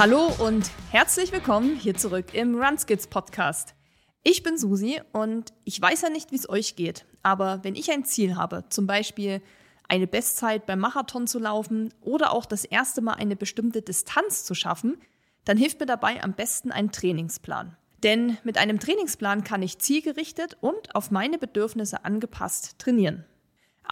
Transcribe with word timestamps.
Hallo 0.00 0.32
und 0.38 0.70
herzlich 0.90 1.30
willkommen 1.30 1.76
hier 1.76 1.94
zurück 1.94 2.32
im 2.32 2.58
Runskids 2.58 3.06
Podcast. 3.06 3.74
Ich 4.22 4.42
bin 4.42 4.56
Susi 4.56 4.98
und 5.12 5.52
ich 5.66 5.78
weiß 5.78 6.00
ja 6.00 6.08
nicht, 6.08 6.32
wie 6.32 6.36
es 6.36 6.48
euch 6.48 6.74
geht, 6.74 7.04
aber 7.22 7.62
wenn 7.64 7.74
ich 7.74 7.90
ein 7.90 8.06
Ziel 8.06 8.34
habe, 8.36 8.64
zum 8.70 8.86
Beispiel 8.86 9.42
eine 9.90 10.06
Bestzeit 10.06 10.64
beim 10.64 10.78
Marathon 10.78 11.26
zu 11.26 11.38
laufen 11.38 11.92
oder 12.00 12.32
auch 12.32 12.46
das 12.46 12.64
erste 12.64 13.02
Mal 13.02 13.16
eine 13.16 13.36
bestimmte 13.36 13.82
Distanz 13.82 14.44
zu 14.44 14.54
schaffen, 14.54 14.96
dann 15.44 15.58
hilft 15.58 15.80
mir 15.80 15.86
dabei 15.86 16.24
am 16.24 16.32
besten 16.32 16.72
ein 16.72 16.92
Trainingsplan. 16.92 17.76
Denn 18.02 18.38
mit 18.42 18.56
einem 18.56 18.80
Trainingsplan 18.80 19.44
kann 19.44 19.60
ich 19.60 19.80
zielgerichtet 19.80 20.56
und 20.62 20.94
auf 20.94 21.10
meine 21.10 21.36
Bedürfnisse 21.36 22.06
angepasst 22.06 22.78
trainieren. 22.78 23.26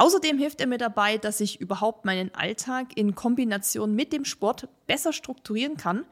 Außerdem 0.00 0.38
hilft 0.38 0.60
er 0.60 0.68
mir 0.68 0.78
dabei, 0.78 1.18
dass 1.18 1.40
ich 1.40 1.60
überhaupt 1.60 2.04
meinen 2.04 2.32
Alltag 2.32 2.96
in 2.96 3.16
Kombination 3.16 3.96
mit 3.96 4.12
dem 4.12 4.24
Sport 4.24 4.68
besser 4.86 5.12
strukturieren 5.12 5.76
kann, 5.76 6.06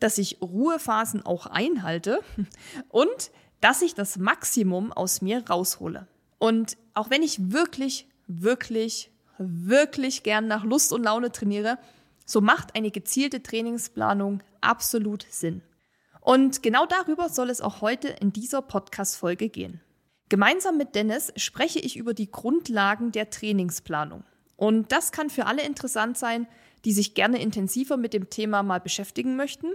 dass 0.00 0.18
ich 0.18 0.42
Ruhephasen 0.42 1.24
auch 1.24 1.46
einhalte 1.46 2.22
und 2.88 3.30
dass 3.60 3.82
ich 3.82 3.94
das 3.94 4.18
Maximum 4.18 4.92
aus 4.92 5.22
mir 5.22 5.48
raushole. 5.48 6.08
Und 6.38 6.76
auch 6.94 7.08
wenn 7.08 7.22
ich 7.22 7.52
wirklich, 7.52 8.08
wirklich, 8.26 9.12
wirklich 9.38 10.24
gern 10.24 10.48
nach 10.48 10.64
Lust 10.64 10.92
und 10.92 11.04
Laune 11.04 11.30
trainiere, 11.30 11.78
so 12.26 12.40
macht 12.40 12.74
eine 12.74 12.90
gezielte 12.90 13.44
Trainingsplanung 13.44 14.42
absolut 14.60 15.24
Sinn. 15.30 15.62
Und 16.20 16.64
genau 16.64 16.84
darüber 16.84 17.28
soll 17.28 17.48
es 17.48 17.60
auch 17.60 17.80
heute 17.80 18.08
in 18.08 18.32
dieser 18.32 18.60
Podcast-Folge 18.60 19.50
gehen. 19.50 19.80
Gemeinsam 20.30 20.76
mit 20.76 20.94
Dennis 20.94 21.32
spreche 21.34 21.80
ich 21.80 21.96
über 21.96 22.14
die 22.14 22.30
Grundlagen 22.30 23.10
der 23.10 23.30
Trainingsplanung. 23.30 24.22
Und 24.54 24.92
das 24.92 25.10
kann 25.10 25.28
für 25.28 25.46
alle 25.46 25.64
interessant 25.64 26.16
sein, 26.16 26.46
die 26.84 26.92
sich 26.92 27.14
gerne 27.14 27.42
intensiver 27.42 27.96
mit 27.96 28.14
dem 28.14 28.30
Thema 28.30 28.62
mal 28.62 28.78
beschäftigen 28.78 29.34
möchten, 29.34 29.66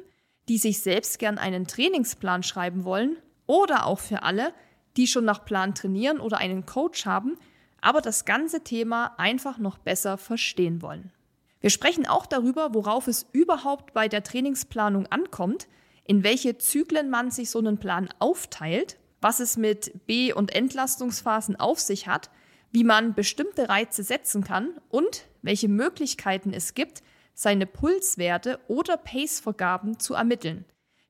die 0.47 0.57
sich 0.57 0.81
selbst 0.81 1.19
gern 1.19 1.37
einen 1.37 1.67
Trainingsplan 1.67 2.41
schreiben 2.41 2.85
wollen 2.85 3.17
oder 3.47 3.85
auch 3.85 3.99
für 3.99 4.23
alle, 4.23 4.53
die 4.95 5.07
schon 5.07 5.25
nach 5.25 5.43
Plan 5.43 5.75
trainieren 5.75 6.21
oder 6.21 6.37
einen 6.37 6.65
Coach 6.65 7.05
haben, 7.05 7.37
aber 7.81 7.99
das 7.99 8.23
ganze 8.23 8.63
Thema 8.63 9.13
einfach 9.17 9.57
noch 9.57 9.77
besser 9.77 10.17
verstehen 10.17 10.81
wollen. 10.81 11.11
Wir 11.59 11.69
sprechen 11.69 12.07
auch 12.07 12.25
darüber, 12.25 12.73
worauf 12.73 13.09
es 13.09 13.27
überhaupt 13.33 13.93
bei 13.93 14.07
der 14.07 14.23
Trainingsplanung 14.23 15.07
ankommt, 15.07 15.67
in 16.05 16.23
welche 16.23 16.57
Zyklen 16.57 17.09
man 17.09 17.29
sich 17.29 17.49
so 17.49 17.59
einen 17.59 17.77
Plan 17.77 18.07
aufteilt 18.19 18.97
was 19.21 19.39
es 19.39 19.57
mit 19.57 20.05
B- 20.05 20.33
und 20.33 20.53
Entlastungsphasen 20.53 21.55
auf 21.55 21.79
sich 21.79 22.07
hat, 22.07 22.29
wie 22.71 22.83
man 22.83 23.13
bestimmte 23.13 23.69
Reize 23.69 24.03
setzen 24.03 24.43
kann 24.43 24.69
und 24.89 25.25
welche 25.41 25.69
Möglichkeiten 25.69 26.53
es 26.53 26.73
gibt, 26.73 27.03
seine 27.33 27.65
Pulswerte 27.65 28.59
oder 28.67 28.97
Pacevergaben 28.97 29.99
zu 29.99 30.13
ermitteln. 30.13 30.65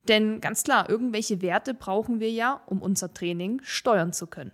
Denn 0.08 0.42
ganz 0.42 0.64
klar, 0.64 0.90
irgendwelche 0.90 1.42
Werte 1.42 1.74
brauchen 1.74 2.20
wir 2.20 2.32
ja, 2.32 2.62
um 2.68 2.82
unser 2.82 3.14
Training 3.14 3.62
steuern 3.64 4.14
zu 4.14 4.28
können. 4.28 4.52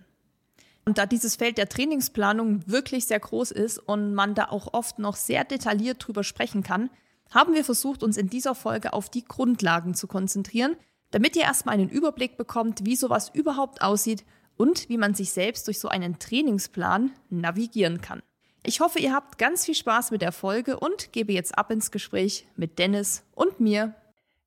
Und 0.86 0.98
da 0.98 1.06
dieses 1.06 1.36
Feld 1.36 1.58
der 1.58 1.70
Trainingsplanung 1.70 2.68
wirklich 2.68 3.06
sehr 3.06 3.20
groß 3.20 3.52
ist 3.52 3.78
und 3.78 4.14
man 4.14 4.34
da 4.34 4.46
auch 4.46 4.74
oft 4.74 4.98
noch 4.98 5.16
sehr 5.16 5.44
detailliert 5.44 6.06
drüber 6.06 6.24
sprechen 6.24 6.64
kann, 6.64 6.90
haben 7.30 7.54
wir 7.54 7.64
versucht, 7.64 8.04
uns 8.04 8.18
in 8.18 8.30
dieser 8.30 8.56
Folge 8.56 8.94
auf 8.94 9.10
die 9.10 9.24
Grundlagen 9.24 9.94
zu 9.94 10.08
konzentrieren, 10.08 10.76
damit 11.12 11.36
ihr 11.36 11.44
erstmal 11.44 11.76
einen 11.76 11.90
Überblick 11.90 12.38
bekommt, 12.38 12.86
wie 12.86 12.96
sowas 12.96 13.30
überhaupt 13.34 13.82
aussieht 13.82 14.24
und 14.58 14.90
wie 14.90 14.98
man 14.98 15.14
sich 15.14 15.32
selbst 15.32 15.68
durch 15.68 15.80
so 15.80 15.90
einen 15.90 16.20
Trainingsplan 16.20 17.12
navigieren 17.30 18.02
kann. 18.02 18.22
Ich 18.64 18.80
hoffe, 18.80 19.00
ihr 19.00 19.14
habt 19.14 19.38
ganz 19.38 19.66
viel 19.66 19.76
Spaß 19.76 20.12
mit 20.12 20.22
der 20.22 20.32
Folge 20.32 20.80
und 20.80 21.12
gebe 21.12 21.34
jetzt 21.34 21.58
ab 21.58 21.72
ins 21.72 21.92
Gespräch 21.92 22.48
mit 22.56 22.80
Dennis 22.80 23.24
und 23.34 23.60
mir. 23.60 23.96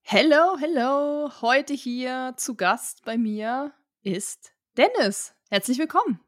Hello, 0.02 0.56
hello! 0.58 1.30
Heute 1.40 1.74
hier 1.74 2.34
zu 2.36 2.54
Gast 2.54 3.04
bei 3.04 3.18
mir 3.18 3.72
ist 4.02 4.52
Dennis. 4.76 5.34
Herzlich 5.50 5.78
willkommen. 5.78 6.20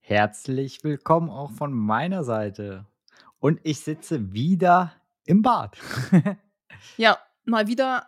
Herzlich 0.00 0.84
willkommen 0.84 1.30
auch 1.30 1.50
von 1.50 1.72
meiner 1.72 2.22
Seite. 2.22 2.86
Und 3.40 3.58
ich 3.64 3.80
sitze 3.80 4.32
wieder 4.32 4.92
im 5.24 5.42
Bad. 5.42 5.76
ja, 6.96 7.18
mal 7.44 7.66
wieder 7.66 8.06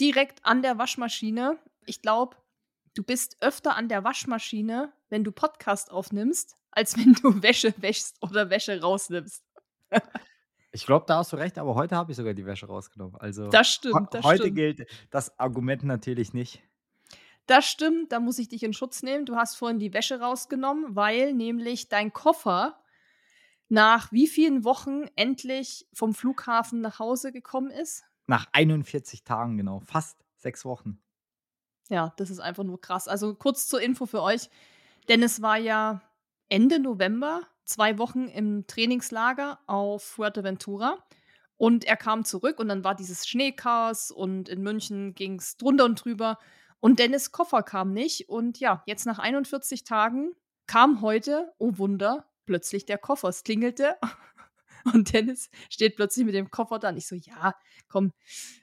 direkt 0.00 0.44
an 0.44 0.62
der 0.62 0.78
Waschmaschine. 0.78 1.58
Ich 1.86 2.02
glaube, 2.02 2.36
du 2.94 3.02
bist 3.02 3.36
öfter 3.40 3.76
an 3.76 3.88
der 3.88 4.04
Waschmaschine, 4.04 4.92
wenn 5.08 5.24
du 5.24 5.32
Podcast 5.32 5.90
aufnimmst, 5.90 6.56
als 6.70 6.96
wenn 6.96 7.14
du 7.14 7.42
Wäsche 7.42 7.74
wäschst 7.78 8.22
oder 8.22 8.50
Wäsche 8.50 8.80
rausnimmst. 8.80 9.44
ich 10.72 10.86
glaube, 10.86 11.06
da 11.06 11.18
hast 11.18 11.32
du 11.32 11.36
recht, 11.36 11.58
aber 11.58 11.74
heute 11.74 11.96
habe 11.96 12.12
ich 12.12 12.16
sogar 12.16 12.34
die 12.34 12.46
Wäsche 12.46 12.66
rausgenommen. 12.66 13.16
Also 13.16 13.48
das 13.48 13.68
stimmt. 13.68 14.12
Das 14.12 14.24
heute 14.24 14.42
stimmt. 14.44 14.56
gilt 14.56 14.86
das 15.10 15.38
Argument 15.38 15.84
natürlich 15.84 16.34
nicht. 16.34 16.62
Das 17.46 17.64
stimmt, 17.66 18.12
da 18.12 18.20
muss 18.20 18.38
ich 18.38 18.50
dich 18.50 18.62
in 18.62 18.74
Schutz 18.74 19.02
nehmen. 19.02 19.24
Du 19.24 19.36
hast 19.36 19.56
vorhin 19.56 19.78
die 19.78 19.94
Wäsche 19.94 20.20
rausgenommen, 20.20 20.94
weil 20.96 21.32
nämlich 21.32 21.88
dein 21.88 22.12
Koffer 22.12 22.78
nach 23.70 24.12
wie 24.12 24.26
vielen 24.26 24.64
Wochen 24.64 25.04
endlich 25.16 25.86
vom 25.92 26.14
Flughafen 26.14 26.80
nach 26.80 26.98
Hause 26.98 27.32
gekommen 27.32 27.70
ist? 27.70 28.04
Nach 28.28 28.46
41 28.52 29.24
Tagen, 29.24 29.56
genau. 29.56 29.80
Fast 29.80 30.22
sechs 30.36 30.64
Wochen. 30.64 31.00
Ja, 31.88 32.12
das 32.18 32.30
ist 32.30 32.40
einfach 32.40 32.62
nur 32.62 32.80
krass. 32.80 33.08
Also 33.08 33.34
kurz 33.34 33.66
zur 33.66 33.80
Info 33.80 34.04
für 34.06 34.22
euch. 34.22 34.50
Dennis 35.08 35.40
war 35.40 35.56
ja 35.56 36.02
Ende 36.50 36.78
November 36.78 37.42
zwei 37.64 37.98
Wochen 37.98 38.28
im 38.28 38.66
Trainingslager 38.66 39.58
auf 39.66 40.04
Fuerteventura. 40.04 40.98
Und 41.56 41.84
er 41.84 41.96
kam 41.96 42.24
zurück 42.24 42.60
und 42.60 42.68
dann 42.68 42.84
war 42.84 42.94
dieses 42.94 43.26
Schneechaos 43.26 44.10
und 44.10 44.48
in 44.48 44.62
München 44.62 45.14
ging 45.14 45.38
es 45.38 45.56
drunter 45.56 45.86
und 45.86 46.04
drüber. 46.04 46.38
Und 46.80 46.98
Dennis 46.98 47.32
Koffer 47.32 47.62
kam 47.62 47.92
nicht. 47.92 48.28
Und 48.28 48.60
ja, 48.60 48.82
jetzt 48.86 49.06
nach 49.06 49.18
41 49.18 49.84
Tagen 49.84 50.32
kam 50.66 51.00
heute, 51.00 51.52
oh 51.58 51.72
Wunder, 51.78 52.26
plötzlich 52.44 52.84
der 52.84 52.98
Koffer. 52.98 53.28
Es 53.28 53.42
klingelte 53.42 53.96
und 54.92 55.12
Dennis 55.12 55.50
steht 55.70 55.96
plötzlich 55.96 56.24
mit 56.24 56.34
dem 56.34 56.50
Koffer 56.50 56.78
da. 56.78 56.90
Und 56.90 56.96
ich 56.96 57.06
so, 57.06 57.14
ja, 57.14 57.54
komm, 57.88 58.12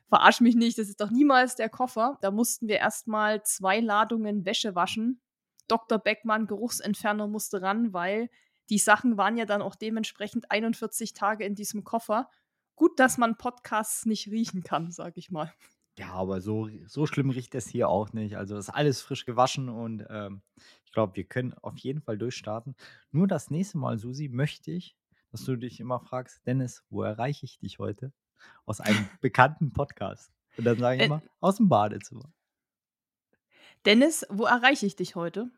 verarsch 0.08 0.42
mich 0.42 0.56
nicht, 0.56 0.78
das 0.78 0.90
ist 0.90 1.02
doch 1.02 1.12
niemals 1.12 1.56
der 1.56 1.70
Koffer. 1.70 2.18
Da 2.22 2.32
mussten 2.32 2.68
wir 2.68 2.78
erstmal 2.78 3.44
zwei 3.44 3.80
Ladungen 3.80 4.46
Wäsche 4.46 4.76
waschen. 4.76 5.22
Dr. 5.68 5.98
Beckmann, 5.98 6.48
Geruchsentferner, 6.48 7.28
musste 7.28 7.62
ran, 7.62 7.94
weil 7.94 8.30
die 8.70 8.78
Sachen 8.78 9.18
waren 9.18 9.38
ja 9.38 9.46
dann 9.46 9.62
auch 9.62 9.76
dementsprechend 9.76 10.52
41 10.52 11.14
Tage 11.14 11.44
in 11.44 11.56
diesem 11.56 11.84
Koffer. 11.84 12.30
Gut, 12.76 13.00
dass 13.00 13.18
man 13.18 13.38
Podcasts 13.38 14.06
nicht 14.06 14.28
riechen 14.28 14.64
kann, 14.64 14.92
sag 14.92 15.18
ich 15.18 15.32
mal. 15.32 15.54
Ja, 15.98 16.12
aber 16.12 16.42
so, 16.42 16.70
so 16.88 17.06
schlimm 17.06 17.30
riecht 17.30 17.56
es 17.56 17.68
hier 17.68 17.88
auch 17.88 18.12
nicht. 18.12 18.36
Also 18.38 18.58
ist 18.58 18.70
alles 18.70 19.02
frisch 19.02 19.26
gewaschen 19.26 19.70
und 19.70 20.06
ähm, 20.10 20.42
ich 20.84 20.92
glaube, 20.92 21.16
wir 21.16 21.24
können 21.24 21.54
auf 21.54 21.78
jeden 21.78 22.02
Fall 22.02 22.18
durchstarten. 22.18 22.76
Nur 23.12 23.28
das 23.28 23.50
nächste 23.50 23.78
Mal, 23.78 23.98
Susi, 23.98 24.28
möchte 24.28 24.72
ich, 24.72 24.98
dass 25.36 25.44
du 25.44 25.58
dich 25.58 25.82
immer 25.82 26.00
fragst, 26.00 26.48
Dennis, 26.48 26.86
wo 26.90 27.04
erreiche 27.04 27.46
ich 27.46 27.60
dich 27.60 27.78
heute? 27.78 28.14
Aus 28.66 28.80
einem 28.80 29.06
bekannten 29.22 29.74
Podcast. 29.74 30.32
Und 30.56 30.64
dann 30.64 30.80
sage 30.80 30.96
ich 30.96 31.02
äh, 31.02 31.06
immer, 31.08 31.22
aus 31.42 31.58
dem 31.58 31.68
Badezimmer. 31.68 32.32
Dennis, 33.84 34.26
wo 34.30 34.46
erreiche 34.46 34.86
ich 34.86 34.96
dich 34.96 35.16
heute? 35.16 35.52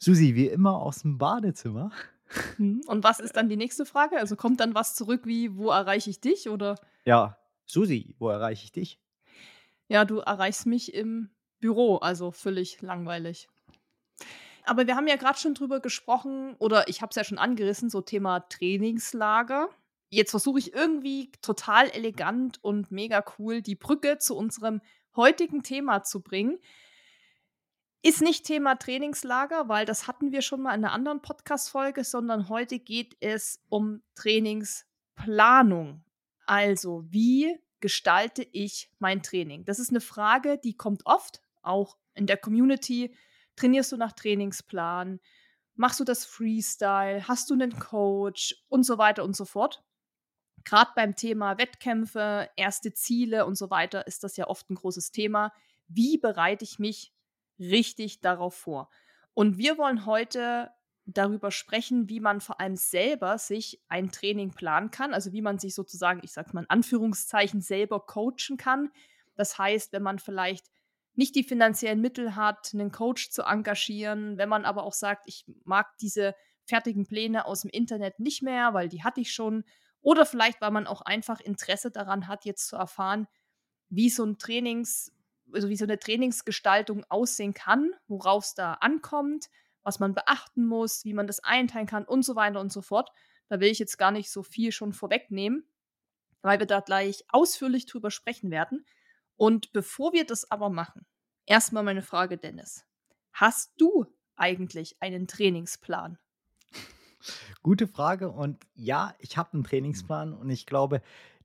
Susi, 0.00 0.34
wie 0.34 0.48
immer 0.48 0.80
aus 0.80 1.02
dem 1.02 1.16
Badezimmer. 1.16 1.92
Hm, 2.56 2.82
und 2.88 3.04
was 3.04 3.20
ist 3.20 3.36
dann 3.36 3.48
die 3.48 3.56
nächste 3.56 3.86
Frage? 3.86 4.18
Also 4.18 4.34
kommt 4.34 4.58
dann 4.58 4.74
was 4.74 4.96
zurück 4.96 5.26
wie, 5.26 5.56
wo 5.56 5.70
erreiche 5.70 6.10
ich 6.10 6.20
dich? 6.20 6.48
Oder? 6.48 6.74
Ja, 7.04 7.38
Susi, 7.64 8.16
wo 8.18 8.30
erreiche 8.30 8.64
ich 8.64 8.72
dich? 8.72 9.00
Ja, 9.86 10.04
du 10.04 10.18
erreichst 10.18 10.66
mich 10.66 10.92
im 10.92 11.30
Büro, 11.60 11.98
also 11.98 12.32
völlig 12.32 12.82
langweilig. 12.82 13.48
Aber 14.64 14.86
wir 14.86 14.96
haben 14.96 15.08
ja 15.08 15.16
gerade 15.16 15.38
schon 15.38 15.54
drüber 15.54 15.80
gesprochen, 15.80 16.54
oder 16.58 16.88
ich 16.88 17.02
habe 17.02 17.10
es 17.10 17.16
ja 17.16 17.24
schon 17.24 17.38
angerissen, 17.38 17.90
so 17.90 18.00
Thema 18.00 18.40
Trainingslager. 18.40 19.68
Jetzt 20.08 20.30
versuche 20.30 20.58
ich 20.58 20.74
irgendwie 20.74 21.32
total 21.42 21.88
elegant 21.90 22.62
und 22.62 22.90
mega 22.90 23.24
cool 23.38 23.62
die 23.62 23.74
Brücke 23.74 24.18
zu 24.18 24.36
unserem 24.36 24.80
heutigen 25.16 25.62
Thema 25.62 26.02
zu 26.02 26.22
bringen. 26.22 26.58
Ist 28.02 28.20
nicht 28.20 28.44
Thema 28.44 28.76
Trainingslager, 28.76 29.68
weil 29.68 29.86
das 29.86 30.08
hatten 30.08 30.32
wir 30.32 30.42
schon 30.42 30.62
mal 30.62 30.74
in 30.74 30.84
einer 30.84 30.92
anderen 30.92 31.22
Podcast-Folge, 31.22 32.04
sondern 32.04 32.48
heute 32.48 32.78
geht 32.78 33.16
es 33.20 33.62
um 33.68 34.02
Trainingsplanung. 34.16 36.04
Also, 36.46 37.04
wie 37.08 37.56
gestalte 37.80 38.46
ich 38.52 38.90
mein 38.98 39.22
Training? 39.22 39.64
Das 39.64 39.78
ist 39.78 39.90
eine 39.90 40.00
Frage, 40.00 40.58
die 40.58 40.76
kommt 40.76 41.06
oft, 41.06 41.40
auch 41.62 41.96
in 42.14 42.26
der 42.26 42.36
Community 42.36 43.14
Trainierst 43.56 43.92
du 43.92 43.96
nach 43.96 44.12
Trainingsplan? 44.12 45.20
Machst 45.74 46.00
du 46.00 46.04
das 46.04 46.24
Freestyle? 46.24 47.26
Hast 47.28 47.50
du 47.50 47.54
einen 47.54 47.78
Coach? 47.78 48.54
Und 48.68 48.84
so 48.84 48.98
weiter 48.98 49.24
und 49.24 49.36
so 49.36 49.44
fort. 49.44 49.82
Gerade 50.64 50.92
beim 50.94 51.16
Thema 51.16 51.58
Wettkämpfe, 51.58 52.48
erste 52.56 52.92
Ziele 52.92 53.46
und 53.46 53.56
so 53.56 53.70
weiter 53.70 54.06
ist 54.06 54.22
das 54.22 54.36
ja 54.36 54.46
oft 54.46 54.70
ein 54.70 54.76
großes 54.76 55.10
Thema. 55.10 55.52
Wie 55.88 56.18
bereite 56.18 56.64
ich 56.64 56.78
mich 56.78 57.12
richtig 57.58 58.20
darauf 58.20 58.54
vor? 58.54 58.90
Und 59.34 59.58
wir 59.58 59.78
wollen 59.78 60.06
heute 60.06 60.70
darüber 61.04 61.50
sprechen, 61.50 62.08
wie 62.08 62.20
man 62.20 62.40
vor 62.40 62.60
allem 62.60 62.76
selber 62.76 63.38
sich 63.38 63.82
ein 63.88 64.12
Training 64.12 64.52
planen 64.52 64.90
kann, 64.90 65.14
also 65.14 65.32
wie 65.32 65.42
man 65.42 65.58
sich 65.58 65.74
sozusagen, 65.74 66.20
ich 66.22 66.32
sage 66.32 66.50
mal 66.52 66.60
in 66.60 66.70
Anführungszeichen, 66.70 67.60
selber 67.60 68.00
coachen 68.00 68.56
kann. 68.56 68.90
Das 69.34 69.58
heißt, 69.58 69.92
wenn 69.92 70.02
man 70.02 70.18
vielleicht 70.18 70.70
nicht 71.14 71.34
die 71.34 71.44
finanziellen 71.44 72.00
Mittel 72.00 72.36
hat, 72.36 72.70
einen 72.72 72.90
Coach 72.90 73.30
zu 73.30 73.42
engagieren, 73.42 74.38
wenn 74.38 74.48
man 74.48 74.64
aber 74.64 74.84
auch 74.84 74.94
sagt, 74.94 75.24
ich 75.26 75.44
mag 75.64 75.96
diese 75.98 76.34
fertigen 76.64 77.06
Pläne 77.06 77.46
aus 77.46 77.62
dem 77.62 77.70
Internet 77.70 78.18
nicht 78.18 78.42
mehr, 78.42 78.72
weil 78.74 78.88
die 78.88 79.02
hatte 79.02 79.20
ich 79.20 79.32
schon, 79.32 79.64
oder 80.00 80.24
vielleicht, 80.24 80.60
weil 80.60 80.70
man 80.70 80.86
auch 80.86 81.02
einfach 81.02 81.40
Interesse 81.40 81.90
daran 81.90 82.28
hat, 82.28 82.44
jetzt 82.44 82.68
zu 82.68 82.76
erfahren, 82.76 83.26
wie 83.88 84.10
so 84.10 84.24
ein 84.24 84.38
Trainings, 84.38 85.12
also 85.52 85.68
wie 85.68 85.76
so 85.76 85.84
eine 85.84 85.98
Trainingsgestaltung 85.98 87.04
aussehen 87.08 87.52
kann, 87.52 87.90
worauf 88.08 88.44
es 88.44 88.54
da 88.54 88.74
ankommt, 88.74 89.48
was 89.82 89.98
man 89.98 90.14
beachten 90.14 90.64
muss, 90.64 91.04
wie 91.04 91.12
man 91.12 91.26
das 91.26 91.40
einteilen 91.40 91.86
kann 91.86 92.04
und 92.04 92.24
so 92.24 92.36
weiter 92.36 92.60
und 92.60 92.72
so 92.72 92.80
fort. 92.80 93.10
Da 93.48 93.60
will 93.60 93.70
ich 93.70 93.78
jetzt 93.78 93.98
gar 93.98 94.12
nicht 94.12 94.30
so 94.30 94.42
viel 94.42 94.72
schon 94.72 94.92
vorwegnehmen, 94.92 95.66
weil 96.40 96.58
wir 96.58 96.66
da 96.66 96.80
gleich 96.80 97.24
ausführlich 97.28 97.86
drüber 97.86 98.10
sprechen 98.10 98.50
werden. 98.50 98.86
Und 99.36 99.72
bevor 99.72 100.12
wir 100.12 100.26
das 100.26 100.50
aber 100.50 100.70
machen, 100.70 101.06
erstmal 101.46 101.82
meine 101.82 102.02
Frage, 102.02 102.38
Dennis. 102.38 102.84
Hast 103.32 103.72
du 103.78 104.06
eigentlich 104.36 104.96
einen 105.00 105.26
Trainingsplan? 105.26 106.18
Gute 107.62 107.86
Frage 107.86 108.30
und 108.30 108.64
ja, 108.74 109.14
ich 109.20 109.36
habe 109.36 109.52
einen 109.54 109.64
Trainingsplan 109.64 110.32
und 110.32 110.50
ich 110.50 110.66
glaube, 110.66 111.00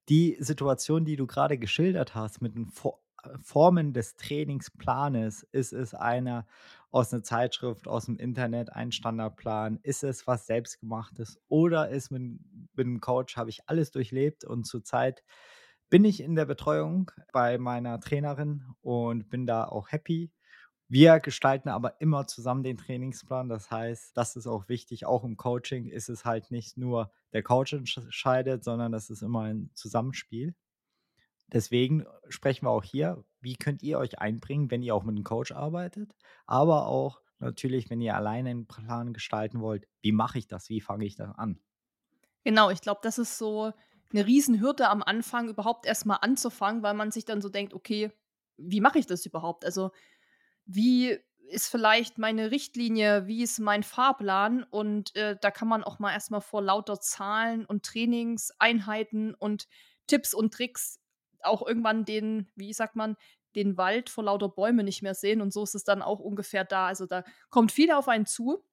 die 0.10 0.38
Situation, 0.39 1.06
die 1.06 1.16
du 1.16 1.28
gerade 1.28 1.57
geschildert 1.57 2.16
hast 2.16 2.42
mit 2.42 2.56
den 2.56 2.68
Vor 2.68 3.00
äh, 3.24 3.38
Formen 3.42 3.94
des 3.94 4.16
Trainingsplanes, 4.16 5.44
ist 5.44 5.74
es 5.74 5.94
einer 5.94 6.48
aus 6.92 7.13
einer 7.13 7.24
Zeitschrift, 7.24 7.88
aus 7.88 8.06
dem 8.06 8.18
Internet, 8.18 8.72
ein 8.74 8.92
Standardplan? 8.92 9.80
Ist 9.83 10.04
es 10.04 10.25
was 10.25 10.48
Selbstgemachtes 10.48 11.40
oder 11.50 11.90
ist 11.90 12.10
mit 12.12 12.22
mit 12.75 12.88
'nem 12.88 13.01
Coach 13.01 13.38
habe 13.38 13.50
ich 13.50 13.68
alles 13.69 13.92
durchlebt 13.92 14.44
und 14.45 14.66
zurzeit 14.66 15.24
bin 15.89 16.06
ich 16.06 16.22
in 16.22 16.36
der 16.36 16.45
Betreuung 16.45 17.12
bei 17.31 17.57
meiner 17.57 18.00
Trainerin 18.00 18.63
und 18.81 19.30
bin 19.30 19.45
da 19.45 19.66
auch 19.66 19.92
happy. 19.92 20.31
Wir 20.89 21.19
gestalten 21.19 21.69
aber 21.69 22.00
immer 22.00 22.28
zusammen 22.28 22.63
den 22.63 22.78
Trainingsplan. 22.78 23.50
Das 23.50 23.72
heißt, 23.72 24.16
das 24.16 24.36
ist 24.36 24.48
auch 24.48 24.69
wichtig. 24.69 25.06
Auch 25.06 25.24
im 25.24 25.36
Coaching 25.36 25.88
ist 25.88 26.10
es 26.10 26.24
halt 26.24 26.50
nicht 26.50 26.78
nur 26.78 27.12
der 27.34 27.44
Coach 27.44 27.74
entscheidet, 27.74 28.63
sondern 28.63 28.92
das 28.92 29.10
ist 29.10 29.22
immer 29.22 29.42
ein 29.44 29.69
Zusammenspiel. 29.74 30.56
Deswegen 31.51 32.06
sprechen 32.30 32.66
wir 32.66 32.72
auch 32.72 32.83
hier, 32.83 33.24
wie 33.40 33.56
könnt 33.56 33.81
ihr 33.81 34.00
euch 34.00 34.19
einbringen, 34.19 34.69
wenn 34.69 34.81
ihr 34.81 34.94
auch 34.95 35.04
mit 35.04 35.16
einem 35.16 35.24
Coach 35.24 35.54
arbeitet, 35.54 36.13
aber 36.45 36.88
auch 36.88 37.22
natürlich, 37.40 37.90
wenn 37.90 38.01
ihr 38.01 38.16
alleine 38.16 38.50
einen 38.50 38.68
Plan 38.68 39.13
gestalten 39.13 39.62
wollt, 39.62 39.88
wie 40.01 40.12
mache 40.12 40.40
ich 40.40 40.48
das? 40.48 40.69
Wie 40.69 40.81
fange 40.81 41.06
ich 41.06 41.16
das 41.16 41.33
an? 41.38 41.60
Genau, 42.44 42.69
ich 42.69 42.81
glaube, 42.81 43.00
das 43.04 43.18
ist 43.18 43.38
so 43.38 43.72
eine 44.13 44.25
Riesenhürde 44.25 44.89
am 44.89 45.04
Anfang, 45.04 45.50
überhaupt 45.50 45.86
erstmal 45.86 46.19
anzufangen, 46.21 46.83
weil 46.83 46.94
man 46.94 47.12
sich 47.12 47.25
dann 47.25 47.42
so 47.42 47.50
denkt: 47.50 47.74
„Okay, 47.74 48.12
wie 48.57 48.81
mache 48.81 49.00
ich 49.00 49.06
das 49.07 49.25
überhaupt?“ 49.25 49.65
Also, 49.65 49.92
wie 50.65 51.18
ist 51.50 51.69
vielleicht 51.69 52.18
meine 52.18 52.51
Richtlinie, 52.51 53.27
wie 53.27 53.44
ist 53.44 53.59
mein 53.59 53.83
Fahrplan? 53.83 54.63
Und, 54.63 55.15
äh, 55.15 55.38
da 55.42 55.51
kann 55.51 55.68
man 55.69 55.83
auch 55.83 56.00
mal 56.00 56.12
erstmal 56.13 56.42
vor 56.42 56.62
lauter 56.62 57.00
Zahlen 57.00 57.65
und 57.65 57.83
Trainingseinheiten 57.86 59.33
und 59.36 59.68
Tipps 60.07 60.33
und 60.33 60.54
Tricks 60.54 61.00
auch 61.44 61.65
irgendwann 61.65 62.04
den 62.06 62.50
wie 62.56 62.74
sagt 62.74 62.95
man, 62.95 63.15
den 63.56 63.77
Wald 63.77 64.09
vor 64.09 64.24
lauter 64.25 64.50
Bäume 64.50 64.83
nicht 64.83 65.01
mehr 65.04 65.15
sehen 65.15 65.42
und 65.42 65.54
so 65.54 65.63
ist 65.63 65.75
es 65.75 65.83
dann 65.86 66.01
auch 66.01 66.19
ungefähr 66.19 66.65
da. 66.65 66.88
Also, 66.88 67.06
da 67.06 67.24
kommt 67.50 67.71
viel 67.71 67.92
auf 67.92 68.07
einen 68.09 68.25
zu. 68.25 68.63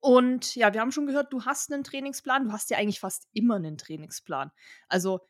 Und 0.00 0.56
ja, 0.56 0.72
wir 0.72 0.80
haben 0.80 0.92
schon 0.92 1.06
gehört, 1.06 1.32
du 1.32 1.44
hast 1.44 1.72
einen 1.72 1.84
Trainingsplan. 1.84 2.44
Du 2.44 2.52
hast 2.52 2.70
ja 2.70 2.78
eigentlich 2.78 3.00
fast 3.00 3.28
immer 3.32 3.56
einen 3.56 3.78
Trainingsplan. 3.78 4.50
Also, 4.88 5.20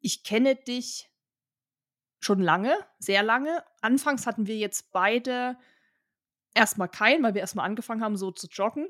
ich 0.00 0.22
kenne 0.22 0.54
dich 0.54 1.10
schon 2.20 2.40
lange, 2.40 2.76
sehr 2.98 3.22
lange. 3.22 3.64
Anfangs 3.80 4.26
hatten 4.26 4.46
wir 4.46 4.56
jetzt 4.56 4.92
beide 4.92 5.56
erstmal 6.54 6.88
keinen, 6.88 7.22
weil 7.22 7.34
wir 7.34 7.40
erstmal 7.40 7.66
angefangen 7.66 8.02
haben, 8.02 8.16
so 8.16 8.30
zu 8.30 8.48
joggen. 8.48 8.88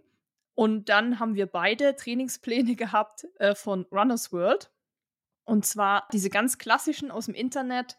Und 0.54 0.88
dann 0.88 1.20
haben 1.20 1.34
wir 1.34 1.46
beide 1.46 1.94
Trainingspläne 1.94 2.74
gehabt, 2.76 3.26
äh, 3.38 3.54
von 3.54 3.86
Runners 3.92 4.32
World. 4.32 4.72
Und 5.44 5.64
zwar 5.64 6.08
diese 6.12 6.30
ganz 6.30 6.58
klassischen 6.58 7.10
aus 7.10 7.26
dem 7.26 7.34
Internet, 7.34 7.96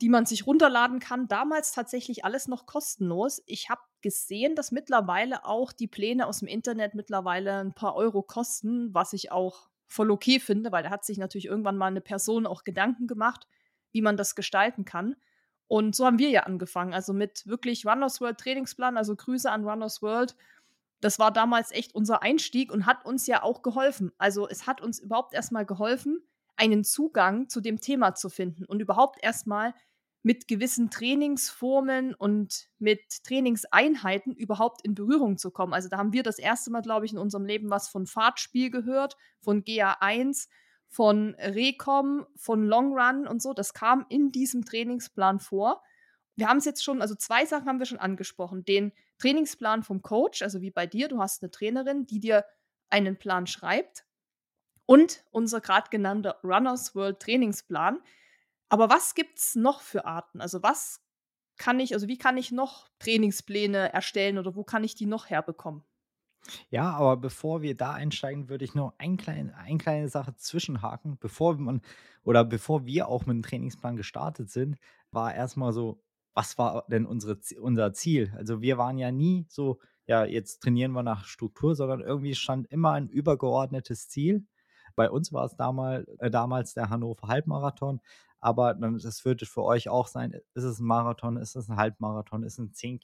die 0.00 0.08
man 0.08 0.24
sich 0.24 0.46
runterladen 0.46 0.98
kann. 0.98 1.28
Damals 1.28 1.72
tatsächlich 1.72 2.24
alles 2.24 2.48
noch 2.48 2.66
kostenlos. 2.66 3.42
Ich 3.46 3.68
habe 3.68 3.82
gesehen, 4.00 4.54
dass 4.54 4.72
mittlerweile 4.72 5.44
auch 5.44 5.72
die 5.72 5.88
Pläne 5.88 6.26
aus 6.26 6.38
dem 6.38 6.48
Internet 6.48 6.94
mittlerweile 6.94 7.60
ein 7.60 7.74
paar 7.74 7.94
Euro 7.96 8.22
kosten, 8.22 8.94
was 8.94 9.12
ich 9.12 9.30
auch 9.30 9.68
voll 9.86 10.10
okay 10.10 10.40
finde, 10.40 10.72
weil 10.72 10.84
da 10.84 10.90
hat 10.90 11.04
sich 11.04 11.18
natürlich 11.18 11.46
irgendwann 11.46 11.76
mal 11.76 11.88
eine 11.88 12.00
Person 12.00 12.46
auch 12.46 12.64
Gedanken 12.64 13.08
gemacht, 13.08 13.46
wie 13.92 14.02
man 14.02 14.16
das 14.16 14.34
gestalten 14.34 14.84
kann. 14.84 15.16
Und 15.66 15.94
so 15.94 16.06
haben 16.06 16.18
wir 16.18 16.30
ja 16.30 16.44
angefangen, 16.44 16.94
also 16.94 17.12
mit 17.12 17.46
wirklich 17.46 17.84
Runners 17.84 18.20
World 18.20 18.38
Trainingsplan, 18.38 18.96
also 18.96 19.14
Grüße 19.14 19.50
an 19.50 19.68
Runners 19.68 20.00
World. 20.00 20.34
Das 21.00 21.18
war 21.18 21.32
damals 21.32 21.72
echt 21.72 21.94
unser 21.94 22.22
Einstieg 22.22 22.72
und 22.72 22.86
hat 22.86 23.04
uns 23.04 23.26
ja 23.26 23.42
auch 23.42 23.62
geholfen. 23.62 24.12
Also 24.18 24.48
es 24.48 24.66
hat 24.66 24.80
uns 24.80 24.98
überhaupt 24.98 25.34
erstmal 25.34 25.66
geholfen, 25.66 26.22
einen 26.56 26.84
Zugang 26.84 27.48
zu 27.48 27.60
dem 27.60 27.80
Thema 27.80 28.14
zu 28.14 28.28
finden 28.28 28.64
und 28.64 28.80
überhaupt 28.80 29.22
erstmal 29.22 29.74
mit 30.22 30.48
gewissen 30.48 30.90
Trainingsformeln 30.90 32.14
und 32.14 32.68
mit 32.78 33.24
Trainingseinheiten 33.24 34.34
überhaupt 34.34 34.82
in 34.84 34.94
Berührung 34.94 35.38
zu 35.38 35.50
kommen. 35.50 35.72
Also 35.72 35.88
da 35.88 35.96
haben 35.96 36.12
wir 36.12 36.22
das 36.22 36.38
erste 36.38 36.70
Mal, 36.70 36.82
glaube 36.82 37.06
ich, 37.06 37.12
in 37.12 37.18
unserem 37.18 37.46
Leben 37.46 37.70
was 37.70 37.88
von 37.88 38.06
Fahrtspiel 38.06 38.70
gehört, 38.70 39.16
von 39.40 39.64
GA1, 39.64 40.48
von 40.88 41.34
Recom, 41.38 42.26
von 42.36 42.64
Long 42.64 42.98
Run 42.98 43.26
und 43.26 43.40
so. 43.40 43.54
Das 43.54 43.72
kam 43.72 44.04
in 44.08 44.30
diesem 44.30 44.64
Trainingsplan 44.64 45.40
vor. 45.40 45.82
Wir 46.36 46.48
haben 46.48 46.58
es 46.58 46.64
jetzt 46.64 46.84
schon, 46.84 47.00
also 47.00 47.14
zwei 47.14 47.46
Sachen 47.46 47.66
haben 47.66 47.78
wir 47.78 47.86
schon 47.86 47.98
angesprochen. 47.98 48.64
Den 48.64 48.92
Trainingsplan 49.18 49.82
vom 49.82 50.02
Coach, 50.02 50.42
also 50.42 50.60
wie 50.60 50.70
bei 50.70 50.86
dir, 50.86 51.08
du 51.08 51.18
hast 51.18 51.42
eine 51.42 51.50
Trainerin, 51.50 52.06
die 52.06 52.20
dir 52.20 52.44
einen 52.90 53.16
Plan 53.18 53.46
schreibt. 53.46 54.04
Und 54.84 55.24
unser 55.30 55.60
gerade 55.60 55.88
genannter 55.88 56.40
Runners 56.42 56.94
World 56.94 57.20
Trainingsplan, 57.20 58.00
aber 58.70 58.90
was 58.90 59.14
gibt's 59.14 59.54
noch 59.56 59.80
für 59.82 60.04
Arten? 60.06 60.40
Also, 60.40 60.62
was 60.62 61.02
kann 61.58 61.80
ich 61.80 61.94
also, 61.94 62.08
wie 62.08 62.18
kann 62.18 62.38
ich 62.38 62.52
noch 62.52 62.88
Trainingspläne 63.00 63.92
erstellen 63.92 64.38
oder 64.38 64.56
wo 64.56 64.64
kann 64.64 64.84
ich 64.84 64.94
die 64.94 65.06
noch 65.06 65.30
herbekommen? 65.30 65.84
Ja, 66.70 66.90
aber 66.92 67.16
bevor 67.16 67.62
wir 67.62 67.76
da 67.76 67.92
einsteigen, 67.92 68.48
würde 68.48 68.64
ich 68.64 68.74
noch 68.74 68.94
ein 68.98 69.16
klein 69.16 69.50
eine 69.54 69.78
kleine 69.78 70.08
Sache 70.08 70.34
zwischenhaken. 70.36 71.18
Bevor 71.18 71.56
man 71.58 71.82
oder 72.24 72.44
bevor 72.44 72.86
wir 72.86 73.08
auch 73.08 73.26
mit 73.26 73.34
dem 73.36 73.42
Trainingsplan 73.42 73.96
gestartet 73.96 74.50
sind, 74.50 74.78
war 75.10 75.34
erstmal 75.34 75.72
so: 75.72 76.02
Was 76.34 76.58
war 76.58 76.84
denn 76.88 77.06
unsere 77.06 77.38
unser 77.60 77.92
Ziel? 77.92 78.32
Also, 78.36 78.60
wir 78.62 78.78
waren 78.78 78.98
ja 78.98 79.10
nie 79.12 79.46
so: 79.48 79.80
„Ja, 80.06 80.24
jetzt 80.24 80.60
trainieren 80.62 80.92
wir 80.92 81.02
nach 81.02 81.24
Struktur“, 81.24 81.74
sondern 81.74 82.00
irgendwie 82.00 82.34
stand 82.34 82.66
immer 82.68 82.92
ein 82.92 83.08
übergeordnetes 83.08 84.08
Ziel. 84.08 84.46
Bei 84.96 85.10
uns 85.10 85.32
war 85.32 85.44
es 85.44 85.56
damal 85.56 86.06
äh, 86.18 86.30
damals 86.30 86.74
der 86.74 86.90
Hannover 86.90 87.28
Halbmarathon, 87.28 88.00
aber 88.40 88.74
dann 88.74 88.98
das 88.98 89.24
wird 89.24 89.42
für 89.42 89.62
euch 89.64 89.88
auch 89.88 90.06
sein, 90.08 90.32
ist 90.54 90.64
es 90.64 90.78
ein 90.80 90.86
Marathon, 90.86 91.36
ist 91.36 91.56
es 91.56 91.68
ein 91.68 91.76
Halbmarathon, 91.76 92.42
ist 92.44 92.54
es 92.54 92.58
'n 92.60 92.72
10 92.74 92.98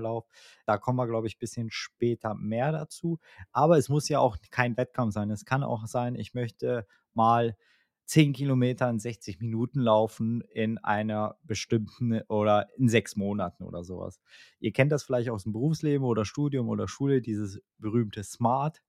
Lauf? 0.00 0.26
Da 0.66 0.78
kommen 0.78 0.98
wir, 0.98 1.06
glaube 1.06 1.26
ich, 1.26 1.36
ein 1.36 1.38
bisschen 1.40 1.70
später 1.70 2.34
mehr 2.34 2.72
dazu. 2.72 3.18
Aber 3.52 3.78
es 3.78 3.88
muss 3.88 4.08
ja 4.08 4.20
auch 4.20 4.36
kein 4.50 4.76
Wettkampf 4.76 5.14
sein. 5.14 5.30
Es 5.30 5.44
kann 5.44 5.62
auch 5.62 5.86
sein, 5.86 6.14
ich 6.16 6.34
möchte 6.34 6.86
mal 7.14 7.56
10 8.04 8.32
Kilometer 8.32 8.88
in 8.88 9.00
60 9.00 9.40
Minuten 9.40 9.80
laufen 9.80 10.40
in 10.42 10.78
einer 10.78 11.36
bestimmten 11.42 12.20
oder 12.28 12.68
in 12.76 12.88
6 12.88 13.16
Monaten 13.16 13.64
oder 13.64 13.82
sowas. 13.84 14.20
Ihr 14.60 14.72
kennt 14.72 14.92
das 14.92 15.02
vielleicht 15.02 15.28
aus 15.30 15.42
dem 15.42 15.52
Berufsleben 15.52 16.06
oder 16.06 16.24
Studium 16.24 16.68
oder 16.68 16.86
Schule, 16.88 17.20
dieses 17.20 17.60
berühmte 17.78 18.22
SMART. 18.22 18.80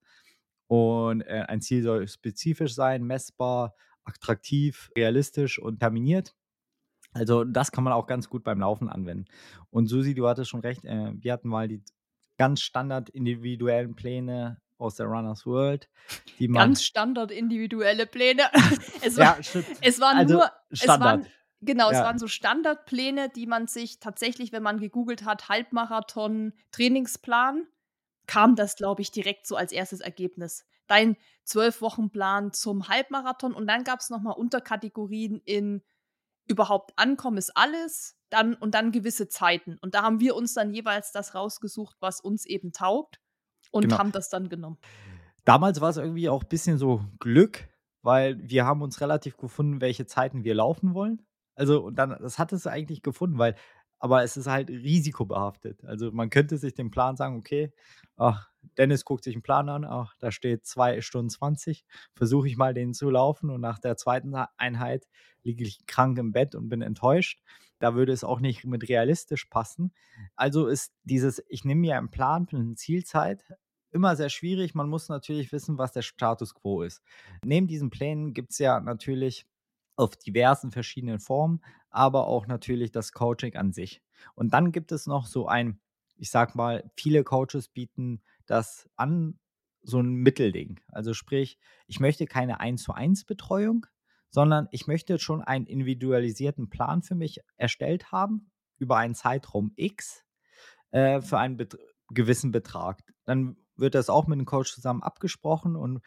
Und, 0.68 1.22
äh, 1.22 1.44
ein 1.48 1.60
Ziel 1.62 1.82
soll 1.82 2.06
spezifisch 2.08 2.74
sein, 2.74 3.04
messbar, 3.04 3.74
attraktiv, 4.08 4.90
realistisch 4.96 5.58
und 5.58 5.80
terminiert. 5.80 6.34
Also, 7.12 7.44
das 7.44 7.72
kann 7.72 7.84
man 7.84 7.92
auch 7.92 8.06
ganz 8.06 8.28
gut 8.28 8.44
beim 8.44 8.60
Laufen 8.60 8.88
anwenden. 8.88 9.26
Und 9.70 9.86
Susi, 9.86 10.14
du 10.14 10.28
hattest 10.28 10.50
schon 10.50 10.60
recht, 10.60 10.84
äh, 10.84 11.12
wir 11.14 11.32
hatten 11.32 11.48
mal 11.48 11.68
die 11.68 11.82
ganz 12.38 12.60
standard 12.60 13.08
individuellen 13.10 13.94
Pläne 13.96 14.60
aus 14.78 14.94
der 14.96 15.06
Runners 15.06 15.44
World, 15.46 15.88
die 16.38 16.48
man 16.48 16.68
Ganz 16.68 16.84
standard 16.84 17.30
individuelle 17.30 18.06
Pläne. 18.06 18.44
Es 19.02 19.16
war 19.16 19.36
Ja, 19.36 19.42
stimmt. 19.42 19.66
es 19.82 20.00
waren 20.00 20.18
Also, 20.18 20.34
nur 20.34 20.50
es 20.70 20.86
waren 20.86 20.98
Standard. 20.98 21.30
genau, 21.60 21.90
es 21.90 21.96
Ja. 21.96 22.04
waren 22.04 22.18
so 22.18 22.28
Standardpläne, 22.28 23.28
die 23.30 23.46
man 23.46 23.66
sich 23.66 23.98
tatsächlich, 24.00 24.52
wenn 24.52 24.62
man 24.62 24.78
gegoogelt 24.78 25.24
hat, 25.24 25.48
Halbmarathon 25.48 26.52
Trainingsplan, 26.72 27.66
kam 28.26 28.54
das, 28.54 28.76
glaube 28.76 29.02
ich, 29.02 29.10
direkt 29.10 29.46
so 29.46 29.56
als 29.56 29.72
erstes 29.72 30.00
Ergebnis. 30.00 30.66
Dein 30.88 31.16
12-Wochen-Plan 31.44 32.52
zum 32.52 32.88
Halbmarathon 32.88 33.54
und 33.54 33.66
dann 33.68 33.84
gab 33.84 34.00
es 34.00 34.10
noch 34.10 34.20
mal 34.20 34.32
Unterkategorien 34.32 35.40
in 35.44 35.82
überhaupt 36.46 36.92
ankommen 36.98 37.38
ist 37.38 37.56
alles, 37.56 38.16
dann 38.30 38.54
und 38.54 38.74
dann 38.74 38.92
gewisse 38.92 39.28
Zeiten. 39.28 39.78
Und 39.80 39.94
da 39.94 40.02
haben 40.02 40.20
wir 40.20 40.34
uns 40.36 40.54
dann 40.54 40.72
jeweils 40.72 41.12
das 41.12 41.34
rausgesucht, 41.34 41.96
was 42.00 42.20
uns 42.20 42.46
eben 42.46 42.72
taugt. 42.72 43.20
und 43.72 43.82
Genau. 43.84 43.98
haben 43.98 44.12
das 44.12 44.30
dann 44.30 44.48
genommen. 44.48 44.78
Damals 45.44 45.80
war 45.80 45.90
es 45.90 45.96
irgendwie 45.96 46.28
auch 46.28 46.42
ein 46.42 46.48
bisschen 46.48 46.78
so 46.78 47.04
Glück, 47.18 47.68
weil 48.02 48.38
wir 48.48 48.66
haben 48.66 48.82
uns 48.82 49.00
relativ 49.00 49.36
gefunden, 49.36 49.80
welche 49.80 50.06
Zeiten 50.06 50.44
wir 50.44 50.54
laufen 50.54 50.94
wollen. 50.94 51.22
Also, 51.54 51.84
und 51.84 51.96
dann 51.96 52.10
das 52.20 52.38
hat 52.38 52.52
es 52.52 52.66
eigentlich 52.66 53.02
gefunden, 53.02 53.38
weil 53.38 53.56
aber 54.00 54.22
es 54.22 54.36
ist 54.36 54.46
halt 54.46 54.70
risikobehaftet. 54.70 55.84
Also, 55.84 56.12
man 56.12 56.30
könnte 56.30 56.56
sich 56.58 56.74
den 56.74 56.90
Plan 56.90 57.16
sagen: 57.16 57.36
„Okay, 57.38 57.72
ach, 58.16 58.47
Dennis 58.78 59.04
guckt 59.04 59.24
sich 59.24 59.36
'n 59.36 59.42
Plan 59.42 59.68
an, 59.68 59.84
ach, 59.84 60.14
da 60.18 60.30
steht 60.32 60.66
2 60.66 61.00
Stunden 61.00 61.30
20, 61.30 61.84
versuche 62.14 62.48
ich 62.48 62.56
mal, 62.56 62.74
den 62.74 62.94
zu 62.94 63.10
laufen 63.10 63.50
und 63.50 63.60
nach 63.60 63.78
der 63.78 63.96
zweiten 63.96 64.34
Einheit 64.56 65.06
liege 65.42 65.64
ich 65.64 65.86
krank 65.86 66.18
im 66.18 66.32
Bett 66.32 66.54
und 66.54 66.68
bin 66.68 66.82
enttäuscht.“ 66.82 67.40
Da 67.80 67.94
würde 67.94 68.12
es 68.12 68.24
auch 68.24 68.40
nicht 68.40 68.64
mit 68.64 68.88
realistisch 68.88 69.46
passen. 69.46 69.92
Also, 70.36 70.66
ist 70.68 70.92
dieses 71.04 71.42
ich 71.48 71.64
nehme 71.64 71.80
mir 71.82 71.96
einen 71.98 72.10
Plan 72.10 72.46
für 72.46 72.56
'ne 72.58 72.74
Zielzeit 72.76 73.44
immer 73.90 74.16
sehr 74.16 74.28
schwierig. 74.30 74.74
Man 74.74 74.88
muss 74.88 75.08
natürlich 75.08 75.52
wissen, 75.52 75.78
was 75.78 75.92
der 75.92 76.02
Status 76.02 76.54
quo 76.54 76.82
ist. 76.82 77.02
Neben 77.44 77.66
diesen 77.68 77.90
Plänen 77.90 78.34
gibt's 78.34 78.58
ja 78.58 78.80
natürlich 78.80 79.46
auf 79.96 80.16
diversen 80.16 80.70
verschiedenen 80.72 81.18
Formen, 81.20 81.60
aber 81.90 82.26
auch 82.28 82.46
natürlich 82.46 82.92
das 82.92 83.12
Coaching 83.12 83.56
an 83.56 83.72
sich. 83.72 84.02
Und 84.34 84.52
dann 84.54 84.72
gibt 84.72 84.92
es 84.92 85.06
noch 85.06 85.26
so 85.26 85.46
ein 85.48 85.80
ich 86.20 86.30
sage 86.30 86.52
mal, 86.56 86.90
viele 86.96 87.22
Coaches 87.22 87.68
bieten 87.68 88.22
das 88.50 88.88
an, 88.96 89.38
so 89.82 90.00
'n 90.00 90.08
Mittelding. 90.14 90.80
Also, 90.88 91.14
sprich, 91.14 91.58
ich 91.88 92.00
möchte 92.00 92.26
keine 92.26 92.60
Eins-zu-eins-Betreuung, 92.60 93.86
sondern 94.30 94.68
ich 94.72 94.86
möchte 94.88 95.18
schon 95.18 95.42
einen 95.42 95.66
individualisierten 95.66 96.70
Plan 96.70 97.02
für 97.02 97.14
mich 97.16 97.40
erstellt 97.56 98.12
haben 98.12 98.50
über 98.78 98.96
einen 98.98 99.14
Zeitraum 99.14 99.72
X, 99.76 100.24
äh, 100.92 101.20
für 101.22 101.38
einen 101.38 101.56
bet 101.58 101.78
gewissen 102.14 102.52
Betrag. 102.52 103.02
Dann 103.24 103.56
wird 103.76 103.94
das 103.96 104.10
auch 104.10 104.26
mit 104.28 104.38
'nem 104.38 104.46
Coach 104.46 104.74
zusammen 104.74 105.02
abgesprochen 105.04 105.76
und 105.76 106.00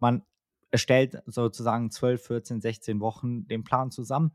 man 0.00 0.24
erstellt 0.72 1.22
sozusagen 1.26 1.90
12, 1.90 2.24
14, 2.26 2.60
16 2.62 3.00
Wochen 3.00 3.46
den 3.48 3.64
Plan 3.64 3.90
zusammen. 3.92 4.32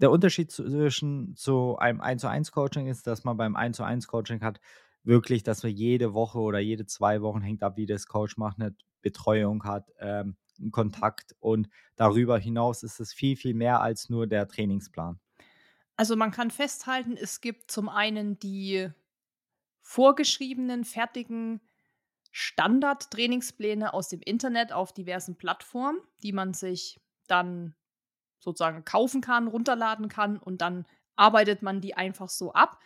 Der 0.00 0.10
Unterschied 0.12 0.52
zwischen 0.52 1.34
so 1.36 1.78
einem 1.78 2.00
Eins-zu-eins-Coaching 2.02 2.88
ist, 2.88 3.06
dass 3.08 3.24
man 3.24 3.36
beim 3.38 3.56
Eins-zu-eins-Coaching 3.56 4.42
hat 4.42 4.60
wirklich, 5.04 5.42
dass 5.44 5.62
wir 5.62 5.70
jede 5.70 6.14
Woche 6.14 6.38
oder 6.40 6.58
jede 6.60 6.86
2 6.86 7.22
Wochen, 7.22 7.40
hängt 7.42 7.62
ab, 7.62 7.76
wie 7.76 7.86
das 7.86 8.06
Coach 8.06 8.36
macht, 8.38 8.58
'ne 8.58 8.74
Betreuung 9.02 9.64
hat, 9.64 9.90
ähm, 10.00 10.36
'n 10.60 10.70
Kontakt 10.72 11.34
und 11.40 11.68
darüber 11.96 12.38
hinaus 12.38 12.82
ist 12.82 13.00
es 13.00 13.12
viel, 13.14 13.36
viel 13.36 13.54
mehr 13.54 13.80
als 13.82 14.08
nur 14.10 14.26
der 14.26 14.48
Trainingsplan. 14.48 15.18
Also, 15.98 16.16
man 16.16 16.32
kann 16.32 16.50
festhalten, 16.50 17.16
es 17.16 17.40
gibt 17.40 17.70
zum 17.70 17.88
einen 17.88 18.38
die 18.38 18.88
vorgeschriebenen, 19.82 20.84
fertigen 20.84 21.60
Standard-Trainingspläne 22.32 23.94
aus 23.94 24.08
dem 24.08 24.20
Internet 24.22 24.72
auf 24.72 24.92
diversen 24.94 25.36
Plattformen, 25.38 26.00
die 26.22 26.32
man 26.32 26.54
sich 26.54 27.00
dann 27.28 27.74
sozusagen 28.40 28.84
kaufen 28.84 29.20
kann, 29.22 29.48
runterladen 29.48 30.08
kann 30.08 30.38
und 30.38 30.60
dann 30.62 30.86
arbeitet 31.16 31.62
man 31.62 31.80
die 31.80 31.96
einfach 31.96 32.28
so 32.30 32.52
ab. 32.54 32.80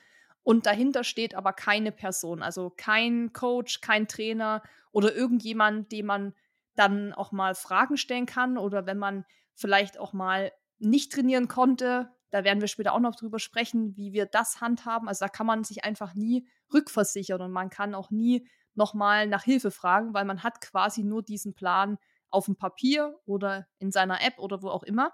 Und 0.49 0.64
dahinter 0.64 1.05
steht 1.05 1.35
aber 1.35 1.52
keine 1.52 1.93
Person, 1.93 2.43
also 2.43 2.73
kein 2.75 3.35
Coach, 3.35 3.83
kein 3.83 4.09
Trainer 4.09 4.62
oder 4.93 5.14
irgendjemand, 5.14 5.93
dem 5.93 6.07
man 6.07 6.35
dann 6.75 7.12
auch 7.12 7.33
mal 7.33 7.55
Fragen 7.55 7.99
stellen 7.99 8.25
kann 8.25 8.57
oder 8.57 8.87
wenn 8.87 8.97
man 8.97 9.26
vielleicht 9.55 9.99
auch 9.99 10.14
mal 10.14 10.50
nicht 10.78 11.12
trainieren 11.12 11.49
konnte, 11.49 12.09
da 12.31 12.45
werden 12.45 12.62
wir 12.62 12.69
später 12.69 12.95
auch 12.95 12.99
noch 12.99 13.14
drüber 13.14 13.38
sprechen, 13.38 13.95
wie 13.99 14.14
wir 14.14 14.25
das 14.25 14.62
handhaben. 14.62 15.07
Also, 15.07 15.26
da 15.26 15.28
kann 15.28 15.45
man 15.45 15.64
sich 15.64 15.85
einfach 15.85 16.14
nie 16.14 16.49
rückversichern 16.73 17.43
und 17.43 17.52
man 17.52 17.69
kann 17.69 17.95
auch 17.95 18.11
nie 18.11 18.49
noch 18.75 18.95
mal 18.95 19.26
nach 19.26 19.43
Hilfe 19.43 19.71
fragen, 19.71 20.14
weil 20.14 20.25
man 20.25 20.43
hat 20.43 20.62
quasi 20.62 21.05
nur 21.05 21.23
diesen 21.23 21.52
Plan 21.52 21.99
aufm 22.31 22.57
Papier 22.57 23.21
oder 23.26 23.67
in 23.81 23.93
seiner 23.93 24.23
App 24.23 24.38
oder 24.38 24.62
wo 24.62 24.71
auch 24.71 24.83
immer. 24.83 25.12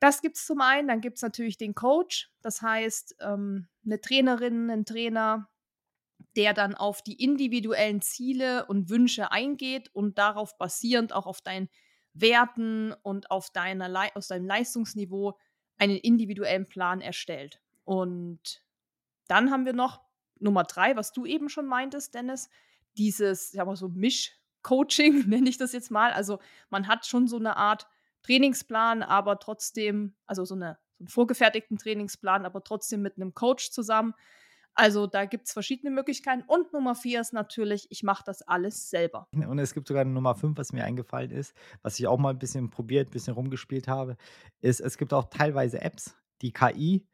Das 0.00 0.20
gibt's 0.20 0.44
zum 0.44 0.60
einen, 0.60 0.88
dann 0.88 1.00
gibt's 1.00 1.22
natürlich 1.22 1.58
den 1.58 1.76
Coach. 1.76 2.30
Das 2.42 2.60
heißt, 2.60 3.16
ähm, 3.20 3.68
'ne 3.86 4.00
Trainerin, 4.00 4.66
'nen 4.66 4.84
Trainer, 4.86 5.48
der 6.36 6.54
dann 6.54 6.74
auf 6.76 7.02
die 7.02 7.22
individuellen 7.22 8.02
Ziele 8.02 8.66
und 8.66 8.90
Wünsche 8.90 9.32
eingeht 9.32 9.90
und 9.94 10.18
darauf 10.18 10.58
basierend 10.58 11.12
auch 11.14 11.26
auf 11.26 11.42
deinen 11.42 11.68
Werten 12.14 12.94
und 13.02 13.30
auf 13.30 13.50
deiner 13.52 13.88
Lei 13.88 14.14
aus 14.16 14.28
deinem 14.28 14.46
Leistungsniveau 14.46 15.38
einen 15.78 15.96
individuellen 15.98 16.68
Plan 16.68 17.00
erstellt. 17.02 17.60
Und 17.84 18.62
dann 19.28 19.50
haben 19.52 19.66
wir 19.66 19.74
noch 19.74 20.02
Nummer 20.40 20.64
3, 20.64 20.96
was 20.96 21.12
du 21.12 21.26
eben 21.26 21.48
schon 21.50 21.66
meintest, 21.66 22.14
Dennis, 22.14 22.50
dieses, 22.98 23.52
sage 23.52 23.66
mal 23.68 23.76
so, 23.76 23.88
Mischcoaching, 23.90 25.24
nenne 25.28 25.48
ich 25.50 25.58
das 25.58 25.72
jetzt 25.72 25.90
mal. 25.92 26.12
Also, 26.12 26.38
man 26.70 26.88
hat 26.88 27.06
schon 27.06 27.28
so 27.28 27.38
'ne 27.40 27.56
Art 27.56 27.86
Trainingsplan, 28.24 29.02
aber 29.04 29.38
trotzdem 29.40 30.16
also, 30.26 30.44
so 30.46 30.56
'ne 30.56 30.78
so 30.98 31.04
'n 31.04 31.08
vorgefertigten 31.08 31.78
Trainingsplan, 31.78 32.44
aber 32.46 32.62
trotzdem 32.64 33.02
mit 33.02 33.18
'nem 33.18 33.34
Coach 33.34 33.70
zusammen. 33.72 34.14
Also, 34.74 35.06
da 35.06 35.24
gibt's 35.26 35.52
verschiedene 35.54 35.90
Möglichkeiten. 35.92 36.44
Und 36.46 36.72
Nummer 36.74 36.94
4 36.96 37.20
ist 37.22 37.32
natürlich, 37.34 37.86
ich 37.90 38.02
mache 38.04 38.24
das 38.26 38.42
alles 38.42 38.90
selber. 38.90 39.28
Und 39.48 39.58
es 39.58 39.74
gibt 39.74 39.88
sogar 39.88 40.04
'ne 40.04 40.12
Nummer 40.12 40.34
5, 40.34 40.56
was 40.58 40.72
mir 40.72 40.84
eingefallen 40.84 41.30
ist, 41.30 41.54
was 41.82 41.98
ich 41.98 42.06
auch 42.06 42.18
mal 42.18 42.30
'n 42.32 42.38
bisschen 42.38 42.70
probiert, 42.70 43.10
bisschen 43.10 43.34
rumgespielt 43.34 43.88
habe, 43.88 44.16
ist, 44.60 44.80
es 44.80 44.98
gibt 44.98 45.12
auch 45.12 45.24
teilweise 45.30 45.80
Apps, 45.80 46.14
die 46.42 46.52
KI 46.52 47.06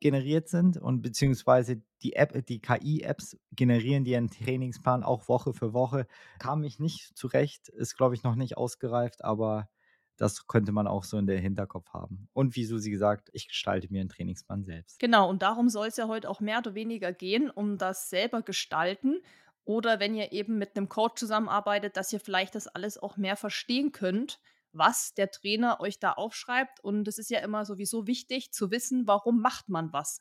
generiert 0.00 0.48
sind 0.48 0.78
und 0.78 1.02
beziehungsweise 1.02 1.82
die 2.02 2.14
App 2.14 2.46
die 2.46 2.60
KI-Apps 2.60 3.38
generieren 3.52 4.04
dir 4.04 4.18
'n 4.18 4.30
Trainingsplan 4.30 5.04
auch 5.04 5.28
Woche 5.28 5.54
für 5.54 5.72
Woche. 5.74 6.06
Kam 6.40 6.64
ich 6.64 6.78
nicht 6.80 7.16
zurecht, 7.16 7.68
ist, 7.70 7.96
glaube 7.96 8.14
ich, 8.14 8.22
noch 8.24 8.36
nicht 8.36 8.56
ausgereift, 8.58 9.24
aber 9.24 9.68
das 10.18 10.46
könnte 10.46 10.72
man 10.72 10.86
auch 10.86 11.04
so 11.04 11.18
in 11.18 11.26
der 11.26 11.40
Hinterkopf 11.40 11.90
haben. 11.94 12.28
Und 12.34 12.56
wie 12.56 12.64
Susi 12.66 12.90
gesagt, 12.90 13.30
ich 13.32 13.48
gestalte 13.48 13.88
mir 13.92 14.02
'n 14.02 14.08
Trainingsplan 14.10 14.64
selbst. 14.64 15.00
Genau, 15.00 15.28
und 15.30 15.42
darum 15.42 15.68
soll's 15.68 15.96
ja 15.96 16.08
heute 16.08 16.28
auch 16.28 16.40
mehr 16.40 16.58
oder 16.58 16.74
weniger 16.74 17.12
gehen, 17.12 17.50
um 17.50 17.78
das 17.78 18.10
selber 18.10 18.42
gestalten 18.42 19.20
oder 19.64 20.00
wenn 20.00 20.14
ihr 20.14 20.32
eben 20.32 20.58
mit 20.58 20.74
'nem 20.74 20.88
Coach 20.88 21.20
zusammenarbeitet, 21.20 21.96
dass 21.96 22.12
ihr 22.12 22.18
vielleicht 22.20 22.54
das 22.56 22.66
alles 22.66 22.98
auch 22.98 23.16
mehr 23.16 23.36
verstehen 23.36 23.92
könnt, 23.92 24.40
was 24.72 25.14
der 25.14 25.30
Trainer 25.30 25.78
euch 25.80 26.00
da 26.00 26.12
aufschreibt. 26.14 26.80
Und 26.82 27.06
es 27.06 27.18
ist 27.18 27.30
ja 27.30 27.38
immer 27.40 27.64
sowieso 27.64 28.06
wichtig 28.08 28.52
zu 28.52 28.70
wissen, 28.72 29.06
warum 29.06 29.40
macht 29.40 29.68
man 29.68 29.92
was? 29.92 30.20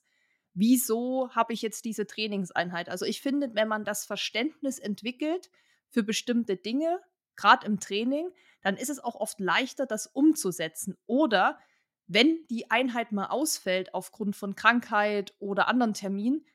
Wieso 0.54 1.30
habe 1.32 1.54
ich 1.54 1.62
jetzt 1.64 1.86
diese 1.86 2.06
Trainingseinheit? 2.06 2.88
Also, 2.90 3.06
ich 3.06 3.22
finde, 3.22 3.56
wenn 3.56 3.68
man 3.68 3.84
das 3.84 4.06
Verständnis 4.06 4.78
entwickelt 4.80 5.50
für 5.90 6.04
bestimmte 6.04 6.56
Dinge, 6.56 7.00
grad 7.38 7.64
im 7.64 7.80
Training, 7.80 8.30
dann 8.62 8.78
ist 8.78 8.90
es 8.90 9.00
auch 9.00 9.16
oft 9.16 9.40
leichter, 9.40 9.86
das 9.86 10.08
umzusetzen. 10.08 10.98
Oder 11.08 11.60
wenn 12.08 12.46
die 12.50 12.72
Einheit 12.72 13.12
mal 13.12 13.28
ausfällt 13.28 13.94
aufgrund 13.94 14.36
von 14.36 14.56
Krankheit 14.56 15.34
oder 15.40 15.68
anderen 15.68 15.94
Terminen 15.94 16.46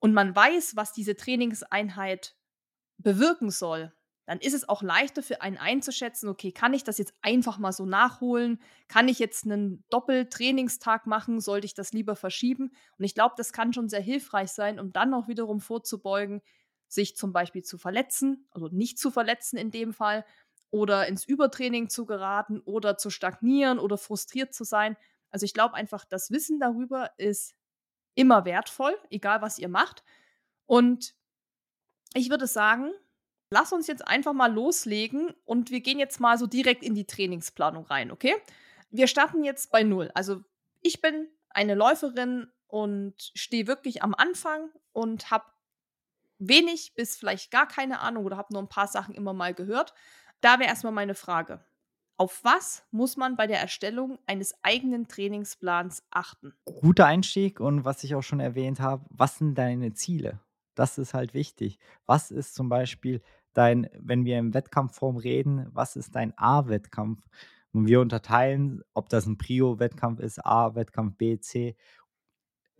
und 0.00 0.14
man 0.14 0.34
weiß, 0.34 0.76
was 0.76 0.92
diese 0.92 1.16
Trainingseinheit 1.16 2.34
bewirken 2.98 3.50
soll, 3.50 3.92
dann 4.26 4.40
ist 4.40 4.54
es 4.54 4.68
auch 4.68 4.82
leichter 4.82 5.22
für 5.22 5.42
einen 5.42 5.58
einzuschätzen: 5.58 6.28
„Okay, 6.28 6.52
kann 6.52 6.74
ich 6.74 6.84
das 6.84 6.98
jetzt 6.98 7.14
einfach 7.22 7.58
mal 7.58 7.72
so 7.72 7.86
nachholen? 7.86 8.60
Kann 8.88 9.08
ich 9.08 9.18
jetzt 9.20 9.46
'nen 9.46 9.84
Doppeltrainingstag 9.90 11.06
machen? 11.06 11.40
Sollte 11.40 11.66
ich 11.66 11.74
das 11.74 11.92
lieber 11.92 12.16
verschieben?“ 12.16 12.72
Und 12.98 13.04
ich 13.04 13.14
glaube, 13.14 13.34
das 13.38 13.52
kann 13.52 13.72
schon 13.74 13.88
sehr 13.90 14.00
hilfreich 14.02 14.52
sein, 14.52 14.80
um 14.80 14.92
dann 14.92 15.14
auch 15.14 15.28
wiederum 15.28 15.60
vorzubeugen, 15.60 16.42
sich 16.92 17.16
zum 17.16 17.32
Beispiel 17.32 17.62
zu 17.62 17.78
verletzen, 17.78 18.46
also, 18.50 18.68
nicht 18.68 18.98
zu 18.98 19.10
verletzen 19.10 19.56
in 19.56 19.70
dem 19.70 19.92
Fall 19.94 20.26
oder 20.70 21.06
ins 21.06 21.24
Übertraining 21.24 21.88
zu 21.88 22.04
geraten 22.04 22.60
oder 22.60 22.98
zu 22.98 23.10
stagnieren 23.10 23.78
oder 23.78 23.96
frustriert 23.96 24.52
zu 24.52 24.64
sein. 24.64 24.96
Also, 25.30 25.44
ich 25.44 25.54
glaube 25.54 25.74
einfach, 25.74 26.04
das 26.04 26.30
Wissen 26.30 26.58
darüber 26.60 27.12
ist 27.16 27.54
immer 28.14 28.44
wertvoll, 28.44 28.96
egal 29.10 29.40
was 29.40 29.58
ihr 29.58 29.68
macht. 29.68 30.02
Und 30.66 31.14
ich 32.14 32.28
würde 32.28 32.46
sagen, 32.46 32.90
lass 33.50 33.72
uns 33.72 33.86
jetzt 33.86 34.06
einfach 34.06 34.32
mal 34.32 34.52
loslegen 34.52 35.32
und 35.44 35.70
wir 35.70 35.80
gehen 35.80 35.98
jetzt 35.98 36.20
mal 36.20 36.38
so 36.38 36.46
direkt 36.46 36.82
in 36.82 36.94
die 36.94 37.06
Trainingsplanung 37.06 37.86
rein, 37.86 38.10
okay? 38.10 38.34
Wir 38.90 39.06
starten 39.06 39.44
jetzt 39.44 39.70
bei 39.70 39.84
0. 39.84 40.10
Also, 40.14 40.42
ich 40.80 41.00
bin 41.00 41.28
eine 41.50 41.74
Läuferin 41.74 42.50
und 42.66 43.14
stehe 43.34 43.66
wirklich 43.66 44.02
am 44.02 44.14
Anfang 44.14 44.70
und 44.92 45.30
habe 45.30 45.44
wenig 46.40 46.94
bis 46.96 47.16
vielleicht 47.16 47.50
gar 47.52 47.68
keine 47.68 48.00
Ahnung 48.00 48.24
oder 48.26 48.36
habe 48.38 48.52
nur 48.54 48.62
'n 48.62 48.68
paar 48.68 48.88
Sachen 48.88 49.14
immer 49.14 49.34
mal 49.34 49.54
gehört. 49.54 49.94
Da 50.42 50.58
wäre 50.60 50.68
erst 50.70 50.84
mal 50.84 50.90
meine 50.92 51.14
Frage: 51.14 51.64
Auf 52.18 52.40
was 52.44 52.84
muss 52.92 53.16
man 53.16 53.36
bei 53.36 53.46
der 53.46 53.60
Erstellung 53.60 54.18
eines 54.26 54.54
eigenen 54.64 55.08
Trainingsplans 55.08 56.04
achten? 56.10 56.54
Guter 56.66 57.06
Einstieg 57.06 57.58
und 57.60 57.84
was 57.84 58.04
ich 58.04 58.14
auch 58.14 58.22
schon 58.22 58.40
erwähnt 58.40 58.80
habe, 58.80 59.04
was 59.10 59.38
sind 59.38 59.56
deine 59.56 59.92
Ziele? 59.94 60.40
Das 60.74 60.98
ist 60.98 61.14
halt 61.14 61.34
wichtig. 61.34 61.78
Was 62.06 62.30
ist 62.30 62.54
zum 62.54 62.68
Beispiel 62.68 63.22
dein 63.54 63.88
wenn 63.98 64.24
wir 64.24 64.38
in 64.38 64.54
Wettkampfform 64.54 65.16
reden, 65.16 65.66
was 65.72 65.96
ist 65.96 66.14
dein 66.14 66.36
A-Wettkampf? 66.36 67.26
Und 67.72 67.86
wir 67.86 68.00
unterteilen, 68.00 68.82
ob 68.94 69.08
das 69.08 69.26
'n 69.26 69.38
Prio-Wettkampf 69.38 70.20
ist, 70.20 70.44
A-Wettkampf, 70.44 71.16
B, 71.16 71.38
C. 71.38 71.76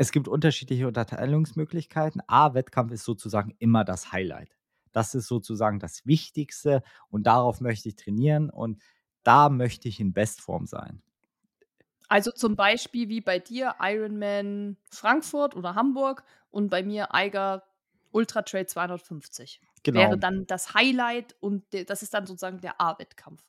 Es 0.00 0.12
gibt 0.12 0.28
unterschiedliche 0.28 0.88
Unterteilungsmöglichkeiten. 0.88 2.22
A-Wettkampf 2.26 2.90
ist 2.90 3.04
sozusagen 3.04 3.54
immer 3.58 3.84
das 3.84 4.12
Highlight. 4.12 4.56
Das 4.92 5.14
ist 5.14 5.26
sozusagen 5.26 5.78
das 5.78 6.06
Wichtigste 6.06 6.82
und 7.10 7.26
darauf 7.26 7.60
möchte 7.60 7.90
ich 7.90 7.96
trainieren 7.96 8.48
und 8.48 8.80
da 9.24 9.50
möchte 9.50 9.88
ich 9.88 10.00
in 10.00 10.14
Bestform 10.14 10.64
sein. 10.64 11.02
Also 12.08 12.30
zum 12.30 12.56
Beispiel 12.56 13.10
wie 13.10 13.20
bei 13.20 13.40
dir 13.40 13.74
Ironman 13.78 14.78
Frankfurt 14.90 15.54
oder 15.54 15.74
Hamburg 15.74 16.24
und 16.50 16.70
bei 16.70 16.82
mir 16.82 17.14
Eiger 17.14 17.64
Ultra 18.10 18.40
Trail 18.40 18.64
250. 18.64 19.60
Genau. 19.82 20.00
Wäre 20.00 20.18
dann 20.18 20.46
das 20.46 20.74
Highlight 20.74 21.36
und 21.40 21.64
das 21.88 22.02
ist 22.02 22.12
dann 22.12 22.26
sozusagen 22.26 22.60
der 22.60 22.80
A-Wettkampf. 22.80 23.42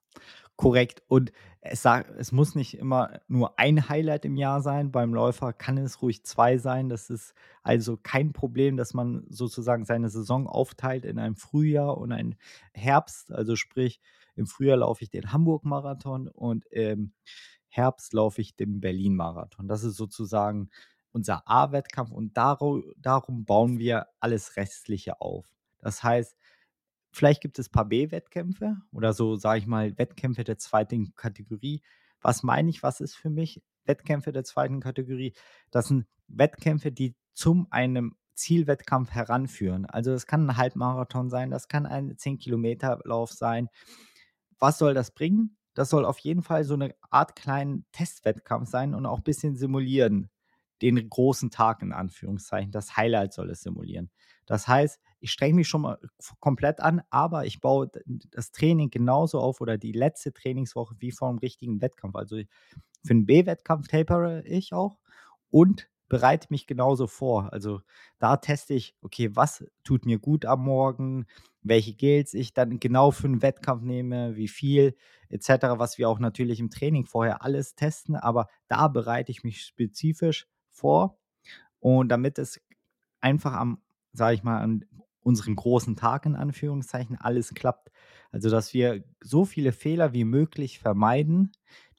Korrekt. 0.55 1.01
Und 1.07 1.31
es, 1.61 1.81
sag, 1.81 2.09
es 2.17 2.31
muss 2.31 2.55
nicht 2.55 2.77
immer 2.77 3.19
nur 3.27 3.57
ein 3.59 3.89
Highlight 3.89 4.25
im 4.25 4.35
Jahr 4.35 4.61
sein. 4.61 4.91
Beim 4.91 5.13
Läufer 5.13 5.53
kann 5.53 5.77
es 5.77 6.01
ruhig 6.01 6.23
zwei 6.23 6.57
sein. 6.57 6.87
Das 6.87 7.09
ist 7.09 7.33
also 7.63 7.97
kein 7.97 8.31
Problem, 8.31 8.77
dass 8.77 8.93
man 8.93 9.25
sozusagen 9.29 9.85
seine 9.85 10.09
Saison 10.09 10.47
aufteilt 10.47 11.05
in 11.05 11.17
ein 11.19 11.35
Frühjahr 11.35 11.97
und 11.97 12.11
ein 12.11 12.35
Herbst. 12.73 13.31
Also 13.31 13.55
sprich, 13.55 13.99
im 14.35 14.45
Frühjahr 14.45 14.77
laufe 14.77 15.03
ich 15.03 15.09
den 15.09 15.33
Hamburg-Marathon 15.33 16.27
und 16.27 16.65
im 16.67 17.13
Herbst 17.67 18.13
laufe 18.13 18.41
ich 18.41 18.55
den 18.55 18.81
Berlin-Marathon. 18.81 19.67
Das 19.67 19.83
ist 19.83 19.95
sozusagen 19.95 20.69
unser 21.11 21.47
A-Wettkampf 21.49 22.11
und 22.11 22.37
darum, 22.37 22.83
darum 22.97 23.45
bauen 23.45 23.79
wir 23.79 24.07
alles 24.19 24.57
Restliche 24.57 25.21
auf. 25.21 25.47
Das 25.81 26.03
heißt, 26.03 26.37
Vielleicht 27.11 27.41
gibt 27.41 27.59
es 27.59 27.67
ein 27.67 27.71
paar 27.71 27.85
B-Wettkämpfe 27.85 28.77
oder 28.93 29.13
so, 29.13 29.35
sage 29.35 29.59
ich 29.59 29.67
mal, 29.67 29.97
Wettkämpfe 29.97 30.43
der 30.43 30.57
zweiten 30.57 31.13
Kategorie. 31.15 31.81
Was 32.21 32.41
meine 32.41 32.69
ich, 32.69 32.83
was 32.83 33.01
ist 33.01 33.15
für 33.15 33.29
mich 33.29 33.61
Wettkämpfe 33.83 34.31
der 34.31 34.45
zweiten 34.45 34.79
Kategorie? 34.79 35.33
Das 35.71 35.87
sind 35.87 36.05
Wettkämpfe, 36.27 36.91
die 36.91 37.15
zum 37.33 37.67
einem 37.69 38.15
Zielwettkampf 38.35 39.11
heranführen. 39.11 39.85
Also 39.85 40.13
es 40.13 40.25
kann 40.25 40.47
ein 40.47 40.57
Halbmarathon 40.57 41.29
sein, 41.29 41.51
das 41.51 41.67
kann 41.67 41.85
ein 41.85 42.15
10-Kilometer-Lauf 42.15 43.31
sein. 43.33 43.67
Was 44.57 44.77
soll 44.77 44.93
das 44.93 45.11
bringen? 45.11 45.57
Das 45.73 45.89
soll 45.89 46.05
auf 46.05 46.19
jeden 46.19 46.43
Fall 46.43 46.63
so 46.63 46.75
eine 46.75 46.95
Art 47.09 47.35
kleinen 47.35 47.85
Testwettkampf 47.91 48.69
sein 48.69 48.93
und 48.95 49.05
auch 49.05 49.17
ein 49.17 49.23
bisschen 49.23 49.57
simulieren. 49.57 50.29
Den 50.81 51.09
großen 51.09 51.51
Tag 51.51 51.81
in 51.81 51.91
Anführungszeichen. 51.91 52.71
Das 52.71 52.95
Highlight 52.95 53.33
soll 53.33 53.49
es 53.49 53.61
simulieren. 53.61 54.09
Das 54.45 54.67
heißt, 54.67 54.99
ich 55.21 55.31
strenge 55.31 55.55
mich 55.55 55.67
schon 55.67 55.81
mal 55.81 55.97
komplett 56.39 56.79
an, 56.79 57.01
aber 57.09 57.45
ich 57.45 57.61
baue 57.61 57.89
das 58.31 58.51
Training 58.51 58.89
genauso 58.89 59.39
auf 59.39 59.61
oder 59.61 59.77
die 59.77 59.91
letzte 59.91 60.33
Trainingswoche 60.33 60.95
wie 60.99 61.11
vor 61.11 61.29
einem 61.29 61.37
richtigen 61.37 61.81
Wettkampf. 61.81 62.15
Also 62.15 62.37
für 63.05 63.11
einen 63.11 63.25
B-Wettkampf 63.25 63.87
tapere 63.87 64.43
ich 64.45 64.73
auch 64.73 64.97
und 65.49 65.89
bereite 66.09 66.47
mich 66.49 66.67
genauso 66.67 67.07
vor. 67.07 67.53
Also 67.53 67.81
da 68.19 68.35
teste 68.35 68.73
ich, 68.73 68.95
okay, 69.01 69.33
was 69.33 69.63
tut 69.85 70.05
mir 70.05 70.19
gut 70.19 70.45
am 70.45 70.65
Morgen, 70.65 71.25
welche 71.61 71.93
Gels 71.93 72.33
ich 72.33 72.53
dann 72.53 72.79
genau 72.79 73.11
für 73.11 73.27
einen 73.27 73.41
Wettkampf 73.41 73.83
nehme, 73.83 74.35
wie 74.35 74.49
viel 74.49 74.95
etc., 75.29 75.47
was 75.77 75.97
wir 75.97 76.09
auch 76.09 76.19
natürlich 76.19 76.59
im 76.59 76.69
Training 76.69 77.05
vorher 77.05 77.43
alles 77.43 77.75
testen, 77.75 78.15
aber 78.17 78.47
da 78.67 78.89
bereite 78.89 79.31
ich 79.31 79.43
mich 79.43 79.61
spezifisch 79.61 80.47
vor 80.69 81.17
und 81.79 82.09
damit 82.09 82.39
es 82.39 82.59
einfach 83.21 83.53
am, 83.53 83.81
sage 84.11 84.35
ich 84.35 84.43
mal, 84.43 84.59
an 84.59 84.85
unseren 85.21 85.55
großen 85.55 85.95
Tag 85.95 86.25
in 86.25 86.35
Anführungszeichen 86.35 87.17
alles 87.17 87.53
klappt. 87.53 87.91
Also, 88.31 88.49
dass 88.49 88.73
wir 88.73 89.03
so 89.21 89.45
viele 89.45 89.71
Fehler 89.71 90.13
wie 90.13 90.23
möglich 90.23 90.79
vermeiden, 90.79 91.51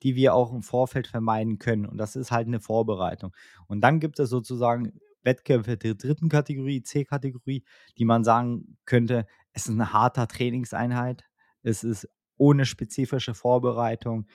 die 0.03 0.17
wir 0.17 0.35
auch 0.35 0.53
im 0.53 0.63
Vorfeld 0.63 1.07
vermeiden 1.07 1.59
können. 1.59 1.87
Und 1.87 1.99
das 1.99 2.17
ist 2.17 2.31
halt 2.31 2.47
eine 2.47 2.61
Vorbereitung. 2.61 3.33
Und 3.67 3.81
dann 3.83 4.01
gibt 4.01 4.19
es 4.19 4.31
sozusagen 4.31 4.93
Wettkämpfe 5.23 5.77
der 5.77 5.95
dritten 5.95 6.29
Kategorie, 6.29 6.83
C-Kategorie, 6.83 7.65
die 7.99 8.05
man 8.05 8.25
sagen 8.25 8.77
könnte, 8.85 9.27
es 9.53 9.67
ist 9.67 9.73
eine 9.73 9.93
harte 9.93 10.27
Trainingseinheit. 10.27 11.25
Es 11.63 11.85
ist 11.85 12.09
ohne 12.37 12.65
spezifische 12.65 13.35
Vorbereitung. 13.35 14.27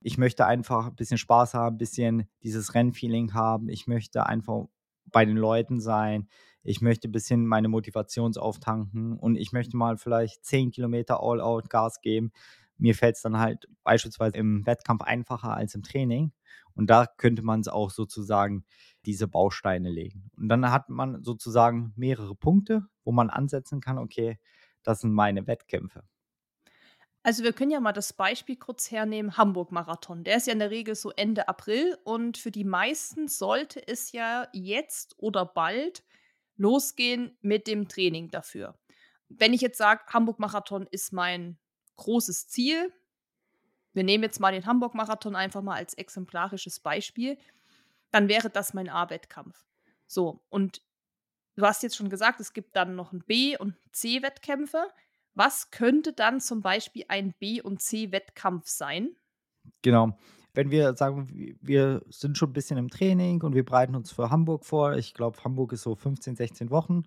Ich 0.00 0.18
möchte 0.18 0.46
einfach 0.46 0.88
ein 0.88 0.96
bisschen 0.96 1.18
Spaß 1.18 1.54
haben, 1.54 1.76
ein 1.76 1.78
bisschen 1.78 2.28
dieses 2.42 2.74
Rennfeeling 2.74 3.34
haben. 3.34 3.68
Ich 3.68 3.86
möchte 3.86 4.26
einfach 4.26 4.64
bei 5.12 5.24
den 5.24 5.36
Leuten 5.36 5.80
sein 5.80 6.28
ich 6.62 6.80
möchte 6.80 7.08
ein 7.08 7.12
bisschen 7.12 7.46
meine 7.46 7.68
Motivation 7.68 8.36
auftanken 8.36 9.18
und 9.18 9.36
ich 9.36 9.52
möchte 9.52 9.76
mal 9.76 9.96
vielleicht 9.96 10.44
10 10.44 10.70
Kilometer 10.70 11.22
All-Out 11.22 11.70
Gas 11.70 12.00
geben. 12.00 12.32
Mir 12.78 12.94
fällt 12.94 13.16
es 13.16 13.22
dann 13.22 13.38
halt 13.38 13.68
beispielsweise 13.82 14.36
im 14.36 14.66
Wettkampf 14.66 15.02
einfacher 15.02 15.54
als 15.54 15.74
im 15.74 15.82
Training. 15.82 16.32
Und 16.74 16.88
da 16.88 17.06
könnte 17.06 17.42
man 17.42 17.60
es 17.60 17.68
auch 17.68 17.90
sozusagen 17.90 18.64
diese 19.04 19.28
Bausteine 19.28 19.90
legen. 19.90 20.30
Und 20.36 20.48
dann 20.48 20.70
hat 20.70 20.88
man 20.88 21.22
sozusagen 21.22 21.92
mehrere 21.96 22.34
Punkte, 22.34 22.86
wo 23.04 23.12
man 23.12 23.30
ansetzen 23.30 23.80
kann, 23.80 23.98
okay, 23.98 24.38
das 24.82 25.00
sind 25.00 25.12
meine 25.12 25.46
Wettkämpfe. 25.46 26.04
Also 27.24 27.44
wir 27.44 27.52
können 27.52 27.70
ja 27.70 27.78
mal 27.78 27.92
das 27.92 28.12
Beispiel 28.12 28.56
kurz 28.56 28.90
hernehmen, 28.90 29.36
Hamburg-Marathon. 29.36 30.24
Der 30.24 30.36
ist 30.36 30.48
ja 30.48 30.52
in 30.52 30.58
der 30.58 30.70
Regel 30.70 30.96
so 30.96 31.12
Ende 31.12 31.46
April 31.48 31.96
und 32.02 32.36
für 32.36 32.50
die 32.50 32.64
meisten 32.64 33.28
sollte 33.28 33.86
es 33.86 34.10
ja 34.10 34.48
jetzt 34.52 35.14
oder 35.18 35.46
bald 35.46 36.02
losgehen 36.62 37.36
mit 37.40 37.66
dem 37.66 37.88
Training 37.88 38.30
dafür. 38.30 38.78
Wenn 39.28 39.52
ich 39.52 39.60
jetzt 39.60 39.78
sage, 39.78 40.04
Hamburg-Marathon 40.08 40.86
ist 40.90 41.12
mein 41.12 41.58
großes 41.96 42.46
Ziel, 42.46 42.92
wir 43.92 44.04
nehmen 44.04 44.24
jetzt 44.24 44.40
mal 44.40 44.52
den 44.52 44.64
Hamburg-Marathon 44.64 45.34
einfach 45.34 45.60
mal 45.60 45.74
als 45.74 45.94
exemplarisches 45.94 46.80
Beispiel, 46.80 47.36
dann 48.12 48.28
wäre 48.28 48.48
das 48.48 48.74
mein 48.74 48.88
A-Wettkampf. 48.88 49.66
So, 50.06 50.44
und 50.50 50.82
du 51.56 51.66
hast 51.66 51.82
jetzt 51.82 51.96
schon 51.96 52.10
gesagt, 52.10 52.40
es 52.40 52.52
gibt 52.52 52.76
dann 52.76 52.94
noch 52.94 53.12
ein 53.12 53.24
B- 53.24 53.56
und 53.58 53.74
C-Wettkämpfe. 53.90 54.86
Was 55.34 55.70
könnte 55.70 56.12
dann 56.12 56.40
zum 56.40 56.62
Beispiel 56.62 57.04
ein 57.08 57.34
B- 57.40 57.60
und 57.60 57.82
C-Wettkampf 57.82 58.68
sein? 58.68 59.16
Genau 59.82 60.16
wenn 60.54 60.70
wir 60.70 60.94
sagen, 60.96 61.56
wir 61.60 62.02
sind 62.10 62.36
schon 62.36 62.50
ein 62.50 62.52
bisschen 62.52 62.78
im 62.78 62.90
Training 62.90 63.42
und 63.42 63.54
wir 63.54 63.64
bereiten 63.64 63.94
uns 63.94 64.12
für 64.12 64.30
Hamburg 64.30 64.64
vor, 64.64 64.94
ich 64.96 65.14
glaube, 65.14 65.42
Hamburg 65.44 65.72
ist 65.72 65.82
so 65.82 65.94
15, 65.94 66.36
16 66.36 66.70
Wochen, 66.70 67.04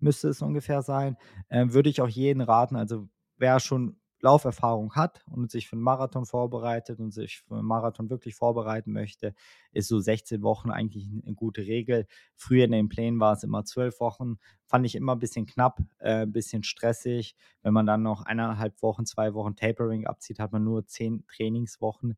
müsste 0.00 0.28
es 0.28 0.42
ungefähr 0.42 0.82
sein, 0.82 1.16
äh, 1.48 1.66
würde 1.68 1.90
ich 1.90 2.00
auch 2.00 2.08
jeden 2.08 2.40
raten, 2.40 2.76
also 2.76 3.08
wer 3.36 3.60
schon 3.60 3.96
Lauferfahrung 4.20 4.94
hat 4.94 5.24
und 5.30 5.50
sich 5.50 5.68
für 5.68 5.76
einen 5.76 5.82
Marathon 5.82 6.24
vorbereitet 6.24 7.00
und 7.00 7.12
sich 7.12 7.42
für 7.42 7.56
einen 7.56 7.66
Marathon 7.66 8.08
wirklich 8.08 8.34
vorbereiten 8.34 8.92
möchte, 8.92 9.34
ist 9.72 9.88
so 9.88 10.00
16 10.00 10.42
Wochen 10.42 10.70
eigentlich 10.70 11.06
eine 11.06 11.34
gute 11.34 11.62
Regel. 11.62 12.06
Früher 12.34 12.64
in 12.64 12.72
den 12.72 12.88
Plänen 12.88 13.20
war 13.20 13.34
es 13.34 13.42
immer 13.42 13.64
12 13.64 14.00
Wochen. 14.00 14.38
Fand 14.64 14.86
ich 14.86 14.94
immer 14.94 15.14
ein 15.14 15.18
bisschen 15.18 15.46
knapp, 15.46 15.80
äh, 15.98 16.22
ein 16.22 16.32
bisschen 16.32 16.62
stressig. 16.62 17.36
Wenn 17.62 17.74
man 17.74 17.86
dann 17.86 18.02
noch 18.02 18.22
eineinhalb 18.22 18.80
Wochen, 18.82 19.04
zwei 19.04 19.34
Wochen 19.34 19.54
Tapering 19.54 20.06
abzieht, 20.06 20.38
hat 20.38 20.52
man 20.52 20.64
nur 20.64 20.86
zehn 20.86 21.24
Trainingswochen 21.26 22.16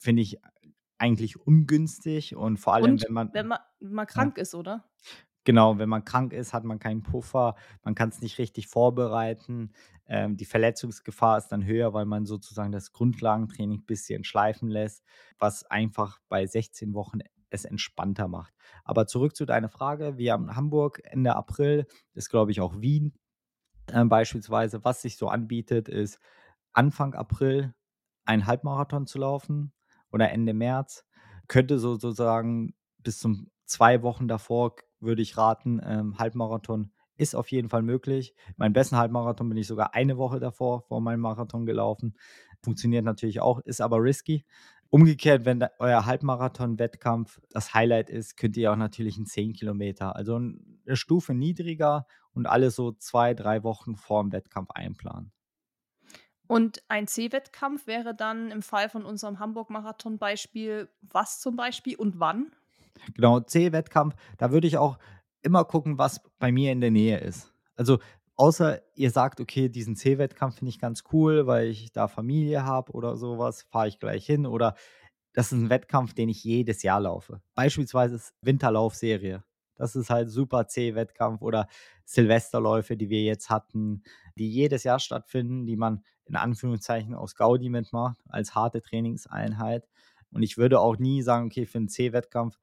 finde 0.00 0.22
ich 0.22 0.38
eigentlich 0.98 1.38
ungünstig 1.38 2.34
und 2.34 2.58
vor 2.58 2.74
allem, 2.74 2.92
Und 2.92 3.04
wenn 3.04 3.12
man 3.12 3.30
wenn 3.32 3.46
man 3.46 3.58
mal 3.80 4.06
krank 4.06 4.38
ist, 4.38 4.54
oder? 4.54 4.84
Genau, 5.44 5.78
wenn 5.78 5.88
man 5.88 6.04
krank 6.04 6.32
ist, 6.34 6.52
hat 6.52 6.64
man 6.64 6.78
keinen 6.78 7.02
Puffer, 7.02 7.54
man 7.82 7.94
kann 7.94 8.10
es 8.10 8.20
nicht 8.20 8.38
richtig 8.38 8.66
vorbereiten. 8.66 9.72
Ähm, 10.06 10.36
die 10.36 10.44
Verletzungsgefahr 10.44 11.38
ist 11.38 11.48
dann 11.48 11.64
höher, 11.64 11.94
weil 11.94 12.04
man 12.04 12.26
sozusagen 12.26 12.72
das 12.72 12.92
Grundlagentraining 12.92 13.80
ein 13.80 13.86
bisschen 13.86 14.24
schleifen 14.24 14.68
lässt, 14.68 15.02
was 15.38 15.64
einfach 15.64 16.18
bei 16.28 16.46
16 16.46 16.92
Wochen 16.92 17.20
es 17.48 17.64
entspannter 17.64 18.28
macht. 18.28 18.54
Aber 18.84 19.06
zurück 19.06 19.34
zu 19.34 19.46
deiner 19.46 19.70
Frage. 19.70 20.18
Wir 20.18 20.34
haben 20.34 20.54
Hamburg 20.54 21.00
Ende 21.04 21.34
April, 21.34 21.86
ist 22.14 22.28
glaube 22.28 22.50
ich 22.50 22.60
auch 22.60 22.80
Wien 22.80 23.14
äh, 23.90 24.04
beispielsweise. 24.04 24.84
Was 24.84 25.00
sich 25.00 25.16
so 25.16 25.28
anbietet, 25.28 25.88
ist 25.88 26.20
Anfang 26.74 27.14
April 27.14 27.74
einen 28.26 28.46
Halbmarathon 28.46 29.06
zu 29.06 29.18
laufen 29.18 29.72
oder 30.12 30.30
Ende 30.30 30.54
März. 30.54 31.04
Könnte 31.48 31.78
sozusagen 31.78 32.74
bis 32.98 33.18
zum 33.18 33.50
zwei 33.64 34.02
Wochen 34.02 34.28
davor, 34.28 34.76
würde 35.00 35.22
ich 35.22 35.36
raten, 35.36 35.80
ähm, 35.84 36.18
Halbmarathon 36.18 36.92
ist 37.16 37.34
auf 37.34 37.50
jeden 37.50 37.68
Fall 37.68 37.82
möglich. 37.82 38.34
Meinen 38.56 38.72
besten 38.72 38.96
Halbmarathon 38.96 39.48
bin 39.48 39.58
ich 39.58 39.66
sogar 39.66 39.94
eine 39.94 40.16
Woche 40.16 40.40
davor, 40.40 40.82
vor 40.82 41.00
meinem 41.00 41.20
Marathon 41.20 41.66
gelaufen. 41.66 42.16
Funktioniert 42.62 43.04
natürlich 43.04 43.40
auch, 43.40 43.60
ist 43.60 43.80
aber 43.80 44.02
risky. 44.02 44.46
Umgekehrt, 44.88 45.44
wenn 45.44 45.64
euer 45.78 46.06
Halbmarathon-Wettkampf 46.06 47.40
das 47.50 47.74
Highlight 47.74 48.10
ist, 48.10 48.36
könnt 48.36 48.56
ihr 48.56 48.72
auch 48.72 48.76
natürlich 48.76 49.16
einen 49.16 49.26
10 49.26 49.52
Kilometer, 49.52 50.16
also 50.16 50.36
eine 50.36 50.96
Stufe 50.96 51.34
niedriger 51.34 52.06
und 52.32 52.46
alles 52.46 52.74
so 52.74 52.92
zwei, 52.92 53.34
drei 53.34 53.62
Wochen 53.62 53.96
vor 53.96 54.22
dem 54.22 54.32
Wettkampf 54.32 54.70
einplanen. 54.72 55.30
Und 56.50 56.82
ein 56.88 57.06
C-Wettkampf 57.06 57.86
wäre 57.86 58.12
dann 58.12 58.50
im 58.50 58.62
Fall 58.62 58.88
von 58.88 59.04
unserem 59.04 59.38
Hamburg-Marathon-Beispiel 59.38 60.88
was 61.00 61.38
zum 61.38 61.54
Beispiel 61.54 61.94
und 61.94 62.18
wann? 62.18 62.50
Genau, 63.14 63.38
C-Wettkampf, 63.38 64.16
da 64.36 64.50
würde 64.50 64.66
ich 64.66 64.76
auch 64.76 64.98
immer 65.42 65.64
gucken, 65.64 65.96
was 65.96 66.20
bei 66.40 66.50
mir 66.50 66.72
in 66.72 66.80
der 66.80 66.90
Nähe 66.90 67.18
ist. 67.18 67.52
Also 67.76 68.00
außer 68.34 68.82
ihr 68.96 69.12
sagt, 69.12 69.40
okay, 69.40 69.68
diesen 69.68 69.94
C-Wettkampf 69.94 70.56
finde 70.56 70.70
ich 70.70 70.80
ganz 70.80 71.04
cool, 71.12 71.46
weil 71.46 71.68
ich 71.68 71.92
da 71.92 72.08
Familie 72.08 72.64
habe 72.64 72.90
oder 72.94 73.16
sowas, 73.16 73.62
fahre 73.70 73.86
ich 73.86 74.00
gleich 74.00 74.26
hin. 74.26 74.44
Oder 74.44 74.74
das 75.32 75.52
ist 75.52 75.58
ein 75.58 75.70
Wettkampf, 75.70 76.14
den 76.14 76.28
ich 76.28 76.42
jedes 76.42 76.82
Jahr 76.82 76.98
laufe. 76.98 77.40
Beispielsweise 77.54 78.16
ist 78.16 78.34
Winterlaufserie. 78.42 79.44
Das 79.80 79.96
ist 79.96 80.10
halt 80.10 80.30
super 80.30 80.66
C-Wettkampf 80.66 81.42
oder 81.42 81.68
Silvesterläufe, 82.04 82.96
die 82.96 83.10
wir 83.10 83.22
jetzt 83.22 83.50
hatten, 83.50 84.02
die 84.36 84.50
jedes 84.50 84.84
Jahr 84.84 84.98
stattfinden, 84.98 85.66
die 85.66 85.76
man 85.76 86.04
in 86.26 86.36
Anführungszeichen 86.36 87.14
aus 87.14 87.34
Gaudi 87.34 87.68
mitmacht, 87.70 88.18
als 88.28 88.54
harte 88.54 88.82
Trainingseinheit. 88.82 89.88
Und 90.32 90.42
ich 90.42 90.56
würde 90.58 90.80
auch 90.80 90.98
nie 90.98 91.22
sagen, 91.22 91.46
okay, 91.46 91.66
für 91.66 91.78
einen 91.78 91.88
C-Wettkampf 91.88 92.58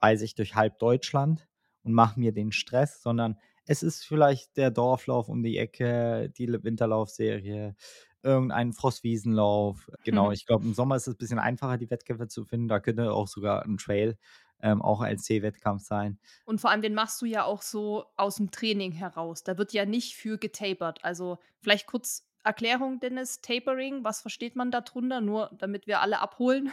reise 0.00 0.24
ich 0.24 0.34
durch 0.34 0.54
halb 0.54 0.78
Deutschland 0.78 1.48
und 1.82 1.92
mache 1.92 2.18
mir 2.18 2.32
den 2.32 2.52
Stress, 2.52 3.02
sondern 3.02 3.38
es 3.66 3.82
ist 3.82 4.04
vielleicht 4.04 4.56
der 4.56 4.70
Dorflauf 4.70 5.28
um 5.28 5.42
die 5.42 5.56
Ecke, 5.58 6.30
die 6.36 6.48
Winterlaufserie, 6.48 7.74
irgendein 8.22 8.72
Frostwiesenlauf. 8.72 9.90
Genau, 10.02 10.30
Mhm. 10.30 10.32
ich 10.32 10.46
glaube, 10.46 10.64
im 10.64 10.74
Sommer 10.74 10.96
ist 10.96 11.06
es 11.08 11.14
ein 11.14 11.18
bisschen 11.18 11.38
einfacher, 11.38 11.78
die 11.78 11.90
Wettkämpfe 11.90 12.28
zu 12.28 12.44
finden. 12.44 12.68
Da 12.68 12.80
könnte 12.80 13.12
auch 13.12 13.28
sogar 13.28 13.64
ein 13.64 13.76
Trail 13.78 14.18
ähm, 14.64 14.80
auch 14.80 15.02
ein 15.02 15.18
C-Wettkampf 15.18 15.82
sein. 15.82 16.18
Und 16.46 16.60
vor 16.60 16.70
allem, 16.70 16.80
den 16.80 16.94
machst 16.94 17.20
du 17.20 17.26
ja 17.26 17.44
auch 17.44 17.60
so 17.60 18.06
aus 18.16 18.36
dem 18.36 18.50
Training 18.50 18.92
heraus. 18.92 19.44
Da 19.44 19.58
wird 19.58 19.74
ja 19.74 19.84
nicht 19.84 20.16
für 20.16 20.38
getapert. 20.38 21.04
Also, 21.04 21.38
vielleicht 21.60 21.86
kurz 21.86 22.26
Erklärung, 22.42 22.98
Dennis, 22.98 23.42
Tapering, 23.42 24.04
was 24.04 24.22
versteht 24.22 24.56
man 24.56 24.70
da 24.70 24.80
drunter? 24.80 25.20
Nur 25.20 25.50
damit 25.58 25.86
wir 25.86 26.00
alle 26.00 26.18
abholen. 26.18 26.72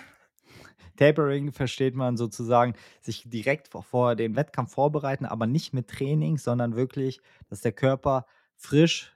Tapering 0.95 1.51
versteht 1.51 1.95
man 1.95 2.15
sozusagen, 2.15 2.75
sich 3.01 3.23
direkt 3.30 3.67
vor 3.67 3.84
vor 3.84 4.15
den 4.15 4.36
Wettkampf 4.36 4.71
vorbereiten, 4.71 5.25
aber 5.25 5.45
nicht 5.45 5.73
mit 5.73 5.89
Training, 5.89 6.38
sondern 6.38 6.75
wirklich, 6.75 7.19
dass 7.49 7.62
der 7.62 7.71
Körper 7.73 8.25
frisch, 8.56 9.13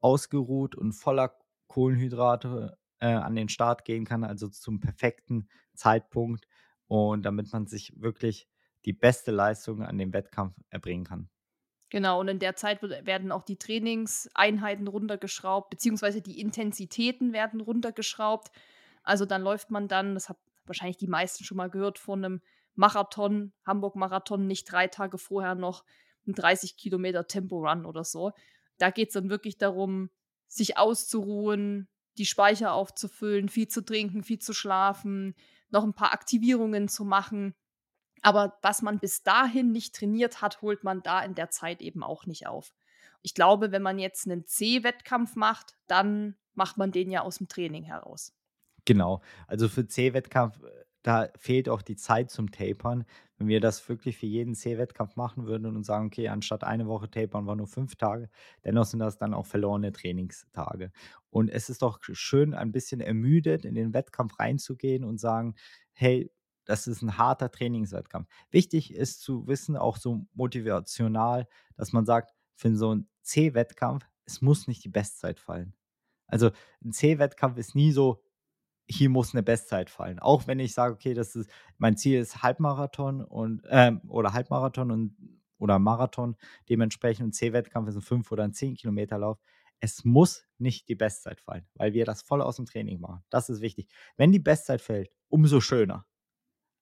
ausgeruht 0.00 0.76
und 0.76 0.92
voller 0.92 1.36
Kohlenhydrate, 1.66 2.78
äh, 3.00 3.06
an 3.06 3.34
den 3.34 3.48
Start 3.48 3.84
gehen 3.84 4.04
kann, 4.04 4.24
also 4.24 4.48
zum 4.48 4.80
perfekten 4.80 5.48
Zeitpunkt 5.74 6.46
und 6.88 7.22
damit 7.24 7.52
man 7.52 7.66
sich 7.66 7.92
wirklich 8.00 8.48
die 8.84 8.92
beste 8.92 9.30
Leistung 9.32 9.82
an 9.82 9.98
dem 9.98 10.12
Wettkampf 10.12 10.56
erbringen 10.70 11.04
kann. 11.04 11.28
Genau, 11.92 12.20
und 12.20 12.28
in 12.28 12.38
der 12.38 12.56
Zeit 12.56 12.82
wird 12.82 13.06
werden 13.06 13.30
auch 13.30 13.42
die 13.42 13.56
Trainingseinheiten 13.58 14.88
runtergeschraubt, 14.88 15.70
beziehungsweise 15.70 16.22
die 16.22 16.40
Intensitäten 16.40 17.32
werden 17.32 17.60
runtergeschraubt. 17.60 18.50
Also, 19.02 19.26
dann 19.26 19.42
läuft 19.42 19.70
man 19.70 19.86
dann 19.88 20.14
das 20.14 20.28
haben 20.28 20.38
wahrscheinlich 20.66 20.96
die 20.96 21.06
meisten 21.08 21.44
schon 21.44 21.58
mal 21.58 21.68
gehört, 21.70 21.98
von 21.98 22.20
'nem 22.20 22.40
Marathon, 22.74 23.52
Hamburg-Marathon, 23.66 24.46
nicht 24.46 24.70
3 24.72 24.86
Tage 24.88 25.18
vorher 25.18 25.54
noch 25.54 25.84
'n 26.26 26.32
30 26.34 26.76
Kilometer 26.76 27.26
Tempo-Run 27.26 27.84
oder 27.84 28.02
so. 28.04 28.32
Da 28.78 28.90
geht's 28.90 29.12
dann 29.14 29.28
wirklich 29.30 29.58
darum, 29.58 30.10
sich 30.48 30.78
auszuruhen, 30.78 31.88
die 32.18 32.26
Speicher 32.26 32.72
aufzufüllen, 32.72 33.48
viel 33.48 33.68
zu 33.68 33.84
trinken, 33.84 34.22
viel 34.22 34.38
zu 34.38 34.52
schlafen, 34.54 35.34
noch 35.74 35.84
'n 35.84 35.94
paar 35.94 36.14
Aktivierungen 36.14 36.88
zu 36.88 37.04
machen. 37.06 37.54
Aber 38.22 38.58
was 38.62 38.82
man 38.82 39.00
bis 39.00 39.22
dahin 39.24 39.72
nicht 39.72 39.94
trainiert 39.96 40.42
hat, 40.42 40.62
holt 40.62 40.84
man 40.84 41.02
da 41.02 41.22
in 41.22 41.34
der 41.36 41.50
Zeit 41.50 41.82
eben 41.82 42.02
auch 42.04 42.26
nicht 42.26 42.46
auf. 42.48 42.74
Ich 43.22 43.34
glaube, 43.34 43.72
wenn 43.72 43.82
man 43.82 43.98
jetzt 44.00 44.26
'nen 44.28 44.46
C-Wettkampf 44.46 45.36
macht, 45.36 45.76
dann 45.88 46.36
macht 46.54 46.78
man 46.78 46.92
den 46.92 47.10
ja 47.12 47.24
aus'm 47.24 47.48
Training 47.48 47.84
heraus. 47.84 48.30
Genau. 48.86 49.22
Also 49.46 49.68
für 49.68 49.86
C-Wettkampf, 49.86 50.62
äh, 50.62 50.83
da 51.04 51.28
fehlt 51.38 51.68
auch 51.68 51.82
die 51.82 51.96
Zeit 51.96 52.30
zum 52.32 52.50
Tapern. 52.52 53.04
Wenn 53.38 53.48
wir 53.48 53.60
das 53.60 53.88
wirklich 53.88 54.18
für 54.18 54.26
jeden 54.26 54.54
C-Wettkampf 54.56 55.16
machen 55.16 55.46
würden 55.46 55.66
und 55.76 55.84
sagen: 55.84 56.08
„Okay, 56.08 56.28
anstatt 56.28 56.64
eine 56.64 56.88
Woche 56.88 57.10
tapern 57.10 57.44
wir 57.46 57.56
nur 57.56 57.68
5 57.68 57.96
Tage“, 57.96 58.30
dennoch 58.64 58.86
sind 58.86 59.00
das 59.00 59.18
dann 59.18 59.34
auch 59.34 59.46
verlorene 59.46 59.92
Trainingstage. 59.92 60.92
Und 61.30 61.50
es 61.50 61.70
ist 61.70 61.82
doch 61.82 62.00
schön, 62.02 62.54
ein 62.54 62.72
bisschen 62.72 63.00
ermüdet 63.00 63.64
in 63.64 63.74
den 63.76 63.94
Wettkampf 63.94 64.38
reinzugehen 64.40 65.04
und 65.04 65.18
sagen: 65.20 65.54
„Hey, 65.92 66.30
das 66.64 66.86
ist 66.86 67.02
ein 67.02 67.18
harter 67.18 67.50
Trainingswettkampf.“ 67.50 68.28
Wichtig 68.50 68.94
ist 68.94 69.20
zu 69.22 69.46
wissen, 69.46 69.76
auch 69.76 69.96
so 69.98 70.26
motivational, 70.34 71.46
dass 71.76 71.92
man 71.92 72.06
sagt, 72.06 72.32
für 72.56 72.74
so 72.76 72.92
'n 72.92 73.08
C-Wettkampf, 73.22 74.06
es 74.26 74.40
muss 74.42 74.68
nicht 74.68 74.84
die 74.84 74.88
Bestzeit 74.88 75.40
fallen. 75.40 75.74
Also, 76.28 76.50
ein 76.84 76.92
C-Wettkampf 76.92 77.58
ist 77.58 77.74
nie 77.74 77.92
so 77.92 78.22
hier 78.90 79.10
muss 79.10 79.34
eine 79.34 79.42
Bestzeit 79.42 79.90
fallen. 79.90 80.18
Auch 80.18 80.46
wenn 80.46 80.58
ich 80.60 80.74
sage: 80.74 80.94
„Okay, 80.94 81.14
das 81.14 81.36
ist 81.36 81.50
mein 81.78 81.96
Ziel 81.96 82.20
ist 82.20 82.42
Halbmarathon 82.42 83.22
und 83.24 83.62
ähm, 83.68 84.00
oder 84.08 84.32
Halbmarathon 84.32 84.90
und 84.90 85.16
oder 85.58 85.78
Marathon, 85.78 86.36
dementsprechend 86.68 87.28
'n 87.28 87.32
C-Wettkampf 87.32 87.88
ist 87.88 87.96
'n 87.96 88.02
5 88.02 88.30
oder 88.32 88.44
'n 88.44 88.52
10 88.52 88.74
Kilometer-Lauf. 88.74 89.38
Es 89.80 90.04
muss 90.04 90.46
nicht 90.58 90.88
die 90.88 90.94
Bestzeit 90.96 91.40
fallen, 91.40 91.66
weil 91.74 91.92
wir 91.94 92.04
das 92.04 92.22
voll 92.22 92.42
aus'm 92.42 92.66
Training 92.70 93.00
machen. 93.00 93.22
Das 93.30 93.48
ist 93.50 93.60
wichtig. 93.60 93.88
Wenn 94.16 94.32
die 94.32 94.38
Bestzeit 94.40 94.80
fällt, 94.82 95.10
umso 95.28 95.60
schöner. 95.60 96.06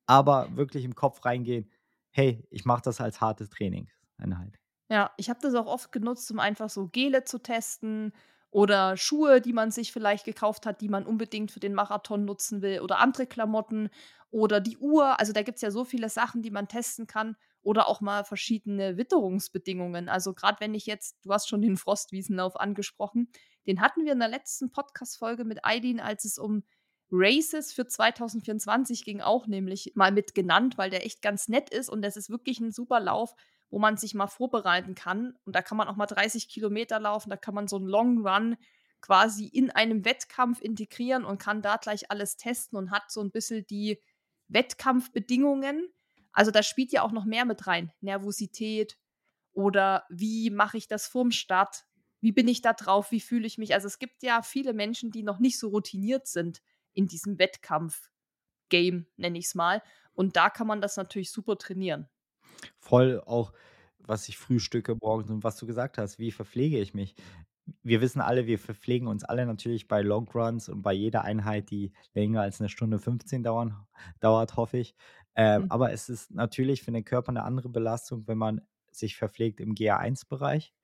Aber 0.07 0.57
wirklich 0.57 0.85
im 0.85 0.95
Kopf 0.97 1.25
reingehen: 1.25 1.71
„Hey, 2.11 2.47
ich 2.51 2.65
mache 2.67 2.83
das 2.85 3.01
als 3.01 3.21
harte 3.21 3.49
Trainingseinheit.“ 3.49 4.59
Ja, 4.91 5.13
ich 5.17 5.31
habe 5.31 5.41
das 5.41 5.55
auch 5.55 5.67
oft 5.67 5.93
genutzt, 5.93 6.31
um 6.31 6.39
einfach 6.39 6.69
so 6.69 6.89
Gele 6.89 7.25
zu 7.25 7.39
testen 7.39 8.13
oder 8.53 8.97
Schuhe, 8.99 9.41
die 9.43 9.55
man 9.55 9.73
sich 9.73 9.93
vielleicht 9.93 10.27
gekauft 10.27 10.67
hat, 10.67 10.83
die 10.83 10.91
man 10.91 11.07
unbedingt 11.07 11.53
für 11.53 11.61
den 11.61 11.75
Marathon 11.75 12.27
nutzen 12.27 12.63
will 12.63 12.81
oder 12.83 13.01
andere 13.01 13.27
Klamotten 13.27 13.91
oder 14.31 14.61
die 14.61 14.79
Uhr. 14.79 15.19
Also, 15.21 15.33
da 15.33 15.43
gibt's 15.43 15.63
ja 15.63 15.73
so 15.73 15.85
viele 15.85 16.11
Sachen, 16.11 16.43
die 16.43 16.53
man 16.53 16.69
testen 16.69 17.07
kann 17.09 17.37
oder 17.63 17.89
auch 17.89 18.01
mal 18.03 18.25
verschiedene 18.25 18.99
Witterungsbedingungen. 18.99 20.09
Also, 20.11 20.35
grad 20.35 20.61
wenn 20.61 20.75
ich 20.75 20.87
jetzt 20.87 21.17
du 21.25 21.33
hast 21.33 21.49
schon 21.49 21.63
den 21.63 21.77
Frostwiesenlauf 21.79 22.61
angesprochen, 22.61 23.29
den 23.67 23.81
hatten 23.81 24.05
wir 24.05 24.13
in 24.13 24.21
der 24.21 24.29
letzten 24.29 24.71
Podcast-Folge 24.71 25.45
mit 25.45 25.61
Aidin, 25.65 26.01
als 26.01 26.25
es 26.27 26.39
um 26.39 26.63
Races 27.11 27.73
für 27.73 27.87
2024 27.87 29.05
ging, 29.05 29.21
auch 29.21 29.47
nämlich 29.47 29.93
mal 29.95 30.13
mit 30.13 30.35
genannt, 30.35 30.79
weil 30.79 30.91
der 30.91 31.05
echt 31.07 31.23
ganz 31.23 31.49
nett 31.49 31.71
ist 31.71 31.91
und 31.91 32.03
das 32.03 32.17
ist 32.17 32.31
wirklich 32.31 32.59
'n 32.61 32.73
super 32.73 33.01
Lauf, 33.01 33.35
wo 33.73 33.81
man 33.81 33.99
sich 33.99 34.15
mal 34.15 34.29
vorbereiten 34.29 34.95
kann. 34.95 35.37
Und 35.47 35.57
da 35.57 35.63
kann 35.63 35.79
man 35.79 35.89
auch 35.89 35.97
mal 35.97 36.07
30 36.07 36.49
Kilometer 36.51 37.01
laufen, 37.01 37.31
da 37.31 37.39
kann 37.39 37.55
man 37.57 37.69
so 37.69 37.79
'n 37.79 37.87
Long 37.89 38.27
Run 38.29 38.57
quasi 39.03 39.47
in 39.49 39.73
einem 39.73 40.05
Wettkampf 40.07 40.63
integrieren 40.63 41.25
und 41.27 41.39
kann 41.41 41.63
da 41.63 41.79
gleich 41.79 42.11
alles 42.13 42.37
testen 42.39 42.79
und 42.79 42.93
hat 42.93 43.11
so 43.13 43.23
'n 43.23 43.33
bisschen 43.33 43.67
die 43.69 44.01
Wettkampfbedingungen. 44.49 45.89
Also, 46.33 46.53
da 46.53 46.63
spielt 46.65 46.93
ja 46.93 47.03
auch 47.03 47.13
noch 47.13 47.25
mehr 47.27 47.47
mit 47.47 47.67
rein, 47.67 47.93
Nervosität 48.03 48.99
oder 49.53 50.05
wie 50.11 50.51
mache 50.51 50.77
ich 50.79 50.89
das 50.89 51.07
vorm 51.07 51.31
Start? 51.33 51.85
Wie 52.21 52.33
bin 52.33 52.49
ich 52.49 52.63
da 52.63 52.73
drauf? 52.75 53.11
Wie 53.13 53.21
fühle 53.21 53.47
ich 53.47 53.59
mich? 53.59 53.75
Also, 53.75 53.87
es 53.89 53.99
gibt 53.99 54.23
ja 54.23 54.43
viele 54.43 54.73
Menschen, 54.75 55.11
die 55.11 55.23
noch 55.23 55.39
nicht 55.41 55.59
so 55.59 55.69
routiniert 55.69 56.27
sind 56.27 56.63
in 56.95 57.07
diesem 57.09 57.39
Wettkampf-Game, 57.39 59.07
nenne 59.17 59.39
ich's 59.39 59.55
mal. 59.55 59.83
Und 60.15 60.37
da 60.37 60.51
kann 60.51 60.67
man 60.67 60.81
das 60.81 60.97
natürlich 60.97 61.31
super 61.33 61.59
trainieren. 61.59 62.09
Voll 62.81 63.21
auch, 63.27 63.53
was 63.99 64.29
ich 64.29 64.37
frühstücke 64.39 64.97
morgens 65.01 65.31
und 65.31 65.45
was 65.45 65.57
du 65.57 65.67
gesagt 65.67 65.99
hast, 65.99 66.19
wie 66.19 66.33
verpflege 66.33 66.79
ich 66.81 66.95
mich? 66.95 67.15
Wir 67.83 68.01
wissen 68.01 68.21
alle, 68.21 68.47
wir 68.47 68.59
verpflegen 68.59 69.07
uns 69.09 69.25
alle 69.25 69.47
natürlich 69.47 69.87
bei 69.89 70.03
Long 70.03 70.29
Runs 70.29 70.69
und 70.69 70.83
bei 70.83 70.93
jeder 70.93 71.23
Einheit, 71.25 71.71
die 71.71 71.93
länger 72.15 72.43
als 72.43 72.59
'ne 72.61 72.69
Stunde 72.69 72.99
15 72.99 73.45
dauern 73.45 73.87
dauert, 74.21 74.57
hoffe 74.57 74.79
ich. 74.79 74.97
Ähm, 75.37 75.65
Mhm. 75.65 75.71
aber 75.71 75.93
es 75.93 76.09
ist 76.09 76.33
natürlich 76.33 76.83
für 76.83 76.93
den 76.93 77.05
Körper 77.05 77.33
'ne 77.33 77.45
andere 77.45 77.69
Belastung, 77.69 78.27
wenn 78.27 78.39
man 78.39 78.63
sich 78.91 79.17
verpflegt 79.17 79.61
im 79.61 79.75
GA1-Bereich 79.75 80.75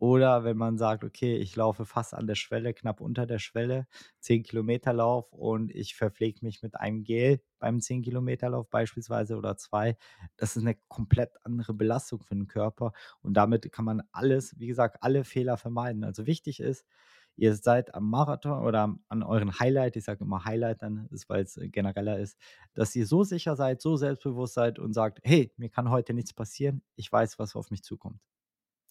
oder 0.00 0.44
wenn 0.44 0.56
man 0.56 0.78
sagt: 0.78 1.04
„Okay, 1.04 1.36
ich 1.36 1.56
laufe 1.56 1.86
fast 1.86 2.14
an 2.14 2.26
der 2.26 2.34
Schwelle, 2.36 2.74
knapp 2.74 3.00
unter 3.00 3.26
der 3.26 3.38
Schwelle, 3.38 3.86
10 4.20 4.42
Kilometer 4.42 4.92
Lauf 4.94 5.32
und 5.32 5.70
ich 5.72 5.94
verpflege 5.96 6.40
mich 6.44 6.62
mit 6.62 6.76
einem 6.76 7.04
Gel 7.04 7.42
beim 7.60 7.80
10 7.80 8.02
Kilometer 8.02 8.50
Lauf 8.50 8.70
beispielsweise 8.70 9.36
oder 9.36 9.56
2.“ 9.58 9.96
Das 10.38 10.56
ist 10.56 10.64
'ne 10.64 10.76
komplett 10.88 11.32
andere 11.44 11.74
Belastung 11.74 12.20
für 12.22 12.34
'n 12.34 12.48
Körper 12.48 12.92
und 13.22 13.34
damit 13.34 13.70
kann 13.72 13.84
man 13.84 14.02
alles 14.12 14.54
wie 14.58 14.66
gesagt, 14.68 15.02
alle 15.02 15.24
Fehler 15.24 15.56
vermeiden. 15.58 16.04
Also, 16.04 16.26
wichtig 16.26 16.60
ist, 16.60 16.86
ihr 17.36 17.54
seid 17.56 17.94
am 17.94 18.08
Marathon 18.10 18.62
oder 18.66 18.96
an 19.08 19.22
euren 19.22 19.58
Highlight, 19.60 19.96
ich 19.96 20.04
sage 20.04 20.24
immer 20.24 20.44
Highlight 20.46 20.82
dann, 20.82 21.06
ist 21.10 21.28
weil's, 21.28 21.56
äh, 21.58 21.68
genereller 21.68 22.18
ist, 22.18 22.38
dass 22.74 22.96
ihr 22.96 23.06
so 23.06 23.24
sicher 23.24 23.56
seid, 23.56 23.80
so 23.82 23.96
selbstbewusst 23.96 24.54
seid 24.54 24.78
und 24.78 24.92
sagt: 24.94 25.20
„Hey, 25.24 25.52
mir 25.58 25.70
kann 25.70 25.90
heute 25.90 26.14
nichts 26.14 26.32
passieren. 26.34 26.82
Ich 26.96 27.10
weiß, 27.12 27.38
was 27.38 27.56
auf 27.56 27.70
mich 27.70 27.82
zukommt.“ 27.84 28.20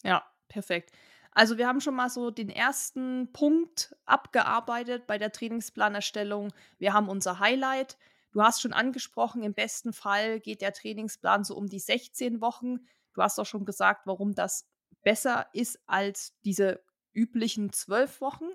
Ja, 0.04 0.24
perfekt. 0.50 0.92
Also, 1.32 1.56
wir 1.58 1.66
haben 1.68 1.80
schon 1.80 1.94
mal 1.94 2.10
so 2.10 2.30
den 2.30 2.50
ersten 2.50 3.32
Punkt 3.32 3.96
abgearbeitet 4.04 5.06
bei 5.06 5.16
der 5.18 5.32
Trainingsplanerstellung. 5.32 6.52
Wir 6.78 6.92
haben 6.92 7.08
unser 7.08 7.38
Highlight. 7.38 7.96
Du 8.32 8.42
hast 8.42 8.60
schon 8.60 8.72
angesprochen, 8.72 9.42
im 9.42 9.54
besten 9.54 9.92
Fall 9.92 10.40
geht 10.40 10.60
der 10.60 10.72
Trainingsplan 10.72 11.44
so 11.44 11.56
um 11.56 11.68
die 11.68 11.78
16 11.80 12.40
Wochen. 12.40 12.80
Du 13.14 13.22
hast 13.22 13.38
auch 13.40 13.46
schon 13.46 13.64
gesagt, 13.64 14.06
warum 14.06 14.34
das 14.34 14.68
besser 15.02 15.46
ist 15.52 15.80
als 15.86 16.34
diese 16.44 16.82
üblichen 17.14 17.72
12 17.72 18.20
Wochen. 18.20 18.46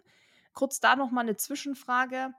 Kurz 0.54 0.80
da 0.80 0.96
noch 0.96 1.12
mal 1.12 1.24
'ne 1.24 1.38
Zwischenfrage. 1.38 2.34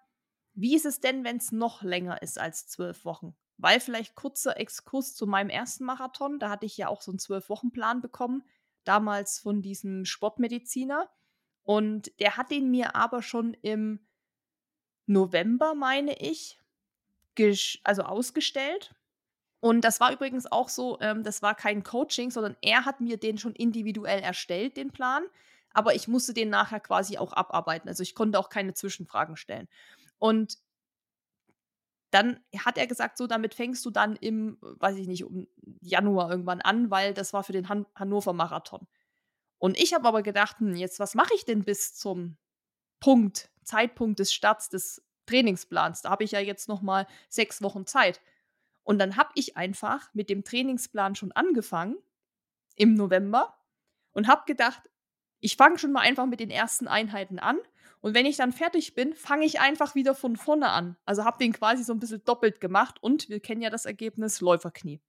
Wie 0.54 0.76
ist 0.76 0.86
es 0.86 1.00
denn, 1.00 1.24
wenn's 1.24 1.52
noch 1.52 1.82
länger 1.82 2.22
ist 2.22 2.38
als 2.40 2.66
12 2.68 3.04
Wochen? 3.06 3.36
Weil 3.58 3.80
vielleicht 3.80 4.14
kurzer 4.16 4.58
Exkurs 4.58 5.14
zu 5.14 5.26
meinem 5.26 5.50
ersten 5.50 5.84
Marathon, 5.84 6.38
da 6.40 6.50
hatte 6.50 6.66
ich 6.66 6.76
ja 6.78 6.88
auch 6.88 7.02
so 7.02 7.12
'n 7.12 7.18
12-Wochen-Plan 7.18 8.00
bekommen, 8.02 8.44
damals 8.87 9.38
von 9.38 9.62
diesem 9.62 10.05
Sportmediziner. 10.05 11.11
Und 11.62 12.12
der 12.20 12.37
hat 12.37 12.51
den 12.51 12.70
mir 12.70 12.94
aber 12.94 13.22
schon 13.22 13.55
im 13.55 14.07
November, 15.07 15.75
meine 15.75 16.18
ich, 16.18 16.59
also, 17.85 18.03
ausgestellt. 18.03 18.94
Und 19.61 19.83
das 19.83 20.01
war 20.01 20.12
übrigens 20.12 20.51
auch 20.51 20.68
so, 20.68 20.99
ähm, 21.01 21.22
das 21.22 21.42
war 21.42 21.55
kein 21.55 21.83
Coaching, 21.83 22.31
sondern 22.31 22.57
er 22.62 22.85
hat 22.85 23.01
mir 23.01 23.16
den 23.16 23.37
schon 23.37 23.55
individuell 23.55 24.20
erstellt, 24.20 24.77
den 24.77 24.90
Plan. 24.90 25.25
Aber 25.72 25.94
ich 25.94 26.09
musste 26.09 26.33
den 26.33 26.49
nachher 26.49 26.81
quasi 26.81 27.18
auch 27.18 27.33
abarbeiten. 27.33 27.88
Also 27.88 28.03
ich 28.03 28.14
konnte 28.14 28.38
auch 28.38 28.49
keine 28.49 28.75
Zwischenfragen 28.75 29.37
stellen. 29.37 29.68
Und 30.18 30.59
dann 32.16 32.40
hat 32.64 32.79
er 32.79 32.87
gesagt, 32.87 33.18
so 33.18 33.26
damit 33.26 33.55
fängst 33.55 33.85
du 33.85 33.90
dann 33.90 34.16
im, 34.16 34.57
weiß 34.62 34.96
ich 34.96 35.07
nicht, 35.07 35.24
um 35.24 35.46
Januar 35.83 36.31
irgendwann 36.31 36.62
an, 36.62 36.90
weil 36.90 37.12
das 37.12 37.35
war 37.35 37.44
für 37.44 37.52
den 37.52 37.68
Han 37.68 37.85
Hannover 37.94 38.33
Marathon. 38.33 38.87
Und 39.59 39.79
ich 39.79 39.92
habe 39.92 40.09
aber 40.09 40.22
gedacht, 40.22 40.59
hm, 40.59 40.76
jetzt 40.76 40.98
was 40.98 41.14
mache 41.14 41.35
ich 41.35 41.44
denn 41.44 41.64
bis 41.64 41.94
zum 41.94 42.38
Punkt, 43.00 43.50
Zeitpunkt 43.64 44.18
des 44.18 44.33
Starts 44.33 44.70
des 44.70 45.05
Trainingsplans? 45.26 46.00
Da 46.00 46.11
habe 46.11 46.24
ich 46.24 46.31
ja 46.31 46.40
jetzt 46.40 46.70
noch 46.70 46.81
mal 46.81 47.07
sechs 47.29 47.61
Wochen 47.61 47.85
Zeit. 47.85 48.22
Und 48.83 48.98
dann 48.98 49.18
habe 49.18 49.31
ich 49.35 49.59
einfach 49.59 50.09
mit 50.14 50.31
dem 50.31 50.42
Trainingsplan 50.42 51.16
schon 51.16 51.33
angefangen 51.33 51.96
im 52.76 52.94
November 52.94 53.59
und 54.12 54.26
habe 54.26 54.44
gedacht, 54.46 54.88
ich 55.40 55.57
fange 55.57 55.79
schon 55.79 55.92
mal 55.92 56.00
einfach 56.00 56.24
mit 56.24 56.40
den 56.40 56.50
ersten 56.50 56.88
Einheiten 56.88 57.38
an. 57.38 57.59
Und 58.00 58.14
wenn 58.14 58.26
ich 58.26 58.37
dann 58.37 58.52
fertig 58.52 58.94
bin, 58.94 59.14
fange 59.14 59.44
ich 59.44 59.61
einfach 59.61 59.94
wieder 59.94 60.14
von 60.14 60.37
vorne 60.37 60.70
an. 60.70 60.96
Also 61.04 61.24
habe 61.24 61.38
den 61.38 61.52
quasi 61.52 61.82
so 61.82 61.92
ein 61.92 61.98
bisschen 61.98 62.22
doppelt 62.24 62.61
gemacht 62.61 63.02
und 63.02 63.28
wir 63.28 63.40
kennen 63.40 63.62
ja 63.62 63.70
das 63.70 63.87
Ergebnis 63.87 64.40
Läuferknie. 64.40 65.00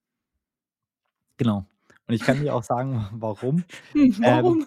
Genau. 1.37 1.65
Und 2.07 2.13
ich 2.13 2.21
kann 2.21 2.41
dir 2.41 2.55
auch 2.55 2.63
sagen, 2.63 3.07
warum. 3.13 3.63
Hm, 3.91 4.15
warum? 4.19 4.65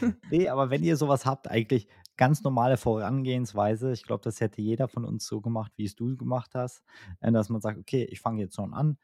Ähm, 0.00 0.16
nee, 0.30 0.48
aber 0.48 0.70
wenn 0.70 0.84
ihr 0.84 0.96
sowas 0.96 1.26
habt, 1.26 1.50
eigentlich 1.50 1.88
ganz 2.16 2.42
normale 2.44 2.76
Vorangehensweise. 2.76 3.92
Ich 3.92 4.04
glaube, 4.04 4.22
das 4.22 4.40
hätte 4.40 4.62
jeder 4.62 4.88
von 4.88 5.04
uns 5.04 5.26
so 5.26 5.40
gemacht, 5.40 5.72
wie 5.76 5.84
es 5.84 5.96
du 5.96 6.16
gemacht 6.16 6.54
hast, 6.54 6.82
äh, 7.20 7.32
dass 7.32 7.48
man 7.48 7.60
sagt, 7.60 7.78
okay, 7.78 8.04
ich 8.04 8.20
fange 8.20 8.42
jetzt 8.42 8.56
schon 8.56 8.74
an. 8.74 8.98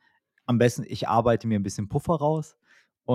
Am 0.46 0.58
besten, 0.58 0.84
ich 0.86 1.08
arbeite 1.08 1.48
mir 1.48 1.58
ein 1.58 1.62
bisschen 1.62 1.88
Puffer 1.88 2.14
raus 2.14 2.56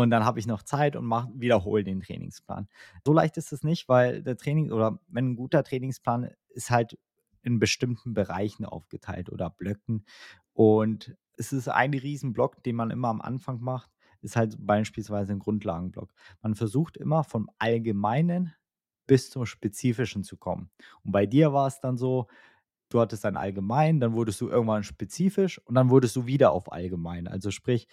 und 0.02 0.10
dann 0.10 0.26
habe 0.26 0.40
ich 0.40 0.46
noch 0.46 0.62
Zeit 0.62 0.98
und 0.98 1.10
wiederhole 1.40 1.86
den 1.86 2.02
Trainingsplan. 2.02 2.68
So 3.06 3.14
leicht 3.14 3.38
ist 3.38 3.54
es 3.54 3.64
nicht, 3.64 3.88
weil 3.88 4.24
der 4.24 4.36
Training 4.36 4.72
oder 4.72 5.00
wenn 5.08 5.32
ein 5.32 5.36
guter 5.38 5.64
Trainingsplan 5.64 6.32
ist 6.50 6.70
halt 6.70 6.98
in 7.44 7.60
bestimmten 7.60 8.14
Bereichen 8.14 8.66
aufgeteilt 8.66 9.32
oder 9.32 9.50
Blöcken 9.50 10.06
und 10.54 11.16
es 11.38 11.54
ist 11.54 11.70
ein 11.70 11.94
Riesenblock, 11.94 12.62
den 12.64 12.76
man 12.76 12.92
immer 12.92 13.08
am 13.08 13.22
Anfang 13.22 13.62
macht, 13.62 13.90
ist 14.22 14.36
halt 14.36 14.58
beispielsweise 14.60 15.32
ein 15.32 15.40
Grundlagenblock. 15.40 16.14
Man 16.42 16.56
versucht 16.56 16.98
immer 16.98 17.24
vom 17.24 17.50
Allgemeinen 17.58 18.54
bis 19.08 19.30
zum 19.30 19.46
Spezifischen 19.46 20.24
zu 20.24 20.36
kommen. 20.36 20.72
Und 21.04 21.12
bei 21.12 21.26
dir 21.26 21.54
war 21.54 21.68
es 21.68 21.80
dann 21.80 21.98
so, 21.98 22.28
du 22.90 23.00
hattest 23.00 23.26
ein 23.26 23.38
Allgemein, 23.38 24.00
dann 24.00 24.14
wurdest 24.14 24.42
du 24.42 24.50
irgendwann 24.50 24.84
spezifisch 24.84 25.60
und 25.66 25.76
dann 25.76 25.90
wurdest 25.90 26.16
du 26.16 26.26
wieder 26.26 26.52
auf 26.52 26.72
Allgemein. 26.72 27.28
Also 27.28 27.52
sprich, 27.52 27.88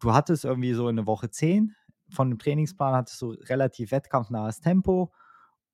du 0.00 0.12
hattest 0.12 0.44
irgendwie 0.44 0.74
so 0.74 0.88
in 0.88 0.96
der 0.96 1.06
Woche 1.06 1.30
10 1.30 1.74
von 2.10 2.30
dem 2.30 2.38
Trainingsplan 2.38 2.94
hattest 2.94 3.20
du 3.22 3.30
relativ 3.30 3.90
wettkampfnahes 3.90 4.60
Tempo, 4.60 5.12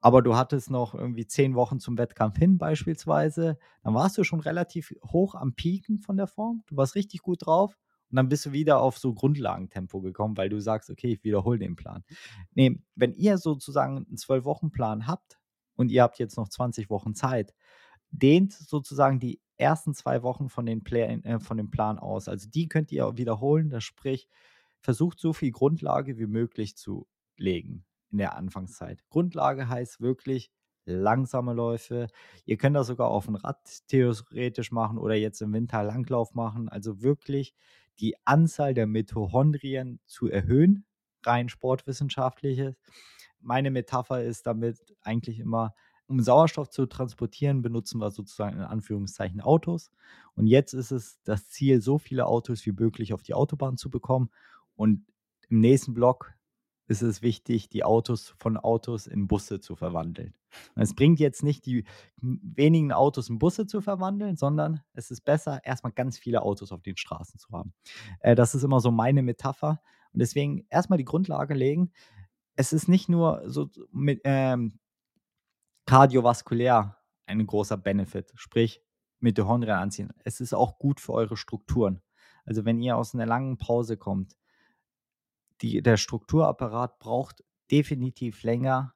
aber 0.01 0.23
du 0.23 0.37
hattest 0.37 0.71
noch 0.71 0.95
irgendwie 0.95 1.27
zehn 1.27 1.55
Wochen 1.55 1.79
zum 1.79 1.99
Wettkampf 1.99 2.39
hin 2.39 2.59
beispielsweise. 2.59 3.59
Dann 3.83 3.95
warst 3.95 4.17
du 4.17 4.25
schon 4.25 4.41
relativ 4.41 4.95
hoch 5.07 5.35
am 5.35 5.55
Pieken 5.55 5.99
von 5.99 6.17
der 6.17 6.27
Form. 6.27 6.63
Du 6.67 6.77
warst 6.77 6.95
richtig 6.95 7.23
gut 7.23 7.47
drauf. 7.47 7.77
Und 8.11 8.17
dann 8.17 8.29
bist 8.29 8.47
du 8.47 8.53
wieder 8.53 8.81
auf 8.81 8.99
so 8.99 9.15
Grundlagentempo 9.15 10.01
gekommen, 10.01 10.37
weil 10.37 10.49
du 10.49 10.61
sagst, 10.61 10.91
okay, 10.91 11.13
ich 11.13 11.23
wiederhole 11.23 11.61
den 11.61 11.77
Plan. 11.77 12.03
Nee, 12.55 12.83
wenn 12.97 13.13
ihr 13.13 13.39
sozusagen 13.39 13.99
einen 13.99 14.17
Zwölf-Wochen-Plan 14.17 15.07
habt 15.07 15.39
und 15.77 15.93
ihr 15.93 16.03
habt 16.03 16.19
jetzt 16.19 16.37
noch 16.37 16.49
20 16.49 16.91
Wochen 16.91 17.15
Zeit, 17.15 17.55
dehnt 18.11 18.53
sozusagen 18.53 19.21
die 19.21 19.41
ersten 19.57 19.95
zwei 19.95 20.23
Wochen 20.23 20.49
von, 20.49 20.67
den 20.67 20.83
Plan, 20.83 21.23
äh, 21.25 21.41
von 21.41 21.57
dem 21.57 21.71
Plan 21.71 21.99
aus. 21.99 22.29
Also 22.29 22.49
die 22.49 22.69
könnt 22.69 22.93
ihr 22.93 23.17
wiederholen. 23.17 23.71
Das 23.71 23.85
sprich, 23.85 24.29
versucht 24.81 25.21
so 25.21 25.33
viel 25.33 25.53
Grundlage 25.53 26.19
wie 26.19 26.27
möglich 26.27 26.77
zu 26.77 27.07
legen 27.37 27.85
in 28.11 28.19
der 28.19 28.37
Anfangszeit. 28.37 29.05
Grundlage 29.09 29.69
heißt 29.69 30.01
wirklich 30.01 30.51
langsame 30.85 31.53
Läufe. 31.53 32.09
Ihr 32.45 32.57
könnt 32.57 32.77
das 32.77 32.89
sogar 32.89 33.09
auf 33.09 33.27
dem 33.27 33.37
Rad 33.37 33.59
theoretisch 33.89 34.73
machen 34.73 34.99
oder 34.99 35.15
jetzt 35.15 35.41
im 35.43 35.53
Winter 35.53 35.85
Langlauf 35.85 36.35
machen. 36.35 36.69
Also 36.69 37.03
wirklich 37.03 37.55
die 38.01 38.15
Anzahl 38.25 38.75
der 38.75 38.87
Mitochondrien 38.87 40.01
zu 40.07 40.29
erhöhen, 40.29 40.85
rein 41.25 41.49
sportwissenschaftliches. 41.49 42.81
Meine 43.41 43.71
Metapher 43.71 44.23
ist 44.23 44.47
damit 44.47 44.79
eigentlich 45.03 45.39
immer, 45.39 45.75
um 46.11 46.21
Sauerstoff 46.21 46.69
zu 46.69 46.87
transportieren, 46.87 47.63
benutzen 47.63 48.01
wir 48.01 48.11
sozusagen 48.11 48.57
in 48.57 48.65
Anführungszeichen 48.65 49.41
Autos. 49.41 49.93
Und 50.35 50.49
jetzt 50.49 50.75
ist 50.75 50.91
es 50.91 51.23
das 51.23 51.49
Ziel, 51.49 51.81
so 51.81 51.99
viele 51.99 52.27
Autos 52.27 52.67
wie 52.67 52.73
möglich 52.73 53.13
auf 53.13 53.23
die 53.23 53.33
Autobahn 53.33 53.77
zu 53.77 53.91
bekommen. 53.91 54.31
Und 54.75 55.07
im 55.49 55.61
nächsten 55.61 55.95
Block 55.95 56.35
ist 56.89 57.03
es 57.03 57.23
wichtig, 57.23 57.69
die 57.69 57.85
Autos 57.85 58.35
von 58.41 58.57
Autos 58.57 59.07
in 59.07 59.29
Busse 59.29 59.61
zu 59.61 59.77
verwandeln. 59.77 60.35
Und 60.75 60.83
es 60.83 60.97
bringt 60.97 61.21
jetzt 61.21 61.45
nicht, 61.45 61.65
die 61.65 61.85
wenigen 62.17 62.91
Autos 62.91 63.31
in 63.31 63.39
Busse 63.39 63.69
zu 63.69 63.81
verwandeln, 63.81 64.37
sondern 64.37 64.81
es 64.93 65.13
ist 65.13 65.21
besser, 65.21 65.65
erstmal 65.65 65.93
ganz 65.93 66.19
viele 66.19 66.43
Autos 66.43 66.73
auf 66.73 66.83
den 66.83 66.97
Straßen 66.97 67.39
zu 67.39 67.53
haben. 67.53 67.73
Äh, 68.19 68.35
das 68.35 68.57
ist 68.57 68.65
immer 68.65 68.81
so 68.81 68.91
meine 68.91 69.23
Metapher. 69.23 69.81
Und 70.13 70.19
deswegen 70.19 70.67
erstmal 70.71 70.99
die 70.99 71.05
Grundlage 71.05 71.55
legen. 71.55 71.93
Es 72.57 72.73
ist 72.73 72.89
nicht 72.89 73.09
nur 73.09 73.45
so 73.47 73.71
mit 73.93 74.23
ähm, 74.25 74.80
kardiovaskulär 75.87 76.97
ein 77.27 77.47
großer 77.47 77.77
Benefit, 77.77 78.33
sprich 78.35 78.83
Mitochondrien 79.21 79.77
anziehen. 79.77 80.13
Es 80.25 80.41
ist 80.41 80.55
auch 80.55 80.79
gut 80.79 81.01
für 81.01 81.13
eure 81.13 81.37
Strukturen. 81.37 82.03
Also 82.45 82.65
wenn 82.65 82.81
ihr 82.81 82.97
aus 82.97 83.15
einer 83.15 83.27
langen 83.27 83.59
Pause 83.59 83.97
kommt, 83.97 84.37
die, 85.61 85.83
der 85.83 85.97
Strukturapparat 85.97 86.99
braucht 86.99 87.45
definitiv 87.71 88.43
länger, 88.43 88.95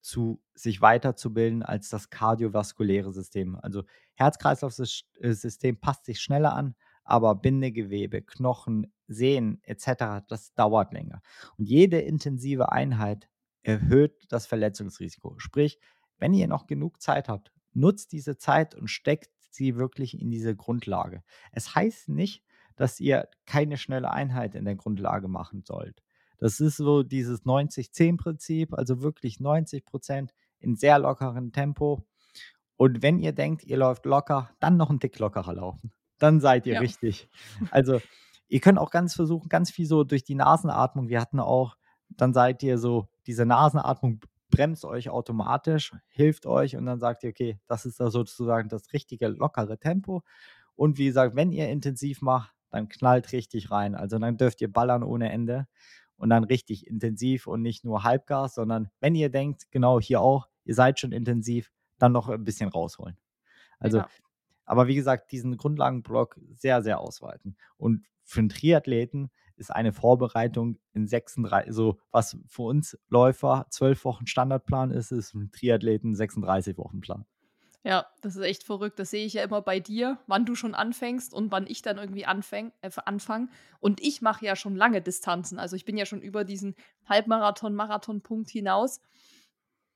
zu 0.00 0.40
sich 0.54 0.80
weiterzubilden 0.80 1.64
als 1.64 1.88
das 1.88 2.10
kardiovaskuläre 2.10 3.12
System. 3.12 3.56
Also 3.56 3.82
Herz-Kreislauf-System 4.14 5.80
passt 5.80 6.04
sich 6.04 6.20
schneller 6.20 6.54
an, 6.54 6.76
aber 7.02 7.34
Bindegewebe, 7.34 8.22
Knochen, 8.22 8.92
Sehnen 9.08 9.58
etc., 9.64 10.24
das 10.28 10.54
dauert 10.54 10.92
länger. 10.92 11.22
Und 11.58 11.68
jede 11.68 11.98
intensive 11.98 12.70
Einheit 12.70 13.28
erhöht 13.64 14.26
das 14.28 14.46
Verletzungsrisiko. 14.46 15.34
Sprich, 15.38 15.80
wenn 16.18 16.34
ihr 16.34 16.48
noch 16.48 16.66
genug 16.66 17.00
Zeit 17.00 17.28
habt, 17.28 17.52
nutzt 17.72 18.12
diese 18.12 18.38
Zeit 18.38 18.74
und 18.74 18.88
steckt 18.88 19.30
sie 19.50 19.76
wirklich 19.76 20.20
in 20.20 20.30
diese 20.30 20.54
Grundlage. 20.54 21.22
Es 21.52 21.74
heißt 21.74 22.08
nicht, 22.08 22.44
dass 22.76 23.00
ihr 23.00 23.28
keine 23.46 23.76
schnelle 23.76 24.10
Einheit 24.10 24.54
in 24.54 24.64
der 24.64 24.76
Grundlage 24.76 25.28
machen 25.28 25.62
sollt. 25.64 26.02
Das 26.38 26.60
ist 26.60 26.76
so 26.76 27.02
dieses 27.02 27.44
90-10-Prinzip, 27.44 28.74
also 28.74 29.00
wirklich 29.00 29.40
90 29.40 29.84
Prozent 29.84 30.34
in 30.60 30.76
sehr 30.76 30.98
lockerem 30.98 31.52
Tempo. 31.52 32.06
Und 32.76 33.02
wenn 33.02 33.18
ihr 33.18 33.32
denkt, 33.32 33.64
ihr 33.64 33.78
läuft 33.78 34.04
locker, 34.04 34.50
dann 34.60 34.76
noch 34.76 34.90
ein 34.90 35.00
Tick 35.00 35.18
lockerer 35.18 35.54
laufen. 35.54 35.92
Dann 36.18 36.40
seid 36.40 36.66
ihr 36.66 36.74
ja. 36.74 36.80
richtig. 36.80 37.28
Also 37.70 38.00
ihr 38.48 38.60
könnt 38.60 38.78
auch 38.78 38.90
ganz 38.90 39.14
versuchen, 39.14 39.48
ganz 39.48 39.70
viel 39.70 39.86
so 39.86 40.04
durch 40.04 40.24
die 40.24 40.34
Nasenatmung. 40.34 41.08
Wir 41.08 41.20
hatten 41.20 41.40
auch, 41.40 41.76
dann 42.10 42.34
seid 42.34 42.62
ihr 42.62 42.78
so, 42.78 43.08
diese 43.26 43.46
Nasenatmung 43.46 44.20
bremst 44.50 44.84
euch 44.84 45.10
automatisch, 45.10 45.92
hilft 46.08 46.46
euch 46.46 46.76
und 46.76 46.86
dann 46.86 47.00
sagt 47.00 47.24
ihr, 47.24 47.30
okay, 47.30 47.58
das 47.66 47.86
ist 47.86 48.00
da 48.00 48.10
sozusagen 48.10 48.68
das 48.68 48.92
richtige 48.92 49.28
lockere 49.28 49.78
Tempo. 49.78 50.22
Und 50.74 50.98
wie 50.98 51.06
gesagt, 51.06 51.36
wenn 51.36 51.52
ihr 51.52 51.68
intensiv 51.68 52.22
macht, 52.22 52.54
dann 52.70 52.88
knallt 52.88 53.32
richtig 53.32 53.70
rein. 53.70 53.94
Also 53.94 54.18
dann 54.18 54.36
dürft 54.36 54.60
ihr 54.60 54.72
ballern 54.72 55.02
ohne 55.02 55.30
Ende 55.30 55.66
und 56.16 56.30
dann 56.30 56.44
richtig 56.44 56.86
intensiv 56.86 57.46
und 57.46 57.62
nicht 57.62 57.84
nur 57.84 58.04
Halbgas, 58.04 58.54
sondern 58.54 58.90
wenn 59.00 59.14
ihr 59.14 59.30
denkt, 59.30 59.70
genau 59.70 60.00
hier 60.00 60.20
auch, 60.20 60.48
ihr 60.64 60.74
seid 60.74 60.98
schon 60.98 61.12
intensiv, 61.12 61.70
dann 61.98 62.12
noch 62.12 62.28
ein 62.28 62.44
bisschen 62.44 62.68
rausholen. 62.68 63.16
Also, 63.78 63.98
ja. 63.98 64.08
aber 64.64 64.86
wie 64.86 64.94
gesagt, 64.94 65.32
diesen 65.32 65.56
Grundlagenblock 65.56 66.38
sehr, 66.54 66.82
sehr 66.82 67.00
ausweiten. 67.00 67.56
Und 67.76 68.04
für 68.22 68.40
einen 68.40 68.48
Triathleten 68.48 69.30
ist 69.56 69.70
eine 69.70 69.92
Vorbereitung 69.92 70.78
in 70.92 71.06
36, 71.06 71.72
so 71.72 71.98
was 72.10 72.36
für 72.46 72.62
uns 72.62 72.98
Läufer 73.08 73.66
zwölf 73.70 74.04
Wochen 74.04 74.26
Standardplan 74.26 74.90
ist, 74.90 75.12
ist 75.12 75.34
einen 75.34 75.50
Triathleten 75.50 76.14
36 76.14 76.76
Wochen 76.78 77.00
Plan. 77.00 77.24
Ja, 77.86 78.04
das 78.20 78.34
ist 78.34 78.42
echt 78.42 78.64
verrückt. 78.64 78.98
Das 78.98 79.10
sehe 79.10 79.24
ich 79.24 79.34
ja 79.34 79.44
immer 79.44 79.62
bei 79.62 79.78
dir, 79.78 80.18
wann 80.26 80.44
du 80.44 80.56
schon 80.56 80.74
anfängst 80.74 81.32
und 81.32 81.52
wann 81.52 81.68
ich 81.68 81.82
dann 81.82 81.98
irgendwie 81.98 82.26
anfäng, 82.26 82.72
äh, 82.80 82.90
anfange. 83.04 83.48
Und 83.78 84.00
ich 84.00 84.20
mache 84.22 84.44
ja 84.44 84.56
schon 84.56 84.74
lange 84.74 85.00
Distanzen. 85.00 85.60
Also 85.60 85.76
ich 85.76 85.84
bin 85.84 85.96
ja 85.96 86.04
schon 86.04 86.20
über 86.20 86.42
diesen 86.42 86.74
Halbmarathon, 87.08 87.76
Marathon-Punkt 87.76 88.50
hinaus. 88.50 89.00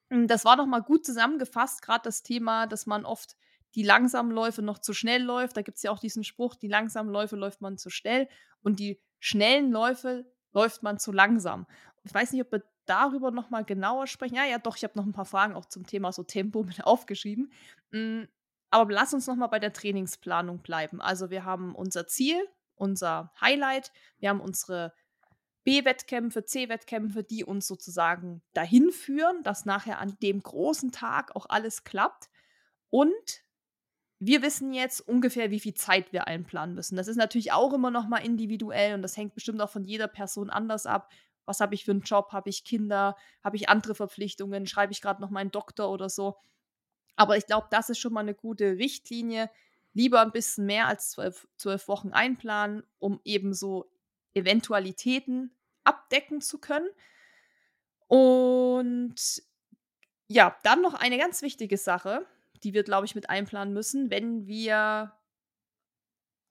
Hm, 0.09 0.29
das 0.29 0.45
war 0.45 0.57
nochmal 0.57 0.83
gut 0.83 1.05
zusammengefasst, 1.05 1.83
gerade 1.83 2.03
das 2.05 2.23
Thema, 2.23 2.69
dass 2.69 2.87
man 2.87 3.05
oft 3.05 3.37
die 3.75 3.83
langsamen 3.83 4.31
Läufe 4.31 4.63
noch 4.63 4.79
zu 4.79 4.93
schnell 4.93 5.25
läuft. 5.25 5.57
Da 5.57 5.63
gibt 5.63 5.79
es 5.79 5.83
ja 5.83 5.91
auch 5.91 5.99
diesen 5.99 6.23
Spruch, 6.23 6.55
die 6.55 6.69
langsamen 6.69 7.11
Läufe 7.11 7.35
läuft 7.35 7.61
man 7.61 7.77
zu 7.77 7.91
schnell 7.91 8.29
und 8.63 8.79
die 8.79 9.01
schnellen 9.21 9.71
Läufe 9.71 10.27
läuft 10.53 10.83
man 10.83 10.99
zu 10.99 11.13
langsam. 11.13 11.67
Ich 12.03 12.13
weiß 12.13 12.33
nicht, 12.33 12.43
ob 12.43 12.51
wir 12.51 12.65
darüber 12.87 13.31
nochmal 13.31 13.65
genauer 13.65 14.09
sprechen. 14.09 14.35
Ja, 14.35 14.45
ja, 14.45 14.59
doch, 14.59 14.77
ich 14.77 14.83
habe 14.83 14.99
noch 14.99 15.07
ein 15.07 15.13
paar 15.13 15.27
Fragen 15.27 15.55
auch 15.55 15.67
zum 15.67 15.87
Thema 15.87 16.11
so 16.11 16.25
Tempo 16.25 16.65
mit 16.65 16.85
aufgeschrieben. 16.85 17.53
Hm, 17.93 18.27
aber 18.71 18.93
lass 18.93 19.15
uns 19.15 19.27
nochmal 19.29 19.49
bei 19.49 19.59
der 19.61 19.73
Trainingsplanung 19.73 20.59
bleiben. 20.59 21.01
Also 21.01 21.31
wir 21.31 21.45
haben 21.45 21.75
unser 21.75 22.07
Ziel 22.09 22.49
unser 22.81 23.31
Highlight. 23.41 23.93
Wir 24.19 24.31
haben 24.31 24.41
unsere 24.41 24.93
B-Wettkämpfe, 25.65 26.45
C-Wettkämpfe, 26.45 27.23
die 27.23 27.45
uns 27.45 27.67
sozusagen 27.67 28.43
dahin 28.55 28.91
führen, 28.91 29.43
dass 29.43 29.67
nachher 29.67 29.99
an 29.99 30.17
dem 30.23 30.43
großen 30.43 30.91
Tag 30.91 31.37
auch 31.37 31.47
alles 31.49 31.85
klappt. 31.85 32.31
Und 32.89 33.45
wir 34.21 34.43
wissen 34.43 34.75
jetzt 34.75 35.01
ungefähr, 35.01 35.51
wie 35.51 35.61
viel 35.61 35.73
Zeit 35.73 36.13
wir 36.13 36.27
einplanen 36.27 36.75
müssen. 36.75 36.95
Das 36.97 37.09
ist 37.09 37.17
natürlich 37.17 37.53
auch 37.53 37.73
immer 37.73 37.91
noch 37.91 38.07
mal 38.07 38.19
individuell 38.19 38.95
und 38.95 39.01
das 39.01 39.17
hängt 39.17 39.35
bestimmt 39.35 39.63
auch 39.63 39.71
von 39.71 39.83
jeder 39.83 40.09
Person 40.09 40.51
anders 40.51 40.85
ab. 40.85 41.11
Was 41.47 41.61
habe 41.61 41.75
ich 41.75 41.87
für 41.87 41.93
einen 41.93 42.03
Job? 42.03 42.33
Habe 42.33 42.51
ich 42.51 42.65
Kinder? 42.65 43.17
Habe 43.43 43.57
ich 43.57 43.71
andere 43.71 43.95
Verpflichtungen? 43.95 44.67
Schreibe 44.67 44.93
ich 44.93 45.01
gerade 45.01 45.23
noch 45.23 45.31
meinen 45.31 45.51
Doktor 45.51 45.91
oder 45.91 46.11
so? 46.11 46.37
Aber 47.17 47.39
ich 47.39 47.47
glaube, 47.47 47.69
das 47.71 47.89
ist 47.89 47.99
schon 47.99 48.13
mal 48.13 48.21
eine 48.21 48.35
gute 48.35 48.77
Richtlinie. 48.77 49.51
Lieber 49.95 50.21
ein 50.21 50.33
bisschen 50.33 50.67
mehr 50.67 50.87
als 50.87 51.11
zwölf, 51.11 51.49
zwölf 51.57 51.89
Wochen 51.89 52.13
einplanen, 52.13 52.83
um 52.99 53.21
eben 53.25 53.55
so 53.55 53.91
Eventualitäten 54.35 55.57
abdecken 55.83 56.43
zu 56.43 56.59
können. 56.59 56.89
Und 58.07 59.43
ja, 60.29 60.57
dann 60.63 60.83
noch 60.83 60.95
eine 60.95 61.17
ganz 61.17 61.41
wichtige 61.41 61.79
Sache, 61.79 62.27
die 62.63 62.75
wir, 62.75 62.83
glaube 62.83 63.07
ich, 63.07 63.15
mit 63.15 63.31
einplanen 63.31 63.75
müssen, 63.75 64.11
wenn 64.11 64.47
wir 64.47 65.13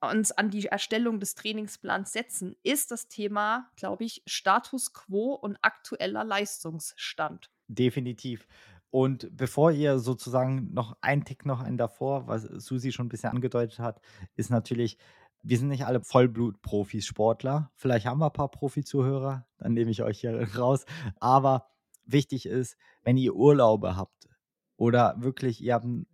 uns 0.01 0.31
an 0.31 0.49
die 0.49 0.65
Erstellung 0.67 1.19
des 1.19 1.35
Trainingsplans 1.35 2.13
setzen, 2.13 2.55
ist 2.63 2.91
das 2.91 3.07
Thema, 3.07 3.69
glaube 3.75 4.05
ich, 4.05 4.23
Status 4.25 4.93
quo 4.93 5.33
und 5.33 5.57
aktueller 5.61 6.23
Leistungsstand. 6.23 7.51
Definitiv. 7.67 8.47
Und 8.91 9.29
bevor 9.35 9.71
ihr 9.71 9.99
sozusagen 9.99 10.73
noch 10.73 10.97
ein 11.01 11.25
Tick 11.25 11.45
noch 11.45 11.61
ein 11.61 11.77
davor, 11.77 12.27
was 12.27 12.43
Susi 12.43 12.91
schon 12.91 13.05
ein 13.05 13.09
bisschen 13.09 13.31
angedeutet 13.31 13.79
hat, 13.79 14.01
ist 14.35 14.49
natürlich, 14.49 14.97
wir 15.43 15.57
sind 15.57 15.67
nicht 15.67 15.85
alle 15.85 16.01
Vollblut-Profis, 16.01 17.05
Sportler. 17.05 17.71
Vielleicht 17.75 18.05
haben 18.05 18.19
wir 18.19 18.27
ein 18.27 18.33
paar 18.33 18.49
Profi-Zuhörer, 18.49 19.45
dann 19.57 19.73
nehme 19.73 19.91
ich 19.91 20.01
euch 20.01 20.21
hier 20.21 20.41
raus. 20.57 20.85
Aber 21.19 21.69
wichtig 22.05 22.45
ist, 22.45 22.77
wenn 23.03 23.17
ihr 23.17 23.35
Urlaube 23.35 23.95
habt 23.95 24.28
oder 24.79 25.15
wirklich, 25.19 25.61
ihr 25.61 25.73
habt 25.73 25.85
ein, 25.85 26.07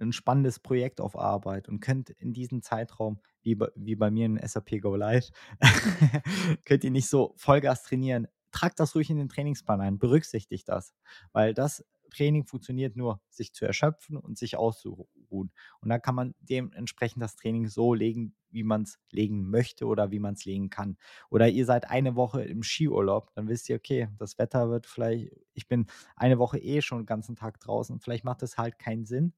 ein 0.00 0.12
spannendes 0.12 0.58
Projekt 0.58 1.00
auf 1.00 1.16
Arbeit 1.16 1.68
und 1.68 1.78
könnt 1.78 2.10
in 2.10 2.32
diesem 2.32 2.62
Zeitraum, 2.62 3.20
wie 3.42 3.54
bei, 3.54 3.68
wie 3.76 3.94
bei 3.94 4.10
mir 4.10 4.26
in 4.26 4.40
SAP 4.44 4.80
Go 4.80 4.96
Live, 4.96 5.30
könnt 6.66 6.82
ihr 6.82 6.90
nicht 6.90 7.08
so 7.08 7.34
Vollgas 7.36 7.84
trainieren. 7.84 8.26
Tragt 8.50 8.80
das 8.80 8.96
ruhig 8.96 9.08
in 9.08 9.18
den 9.18 9.28
Trainingsplan 9.28 9.80
ein, 9.80 9.98
berücksichtigt 9.98 10.68
das, 10.68 10.94
weil 11.32 11.54
das 11.54 11.84
Training 12.10 12.44
funktioniert 12.44 12.96
nur, 12.96 13.20
sich 13.28 13.52
zu 13.52 13.64
erschöpfen 13.64 14.16
und 14.16 14.36
sich 14.36 14.56
auszuruhen. 14.56 15.17
Und 15.30 15.88
da 15.88 15.98
kann 15.98 16.14
man 16.14 16.34
dementsprechend 16.40 17.22
das 17.22 17.36
Training 17.36 17.68
so 17.68 17.94
legen, 17.94 18.34
wie 18.50 18.62
man 18.62 18.82
es 18.82 18.98
legen 19.10 19.48
möchte 19.48 19.86
oder 19.86 20.10
wie 20.10 20.18
man 20.18 20.34
es 20.34 20.44
legen 20.44 20.70
kann. 20.70 20.96
Oder 21.30 21.48
ihr 21.48 21.66
seid 21.66 21.90
eine 21.90 22.16
Woche 22.16 22.42
im 22.42 22.62
Skiurlaub, 22.62 23.32
dann 23.34 23.48
wisst 23.48 23.68
ihr, 23.68 23.76
okay, 23.76 24.08
das 24.18 24.38
Wetter 24.38 24.70
wird 24.70 24.86
vielleicht, 24.86 25.32
ich 25.54 25.68
bin 25.68 25.86
eine 26.16 26.38
Woche 26.38 26.58
eh 26.58 26.80
schon 26.80 27.00
den 27.00 27.06
ganzen 27.06 27.36
Tag 27.36 27.60
draußen, 27.60 28.00
vielleicht 28.00 28.24
macht 28.24 28.42
es 28.42 28.56
halt 28.58 28.78
keinen 28.78 29.04
Sinn, 29.04 29.34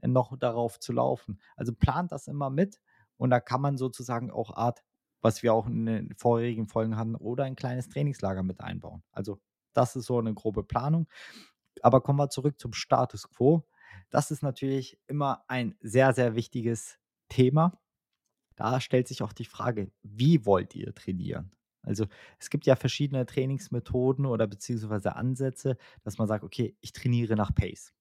äh, 0.00 0.08
noch 0.08 0.36
darauf 0.38 0.78
zu 0.78 0.92
laufen. 0.92 1.40
Also 1.56 1.72
plant 1.72 2.12
das 2.12 2.28
immer 2.28 2.50
mit 2.50 2.80
und 3.16 3.30
da 3.30 3.40
kann 3.40 3.60
man 3.60 3.76
sozusagen 3.76 4.30
auch 4.30 4.54
Art, 4.54 4.82
was 5.22 5.42
wir 5.42 5.52
auch 5.54 5.66
in 5.66 5.86
den 5.86 6.14
vorherigen 6.16 6.66
Folgen 6.66 6.96
hatten, 6.96 7.14
oder 7.14 7.44
ein 7.44 7.56
kleines 7.56 7.88
Trainingslager 7.88 8.42
mit 8.42 8.60
einbauen. 8.60 9.02
Also 9.12 9.40
das 9.72 9.96
ist 9.96 10.06
so 10.06 10.18
eine 10.18 10.34
grobe 10.34 10.62
Planung. 10.62 11.06
Aber 11.82 12.00
kommen 12.00 12.18
wir 12.18 12.30
zurück 12.30 12.58
zum 12.58 12.72
Status 12.72 13.28
quo. 13.28 13.64
Das 14.08 14.30
ist 14.30 14.42
natürlich 14.42 14.98
immer 15.06 15.44
ein 15.48 15.76
sehr, 15.80 16.12
sehr 16.14 16.34
wichtiges 16.34 16.98
Thema. 17.28 17.80
Da 18.56 18.80
stellt 18.80 19.08
sich 19.08 19.22
auch 19.22 19.32
die 19.32 19.44
Frage, 19.44 19.90
wie 20.02 20.44
wollt 20.44 20.74
ihr 20.74 20.94
trainieren? 20.94 21.52
Also 21.82 22.06
es 22.38 22.50
gibt 22.50 22.66
ja 22.66 22.76
verschiedene 22.76 23.24
Trainingsmethoden 23.24 24.26
oder 24.26 24.46
beziehungsweise 24.46 25.16
Ansätze, 25.16 25.76
dass 26.02 26.18
man 26.18 26.28
sagt, 26.28 26.44
okay, 26.44 26.76
ich 26.80 26.92
trainiere 26.92 27.36
nach 27.36 27.54
Pace. 27.54 27.94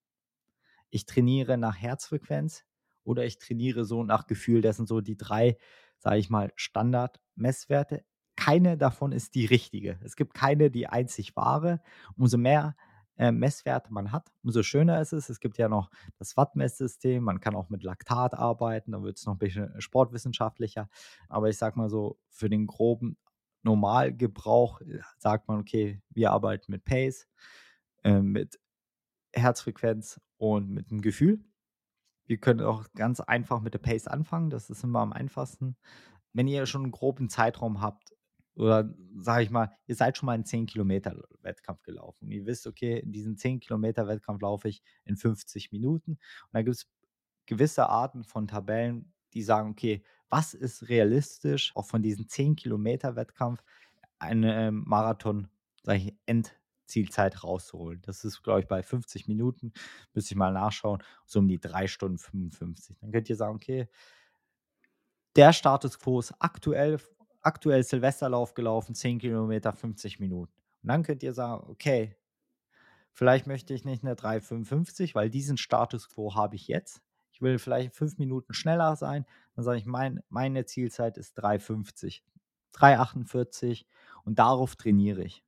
Ich 0.89 1.05
trainiere 1.05 1.57
nach 1.57 1.77
Herzfrequenz 1.77 2.65
oder 3.03 3.25
ich 3.25 3.37
trainiere 3.37 3.85
so 3.85 4.03
nach 4.03 4.27
Gefühl. 4.27 4.61
Das 4.61 4.77
sind 4.77 4.87
so 4.87 5.01
die 5.01 5.17
drei, 5.17 5.57
sage 5.97 6.17
ich 6.17 6.29
mal, 6.29 6.51
Standardmesswerte. 6.55 8.03
Keine 8.35 8.77
davon 8.77 9.11
ist 9.11 9.35
die 9.35 9.45
richtige. 9.45 9.99
Es 10.03 10.15
gibt 10.15 10.33
keine, 10.33 10.71
die 10.71 10.87
einzig 10.87 11.35
wahre. 11.35 11.81
Umso 12.15 12.37
mehr 12.37 12.75
äh, 13.19 13.33
Messwerte 13.33 13.93
man 13.93 14.13
hat, 14.13 14.31
umso 14.43 14.63
schöner 14.63 15.01
ist 15.01 15.11
es. 15.11 15.29
Es 15.29 15.41
gibt 15.41 15.57
ja 15.57 15.67
noch 15.67 15.91
das 16.17 16.37
Watt-Messsystem, 16.37 17.21
man 17.21 17.41
kann 17.41 17.53
auch 17.53 17.69
mit 17.69 17.83
Laktat 17.83 18.33
arbeiten, 18.33 18.93
da 18.93 19.03
wird 19.03 19.17
es 19.17 19.25
noch 19.25 19.33
ein 19.35 19.39
bisschen 19.39 19.79
sportwissenschaftlicher. 19.79 20.89
Aber 21.27 21.49
ich 21.49 21.57
sag 21.57 21.75
mal 21.75 21.89
so, 21.89 22.17
für 22.29 22.49
den 22.49 22.65
groben 22.65 23.17
Normalgebrauch 23.63 24.79
äh, 24.81 25.01
sagt 25.17 25.49
man, 25.49 25.59
okay, 25.59 26.01
wir 26.09 26.31
arbeiten 26.31 26.71
mit 26.71 26.85
Pace, 26.85 27.27
äh, 28.05 28.21
mit 28.21 28.57
Herzfrequenz 29.33 30.21
und 30.37 30.69
mit 30.69 30.89
dem 30.89 31.01
Gefühl. 31.01 31.43
Wir 32.25 32.37
können 32.37 32.61
auch 32.61 32.85
ganz 32.95 33.19
einfach 33.19 33.59
mit 33.59 33.73
der 33.73 33.79
Pace 33.79 34.07
anfangen, 34.07 34.49
das 34.49 34.69
ist 34.69 34.85
immer 34.85 35.01
am 35.01 35.11
einfachsten. 35.11 35.75
Wenn 36.31 36.47
ihr 36.47 36.65
schon 36.67 36.83
einen 36.83 36.91
groben 36.91 37.27
Zeitraum 37.27 37.81
habt, 37.81 38.13
oder 38.59 38.93
sage 39.15 39.43
ich 39.43 39.49
mal, 39.49 39.71
ihr 39.87 39.95
seid 39.95 40.17
schon 40.17 40.27
mal 40.27 40.33
einen 40.33 40.45
10 40.45 40.65
Kilometer 40.65 41.15
Wettkampf 41.41 41.81
gelaufen. 41.83 42.25
Und 42.25 42.31
ihr 42.31 42.45
wisst, 42.45 42.67
okay, 42.67 42.99
in 42.99 43.11
diesen 43.11 43.37
10 43.37 43.61
Kilometer 43.61 44.07
Wettkampf 44.07 44.41
laufe 44.41 44.67
ich 44.67 44.81
in 45.05 45.15
50 45.15 45.71
Minuten. 45.71 46.11
Und 46.11 46.53
da 46.53 46.61
gibt 46.61 46.75
es 46.75 46.87
gewisse 47.45 47.87
Arten 47.87 48.23
von 48.23 48.47
Tabellen, 48.47 49.13
die 49.33 49.43
sagen, 49.43 49.71
okay, 49.71 50.03
was 50.29 50.53
ist 50.53 50.89
realistisch, 50.89 51.71
auch 51.75 51.85
von 51.85 52.03
diesen 52.03 52.27
10 52.27 52.55
Kilometer 52.55 53.15
Wettkampf 53.15 53.63
eine 54.19 54.67
ähm, 54.67 54.83
Marathon, 54.85 55.47
sage 55.83 55.99
ich, 55.99 56.15
Endzielzeit 56.25 57.43
rauszuholen. 57.43 58.01
Das 58.01 58.25
ist, 58.25 58.43
glaube 58.43 58.59
ich, 58.59 58.67
bei 58.67 58.83
50 58.83 59.27
Minuten, 59.27 59.71
müsste 60.13 60.33
ich 60.33 60.37
mal 60.37 60.51
nachschauen, 60.51 61.01
so 61.25 61.39
um 61.39 61.47
die 61.47 61.59
3 61.59 61.87
Stunden 61.87 62.17
55. 62.17 62.97
Dann 62.99 63.11
könnt 63.11 63.29
ihr 63.29 63.35
sagen, 63.37 63.55
okay, 63.55 63.87
der 65.35 65.53
Status 65.53 65.97
quo 65.97 66.19
ist 66.19 66.33
aktuell 66.39 66.99
aktuell 67.41 67.83
Silvesterlauf 67.83 68.53
gelaufen, 68.53 68.95
10 68.95 69.19
Kilometer, 69.19 69.73
50 69.73 70.19
Minuten. 70.19 70.53
Und 70.83 70.89
dann 70.89 71.03
könnt 71.03 71.23
ihr 71.23 71.33
sagen, 71.33 71.65
okay, 71.69 72.15
vielleicht 73.11 73.47
möchte 73.47 73.73
ich 73.73 73.85
nicht 73.85 74.03
eine 74.03 74.15
3,55, 74.15 75.15
weil 75.15 75.29
diesen 75.29 75.57
Status 75.57 76.09
quo 76.09 76.35
habe 76.35 76.55
ich 76.55 76.67
jetzt. 76.67 77.01
Ich 77.31 77.41
will 77.41 77.59
vielleicht 77.59 77.95
fünf 77.95 78.17
Minuten 78.17 78.53
schneller 78.53 78.95
sein. 78.95 79.25
Dann 79.55 79.63
sage 79.63 79.77
ich, 79.77 79.85
mein, 79.85 80.21
meine 80.29 80.65
Zielzeit 80.65 81.17
ist 81.17 81.37
3,50, 81.39 82.21
3,48 82.75 83.85
und 84.23 84.39
darauf 84.39 84.75
trainiere 84.75 85.23
ich. 85.23 85.43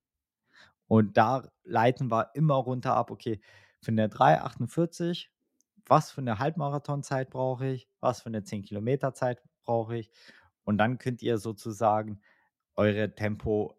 Und 0.88 1.17
da 1.17 1.49
leiten 1.63 2.12
wir 2.12 2.32
immer 2.34 2.56
runter 2.56 2.95
ab, 2.95 3.12
okay, 3.12 3.39
für 3.82 3.91
eine 3.91 4.08
3,48, 4.08 5.27
was 5.86 6.12
für 6.12 6.21
eine 6.21 6.39
Halbmarathonzeit 6.39 7.30
brauche 7.30 7.67
ich, 7.67 7.89
was 7.99 8.21
für 8.21 8.27
eine 8.27 8.43
10 8.43 8.63
Kilometer 8.63 9.13
Zeit 9.13 9.41
brauche 9.63 9.97
ich 9.97 10.12
und 10.63 10.78
dann 10.78 10.97
könnt 10.97 11.21
ihr 11.21 11.38
sozusagen 11.38 12.21
eure 12.76 13.13
Tempo 13.15 13.78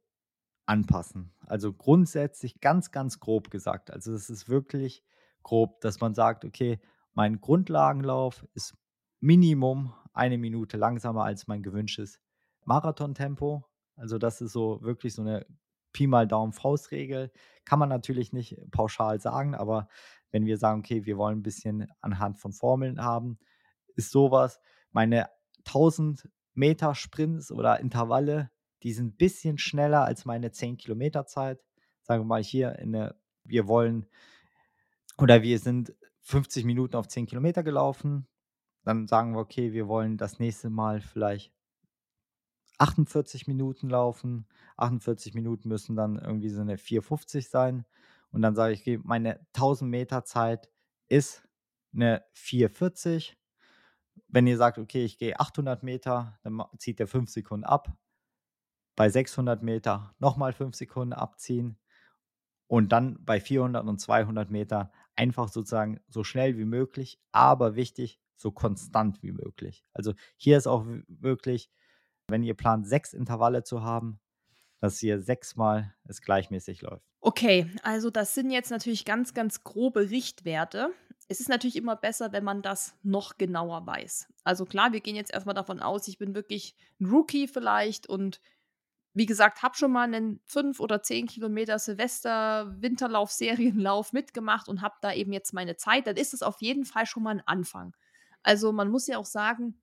anpassen. 0.67 1.33
Also 1.47 1.73
grundsätzlich 1.73 2.61
ganz, 2.61 2.91
ganz 2.91 3.21
grob 3.21 3.51
gesagt. 3.51 3.91
Also 3.91 4.13
es 4.15 4.31
ist 4.31 4.49
wirklich 4.49 5.05
grob, 5.43 5.81
dass 5.81 6.01
man 6.01 6.15
sagt, 6.15 6.45
okay, 6.45 6.81
mein 7.15 7.41
Grundlagenlauf 7.41 8.47
ist 8.55 8.75
Minimum 9.21 9.93
eine 10.13 10.39
Minute 10.39 10.77
langsamer 10.77 11.25
als 11.25 11.47
mein 11.47 11.63
gewünschtes 11.63 12.21
Marathontempo. 12.65 13.65
Also 13.97 14.19
das 14.19 14.41
ist 14.41 14.53
so 14.53 14.83
wirklich 14.83 15.15
so 15.15 15.23
eine 15.23 15.47
Pi 15.93 16.07
mal 16.07 16.27
Daumen 16.27 16.53
Faustregel. 16.53 17.31
Kann 17.65 17.79
man 17.79 17.89
natürlich 17.89 18.33
nicht 18.33 18.57
pauschal 18.71 19.21
sagen, 19.21 19.55
aber 19.55 19.89
wenn 20.31 20.47
wir 20.47 20.57
sagen, 20.57 20.81
okay, 20.81 21.05
wir 21.05 21.19
wollen 21.19 21.39
ein 21.39 21.43
bisschen 21.43 21.87
anhand 22.01 22.39
von 22.39 22.53
Formeln 22.53 23.03
haben, 23.03 23.39
ist 23.95 24.11
sowas. 24.11 24.59
Meine 24.91 25.29
1000 25.67 26.29
Meter 26.55 26.95
Sprints 26.95 27.51
oder 27.51 27.81
Intervalle, 27.81 28.51
die 28.83 28.93
sind 28.93 29.15
ein 29.15 29.17
bisschen 29.17 29.59
schneller 29.59 30.05
als 30.05 30.25
meine 30.25 30.51
10 30.51 30.77
Kilometer 30.77 31.27
Zeit. 31.27 31.65
Sagen 32.03 32.23
wir 32.23 32.27
mal 32.27 32.43
hier, 32.43 32.79
in 32.79 32.93
der, 32.93 33.17
wir 33.45 33.69
wollen 33.69 34.07
oder 35.19 35.43
wir 35.43 35.59
sind 35.59 35.95
50 36.23 36.65
Minuten 36.65 36.97
auf 36.97 37.09
10 37.09 37.27
Kilometer 37.27 37.63
gelaufen. 37.63 38.27
Dann 38.85 39.07
sagen 39.07 39.35
wir, 39.35 39.41
okay, 39.41 39.73
wir 39.73 39.87
wollen 39.89 40.17
das 40.17 40.39
nächste 40.39 40.71
Mal 40.71 41.01
vielleicht 41.01 41.53
48 42.79 43.47
Minuten 43.47 43.89
laufen. 43.89 44.47
48 44.77 45.35
Minuten 45.35 45.69
müssen 45.69 45.95
dann 45.95 46.19
irgendwie 46.19 46.49
so 46.49 46.61
eine 46.61 46.77
4,50 46.77 47.49
sein. 47.49 47.85
Und 48.33 48.43
dann 48.43 48.57
sage 48.57 48.75
ich, 48.75 48.81
okay, 48.81 48.99
meine 49.05 49.39
1000 49.55 49.91
Meter 49.91 50.25
Zeit 50.25 50.69
ist 51.09 51.47
eine 51.95 52.25
4,40 52.35 53.35
wenn 54.33 54.47
ihr 54.47 54.57
sagt, 54.57 54.79
okay, 54.79 55.05
ich 55.05 55.19
gehe 55.19 55.39
800 55.39 55.83
Meter, 55.83 56.39
dann 56.43 56.63
zieht 56.79 56.99
ihr 56.99 57.07
5 57.07 57.31
Sekunden 57.31 57.65
ab. 57.65 57.95
Bei 58.97 59.09
600 59.09 59.63
Meter 59.63 60.15
nochmal 60.19 60.53
5 60.53 60.75
Sekunden 60.75 61.13
abziehen. 61.13 61.79
Und 62.67 62.91
dann 62.91 63.23
bei 63.25 63.39
400 63.41 63.87
und 63.87 64.01
200 64.01 64.51
Meter 64.51 64.91
einfach 65.15 65.49
sozusagen 65.49 66.01
so 66.09 66.25
schnell 66.25 66.57
wie 66.57 66.65
möglich, 66.65 67.21
aber 67.31 67.77
wichtig, 67.77 68.19
so 68.37 68.51
konstant 68.51 69.23
wie 69.23 69.33
möglich. 69.33 69.85
Also 69.93 70.15
hier 70.37 70.57
ist 70.57 70.67
auch 70.67 70.87
wirklich, 71.07 71.71
wenn 72.29 72.43
ihr 72.43 72.55
plant, 72.55 72.87
sechs 72.87 73.13
Intervalle 73.13 73.63
zu 73.63 73.83
haben, 73.83 74.19
dass 74.81 75.03
ihr 75.03 75.21
sechsmal 75.21 75.95
es 76.05 76.23
gleichmäßig 76.23 76.81
läuft. 76.81 77.07
Okay, 77.21 77.71
also 77.83 78.11
das 78.11 78.35
sind 78.35 78.51
jetzt 78.51 78.71
natürlich 78.71 79.05
ganz, 79.05 79.35
ganz 79.35 79.63
grobe 79.63 80.11
Richtwerte. 80.11 80.93
Es 81.33 81.41
ist 81.41 81.49
natürlich 81.49 81.75
immer 81.77 81.97
besser, 81.97 82.33
wenn 82.33 82.45
man 82.45 82.61
das 82.61 82.95
noch 83.03 83.39
genauer 83.39 83.87
weiß. 83.87 84.29
Also 84.45 84.67
klar, 84.67 84.93
wir 84.93 85.01
gehen 85.01 85.17
jetzt 85.17 85.33
erstmal 85.33 85.55
davon 85.55 85.81
aus, 85.81 86.07
ich 86.07 86.19
bin 86.19 86.35
wirklich 86.35 86.77
ein 87.01 87.07
Rookie 87.07 87.49
vielleicht 87.49 88.07
und 88.07 88.43
wie 89.15 89.25
gesagt, 89.25 89.63
habe 89.63 89.75
schon 89.75 89.93
mal 89.93 90.03
einen 90.03 90.43
5 90.45 90.79
oder 90.79 91.03
10 91.03 91.29
Kilometer 91.29 91.79
Silvester-Winterlauf-Serienlauf 91.79 94.13
mitgemacht 94.13 94.69
und 94.69 94.83
habe 94.83 94.97
da 95.01 95.15
eben 95.15 95.33
jetzt 95.33 95.55
meine 95.55 95.77
Zeit, 95.77 96.07
dann 96.07 96.19
ist 96.19 96.35
es 96.35 96.43
auf 96.43 96.61
jeden 96.61 96.85
Fall 96.85 97.07
schon 97.07 97.23
mal 97.23 97.31
ein 97.31 97.47
Anfang. 97.47 97.97
Also 98.43 98.71
man 98.71 98.91
muss 98.91 99.07
ja 99.07 99.17
auch 99.17 99.25
sagen, 99.25 99.81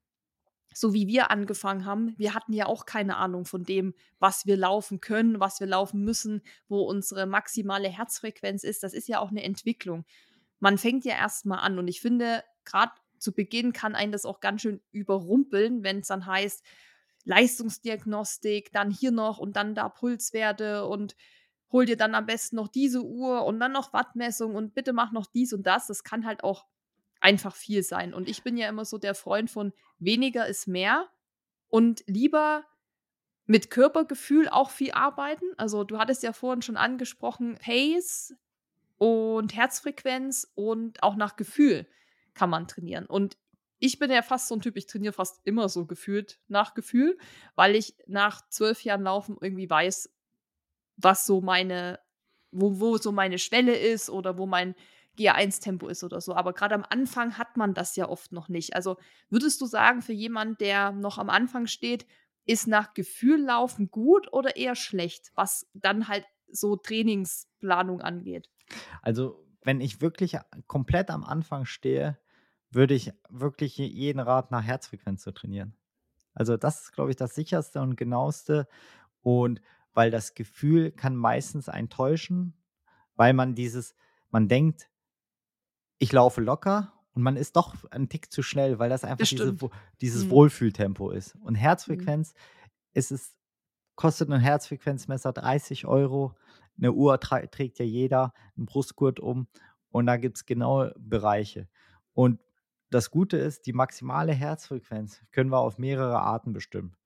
so 0.72 0.94
wie 0.94 1.08
wir 1.08 1.32
angefangen 1.32 1.84
haben, 1.84 2.14
wir 2.16 2.32
hatten 2.32 2.52
ja 2.52 2.66
auch 2.66 2.86
keine 2.86 3.16
Ahnung 3.16 3.44
von 3.44 3.64
dem, 3.64 3.92
was 4.20 4.46
wir 4.46 4.56
laufen 4.56 5.00
können, 5.00 5.40
was 5.40 5.58
wir 5.58 5.66
laufen 5.66 6.04
müssen, 6.04 6.42
wo 6.68 6.82
unsere 6.82 7.26
maximale 7.26 7.88
Herzfrequenz 7.88 8.62
ist. 8.62 8.84
Das 8.84 8.94
ist 8.94 9.08
ja 9.08 9.18
auch 9.18 9.30
eine 9.30 9.42
Entwicklung. 9.42 10.04
Man 10.60 10.78
fängt 10.78 11.04
ja 11.04 11.14
erstmal 11.14 11.58
an 11.58 11.78
und 11.78 11.88
ich 11.88 12.00
finde, 12.00 12.44
gerade 12.64 12.92
zu 13.18 13.32
Beginn 13.32 13.72
kann 13.72 13.94
einen 13.94 14.12
das 14.12 14.24
auch 14.24 14.40
ganz 14.40 14.62
schön 14.62 14.80
überrumpeln, 14.92 15.82
wenn 15.82 16.00
es 16.00 16.08
dann 16.08 16.26
heißt, 16.26 16.64
Leistungsdiagnostik, 17.24 18.72
dann 18.72 18.90
hier 18.90 19.10
noch 19.10 19.38
und 19.38 19.56
dann 19.56 19.74
da 19.74 19.88
Pulswerte 19.88 20.86
und 20.86 21.16
hol 21.70 21.84
dir 21.84 21.96
dann 21.96 22.14
am 22.14 22.26
besten 22.26 22.56
noch 22.56 22.68
diese 22.68 23.02
Uhr 23.02 23.44
und 23.44 23.60
dann 23.60 23.72
noch 23.72 23.92
Wattmessung 23.92 24.54
und 24.54 24.74
bitte 24.74 24.92
mach 24.92 25.12
noch 25.12 25.26
dies 25.26 25.52
und 25.52 25.64
das. 25.64 25.86
Das 25.86 26.02
kann 26.02 26.26
halt 26.26 26.42
auch 26.42 26.66
einfach 27.20 27.54
viel 27.54 27.82
sein. 27.82 28.14
Und 28.14 28.28
ich 28.28 28.42
bin 28.42 28.56
ja 28.56 28.68
immer 28.68 28.84
so 28.84 28.98
der 28.98 29.14
Freund 29.14 29.50
von 29.50 29.72
weniger 29.98 30.46
ist 30.46 30.66
mehr 30.66 31.08
und 31.68 32.02
lieber 32.06 32.64
mit 33.46 33.70
Körpergefühl 33.70 34.48
auch 34.48 34.70
viel 34.70 34.92
arbeiten. 34.92 35.44
Also 35.56 35.84
du 35.84 35.98
hattest 35.98 36.22
ja 36.22 36.32
vorhin 36.32 36.62
schon 36.62 36.76
angesprochen, 36.76 37.56
Pace 37.56 38.34
und 39.00 39.56
Herzfrequenz 39.56 40.46
und 40.54 41.02
auch 41.02 41.16
nach 41.16 41.36
Gefühl 41.36 41.88
kann 42.34 42.50
man 42.50 42.68
trainieren. 42.68 43.06
Und 43.06 43.38
ich 43.78 43.98
bin 43.98 44.10
ja 44.10 44.20
fast 44.20 44.46
so 44.48 44.54
ein 44.54 44.60
Typ, 44.60 44.76
ich 44.76 44.86
trainiere 44.86 45.14
fast 45.14 45.40
immer 45.44 45.70
so 45.70 45.86
gefühlt 45.86 46.38
nach 46.48 46.74
Gefühl, 46.74 47.16
weil 47.54 47.76
ich 47.76 47.96
nach 48.06 48.46
zwölf 48.50 48.84
Jahren 48.84 49.04
Laufen 49.04 49.38
irgendwie 49.40 49.70
weiß, 49.70 50.14
was 50.98 51.24
so 51.24 51.40
meine, 51.40 51.98
wo, 52.50 52.78
wo 52.78 52.98
so 52.98 53.10
meine 53.10 53.38
Schwelle 53.38 53.74
ist 53.74 54.10
oder 54.10 54.36
wo 54.36 54.44
mein 54.44 54.74
GA1-Tempo 55.18 55.88
ist 55.88 56.04
oder 56.04 56.20
so. 56.20 56.34
Aber 56.34 56.52
gerade 56.52 56.74
am 56.74 56.84
Anfang 56.86 57.38
hat 57.38 57.56
man 57.56 57.72
das 57.72 57.96
ja 57.96 58.06
oft 58.06 58.32
noch 58.32 58.50
nicht. 58.50 58.74
Also 58.76 58.98
würdest 59.30 59.62
du 59.62 59.66
sagen, 59.66 60.02
für 60.02 60.12
jemanden, 60.12 60.58
der 60.58 60.92
noch 60.92 61.16
am 61.16 61.30
Anfang 61.30 61.66
steht, 61.66 62.06
ist 62.44 62.66
nach 62.66 62.92
Gefühl 62.92 63.40
laufen 63.40 63.90
gut 63.90 64.30
oder 64.30 64.56
eher 64.56 64.76
schlecht, 64.76 65.30
was 65.34 65.70
dann 65.72 66.06
halt 66.06 66.26
so 66.52 66.76
Trainingsplanung 66.76 68.02
angeht? 68.02 68.50
Also, 69.02 69.44
wenn 69.62 69.80
ich 69.80 70.00
wirklich 70.00 70.36
komplett 70.66 71.10
am 71.10 71.24
Anfang 71.24 71.64
stehe, 71.66 72.18
würde 72.70 72.94
ich 72.94 73.12
wirklich 73.28 73.76
jeden 73.78 74.20
Rat 74.20 74.50
nach 74.50 74.62
Herzfrequenz 74.62 75.22
zu 75.22 75.32
trainieren. 75.32 75.74
Also, 76.34 76.56
das 76.56 76.82
ist, 76.82 76.92
glaube 76.92 77.10
ich, 77.10 77.16
das 77.16 77.34
sicherste 77.34 77.80
und 77.82 77.96
genaueste. 77.96 78.68
Und 79.22 79.60
weil 79.92 80.10
das 80.10 80.34
Gefühl 80.34 80.92
kann 80.92 81.16
meistens 81.16 81.68
enttäuschen, 81.68 82.54
weil 83.16 83.32
man 83.34 83.54
dieses, 83.54 83.94
man 84.30 84.48
denkt, 84.48 84.88
ich 85.98 86.12
laufe 86.12 86.40
locker 86.40 86.92
und 87.12 87.22
man 87.22 87.36
ist 87.36 87.56
doch 87.56 87.74
ein 87.90 88.08
Tick 88.08 88.32
zu 88.32 88.42
schnell, 88.42 88.78
weil 88.78 88.88
das 88.88 89.04
einfach 89.04 89.18
Das 89.18 89.28
diese, 89.28 89.56
dieses 90.00 90.26
Mhm. 90.26 90.30
Wohlfühltempo 90.30 91.10
ist. 91.10 91.34
Und 91.36 91.54
Mhm. 91.54 91.58
Herzfrequenz 91.58 92.34
ist 92.94 93.12
es, 93.12 93.34
kostet 93.96 94.30
ein 94.30 94.40
Herzfrequenzmesser 94.40 95.32
30 95.32 95.86
Euro. 95.86 96.34
Eine 96.78 96.92
Uhr 96.92 97.18
trägt 97.20 97.78
ja 97.78 97.84
jeder, 97.84 98.32
ein 98.56 98.66
Brustgurt 98.66 99.20
um. 99.20 99.46
Und 99.90 100.06
da 100.06 100.16
gibt 100.16 100.36
es 100.36 100.46
genaue 100.46 100.94
Bereiche. 100.98 101.68
Und 102.12 102.40
das 102.90 103.10
Gute 103.10 103.36
ist, 103.36 103.66
die 103.66 103.72
maximale 103.72 104.32
Herzfrequenz 104.32 105.22
können 105.30 105.50
wir 105.50 105.58
auf 105.58 105.78
mehrere 105.78 106.20
Arten 106.20 106.52
bestimmen. 106.52 106.96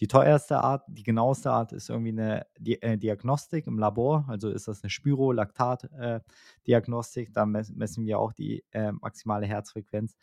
Die 0.00 0.08
teuerste 0.08 0.58
Art, 0.58 0.84
die 0.88 1.02
genaueste 1.02 1.50
Art 1.50 1.72
ist 1.72 1.90
irgendwie 1.90 2.12
eine 2.12 2.46
Di 2.58 2.80
äh, 2.80 2.96
Diagnostik 2.98 3.66
im 3.66 3.78
Labor. 3.78 4.24
Also 4.28 4.50
ist 4.50 4.68
das 4.68 4.82
eine 4.82 4.90
Spiro-Laktat-Diagnostik. 4.90 7.32
da 7.32 7.46
mes 7.46 7.70
messen 7.70 8.04
wir 8.04 8.18
auch 8.18 8.32
die 8.32 8.64
äh, 8.72 8.92
maximale 8.92 9.46
Herzfrequenz. 9.46 10.16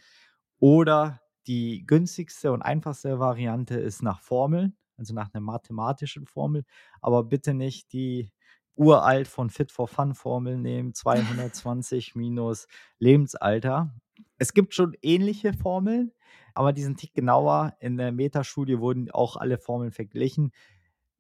Oder 0.60 1.22
die 1.48 1.86
günstigste 1.86 2.52
und 2.52 2.62
einfachste 2.62 3.20
Variante 3.20 3.80
ist 3.80 4.04
nach 4.04 4.20
Formeln, 4.22 4.76
also 4.98 5.14
nach 5.14 5.34
einer 5.34 5.42
mathematischen 5.42 6.26
Formel. 6.26 6.66
Aber 7.02 7.24
bitte 7.24 7.54
nicht 7.54 7.94
die 7.94 8.32
uralt 8.80 9.28
von 9.28 9.50
Fit 9.50 9.72
for 9.72 9.88
Fun 9.88 10.16
Formel 10.16 10.58
nehmen, 10.58 10.94
220 10.94 12.16
minus 12.16 12.68
Lebensalter. 12.98 13.94
Es 14.38 14.54
gibt 14.54 14.74
schon 14.74 14.96
ähnliche 15.02 15.54
Formeln, 15.54 16.14
aber 16.54 16.72
die 16.72 16.84
sind 16.84 16.98
Tick 16.98 17.14
genauer. 17.14 17.76
In 17.82 17.98
der 17.98 18.14
Metastudie 18.14 18.80
wurden 18.80 19.12
auch 19.12 19.36
alle 19.36 19.58
Formeln 19.58 19.92
verglichen. 19.92 20.52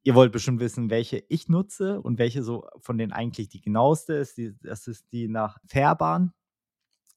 Ihr 0.03 0.15
wollt 0.15 0.31
bestimmt 0.31 0.61
wissen, 0.61 0.89
welche 0.89 1.23
ich 1.27 1.49
nutze 1.49 2.01
und 2.01 2.17
welche 2.17 2.43
so 2.43 2.65
von 2.79 2.97
denen 2.97 3.11
eigentlich 3.11 3.49
die 3.49 3.61
genaueste 3.61 4.13
ist. 4.13 4.37
Die, 4.37 4.57
das 4.61 4.87
ist 4.87 5.11
die 5.11 5.27
nach 5.27 5.57
Fährbahn. 5.65 6.33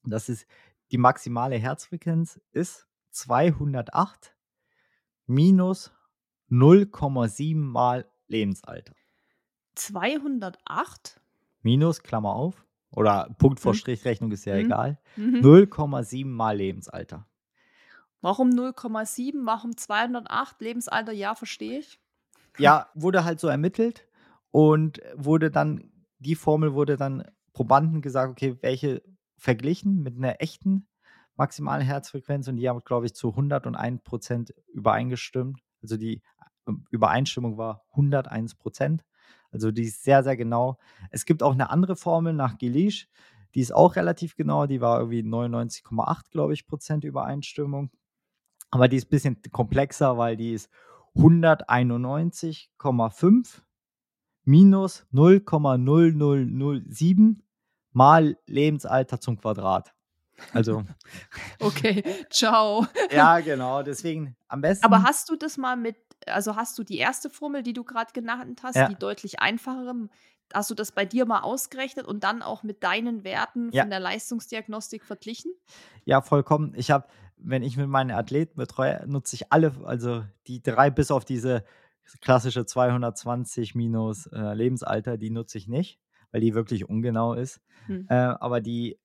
Das 0.03 0.27
ist 0.27 0.45
die 0.91 0.97
maximale 0.97 1.55
Herzfrequenz 1.55 2.41
ist 2.51 2.87
208 3.11 4.35
minus 5.25 5.91
0,7 6.51 7.55
mal 7.55 8.05
Lebensalter. 8.27 8.93
208? 9.75 11.19
Minus, 11.61 12.03
Klammer 12.03 12.35
auf, 12.35 12.65
oder 12.91 13.33
Punkt 13.37 13.59
vor 13.59 13.73
Mhm. 13.73 13.77
Strichrechnung 13.77 14.31
ist 14.31 14.45
ja 14.45 14.55
Mhm. 14.55 14.59
egal. 14.61 14.99
Mhm. 15.15 15.41
0,7 15.41 16.31
mal 16.31 16.55
Lebensalter. 16.57 17.27
Warum 18.21 18.49
0,7? 18.49 19.45
Warum 19.45 19.75
208? 19.75 20.61
Lebensalter, 20.61 21.11
ja, 21.11 21.35
verstehe 21.35 21.79
ich. 21.79 21.99
Ja, 22.57 22.89
wurde 22.93 23.23
halt 23.25 23.39
so 23.39 23.47
ermittelt 23.47 24.07
und 24.51 25.01
wurde 25.15 25.49
dann, 25.51 25.91
die 26.19 26.35
Formel 26.35 26.73
wurde 26.73 26.95
dann 26.97 27.23
Probanden 27.53 28.01
gesagt, 28.01 28.31
okay, 28.31 28.57
welche 28.61 29.03
verglichen 29.37 30.03
mit 30.03 30.17
einer 30.17 30.41
echten 30.41 30.87
maximalen 31.35 31.81
Herzfrequenz 31.83 32.47
und 32.47 32.57
die 32.57 32.69
haben, 32.69 32.81
glaube 32.85 33.07
ich, 33.07 33.15
zu 33.15 33.29
101 33.29 34.03
Prozent 34.03 34.53
übereingestimmt. 34.71 35.59
Also 35.81 35.97
die 35.97 36.21
ähm, 36.67 36.85
Übereinstimmung 36.91 37.57
war 37.57 37.83
101 37.91 38.55
Prozent. 38.55 39.03
Also 39.53 39.71
die 39.71 39.83
ist 39.83 40.03
sehr, 40.03 40.23
sehr 40.23 40.35
genau. 40.35 40.77
Es 41.11 41.25
gibt 41.25 41.43
auch 41.43 41.53
eine 41.53 41.69
andere 41.69 41.95
Formel 41.95 42.33
nach 42.33 42.57
Gilish, 42.57 43.07
die 43.55 43.61
ist 43.61 43.73
auch 43.73 43.95
relativ 43.95 44.35
genau. 44.35 44.65
Die 44.65 44.81
war 44.81 44.99
irgendwie 44.99 45.21
99,8, 45.21 46.31
glaube 46.31 46.53
ich, 46.53 46.67
Prozent 46.67 47.03
Übereinstimmung. 47.03 47.91
Aber 48.71 48.87
die 48.87 48.97
ist 48.97 49.05
ein 49.05 49.11
bisschen 49.11 49.39
komplexer, 49.51 50.17
weil 50.17 50.35
die 50.35 50.53
ist 50.53 50.69
191,5 51.15 53.61
minus 54.45 55.05
0,0007 55.13 57.35
mal 57.91 58.35
Lebensalter 58.47 59.19
zum 59.19 59.39
Quadrat. 59.39 59.93
Also, 60.51 60.83
Okay, 61.59 62.03
ciao. 62.31 62.87
ja, 63.11 63.39
genau. 63.39 63.83
Deswegen 63.83 64.35
am 64.47 64.61
besten. 64.61 64.83
Aber 64.85 65.03
hast 65.03 65.29
du 65.29 65.35
das 65.35 65.57
mal 65.57 65.77
mit, 65.77 65.95
also 66.27 66.55
hast 66.55 66.77
du 66.77 66.83
die 66.83 66.97
erste 66.97 67.29
Formel, 67.29 67.63
die 67.63 67.73
du 67.73 67.83
gerade 67.83 68.11
genannt 68.13 68.61
hast, 68.63 68.75
Ja. 68.75 68.87
die 68.87 68.95
deutlich 68.95 69.39
einfachere, 69.39 70.09
hast 70.53 70.69
du 70.69 70.75
das 70.75 70.91
bei 70.91 71.05
dir 71.05 71.25
mal 71.25 71.41
ausgerechnet 71.41 72.05
und 72.05 72.23
dann 72.23 72.41
auch 72.41 72.63
mit 72.63 72.83
deinen 72.83 73.23
Werten 73.23 73.71
Ja. 73.71 73.83
von 73.83 73.89
der 73.89 73.99
Leistungsdiagnostik 73.99 75.03
verglichen? 75.03 75.51
Ja, 76.05 76.21
vollkommen. 76.21 76.73
Ich 76.75 76.91
habe, 76.91 77.07
wenn 77.37 77.63
ich 77.63 77.77
mit 77.77 77.87
meinen 77.87 78.11
Athleten 78.11 78.57
betreue, 78.57 79.03
nutze 79.07 79.35
ich 79.35 79.51
alle, 79.51 79.73
also 79.85 80.23
die 80.47 80.61
drei 80.61 80.89
bis 80.89 81.11
auf 81.11 81.25
diese 81.25 81.63
klassische 82.21 82.65
220 82.65 83.75
minus 83.75 84.27
äh, 84.27 84.53
Lebensalter, 84.53 85.17
die 85.17 85.29
nutze 85.29 85.57
ich 85.57 85.67
nicht, 85.67 85.99
weil 86.31 86.41
die 86.41 86.53
wirklich 86.53 86.87
ungenau 86.87 87.33
ist. 87.33 87.61
Hm. 87.87 88.07
Äh, 88.09 88.13
aber 88.15 88.59
die 88.61 88.99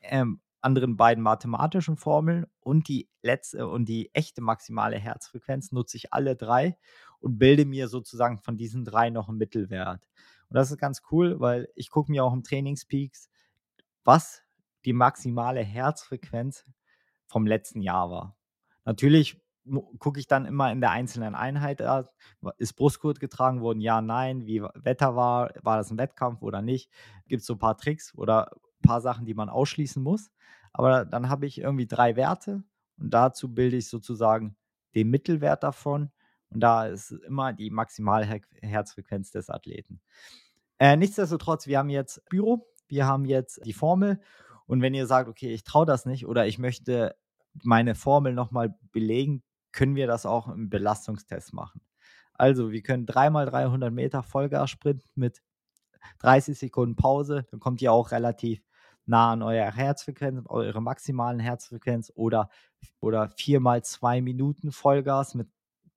ähm, 0.00 0.40
anderen 0.62 0.96
beiden 0.96 1.22
mathematischen 1.22 1.96
Formeln 1.96 2.46
und 2.60 2.88
die 2.88 3.08
letzte 3.22 3.66
und 3.66 3.86
die 3.86 4.14
echte 4.14 4.40
maximale 4.40 4.96
Herzfrequenz 4.96 5.72
nutze 5.72 5.96
ich 5.96 6.12
alle 6.12 6.36
drei 6.36 6.78
und 7.20 7.38
bilde 7.38 7.64
mir 7.64 7.88
sozusagen 7.88 8.38
von 8.38 8.56
diesen 8.56 8.84
drei 8.84 9.10
noch 9.10 9.28
einen 9.28 9.38
Mittelwert. 9.38 10.06
Und 10.48 10.56
das 10.56 10.70
ist 10.70 10.78
ganz 10.78 11.02
cool, 11.10 11.40
weil 11.40 11.68
ich 11.74 11.90
gucke 11.90 12.10
mir 12.10 12.24
auch 12.24 12.32
im 12.32 12.42
Trainingspeaks, 12.42 13.30
was 14.04 14.42
die 14.84 14.92
maximale 14.92 15.62
Herzfrequenz 15.62 16.64
vom 17.26 17.46
letzten 17.46 17.80
Jahr 17.80 18.10
war. 18.10 18.36
Natürlich 18.84 19.40
gucke 19.98 20.18
ich 20.18 20.26
dann 20.26 20.44
immer 20.44 20.72
in 20.72 20.80
der 20.80 20.90
einzelnen 20.90 21.34
Einheit, 21.34 21.80
äh, 21.80 22.02
ist 22.58 22.74
Brustgurt 22.74 23.20
getragen 23.20 23.60
worden, 23.60 23.80
ja, 23.80 24.02
nein, 24.02 24.44
wie 24.44 24.60
Wetter 24.60 25.14
war, 25.14 25.50
war 25.62 25.76
das 25.76 25.90
ein 25.90 25.98
Wettkampf 25.98 26.42
oder 26.42 26.62
nicht. 26.62 26.90
Gibt 27.28 27.42
es 27.42 27.46
so 27.46 27.54
ein 27.54 27.58
paar 27.60 27.76
Tricks 27.76 28.14
oder 28.16 28.50
paar 28.82 29.00
Sachen, 29.00 29.26
die 29.26 29.34
man 29.34 29.48
ausschließen 29.48 30.02
muss. 30.02 30.30
Aber 30.72 31.04
dann 31.04 31.28
habe 31.28 31.46
ich 31.46 31.58
irgendwie 31.58 31.86
drei 31.86 32.16
Werte 32.16 32.62
und 32.98 33.10
dazu 33.10 33.52
bilde 33.52 33.76
ich 33.76 33.88
sozusagen 33.88 34.56
den 34.94 35.10
Mittelwert 35.10 35.62
davon 35.62 36.10
Und 36.50 36.60
da 36.60 36.86
ist 36.86 37.12
immer 37.12 37.52
die 37.52 37.70
Maximalherzfrequenz 37.70 39.30
des 39.30 39.48
Athleten. 39.48 40.00
Äh, 40.78 40.96
nichtsdestotrotz, 40.96 41.66
wir 41.66 41.78
haben 41.78 41.90
jetzt 41.90 42.28
Büro, 42.28 42.68
wir 42.88 43.06
haben 43.06 43.24
jetzt 43.24 43.64
die 43.64 43.72
Formel. 43.72 44.20
Und 44.66 44.82
wenn 44.82 44.94
ihr 44.94 45.06
sagt, 45.06 45.28
okay, 45.28 45.52
ich 45.52 45.64
traue 45.64 45.86
das 45.86 46.06
nicht 46.06 46.26
oder 46.26 46.46
ich 46.46 46.58
möchte 46.58 47.16
meine 47.62 47.94
Formel 47.94 48.34
nochmal 48.34 48.74
belegen, 48.92 49.42
können 49.72 49.96
wir 49.96 50.06
das 50.06 50.26
auch 50.26 50.48
im 50.48 50.68
Belastungstest 50.68 51.52
machen. 51.54 51.80
Also, 52.34 52.70
wir 52.70 52.82
können 52.82 53.06
dreimal 53.06 53.46
300 53.46 53.92
Meter 53.92 54.22
Vollgas-Sprint 54.22 55.04
mit 55.14 55.42
30 56.18 56.58
Sekunden 56.58 56.96
Pause. 56.96 57.46
Dann 57.50 57.60
kommt 57.60 57.80
ihr 57.82 57.92
auch 57.92 58.10
relativ 58.10 58.62
nah 59.06 59.32
an 59.32 59.42
eurer 59.42 59.74
Herzfrequenz, 59.74 60.44
eure 60.48 60.80
maximalen 60.80 61.40
Herzfrequenz 61.40 62.12
oder, 62.14 62.48
oder 63.00 63.28
viermal 63.28 63.82
zwei 63.84 64.20
Minuten 64.20 64.72
Vollgas 64.72 65.34
mit 65.34 65.48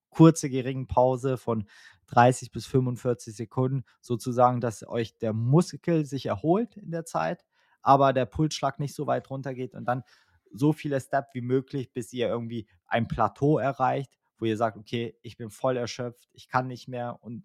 kurzer 0.10 0.50
geringen 0.50 0.88
Pause 0.88 1.38
von 1.38 1.66
30 2.08 2.52
bis 2.52 2.66
45 2.66 3.36
Sekunden, 3.36 3.84
sozusagen, 4.02 4.62
dass 4.62 4.88
euch 4.88 5.18
der 5.18 5.34
Muskel 5.34 6.06
sich 6.06 6.28
erholt 6.28 6.78
in 6.78 6.92
der 6.92 7.06
Zeit, 7.06 7.46
aber 7.82 8.14
der 8.14 8.26
Pulsschlag 8.26 8.80
nicht 8.80 8.96
so 8.96 9.08
weit 9.08 9.30
runter 9.30 9.54
geht 9.54 9.74
und 9.76 9.86
dann 9.86 10.04
so 10.52 10.72
viele 10.74 11.00
Steps 11.02 11.34
wie 11.34 11.42
möglich, 11.42 11.92
bis 11.92 12.14
ihr 12.14 12.28
irgendwie 12.28 12.68
ein 12.88 13.08
Plateau 13.08 13.58
erreicht, 13.58 14.18
wo 14.38 14.46
ihr 14.46 14.58
sagt, 14.58 14.78
okay, 14.78 15.18
ich 15.22 15.38
bin 15.38 15.50
voll 15.50 15.78
erschöpft, 15.78 16.30
ich 16.34 16.48
kann 16.48 16.68
nicht 16.68 16.88
mehr 16.88 17.18
und 17.22 17.44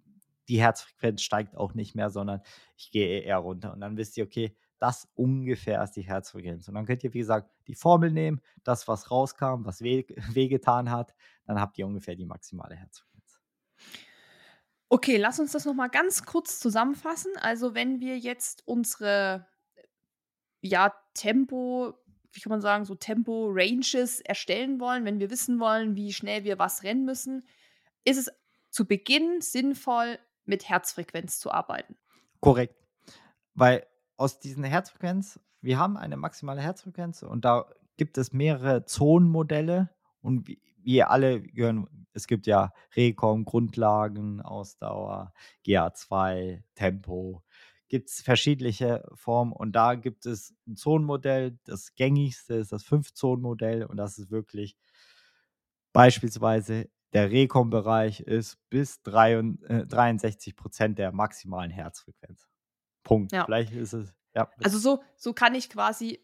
die 0.48 0.60
Herzfrequenz 0.60 1.22
steigt 1.22 1.56
auch 1.56 1.74
nicht 1.74 1.94
mehr, 1.94 2.10
sondern 2.10 2.40
ich 2.76 2.90
gehe 2.90 3.20
eher 3.20 3.38
runter. 3.38 3.72
Und 3.72 3.80
dann 3.80 3.96
wisst 3.96 4.16
ihr, 4.16 4.24
okay, 4.24 4.56
das 4.80 5.06
ungefähr 5.14 5.82
ist 5.84 5.92
die 5.92 6.02
Herzfrequenz. 6.02 6.66
Und 6.66 6.74
dann 6.74 6.86
könnt 6.86 7.04
ihr, 7.04 7.12
wie 7.12 7.18
gesagt, 7.18 7.50
die 7.68 7.74
Formel 7.74 8.10
nehmen, 8.10 8.40
das, 8.64 8.88
was 8.88 9.10
rauskam, 9.10 9.64
was 9.64 9.82
weh, 9.82 10.04
wehgetan 10.32 10.90
hat, 10.90 11.14
dann 11.44 11.60
habt 11.60 11.78
ihr 11.78 11.86
ungefähr 11.86 12.16
die 12.16 12.24
maximale 12.24 12.74
Herzfrequenz. 12.74 13.40
Okay, 14.88 15.18
lass 15.18 15.38
uns 15.38 15.52
das 15.52 15.66
nochmal 15.66 15.90
ganz 15.90 16.24
kurz 16.24 16.58
zusammenfassen. 16.58 17.30
Also, 17.36 17.74
wenn 17.74 18.00
wir 18.00 18.18
jetzt 18.18 18.66
unsere 18.66 19.46
ja, 20.62 20.94
Tempo, 21.14 21.94
wie 22.32 22.40
kann 22.40 22.50
man 22.50 22.62
sagen, 22.62 22.86
so 22.86 22.94
Tempo-Ranges 22.94 24.20
erstellen 24.20 24.80
wollen, 24.80 25.04
wenn 25.04 25.20
wir 25.20 25.30
wissen 25.30 25.60
wollen, 25.60 25.94
wie 25.94 26.12
schnell 26.12 26.44
wir 26.44 26.58
was 26.58 26.82
rennen 26.82 27.04
müssen, 27.04 27.46
ist 28.04 28.16
es 28.16 28.32
zu 28.70 28.86
Beginn 28.86 29.40
sinnvoll, 29.42 30.18
mit 30.46 30.68
Herzfrequenz 30.68 31.38
zu 31.38 31.50
arbeiten. 31.50 31.96
Korrekt. 32.40 32.74
Weil 33.54 33.86
aus 34.20 34.38
diesen 34.38 34.64
Herzfrequenz, 34.64 35.40
wir 35.62 35.78
haben 35.78 35.96
eine 35.96 36.18
maximale 36.18 36.60
Herzfrequenz 36.60 37.22
und 37.22 37.46
da 37.46 37.64
gibt 37.96 38.18
es 38.18 38.34
mehrere 38.34 38.84
Zonenmodelle 38.84 39.88
und 40.20 40.46
wir 40.82 41.10
alle 41.10 41.40
gehören, 41.40 42.06
es 42.12 42.26
gibt 42.26 42.46
ja 42.46 42.70
Recom, 42.94 43.46
Grundlagen, 43.46 44.42
Ausdauer, 44.42 45.32
GA2, 45.64 46.62
Tempo, 46.74 47.42
gibt 47.88 48.10
es 48.10 48.20
verschiedene 48.20 49.02
Formen 49.14 49.52
und 49.52 49.72
da 49.72 49.94
gibt 49.94 50.26
es 50.26 50.54
ein 50.66 50.76
Zonenmodell, 50.76 51.58
das 51.64 51.94
gängigste 51.94 52.56
ist 52.56 52.72
das 52.72 52.84
Fünf-Zonen-Modell 52.84 53.86
und 53.86 53.96
das 53.96 54.18
ist 54.18 54.30
wirklich 54.30 54.76
beispielsweise 55.94 56.90
der 57.14 57.30
Recom-Bereich 57.30 58.20
ist 58.20 58.58
bis 58.68 59.00
63 59.02 60.56
Prozent 60.56 60.98
der 60.98 61.10
maximalen 61.10 61.70
Herzfrequenz. 61.70 62.49
Punkt. 63.02 63.32
Ja. 63.32 63.44
Vielleicht 63.44 63.72
ist 63.72 63.92
es, 63.92 64.14
ja. 64.34 64.50
Also 64.62 64.78
so, 64.78 65.02
so 65.16 65.32
kann 65.32 65.54
ich 65.54 65.70
quasi, 65.70 66.20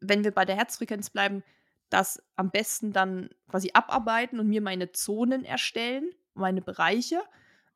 wenn 0.00 0.24
wir 0.24 0.32
bei 0.32 0.44
der 0.44 0.56
Herzfrequenz 0.56 1.10
bleiben, 1.10 1.42
das 1.88 2.22
am 2.34 2.50
besten 2.50 2.92
dann 2.92 3.30
quasi 3.48 3.70
abarbeiten 3.72 4.40
und 4.40 4.48
mir 4.48 4.60
meine 4.60 4.92
Zonen 4.92 5.44
erstellen, 5.44 6.10
meine 6.34 6.62
Bereiche. 6.62 7.20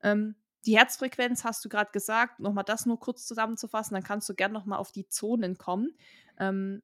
Ähm, 0.03 0.35
die 0.67 0.77
Herzfrequenz 0.77 1.45
hast 1.45 1.65
du 1.65 1.69
gerade 1.69 1.91
gesagt, 1.93 2.41
nochmal 2.41 2.65
das 2.65 2.87
nur 2.87 2.99
kurz 2.99 3.27
zusammenzufassen, 3.27 3.95
dann 3.95 4.03
kannst 4.03 4.29
du 4.29 4.35
gerne 4.35 4.55
nochmal 4.55 4.79
auf 4.79 4.93
die 4.93 5.09
Zonen 5.09 5.57
kommen. 5.57 5.97
Ähm, 6.39 6.83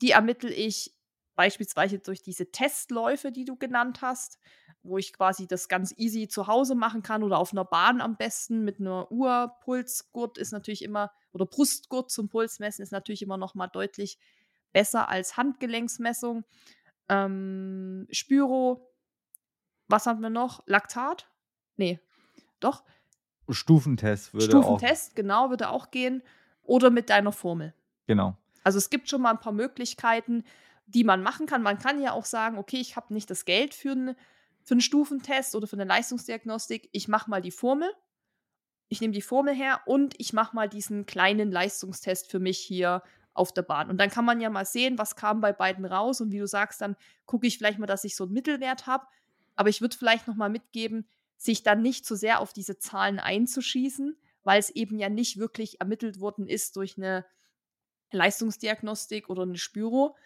die 0.00 0.12
ermittle 0.12 0.50
ich 0.50 0.94
beispielsweise 1.34 1.98
durch 1.98 2.22
diese 2.22 2.50
Testläufe, 2.50 3.32
die 3.32 3.44
du 3.44 3.56
genannt 3.56 4.00
hast 4.02 4.38
wo 4.84 4.98
ich 4.98 5.12
quasi 5.12 5.46
das 5.46 5.68
ganz 5.68 5.94
easy 5.96 6.28
zu 6.28 6.46
Hause 6.46 6.74
machen 6.74 7.02
kann 7.02 7.22
oder 7.22 7.38
auf 7.38 7.52
einer 7.52 7.64
Bahn 7.64 8.00
am 8.00 8.16
besten 8.16 8.62
mit 8.64 8.78
einer 8.78 9.10
Uhr. 9.10 9.56
Pulsgurt 9.64 10.38
ist 10.38 10.52
natürlich 10.52 10.82
immer, 10.82 11.10
oder 11.32 11.46
Brustgurt 11.46 12.10
zum 12.10 12.28
Pulsmessen 12.28 12.82
ist 12.82 12.92
natürlich 12.92 13.22
immer 13.22 13.38
noch 13.38 13.54
mal 13.54 13.66
deutlich 13.66 14.18
besser 14.72 15.08
als 15.08 15.36
Handgelenksmessung. 15.36 16.44
Ähm, 17.08 18.06
Spyro, 18.10 18.92
was 19.88 20.06
haben 20.06 20.20
wir 20.20 20.30
noch? 20.30 20.62
Laktat? 20.66 21.28
Nee, 21.76 21.98
doch. 22.60 22.84
Stufentest 23.48 24.34
würde 24.34 24.46
Stufentest, 24.46 25.10
auch. 25.10 25.14
genau, 25.14 25.50
würde 25.50 25.70
auch 25.70 25.90
gehen. 25.90 26.22
Oder 26.62 26.90
mit 26.90 27.10
deiner 27.10 27.32
Formel. 27.32 27.74
Genau. 28.06 28.36
Also 28.62 28.78
es 28.78 28.88
gibt 28.88 29.08
schon 29.10 29.20
mal 29.20 29.30
ein 29.30 29.40
paar 29.40 29.52
Möglichkeiten, 29.52 30.44
die 30.86 31.04
man 31.04 31.22
machen 31.22 31.46
kann. 31.46 31.62
Man 31.62 31.78
kann 31.78 32.00
ja 32.00 32.12
auch 32.12 32.24
sagen, 32.24 32.58
okay, 32.58 32.78
ich 32.78 32.96
habe 32.96 33.12
nicht 33.12 33.30
das 33.30 33.44
Geld 33.44 33.74
für 33.74 33.92
eine 33.92 34.16
für 34.64 34.74
einen 34.74 34.80
Stufentest 34.80 35.54
oder 35.54 35.66
für 35.66 35.76
eine 35.76 35.84
Leistungsdiagnostik, 35.84 36.88
ich 36.92 37.08
mache 37.08 37.30
mal 37.30 37.42
die 37.42 37.50
Formel, 37.50 37.90
ich 38.88 39.00
nehme 39.00 39.12
die 39.12 39.22
Formel 39.22 39.54
her 39.54 39.80
und 39.86 40.14
ich 40.18 40.32
mache 40.32 40.54
mal 40.54 40.68
diesen 40.68 41.06
kleinen 41.06 41.50
Leistungstest 41.50 42.30
für 42.30 42.38
mich 42.38 42.58
hier 42.58 43.02
auf 43.34 43.52
der 43.52 43.62
Bahn. 43.62 43.90
Und 43.90 43.98
dann 43.98 44.10
kann 44.10 44.24
man 44.24 44.40
ja 44.40 44.48
mal 44.48 44.64
sehen, 44.64 44.98
was 44.98 45.16
kam 45.16 45.40
bei 45.40 45.52
beiden 45.52 45.84
raus. 45.84 46.20
Und 46.20 46.30
wie 46.30 46.38
du 46.38 46.46
sagst, 46.46 46.80
dann 46.80 46.96
gucke 47.26 47.46
ich 47.46 47.58
vielleicht 47.58 47.78
mal, 47.78 47.86
dass 47.86 48.04
ich 48.04 48.16
so 48.16 48.24
einen 48.24 48.32
Mittelwert 48.32 48.86
habe. 48.86 49.06
Aber 49.56 49.68
ich 49.68 49.80
würde 49.80 49.96
vielleicht 49.96 50.28
noch 50.28 50.36
mal 50.36 50.48
mitgeben, 50.48 51.08
sich 51.36 51.62
dann 51.62 51.82
nicht 51.82 52.06
zu 52.06 52.14
so 52.14 52.20
sehr 52.20 52.40
auf 52.40 52.52
diese 52.52 52.78
Zahlen 52.78 53.18
einzuschießen, 53.18 54.16
weil 54.44 54.60
es 54.60 54.70
eben 54.70 54.98
ja 54.98 55.08
nicht 55.08 55.36
wirklich 55.38 55.80
ermittelt 55.80 56.20
worden 56.20 56.46
ist 56.46 56.76
durch 56.76 56.96
eine 56.96 57.26
Leistungsdiagnostik 58.12 59.28
oder 59.28 59.42
eine 59.42 59.58
Spüro. 59.58 60.16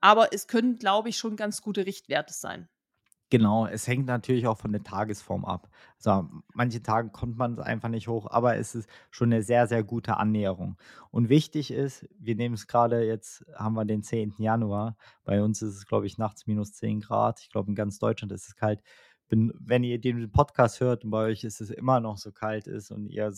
Aber 0.00 0.32
es 0.32 0.48
können, 0.48 0.78
glaube 0.78 1.08
ich, 1.08 1.18
schon 1.18 1.36
ganz 1.36 1.62
gute 1.62 1.86
Richtwerte 1.86 2.34
sein. 2.34 2.68
Genau, 3.30 3.66
es 3.66 3.86
hängt 3.86 4.06
natürlich 4.06 4.46
auch 4.46 4.56
von 4.56 4.72
der 4.72 4.82
Tagesform 4.82 5.44
ab. 5.44 5.68
Also, 5.96 6.30
manche 6.54 6.82
Tage 6.82 7.10
kommt 7.10 7.36
man 7.36 7.58
einfach 7.58 7.90
nicht 7.90 8.08
hoch, 8.08 8.26
aber 8.30 8.56
es 8.56 8.74
ist 8.74 8.88
schon 9.10 9.30
eine 9.30 9.42
sehr, 9.42 9.66
sehr 9.66 9.84
gute 9.84 10.16
Annäherung. 10.16 10.76
Und 11.10 11.28
wichtig 11.28 11.70
ist, 11.70 12.08
wir 12.18 12.36
nehmen 12.36 12.54
es 12.54 12.66
gerade 12.66 13.04
jetzt 13.04 13.44
haben 13.54 13.74
wir 13.74 13.84
den 13.84 14.02
10. 14.02 14.34
Januar. 14.38 14.96
Bei 15.24 15.42
uns 15.42 15.60
ist 15.60 15.76
es, 15.76 15.86
glaube 15.86 16.06
ich, 16.06 16.16
nachts 16.16 16.46
minus 16.46 16.72
10 16.72 17.00
Grad. 17.00 17.40
Ich 17.40 17.50
glaube, 17.50 17.68
in 17.68 17.74
ganz 17.74 17.98
Deutschland 17.98 18.32
ist 18.32 18.48
es 18.48 18.56
kalt. 18.56 18.80
Bin 19.28 19.52
wenn 19.58 19.84
ihr 19.84 20.00
den 20.00 20.32
Podcast 20.32 20.80
hört 20.80 21.04
und 21.04 21.10
bei 21.10 21.24
euch 21.24 21.44
ist 21.44 21.60
es 21.60 21.70
immer 21.70 22.00
noch 22.00 22.16
so 22.16 22.32
kalt 22.32 22.66
ist 22.66 22.90
und 22.90 23.08
ihr 23.08 23.30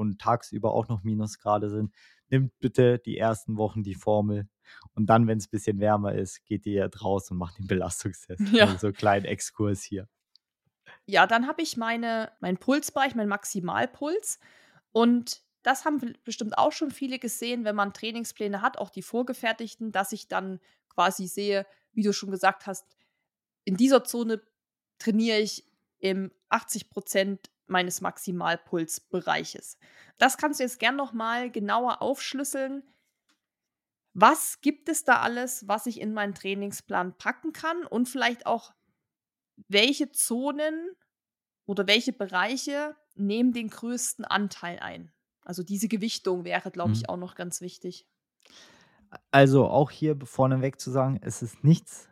und 0.00 0.20
tagsüber 0.20 0.72
auch 0.72 0.88
noch 0.88 1.02
Minusgrade 1.02 1.70
sind, 1.70 1.94
nimmt 2.28 2.58
bitte 2.58 2.98
die 2.98 3.18
ersten 3.18 3.56
Wochen 3.56 3.82
die 3.82 3.94
Formel 3.94 4.48
und 4.94 5.06
dann, 5.06 5.26
wenn 5.26 5.38
es 5.38 5.46
ein 5.46 5.50
bisschen 5.50 5.80
wärmer 5.80 6.14
ist, 6.14 6.44
geht 6.44 6.66
ihr 6.66 6.88
draußen 6.88 7.34
und 7.34 7.38
macht 7.38 7.58
den 7.58 7.66
Belastungstest. 7.66 8.40
Ja. 8.52 8.66
Also 8.66 8.78
so 8.78 8.86
einen 8.88 8.94
kleinen 8.94 9.24
Exkurs 9.24 9.82
hier. 9.82 10.08
Ja, 11.06 11.26
dann 11.26 11.46
habe 11.46 11.62
ich 11.62 11.76
meine, 11.76 12.32
meinen 12.40 12.58
Pulsbereich, 12.58 13.14
meinen 13.14 13.28
Maximalpuls. 13.28 14.38
Und 14.92 15.42
das 15.62 15.84
haben 15.84 16.14
bestimmt 16.24 16.56
auch 16.58 16.72
schon 16.72 16.90
viele 16.90 17.18
gesehen, 17.18 17.64
wenn 17.64 17.76
man 17.76 17.92
Trainingspläne 17.92 18.62
hat, 18.62 18.78
auch 18.78 18.90
die 18.90 19.02
vorgefertigten, 19.02 19.92
dass 19.92 20.12
ich 20.12 20.28
dann 20.28 20.60
quasi 20.88 21.26
sehe, 21.26 21.66
wie 21.92 22.02
du 22.02 22.12
schon 22.12 22.30
gesagt 22.30 22.66
hast, 22.66 22.96
in 23.64 23.76
dieser 23.76 24.04
Zone 24.04 24.42
trainiere 24.98 25.38
ich 25.38 25.64
im 25.98 26.32
80 26.48 26.90
Prozent 26.90 27.50
meines 27.70 28.00
Maximalpulsbereiches. 28.00 29.78
Das 30.18 30.36
kannst 30.36 30.60
du 30.60 30.64
jetzt 30.64 30.78
gern 30.78 30.96
noch 30.96 31.12
mal 31.12 31.50
genauer 31.50 32.02
aufschlüsseln. 32.02 32.82
Was 34.12 34.60
gibt 34.60 34.88
es 34.88 35.04
da 35.04 35.20
alles, 35.20 35.68
was 35.68 35.86
ich 35.86 36.00
in 36.00 36.12
meinen 36.12 36.34
Trainingsplan 36.34 37.16
packen 37.16 37.52
kann 37.52 37.86
und 37.86 38.08
vielleicht 38.08 38.46
auch 38.46 38.74
welche 39.68 40.10
Zonen 40.10 40.90
oder 41.66 41.86
welche 41.86 42.12
Bereiche 42.12 42.96
nehmen 43.14 43.52
den 43.52 43.68
größten 43.68 44.24
Anteil 44.24 44.78
ein? 44.80 45.12
Also 45.44 45.62
diese 45.62 45.88
Gewichtung 45.88 46.44
wäre, 46.44 46.70
glaube 46.70 46.92
ich, 46.92 47.02
mhm. 47.02 47.06
auch 47.06 47.16
noch 47.16 47.34
ganz 47.34 47.60
wichtig. 47.60 48.06
Also 49.30 49.66
auch 49.66 49.90
hier 49.90 50.16
vorneweg 50.22 50.80
zu 50.80 50.90
sagen, 50.90 51.18
es 51.22 51.42
ist 51.42 51.64
nichts 51.64 52.08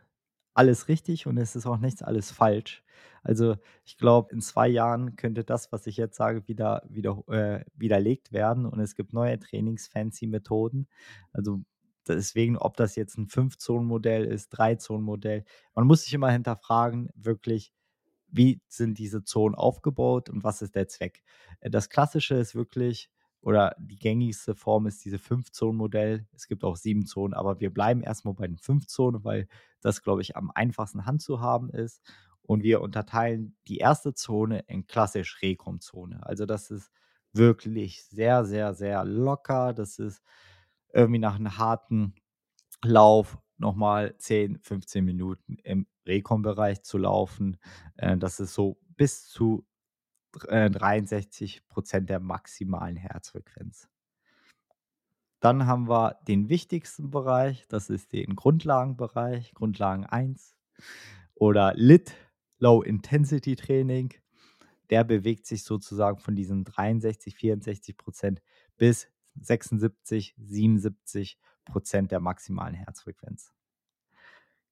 alles 0.53 0.87
richtig 0.87 1.27
und 1.27 1.37
es 1.37 1.55
ist 1.55 1.65
auch 1.65 1.77
nichts 1.77 2.01
alles 2.01 2.31
falsch. 2.31 2.83
Also 3.23 3.55
ich 3.85 3.97
glaube, 3.97 4.33
in 4.33 4.41
zwei 4.41 4.67
Jahren 4.67 5.15
könnte 5.15 5.43
das, 5.43 5.71
was 5.71 5.87
ich 5.87 5.97
jetzt 5.97 6.17
sage, 6.17 6.47
wieder, 6.47 6.83
wieder 6.89 7.23
äh, 7.27 7.65
widerlegt 7.75 8.31
werden 8.31 8.65
und 8.65 8.79
es 8.79 8.95
gibt 8.95 9.13
neue 9.13 9.39
Trainings-Fancy-Methoden. 9.39 10.87
Also 11.33 11.61
deswegen, 12.07 12.57
ob 12.57 12.77
das 12.77 12.95
jetzt 12.95 13.17
ein 13.17 13.27
Fünf-Zonen-Modell 13.27 14.25
ist, 14.25 14.49
Drei-Zonen-Modell, 14.49 15.43
man 15.75 15.87
muss 15.87 16.03
sich 16.03 16.13
immer 16.13 16.31
hinterfragen, 16.31 17.09
wirklich, 17.15 17.73
wie 18.27 18.61
sind 18.67 18.99
diese 18.99 19.23
Zonen 19.23 19.55
aufgebaut 19.55 20.29
und 20.29 20.43
was 20.43 20.61
ist 20.61 20.75
der 20.75 20.87
Zweck? 20.87 21.23
Äh, 21.59 21.69
das 21.69 21.89
Klassische 21.89 22.35
ist 22.35 22.55
wirklich, 22.55 23.09
oder 23.41 23.75
die 23.79 23.97
gängigste 23.97 24.53
Form 24.53 24.85
ist 24.85 25.03
diese 25.05 25.19
Fünf-Zonen-Modell. 25.19 26.27
Es 26.33 26.47
gibt 26.47 26.63
auch 26.63 26.75
sieben 26.75 27.05
Zonen, 27.05 27.33
aber 27.33 27.59
wir 27.59 27.73
bleiben 27.73 28.01
erstmal 28.01 28.33
bei 28.33 28.47
den 28.47 28.57
fünf 28.57 28.87
Zonen, 28.87 29.23
weil 29.23 29.47
das, 29.81 30.03
glaube 30.03 30.21
ich, 30.21 30.35
am 30.35 30.51
einfachsten 30.53 31.05
handzuhaben 31.05 31.69
ist. 31.69 32.01
Und 32.49 32.63
wir 32.63 32.81
unterteilen 32.81 33.55
die 33.67 33.77
erste 33.77 34.15
Zone 34.15 34.61
in 34.65 34.87
klassisch 34.87 35.39
Rekom-Zone. 35.43 36.25
Also 36.25 36.47
das 36.47 36.71
ist 36.71 36.89
wirklich 37.31 38.03
sehr, 38.05 38.43
sehr, 38.43 38.73
sehr 38.73 39.05
locker. 39.05 39.71
Das 39.71 39.99
ist 39.99 40.23
irgendwie 40.91 41.19
nach 41.19 41.35
einem 41.35 41.59
harten 41.59 42.15
Lauf 42.83 43.37
nochmal 43.57 44.17
10, 44.17 44.61
15 44.63 45.05
Minuten 45.05 45.57
im 45.63 45.85
Rekom-Bereich 46.07 46.81
zu 46.81 46.97
laufen. 46.97 47.59
Äh, 47.97 48.17
das 48.17 48.39
ist 48.39 48.55
so 48.55 48.79
bis 48.97 49.27
zu 49.27 49.63
63 50.33 51.57
äh, 51.57 51.61
Prozent 51.67 52.09
der 52.09 52.19
maximalen 52.19 52.95
Herzfrequenz. 52.95 53.87
Dann 55.39 55.67
haben 55.67 55.87
wir 55.87 56.17
den 56.27 56.49
wichtigsten 56.49 57.11
Bereich, 57.11 57.67
das 57.67 57.91
ist 57.91 58.11
den 58.11 58.35
Grundlagenbereich, 58.35 59.53
Grundlagen 59.53 60.07
1 60.07 60.55
oder 61.35 61.75
LIT, 61.75 62.15
Low 62.59 62.81
Intensity 62.81 63.55
Training. 63.55 64.13
Der 64.89 65.03
bewegt 65.03 65.45
sich 65.45 65.63
sozusagen 65.63 66.19
von 66.19 66.35
diesen 66.35 66.65
63, 66.65 67.35
64 67.35 67.97
Prozent 67.97 68.41
bis 68.77 69.07
76, 69.39 70.35
77 70.37 71.39
Prozent 71.65 72.11
der 72.11 72.19
maximalen 72.19 72.73
Herzfrequenz. 72.73 73.53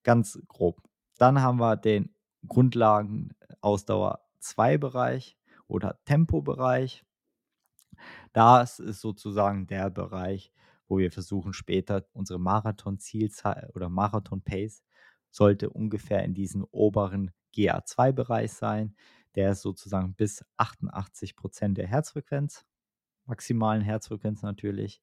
Ganz 0.04 0.40
grob. 0.48 0.82
Dann 1.18 1.42
haben 1.42 1.60
wir 1.60 1.78
den 1.78 2.14
Grundlagenausdauer 2.48 4.22
2 4.40 4.78
Bereich 4.78 5.38
oder 5.68 6.00
Tempobereich. 6.06 7.04
Das 8.34 8.80
ist 8.80 9.02
sozusagen 9.02 9.68
der 9.68 9.90
Bereich, 9.90 10.52
wo 10.88 10.98
wir 10.98 11.12
versuchen 11.12 11.54
später 11.54 12.08
unsere 12.14 12.40
Marathon-Zielzeit 12.40 13.76
oder 13.76 13.90
Marathon-Pace 13.90 14.84
sollte 15.30 15.70
ungefähr 15.70 16.24
in 16.24 16.34
diesem 16.34 16.64
oberen 16.72 17.32
GA2-Bereich 17.58 18.54
sein. 18.54 18.96
Der 19.36 19.52
ist 19.52 19.62
sozusagen 19.62 20.14
bis 20.14 20.46
88 20.58 21.36
Prozent 21.36 21.78
der 21.78 21.88
Herzfrequenz, 21.88 22.66
maximalen 23.26 23.82
Herzfrequenz 23.82 24.42
natürlich. 24.42 25.02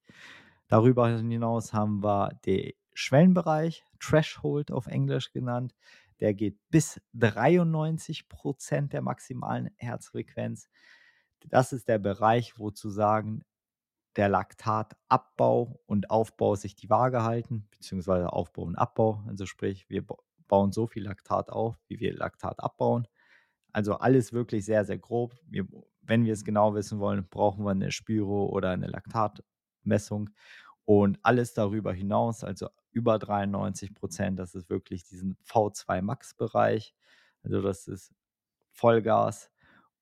Darüber 0.68 1.08
hinaus 1.08 1.72
haben 1.72 2.02
wir 2.02 2.30
den 2.46 2.72
Schwellenbereich, 2.94 3.84
Threshold 4.00 4.70
auf 4.70 4.86
Englisch 4.86 5.32
genannt. 5.32 5.74
Der 6.20 6.32
geht 6.32 6.58
bis 6.70 7.00
93 7.12 8.28
Prozent 8.28 8.92
der 8.92 9.02
maximalen 9.02 9.70
Herzfrequenz. 9.76 10.68
Das 11.48 11.72
ist 11.72 11.88
der 11.88 11.98
Bereich, 11.98 12.58
wo 12.58 12.70
zu 12.70 12.88
sagen, 12.88 13.42
der 14.16 14.28
Laktatabbau 14.28 15.80
und 15.86 16.10
Aufbau 16.10 16.54
sich 16.54 16.76
die 16.76 16.88
Waage 16.88 17.22
halten, 17.22 17.66
beziehungsweise 17.70 18.32
Aufbau 18.32 18.62
und 18.62 18.76
Abbau. 18.76 19.24
Also 19.26 19.44
sprich, 19.44 19.88
wir 19.88 20.04
bauen 20.54 20.70
so 20.70 20.86
viel 20.86 21.02
Laktat 21.02 21.50
auf, 21.50 21.76
wie 21.88 21.98
wir 21.98 22.14
Laktat 22.14 22.60
abbauen. 22.62 23.08
Also 23.72 23.94
alles 23.94 24.32
wirklich 24.32 24.64
sehr, 24.64 24.84
sehr 24.84 24.98
grob. 24.98 25.34
Wir, 25.48 25.66
wenn 26.00 26.24
wir 26.24 26.32
es 26.32 26.44
genau 26.44 26.76
wissen 26.76 27.00
wollen, 27.00 27.26
brauchen 27.28 27.64
wir 27.64 27.72
eine 27.72 27.90
Spyro 27.90 28.46
oder 28.46 28.70
eine 28.70 28.86
Laktatmessung. 28.86 30.30
Und 30.84 31.18
alles 31.22 31.54
darüber 31.54 31.92
hinaus, 31.92 32.44
also 32.44 32.68
über 32.92 33.18
93 33.18 33.94
Prozent, 33.94 34.38
das 34.38 34.54
ist 34.54 34.70
wirklich 34.70 35.02
diesen 35.02 35.36
V2 35.44 36.02
Max-Bereich. 36.02 36.94
Also 37.42 37.60
das 37.60 37.88
ist 37.88 38.14
Vollgas 38.70 39.50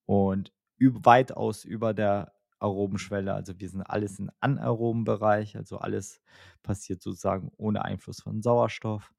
und 0.04 0.52
weitaus 0.78 1.64
über 1.64 1.94
der 1.94 2.34
Aerobenschwelle. 2.58 3.32
Also 3.32 3.58
wir 3.58 3.70
sind 3.70 3.80
alles 3.80 4.18
im 4.18 4.30
anaeroben 4.40 5.04
Bereich, 5.04 5.56
also 5.56 5.78
alles 5.78 6.20
passiert 6.62 7.00
sozusagen 7.00 7.50
ohne 7.56 7.86
Einfluss 7.86 8.20
von 8.20 8.42
Sauerstoff. 8.42 9.14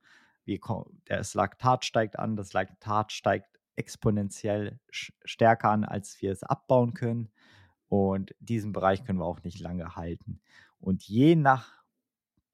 Wir, 0.46 0.60
das 1.06 1.34
Laktat 1.34 1.86
steigt 1.86 2.20
an, 2.20 2.36
das 2.36 2.54
Laktat 2.54 3.12
steigt 3.12 3.60
exponentiell 3.76 4.80
stärker 4.92 5.70
an, 5.70 5.84
als 5.84 6.22
wir 6.22 6.32
es 6.32 6.44
abbauen 6.44 6.94
können. 6.94 7.32
Und 7.88 8.36
diesen 8.40 8.72
Bereich 8.72 9.04
können 9.04 9.20
wir 9.20 9.26
auch 9.26 9.44
nicht 9.44 9.60
lange 9.60 9.96
halten. 9.96 10.42
Und 10.80 11.04
je 11.04 11.36
nach, 11.36 11.84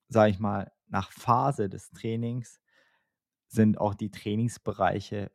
sage 0.08 0.32
ich 0.32 0.40
mal, 0.40 0.72
nach 0.88 1.12
Phase 1.12 1.70
des 1.70 1.92
Trainings 1.92 2.60
sind 3.48 3.80
auch 3.80 3.96
die 3.96 4.12
Trainingsbereiche 4.12 5.32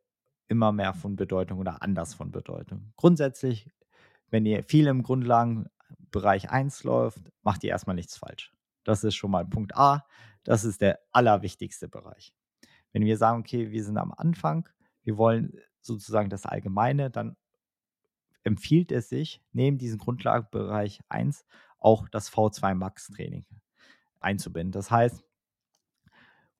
immer 0.46 0.72
mehr 0.72 0.94
von 0.94 1.16
Bedeutung 1.16 1.58
oder 1.58 1.82
anders 1.82 2.14
von 2.14 2.30
Bedeutung. 2.30 2.92
Grundsätzlich 2.96 3.68
wenn 4.34 4.46
ihr 4.46 4.64
viel 4.64 4.88
im 4.88 5.04
Grundlagenbereich 5.04 6.50
1 6.50 6.82
läuft, 6.82 7.20
macht 7.42 7.62
ihr 7.62 7.70
erstmal 7.70 7.94
nichts 7.94 8.16
falsch. 8.16 8.52
Das 8.82 9.04
ist 9.04 9.14
schon 9.14 9.30
mal 9.30 9.46
Punkt 9.46 9.76
A. 9.76 10.04
Das 10.42 10.64
ist 10.64 10.80
der 10.80 10.98
allerwichtigste 11.12 11.88
Bereich. 11.88 12.34
Wenn 12.94 13.04
wir 13.04 13.18
sagen, 13.18 13.40
okay, 13.40 13.70
wir 13.70 13.84
sind 13.84 13.98
am 13.98 14.12
Anfang, 14.12 14.66
wir 15.02 15.18
wollen 15.18 15.58
sozusagen 15.82 16.30
das 16.30 16.46
Allgemeine, 16.46 17.10
dann 17.10 17.36
empfiehlt 18.42 18.90
es 18.90 19.10
sich, 19.10 19.42
neben 19.52 19.76
diesem 19.76 19.98
Grundlagenbereich 19.98 21.00
1 21.10 21.44
auch 21.78 22.08
das 22.08 22.32
V2 22.32 22.74
Max 22.74 23.08
Training 23.08 23.44
einzubinden. 24.20 24.72
Das 24.72 24.90
heißt, 24.90 25.22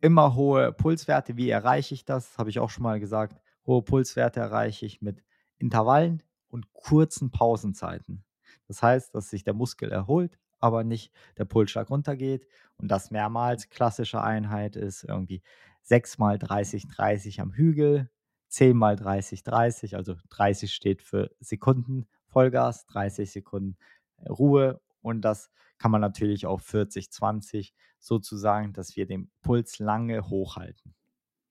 immer 0.01 0.35
hohe 0.35 0.71
Pulswerte. 0.73 1.39
Wie 1.39 1.49
erreiche 1.49 1.95
ich 1.95 2.05
das? 2.05 2.37
Habe 2.37 2.51
ich 2.51 2.59
auch 2.59 2.69
schon 2.69 2.83
mal 2.83 3.01
gesagt. 3.01 3.41
Hohe 3.67 3.81
Pulswerte 3.81 4.41
erreiche 4.41 4.85
ich 4.85 5.01
mit 5.01 5.25
Intervallen, 5.57 6.23
und 6.55 6.73
kurzen 6.73 7.33
Pausenzeiten. 7.33 8.25
Das 8.69 8.81
heißt, 8.81 9.13
dass 9.13 9.29
sich 9.29 9.43
der 9.43 9.55
Muskel 9.55 9.91
erholt, 9.91 10.39
aber 10.61 10.85
nicht 10.85 11.13
der 11.37 11.45
Pulsschlag 11.45 11.91
runtergeht 11.91 12.47
und 12.77 12.89
das 12.89 13.11
mehrmals. 13.11 13.69
Klassische 13.69 14.23
Einheit 14.23 14.77
ist 14.77 15.03
irgendwie 15.03 15.43
6 15.85 16.19
mal 16.19 16.39
30, 16.39 16.89
30 16.89 17.41
am 17.41 17.53
Hügel, 17.53 18.11
10 18.49 18.77
mal 18.77 18.97
30, 18.97 19.43
30, 19.43 19.97
also 19.97 20.15
30 20.31 20.73
steht 20.73 21.03
für 21.03 21.31
Sekunden 21.41 22.07
Vollgas, 22.27 22.87
30 22.87 23.31
Sekunden 23.31 23.77
äh, 24.17 24.29
Ruhe 24.29 24.81
und 25.01 25.23
das 25.23 25.51
kann 25.79 25.91
man 25.91 26.01
natürlich 26.01 26.47
auch 26.47 26.61
40, 26.61 27.11
20 27.11 27.75
sozusagen, 27.99 28.73
dass 28.73 28.97
wir 28.97 29.07
den 29.07 29.31
Puls 29.43 29.79
lange 29.79 30.29
hochhalten. 30.29 30.95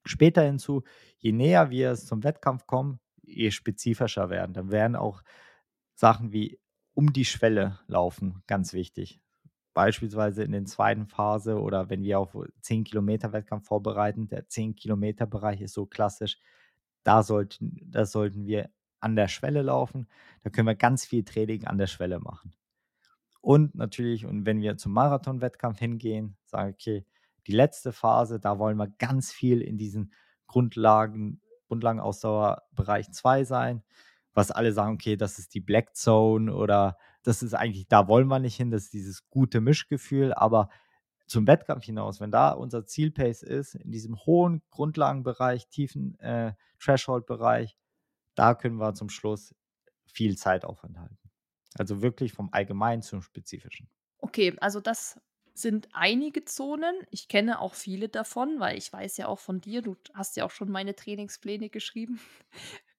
Später 0.04 0.42
hinzu, 0.42 0.82
je 1.18 1.32
näher 1.32 1.70
wir 1.70 1.92
es 1.92 2.06
zum 2.06 2.24
Wettkampf 2.24 2.66
kommen, 2.66 3.00
je 3.22 3.50
spezifischer 3.50 4.28
werden. 4.28 4.52
Dann 4.52 4.70
werden 4.70 4.96
auch 4.96 5.22
Sachen 5.94 6.32
wie 6.32 6.58
um 6.92 7.12
die 7.12 7.24
Schwelle 7.24 7.80
laufen 7.86 8.42
ganz 8.46 8.72
wichtig. 8.72 9.20
Beispielsweise 9.74 10.44
in 10.44 10.52
der 10.52 10.64
zweiten 10.64 11.06
Phase 11.06 11.60
oder 11.60 11.90
wenn 11.90 12.02
wir 12.02 12.18
auf 12.18 12.36
10 12.62 12.84
Kilometer 12.84 13.32
Wettkampf 13.32 13.66
vorbereiten, 13.66 14.28
der 14.28 14.48
10 14.48 14.76
Kilometer 14.76 15.26
Bereich 15.26 15.60
ist 15.60 15.74
so 15.74 15.84
klassisch, 15.86 16.38
da 17.02 17.22
sollten, 17.22 17.76
da 17.84 18.06
sollten 18.06 18.46
wir 18.46 18.70
an 19.00 19.16
der 19.16 19.28
Schwelle 19.28 19.62
laufen. 19.62 20.08
Da 20.42 20.50
können 20.50 20.68
wir 20.68 20.74
ganz 20.74 21.04
viel 21.04 21.24
Training 21.24 21.66
an 21.66 21.76
der 21.76 21.88
Schwelle 21.88 22.20
machen. 22.20 22.54
Und 23.40 23.74
natürlich, 23.74 24.24
und 24.24 24.46
wenn 24.46 24.62
wir 24.62 24.78
zum 24.78 24.92
Marathon-Wettkampf 24.92 25.78
hingehen, 25.78 26.36
sagen, 26.46 26.72
okay, 26.72 27.04
die 27.46 27.52
letzte 27.52 27.92
Phase, 27.92 28.40
da 28.40 28.58
wollen 28.58 28.78
wir 28.78 28.88
ganz 28.98 29.30
viel 29.30 29.60
in 29.60 29.76
diesen 29.76 30.14
Grundlagen 30.46 31.42
Grundlagenausdauer 31.68 32.62
Bereich 32.72 33.10
2 33.10 33.44
sein, 33.44 33.82
was 34.32 34.50
alle 34.50 34.72
sagen, 34.72 34.94
okay, 34.94 35.16
das 35.16 35.38
ist 35.38 35.54
die 35.54 35.60
Black 35.60 35.96
Zone 35.96 36.54
oder 36.54 36.96
das 37.24 37.42
ist 37.42 37.54
eigentlich, 37.54 37.88
da 37.88 38.06
wollen 38.06 38.28
wir 38.28 38.38
nicht 38.38 38.56
hin, 38.56 38.70
das 38.70 38.84
ist 38.84 38.92
dieses 38.92 39.28
gute 39.30 39.60
Mischgefühl, 39.60 40.32
aber 40.32 40.68
zum 41.26 41.46
Wettkampf 41.46 41.84
hinaus, 41.84 42.20
wenn 42.20 42.30
da 42.30 42.50
unser 42.50 42.84
Zielpace 42.84 43.42
ist, 43.42 43.74
in 43.74 43.90
diesem 43.90 44.16
hohen 44.26 44.62
Grundlagenbereich, 44.70 45.68
tiefen 45.68 46.18
äh, 46.20 46.52
Threshold-Bereich, 46.78 47.76
da 48.34 48.54
können 48.54 48.76
wir 48.76 48.94
zum 48.94 49.08
Schluss 49.08 49.54
viel 50.04 50.36
Zeit 50.36 50.64
aufenthalten. 50.64 51.18
Also 51.76 52.02
wirklich 52.02 52.32
vom 52.32 52.50
Allgemeinen 52.52 53.02
zum 53.02 53.22
Spezifischen. 53.22 53.88
Okay, 54.18 54.54
also 54.60 54.80
das 54.80 55.18
sind 55.54 55.88
einige 55.92 56.44
Zonen. 56.44 56.94
Ich 57.10 57.28
kenne 57.28 57.60
auch 57.60 57.74
viele 57.74 58.08
davon, 58.08 58.58
weil 58.58 58.76
ich 58.76 58.92
weiß 58.92 59.16
ja 59.16 59.28
auch 59.28 59.38
von 59.38 59.60
dir, 59.60 59.82
du 59.82 59.96
hast 60.12 60.36
ja 60.36 60.44
auch 60.44 60.50
schon 60.50 60.70
meine 60.70 60.94
Trainingspläne 60.94 61.70
geschrieben, 61.70 62.20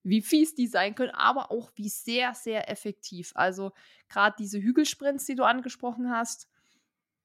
wie 0.05 0.21
fies 0.21 0.53
die 0.53 0.67
sein 0.67 0.93
können, 0.93 1.11
aber 1.11 1.51
auch 1.51 1.71
wie 1.75 1.89
sehr, 1.89 2.33
sehr 2.35 2.69
effektiv. 2.69 3.31
Also 3.35 3.71
gerade 4.07 4.35
diese 4.37 4.59
Hügelsprints, 4.59 5.25
die 5.25 5.35
du 5.35 5.43
angesprochen 5.43 6.11
hast, 6.11 6.47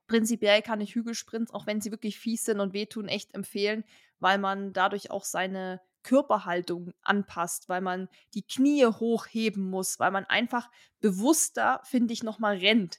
prinzipiell 0.06 0.62
kann 0.62 0.80
ich 0.80 0.94
Hügelsprints, 0.94 1.52
auch 1.52 1.66
wenn 1.66 1.80
sie 1.80 1.90
wirklich 1.90 2.18
fies 2.18 2.44
sind 2.44 2.58
und 2.58 2.72
wehtun, 2.72 3.06
echt 3.06 3.34
empfehlen, 3.34 3.84
weil 4.18 4.38
man 4.38 4.72
dadurch 4.72 5.10
auch 5.10 5.24
seine 5.24 5.80
Körperhaltung 6.02 6.92
anpasst, 7.02 7.68
weil 7.68 7.82
man 7.82 8.08
die 8.34 8.42
Knie 8.42 8.86
hochheben 8.86 9.68
muss, 9.68 10.00
weil 10.00 10.10
man 10.10 10.24
einfach 10.24 10.70
bewusster, 11.00 11.82
finde 11.84 12.14
ich, 12.14 12.22
nochmal 12.22 12.56
rennt. 12.56 12.98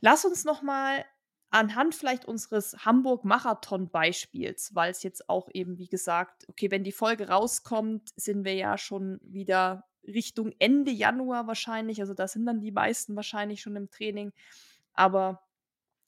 Lass 0.00 0.26
uns 0.26 0.44
nochmal 0.44 1.06
anhand 1.52 1.94
vielleicht 1.94 2.24
unseres 2.24 2.84
Hamburg-Marathon-Beispiels, 2.84 4.74
weil 4.74 4.90
es 4.90 5.02
jetzt 5.02 5.28
auch 5.28 5.48
eben, 5.52 5.78
wie 5.78 5.86
gesagt, 5.86 6.48
okay, 6.48 6.70
wenn 6.70 6.82
die 6.82 6.92
Folge 6.92 7.28
rauskommt, 7.28 8.10
sind 8.16 8.44
wir 8.44 8.54
ja 8.54 8.78
schon 8.78 9.20
wieder 9.22 9.84
Richtung 10.04 10.52
Ende 10.58 10.90
Januar 10.90 11.46
wahrscheinlich. 11.46 12.00
Also 12.00 12.14
da 12.14 12.26
sind 12.26 12.46
dann 12.46 12.60
die 12.60 12.72
meisten 12.72 13.14
wahrscheinlich 13.14 13.60
schon 13.60 13.76
im 13.76 13.90
Training. 13.90 14.32
Aber 14.94 15.42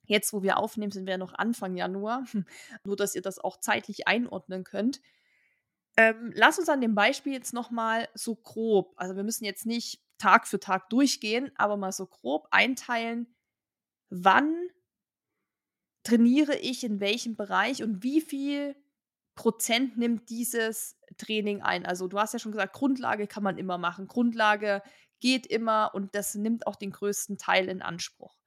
jetzt, 0.06 0.32
wo 0.32 0.42
wir 0.42 0.56
aufnehmen, 0.56 0.92
sind 0.92 1.06
wir 1.06 1.12
ja 1.12 1.18
noch 1.18 1.34
Anfang 1.34 1.76
Januar. 1.76 2.24
Nur, 2.84 2.96
dass 2.96 3.14
ihr 3.14 3.22
das 3.22 3.38
auch 3.38 3.60
zeitlich 3.60 4.08
einordnen 4.08 4.64
könnt. 4.64 5.02
Ähm, 5.96 6.32
lass 6.34 6.58
uns 6.58 6.70
an 6.70 6.80
dem 6.80 6.94
Beispiel 6.94 7.34
jetzt 7.34 7.52
noch 7.52 7.70
mal 7.70 8.08
so 8.14 8.34
grob 8.34 8.94
also, 8.96 9.14
wir 9.14 9.22
müssen 9.22 9.44
jetzt 9.44 9.66
nicht 9.66 10.00
Tag 10.18 10.48
für 10.48 10.58
Tag 10.58 10.88
durchgehen, 10.88 11.52
aber 11.56 11.76
mal 11.76 11.92
so 11.92 12.06
grob 12.06 12.48
einteilen, 12.50 13.32
wann 14.10 14.70
trainiere 16.04 16.56
ich 16.56 16.84
in 16.84 17.00
welchem 17.00 17.36
Bereich 17.36 17.82
und 17.82 18.02
wie 18.02 18.20
viel 18.20 18.76
Prozent 19.36 19.98
nimmt 19.98 20.30
dieses 20.30 20.98
Training 21.18 21.62
ein? 21.62 21.86
Also, 21.86 22.08
du 22.08 22.18
hast 22.18 22.34
ja 22.34 22.38
schon 22.38 22.52
gesagt, 22.52 22.74
Grundlage 22.74 23.26
kann 23.26 23.42
man 23.42 23.58
immer 23.58 23.78
machen. 23.78 24.08
Grundlage 24.08 24.82
geht 25.20 25.46
immer 25.46 25.92
und 25.94 26.14
das 26.14 26.34
nimmt 26.36 26.66
auch 26.66 26.76
den 26.76 26.92
größten 26.92 27.38
Teil 27.38 27.68
in 27.68 27.82
Anspruch. 27.82 28.38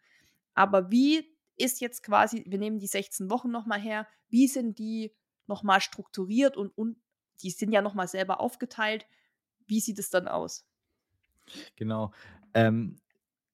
Aber 0.53 0.91
wie 0.91 1.35
ist 1.55 1.81
jetzt 1.81 2.03
quasi 2.03 2.43
wir 2.47 2.59
nehmen 2.59 2.79
die 2.79 2.87
16 2.87 3.29
Wochen 3.29 3.51
noch 3.51 3.65
mal 3.65 3.79
her, 3.79 4.07
wie 4.29 4.47
sind 4.47 4.79
die 4.79 5.15
noch 5.47 5.63
mal 5.63 5.81
strukturiert 5.81 6.57
und 6.57 6.69
und 6.77 7.01
die 7.43 7.51
sind 7.51 7.71
ja 7.71 7.81
noch 7.81 7.93
mal 7.95 8.07
selber 8.07 8.39
aufgeteilt. 8.41 9.05
Wie 9.67 9.79
sieht 9.81 9.99
es 9.99 10.09
dann 10.09 10.27
aus? 10.27 10.67
Genau. 11.75 12.11
Ähm, 12.53 12.97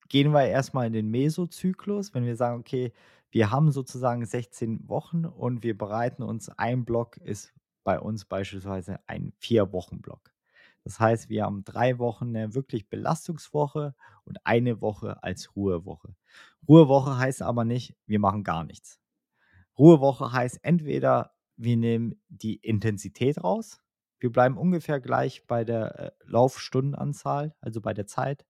gehen 0.09 0.31
wir 0.33 0.45
erst 0.47 0.73
mal 0.73 0.87
in 0.87 0.93
den 0.93 1.09
Mesozyklus, 1.11 2.13
wenn 2.13 2.25
wir 2.25 2.35
sagen: 2.35 2.59
„Okay, 2.61 2.93
wir 3.33 3.51
haben 3.51 3.71
sozusagen 3.71 4.25
16 4.25 4.87
Wochen 4.89 5.25
und 5.25 5.63
wir 5.63 5.75
bereiten 5.77 6.21
uns 6.23 6.49
ein 6.49 6.85
Block 6.85 7.17
ist 7.17 7.51
bei 7.83 7.99
uns 7.99 8.25
beispielsweise 8.25 8.99
ein 9.07 9.33
4-Wochen-Block. 9.39 10.31
Das 10.83 10.99
heißt, 10.99 11.29
wir 11.29 11.45
haben 11.45 11.63
3 11.63 11.97
Wochen 11.99 12.31
'ne 12.31 12.53
wirklich 12.53 12.89
Belastungswoche 12.89 13.95
und 14.25 14.37
eine 14.45 14.81
Woche 14.81 15.23
als 15.23 15.55
Ruhewoche. 15.55 16.15
Ruhewoche 16.67 17.17
heißt 17.17 17.41
aber 17.41 17.65
nicht, 17.65 17.95
wir 18.05 18.19
machen 18.19 18.43
gar 18.43 18.63
nichts. 18.65 18.99
Ruhewoche 19.77 20.31
heißt 20.31 20.59
entweder, 20.63 21.33
wir 21.57 21.77
nehmen 21.77 22.21
die 22.29 22.55
Intensität 22.57 23.43
raus. 23.43 23.81
Wir 24.19 24.31
bleiben 24.31 24.57
ungefähr 24.57 24.99
gleich 24.99 25.47
bei 25.47 25.63
der, 25.65 25.99
äh, 25.99 26.11
Laufstundenanzahl, 26.25 27.55
also 27.61 27.81
bei 27.81 27.93
der 27.93 28.07
Zeit. 28.07 28.45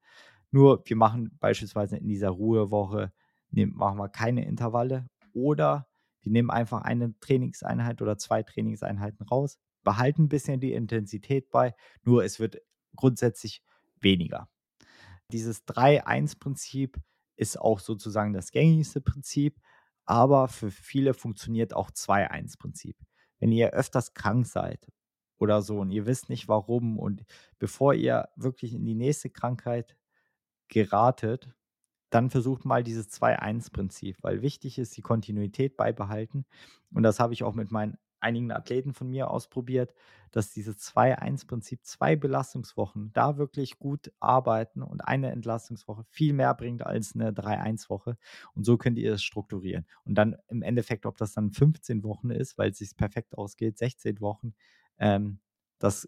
Nur 0.51 0.84
wir 0.86 0.97
machen 0.97 1.38
beispielsweise 1.39 1.97
in 1.97 2.07
dieser 2.07 2.29
Ruhewoche 2.29 3.13
nehmen 3.54 3.76
machen 3.76 3.97
wir 3.99 4.10
keine 4.10 4.45
Intervalle 4.45 5.08
oder 5.34 5.88
wir 6.22 6.32
nehmen 6.34 6.51
einfach 6.51 6.82
eine 6.84 7.18
Trainingseinheit 7.20 8.01
oder 8.01 8.18
2 8.18 8.43
Trainingseinheiten 8.43 9.26
raus, 9.28 9.60
behalten 9.84 10.24
'n 10.26 10.30
bisschen 10.30 10.60
die 10.62 10.74
Intensität 10.74 11.51
bei, 11.51 11.76
nur 12.04 12.24
es 12.26 12.39
wird 12.39 12.58
grundsätzlich 12.95 13.64
weniger. 14.01 14.49
Dieses 15.32 15.66
3-1-Prinzip 15.66 16.97
ist 17.38 17.60
auch 17.60 17.80
sozusagen 17.80 18.34
das 18.34 18.51
gängigste 18.51 19.01
Prinzip, 19.01 19.60
aber 20.06 20.47
für 20.47 20.72
viele 20.72 21.14
funktioniert 21.14 21.74
auch 21.76 21.91
2-1-Prinzip. 21.91 22.97
Wenn 23.39 23.51
ihr 23.51 23.72
öfters 23.72 24.14
krank 24.14 24.45
seid 24.47 24.88
oder 25.39 25.62
so 25.62 25.80
und 25.80 25.91
ihr 25.91 26.06
wisst 26.06 26.30
nicht 26.30 26.47
warum 26.47 26.99
und 26.99 27.24
bevor 27.60 27.93
ihr 27.95 28.30
wirklich 28.36 28.74
in 28.74 28.86
die 28.86 28.95
nächste 28.95 29.30
Krankheit 29.30 29.97
geratet, 30.70 31.51
dann 32.14 32.30
versucht 32.30 32.66
mal 32.66 32.84
dieses 32.84 33.09
2-1-Prinzip, 33.09 34.18
weil 34.22 34.41
wichtig 34.41 34.78
ist 34.80 34.95
die 34.97 35.01
Kontinuität 35.01 35.78
beibehalten. 35.78 36.45
Und 36.93 37.03
das 37.03 37.20
habe 37.20 37.34
ich 37.34 37.43
auch 37.43 37.55
mit 37.55 37.72
meinen 37.72 37.97
einigen 38.20 38.51
Athleten 38.53 38.93
von 38.93 39.09
mir 39.09 39.30
ausprobiert, 39.30 39.93
dass 40.32 40.51
dieses 40.51 40.78
2-1-Prinzip, 40.80 41.84
2 41.86 42.16
Belastungswochen 42.16 43.11
da 43.14 43.38
wirklich 43.38 43.80
gut 43.80 44.14
arbeiten 44.22 44.82
und 44.82 45.01
eine 45.01 45.32
Entlastungswoche 45.32 46.05
viel 46.05 46.34
mehr 46.34 46.53
bringt 46.53 46.86
als 46.86 47.16
'ne 47.16 47.34
3-1-Woche. 47.34 48.18
Und 48.55 48.64
so 48.66 48.78
könnt 48.78 48.97
ihr 48.97 49.14
es 49.14 49.24
strukturieren. 49.24 49.86
Und 50.05 50.16
dann 50.16 50.38
im 50.47 50.61
Endeffekt, 50.61 51.05
ob 51.05 51.18
das 51.18 51.34
dann 51.34 51.51
15 51.51 52.03
Wochen 52.03 52.30
ist, 52.30 52.57
weil's 52.57 52.78
sich 52.78 52.95
perfekt 52.95 53.38
ausgeht, 53.38 53.78
16 53.78 54.22
Wochen, 54.22 54.53
ähm, 54.99 55.39
das 55.80 56.07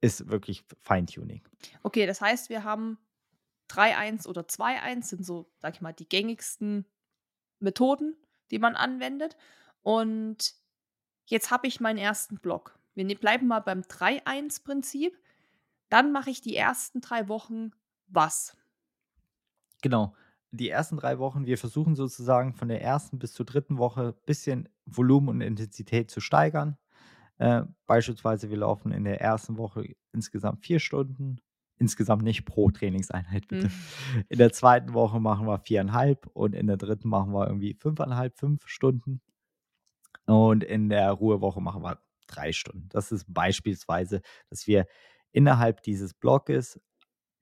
ist 0.00 0.28
wirklich 0.28 0.64
Feintuning. 0.80 1.42
Okay, 1.82 2.06
das 2.06 2.20
heißt, 2.20 2.50
wir 2.50 2.64
haben 2.64 2.98
3-1 3.68 4.26
oder 4.26 4.42
2-1 4.42 5.04
sind 5.04 5.24
so, 5.24 5.50
sage 5.58 5.76
ich 5.76 5.80
mal, 5.80 5.92
die 5.92 6.08
gängigsten 6.08 6.86
Methoden, 7.60 8.16
die 8.50 8.58
man 8.58 8.76
anwendet. 8.76 9.36
Und 9.82 10.54
jetzt 11.26 11.50
habe 11.50 11.66
ich 11.66 11.80
meinen 11.80 11.98
1. 11.98 12.36
Block. 12.42 12.78
Wir 12.94 13.04
ne 13.04 13.14
bleiben 13.14 13.46
mal 13.46 13.60
beim 13.60 13.82
3-1-Prinzip. 13.82 15.16
Dann 15.88 16.12
mache 16.12 16.30
ich 16.30 16.40
die 16.40 16.56
ersten 16.56 17.00
3 17.00 17.28
Wochen 17.28 17.70
was? 18.08 18.56
Genau. 19.82 20.14
Die 20.50 20.70
ersten 20.70 20.96
3 20.96 21.18
Wochen 21.18 21.46
wir 21.46 21.58
versuchen 21.58 21.94
sozusagen 21.94 22.54
von 22.54 22.68
der 22.68 22.86
1. 22.92 23.10
bis 23.12 23.34
zur 23.34 23.46
3. 23.46 23.76
Woche 23.76 24.14
bisschen 24.24 24.68
Volumen 24.86 25.28
und 25.28 25.40
Intensität 25.42 26.10
zu 26.10 26.20
steigern. 26.20 26.78
Äh, 27.36 27.62
beispielsweise, 27.86 28.50
wir 28.50 28.56
laufen 28.56 28.92
in 28.92 29.04
der 29.04 29.20
1. 29.20 29.56
Woche 29.56 29.94
insgesamt 30.12 30.64
4 30.64 30.80
Stunden. 30.80 31.40
Insgesamt 31.78 32.22
nicht 32.24 32.44
pro 32.44 32.70
Trainingseinheit 32.70 33.48
bitte. 33.48 33.68
Mhm. 33.68 34.24
In 34.28 34.38
der 34.38 34.52
2. 34.52 34.92
Woche 34.92 35.20
machen 35.20 35.46
wir 35.46 35.60
4,5 35.60 36.28
und 36.32 36.54
in 36.54 36.66
der 36.66 36.76
3. 36.76 36.96
machen 37.04 37.32
wir 37.32 37.46
irgendwie 37.46 37.74
5,5, 37.74 38.32
5 38.36 38.66
Stunden. 38.66 39.20
Und 40.26 40.64
in 40.64 40.88
der 40.88 41.10
Ruhewoche 41.12 41.60
machen 41.60 41.82
wir 41.82 42.00
3 42.26 42.52
Stunden. 42.52 42.88
Das 42.90 43.12
ist 43.12 43.24
beispielsweise, 43.32 44.20
dass 44.50 44.66
wir 44.66 44.86
innerhalb 45.32 45.82
dieses 45.82 46.14
Blockes 46.14 46.80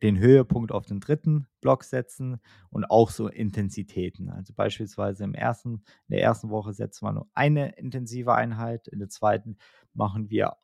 den 0.02 0.18
Höhepunkt 0.18 0.72
auf 0.72 0.84
den 0.84 1.00
3. 1.00 1.46
Block 1.60 1.82
setzen 1.82 2.38
und 2.70 2.84
auch 2.84 3.10
so 3.10 3.28
Intensitäten. 3.28 4.28
Also, 4.28 4.52
beispielsweise 4.54 5.24
im 5.24 5.34
1. 5.34 5.64
in 5.64 5.82
der 6.08 6.28
1. 6.28 6.48
Woche 6.50 6.74
setzen 6.74 7.06
wir 7.06 7.12
nur 7.12 7.28
eine 7.34 7.76
intensive 7.76 8.34
Einheit, 8.34 8.88
in 8.88 8.98
der 8.98 9.08
2. 9.08 9.56
machen 9.94 10.28
wir 10.28 10.56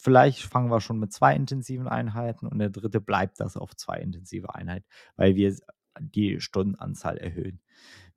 vielleicht 0.00 0.42
fangen 0.42 0.70
wir 0.70 0.80
schon 0.80 0.98
mit 0.98 1.12
2 1.12 1.34
intensiven 1.36 1.88
Einheiten 1.88 2.46
und 2.46 2.58
der 2.58 2.70
3. 2.70 3.00
bleibt 3.00 3.40
das 3.40 3.56
auf 3.56 3.76
2 3.76 3.98
intensive 4.00 4.54
Einheiten, 4.54 4.86
weil 5.16 5.36
wir 5.36 5.54
die 6.00 6.40
Stundenanzahl 6.40 7.18
erhöhen. 7.18 7.60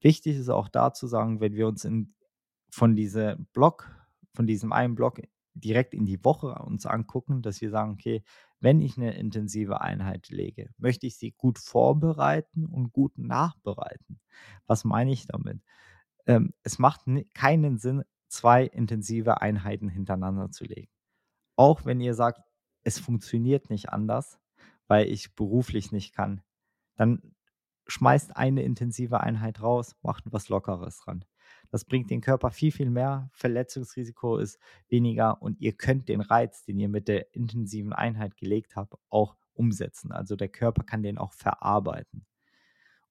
Wichtig 0.02 0.38
ist 0.38 0.50
auch 0.50 0.70
da 0.70 0.94
zu 0.94 1.08
sagen, 1.08 1.42
wenn 1.42 1.54
wir 1.56 1.68
uns 1.68 1.86
in 1.86 2.14
von 2.72 2.96
diese 2.96 3.38
Block 3.54 3.90
von 4.36 4.48
diesem 4.48 4.74
einen 4.74 4.96
Block 4.96 5.22
direkt 5.56 5.94
in 5.94 6.06
die 6.06 6.24
Woche 6.26 6.56
uns 6.66 6.86
angucken, 6.86 7.42
dass 7.44 7.62
wir 7.62 7.70
sagen: 7.72 7.94
„Okay, 7.94 8.24
wenn 8.62 8.82
ich 8.82 8.98
'ne 8.98 9.14
intensive 9.18 9.82
Einheit 9.82 10.30
lege, 10.30 10.70
möchte 10.78 11.08
ich 11.08 11.18
sie 11.18 11.32
gut 11.34 11.60
vorbereiten 11.60 12.66
und 12.66 12.94
gut 12.94 13.18
nachbereiten.“ 13.18 14.20
Was 14.68 14.86
meine 14.86 15.12
ich 15.12 15.28
damit? 15.28 15.62
Ähm, 16.28 16.54
es 16.64 16.80
macht 16.80 17.02
keinen 17.36 17.78
Sinn, 17.80 18.04
2 18.30 18.66
intensive 18.66 19.42
Einheiten 19.42 19.90
hintereinander 19.90 20.52
zu 20.52 20.66
legen. 20.66 20.88
Auch 21.62 21.86
wenn 21.86 22.02
ihr 22.02 22.16
sagt: 22.16 22.42
„Es 22.84 22.98
funktioniert 22.98 23.70
nicht 23.70 23.90
anders, 23.90 24.40
weil 24.88 25.08
ich 25.08 25.36
beruflich 25.36 25.92
nicht 25.92 26.12
kann“, 26.16 26.42
dann 26.96 27.36
schmeißt 27.88 28.36
eine 28.36 28.64
intensive 28.64 29.20
Einheit 29.20 29.62
raus, 29.62 29.96
macht 30.02 30.24
was 30.32 30.50
Lockeres 30.50 30.98
dran. 31.02 31.24
Das 31.70 31.86
bringt 31.86 32.10
den 32.10 32.22
Körper 32.22 32.50
viel, 32.50 32.72
viel 32.72 32.90
mehr, 32.90 33.30
Verletzungsrisiko 33.34 34.38
ist 34.38 34.58
weniger 34.90 35.40
und 35.44 35.60
ihr 35.62 35.74
könnt 35.74 36.10
den 36.10 36.22
Reiz, 36.22 36.64
den 36.64 36.80
ihr 36.80 36.90
mit 36.90 37.08
der 37.08 37.36
intensiven 37.36 37.94
Einheit 37.94 38.38
gelegt 38.38 38.76
habt, 38.76 38.96
auch 39.10 39.38
umsetzen. 39.54 40.12
Also, 40.12 40.36
der 40.36 40.50
Körper 40.50 40.84
kann 40.84 41.04
den 41.04 41.20
auch 41.20 41.34
verarbeiten. 41.34 42.26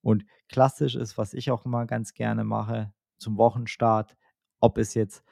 Und 0.02 0.24
klassisch 0.48 0.96
ist, 0.96 1.18
was 1.18 1.34
ich 1.34 1.50
auch 1.50 1.66
immer 1.66 1.86
ganz 1.86 2.14
gerne 2.14 2.44
mache 2.44 2.92
zum 3.18 3.36
Wochenstart, 3.38 4.16
ob 4.60 4.78
es 4.78 4.94
jetzt 4.94 5.22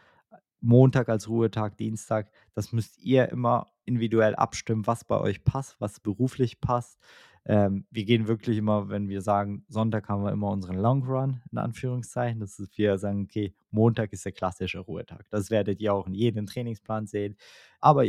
Montag 0.61 1.09
als 1.09 1.29
Ruhetag, 1.29 1.77
Dienstag, 1.77 2.31
das 2.55 2.73
müsst 2.73 2.99
ihr 2.99 3.29
immer 3.31 3.69
individuell 3.85 4.35
abstimmen, 4.37 4.87
was 4.87 5.05
bei 5.05 5.19
euch 5.21 5.45
passt, 5.45 5.77
was 5.81 6.01
beruflich 6.01 6.61
passt. 6.61 6.99
Ähm, 7.47 7.87
wir 7.91 8.05
gehen 8.05 8.29
wirklich 8.29 8.59
immer 8.59 8.89
wenn 8.91 9.09
wir 9.09 9.23
sagen, 9.23 9.65
Sonntag 9.69 10.09
haben 10.09 10.25
wir 10.25 10.33
immer 10.33 10.51
unseren 10.51 10.77
Long 10.77 11.05
Run 11.05 11.41
in 11.53 11.59
Anführungszeichen. 11.59 12.41
Das 12.41 12.59
ist 12.59 12.77
wir 12.79 12.99
sagen: 12.99 13.25
„Okay, 13.25 13.55
Montag 13.71 14.13
ist 14.13 14.25
der 14.25 14.33
klassische 14.33 14.81
Ruhetag.“ 14.81 15.27
Das 15.31 15.51
werdet 15.51 15.81
ihr 15.81 15.95
auch 15.95 16.07
in 16.07 16.15
jedem 16.15 16.47
Trainingsplan 16.47 17.07
sehen. 17.07 17.37
Aber 17.81 18.05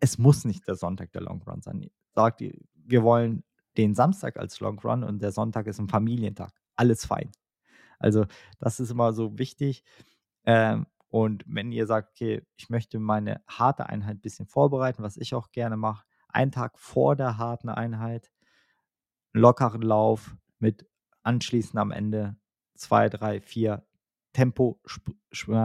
es 0.00 0.18
muss 0.18 0.44
nicht 0.44 0.66
der 0.68 0.76
Sonntag 0.76 1.12
der 1.12 1.22
Long 1.22 1.42
Run 1.42 1.62
sein. 1.62 1.90
Sagt 2.14 2.40
ihr: 2.40 2.54
„Wir 2.74 3.02
wollen 3.02 3.44
den 3.76 3.94
Samstag 3.94 4.36
als 4.38 4.60
Long 4.60 4.78
Run 4.80 5.04
und 5.04 5.22
der 5.22 5.32
Sonntag 5.32 5.66
ist 5.66 5.80
'n 5.80 5.88
Familientag.“ 5.88 6.52
Alles 6.76 7.06
fein. 7.06 7.30
Also, 8.00 8.26
das 8.60 8.80
ist 8.80 8.90
immer 8.90 9.12
so 9.14 9.38
wichtig. 9.38 9.84
Ähm, 10.46 10.86
und 11.14 11.44
wenn 11.46 11.70
ihr 11.72 11.86
sagt: 11.86 12.10
„Okay, 12.12 12.42
ich 12.56 12.70
möchte 12.70 12.98
meine 12.98 13.40
harte 13.48 13.86
Einheit 13.88 14.20
bisschen 14.22 14.46
vorbereiten“, 14.48 15.02
was 15.04 15.16
ich 15.16 15.34
auch 15.34 15.52
gerne 15.52 15.76
mache, 15.76 16.04
einen 16.28 16.50
Tag 16.52 16.78
vor 16.78 17.14
der 17.16 17.38
harten 17.38 17.68
Einheit 17.68 18.28
lockeren 19.36 19.82
Lauf 19.82 20.36
mit 20.60 20.86
anschließend 21.24 21.76
am 21.78 21.90
Ende 21.90 22.36
2, 22.76 23.08
3, 23.08 23.40
4 23.40 23.84
Tempo 24.32 24.80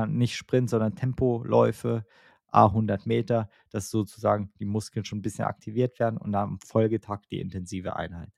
nicht 0.07 0.35
Sprint, 0.35 0.69
sondern 0.71 0.95
Tempoläufe, 0.95 2.05
à 2.51 2.71
100 2.73 3.05
Meter, 3.05 3.47
dass 3.69 3.91
sozusagen 3.91 4.51
die 4.59 4.65
Muskeln 4.65 5.05
schon 5.05 5.19
'n 5.19 5.21
bisschen 5.21 5.45
aktiviert 5.45 5.99
werden 5.99 6.17
und 6.17 6.33
am 6.33 6.59
Folgetag 6.61 7.21
die 7.29 7.39
intensive 7.39 7.95
Einheit. 7.95 8.31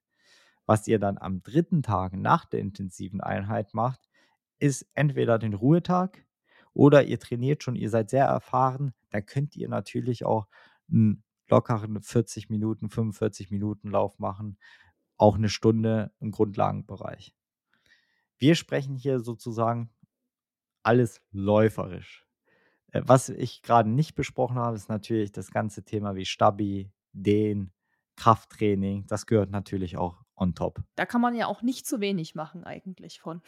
Was 0.66 0.88
ihr 0.88 1.00
dann 1.00 1.18
am 1.18 1.42
3. 1.44 1.82
Tag 1.82 2.14
nach 2.14 2.46
der 2.46 2.60
intensiven 2.60 3.22
Einheit 3.22 3.74
macht, 3.74 4.10
ist 4.60 4.86
entweder 4.96 5.40
den 5.40 5.54
Ruhetag 5.54 6.26
oder 6.74 7.04
ihr 7.04 7.20
trainiert 7.20 7.64
schon, 7.64 7.76
ihr 7.76 7.90
seid 7.90 8.10
sehr 8.10 8.26
erfahren, 8.26 8.94
dann 9.10 9.26
könnt 9.26 9.56
ihr 9.56 9.70
natürlich 9.70 10.26
auch 10.26 10.48
einen 10.90 11.24
lockeren 11.50 12.02
40 12.02 12.50
Minuten, 12.50 12.90
45 12.90 13.52
Minuten 13.52 13.90
Lauf 13.92 14.20
machen, 14.20 14.58
auch 15.18 15.36
eine 15.36 15.50
Stunde 15.50 16.12
im 16.20 16.32
Grundlagenbereich. 16.32 17.36
Wir 18.40 18.56
sprechen 18.56 18.96
hier 18.96 19.20
sozusagen 19.20 19.92
alles 20.84 21.22
läuferisch. 21.32 22.26
Äh, 22.92 23.02
was 23.06 23.30
ich 23.30 23.62
gerade 23.62 23.90
nicht 23.90 24.16
besprochen 24.16 24.58
habe, 24.58 24.76
ist 24.76 24.90
natürlich 24.90 25.32
das 25.32 25.52
ganze 25.52 25.84
Thema 25.84 26.16
wie 26.16 26.26
Stabi, 26.26 26.92
Dehn, 27.14 27.72
Krafttraining. 28.16 29.06
Das 29.08 29.26
gehört 29.26 29.52
natürlich 29.52 29.98
auch 29.98 30.21
on 30.42 30.56
top. 30.56 30.82
Da 30.96 31.06
kann 31.06 31.22
man 31.22 31.36
ja 31.36 31.46
auch 31.48 31.62
nicht 31.62 31.86
zu 31.88 32.02
wenig 32.02 32.36
machen 32.36 32.64
eigentlich 32.64 33.22
von. 33.22 33.42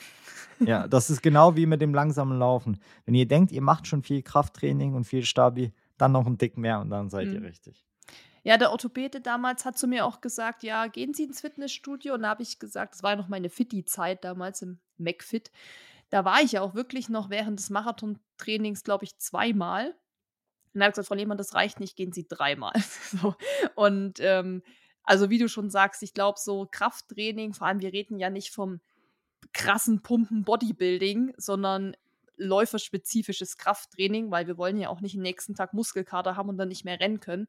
Ja, 0.60 0.88
das 0.88 1.10
ist 1.10 1.22
genau 1.22 1.56
wie 1.58 1.66
mit 1.66 1.82
dem 1.82 1.94
langsamen 1.94 2.38
Laufen. 2.40 2.80
Wenn 3.06 3.16
ihr 3.16 3.28
denkt, 3.28 3.52
ihr 3.52 3.62
macht 3.62 3.88
schon 3.88 4.04
viel 4.04 4.22
Krafttraining 4.22 4.94
und 4.94 5.04
viel 5.04 5.26
Stabi, 5.26 5.74
dann 5.98 6.12
noch 6.14 6.26
einen 6.26 6.38
Dick 6.38 6.58
mehr 6.58 6.80
und 6.80 6.90
dann 6.90 7.10
seid 7.10 7.28
ihr 7.28 7.40
Mhm. 7.40 7.46
richtig. 7.46 7.86
Ja, 8.46 8.58
der 8.58 8.72
Orthopäde 8.72 9.22
damals 9.22 9.64
hat 9.66 9.78
zu 9.78 9.88
mir 9.88 10.06
auch 10.06 10.20
gesagt, 10.22 10.64
ja, 10.64 10.88
gehen 10.88 11.14
Sie 11.14 11.24
ins 11.24 11.40
Fitnessstudio. 11.42 12.14
Und 12.14 12.24
da 12.24 12.30
habe 12.30 12.44
ich 12.44 12.60
gesagt, 12.60 12.94
das 12.94 13.02
war 13.02 13.12
ja 13.12 13.16
noch 13.16 13.30
meine 13.30 13.50
Fitti-Zeit 13.50 14.24
damals 14.26 14.62
im 14.62 14.80
McFit. 14.98 15.50
Da 16.10 16.26
war 16.26 16.42
ich 16.42 16.52
ja 16.52 16.62
auch 16.62 16.76
wirklich 16.76 17.08
noch 17.10 17.30
während 17.30 17.58
des 17.60 17.70
Marathontrainings, 17.70 18.84
glaube 18.84 19.06
ich, 19.06 19.18
zweimal. 19.18 19.96
Und 20.74 20.82
er 20.82 20.88
hat 20.88 20.94
gesagt, 20.94 21.08
Frau 21.08 21.16
Lehmann, 21.16 21.38
das 21.38 21.54
reicht 21.54 21.80
nicht, 21.80 21.96
gehen 21.96 22.12
Sie 22.12 22.28
dreimal. 22.28 22.74
so. 23.22 23.36
Und 23.76 24.20
ähm, 24.20 24.62
also 25.04 25.30
wie 25.30 25.38
du 25.38 25.48
schon 25.48 25.70
sagst, 25.70 26.04
ich 26.04 26.14
glaube, 26.14 26.40
so 26.40 26.68
Krafttraining, 26.70 27.54
vor 27.54 27.68
allem 27.68 27.82
wir 27.82 27.94
reden 27.94 28.20
ja 28.20 28.30
nicht 28.30 28.52
vom 28.52 28.80
krassen 29.54 30.02
Pumpen 30.02 30.44
Bodybuilding, 30.44 31.34
sondern 31.38 31.96
läuferspezifisches 32.38 33.58
Krafttraining, 33.58 34.32
weil 34.32 34.48
wir 34.48 34.58
wollen 34.58 34.78
ja 34.78 34.90
auch 34.90 35.02
nicht 35.02 35.16
den 35.16 35.22
nächsten 35.22 35.56
Tag 35.56 35.74
Muskelkater 35.74 36.36
haben 36.36 36.50
und 36.50 36.58
dann 36.58 36.70
nicht 36.70 36.86
mehr 36.86 37.00
rennen 37.00 37.20
können. 37.20 37.48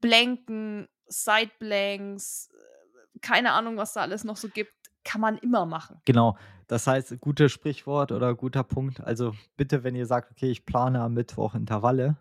Blanken, 0.00 0.88
Sideblanks, 1.06 2.50
äh, 2.52 3.18
keine 3.20 3.52
Ahnung, 3.52 3.76
was 3.76 3.92
da 3.92 4.00
alles 4.00 4.24
noch 4.24 4.36
so 4.36 4.48
gibt, 4.48 4.72
kann 5.04 5.20
man 5.20 5.36
immer 5.38 5.66
machen. 5.66 6.00
Genau. 6.04 6.36
Das 6.66 6.86
heißt, 6.86 7.20
gutes 7.20 7.52
Sprichwort 7.52 8.12
oder 8.12 8.34
guter 8.34 8.62
Punkt. 8.62 9.00
Also 9.00 9.34
bitte, 9.56 9.84
wenn 9.84 9.94
ihr 9.94 10.06
sagt, 10.06 10.30
okay, 10.30 10.50
ich 10.50 10.64
plane 10.64 11.00
am 11.00 11.12
Mittwoch 11.14 11.54
Intervalle, 11.54 12.16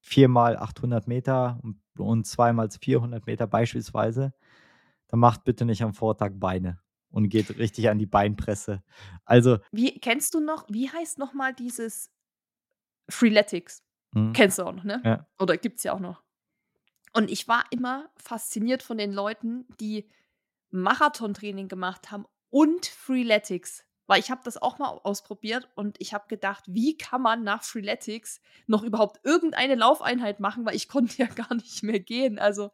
viermal 0.00 0.56
800 0.56 1.06
Meter 1.08 1.60
und, 1.98 2.24
zweimal 2.26 2.68
400 2.70 3.26
Meter 3.26 3.46
beispielsweise, 3.46 4.32
dann 5.08 5.20
macht 5.20 5.44
bitte 5.44 5.64
nicht 5.64 5.82
am 5.82 5.94
Vortag 5.94 6.32
Beine 6.36 6.80
und 7.10 7.28
geht 7.28 7.58
richtig 7.58 7.90
an 7.90 7.98
die 7.98 8.06
Beinpresse. 8.06 8.82
Also, 9.24 9.58
Wie 9.72 9.98
kennst 10.00 10.34
du 10.34 10.40
noch, 10.40 10.66
wie 10.68 10.90
heißt 10.90 11.18
noch 11.18 11.34
mal 11.34 11.52
dieses 11.54 12.10
Freeletics? 13.08 13.82
hm, 14.14 14.32
Kennst 14.32 14.58
du 14.58 14.64
auch 14.64 14.72
noch, 14.72 14.84
ne? 14.84 15.02
ja. 15.04 15.26
Oder 15.38 15.56
gibt's 15.56 15.82
ja 15.82 15.92
auch 15.92 16.00
noch. 16.00 16.22
Und 17.12 17.30
ich 17.30 17.48
war 17.48 17.64
immer 17.70 18.10
fasziniert 18.16 18.82
von 18.82 18.98
den 18.98 19.12
Leuten, 19.12 19.66
die 19.80 20.08
Marathontraining 20.70 21.68
gemacht 21.68 22.10
haben 22.10 22.24
und 22.50 22.86
Freeletics. 22.86 23.84
Weil 24.10 24.18
ich 24.18 24.32
habe 24.32 24.40
das 24.42 24.60
auch 24.60 24.80
mal 24.80 24.88
ausprobiert 25.04 25.68
und 25.76 25.94
ich 26.00 26.14
habe 26.14 26.24
gedacht, 26.26 26.64
wie 26.66 26.98
kann 26.98 27.22
man 27.22 27.44
nach 27.44 27.62
Freeletics 27.62 28.40
noch 28.66 28.82
überhaupt 28.82 29.20
irgendeine 29.22 29.76
Laufeinheit 29.76 30.40
machen, 30.40 30.66
weil 30.66 30.74
ich 30.74 30.88
konnte 30.88 31.16
ja 31.18 31.26
gar 31.26 31.54
nicht 31.54 31.84
mehr 31.84 32.00
gehen. 32.00 32.36
Also 32.40 32.72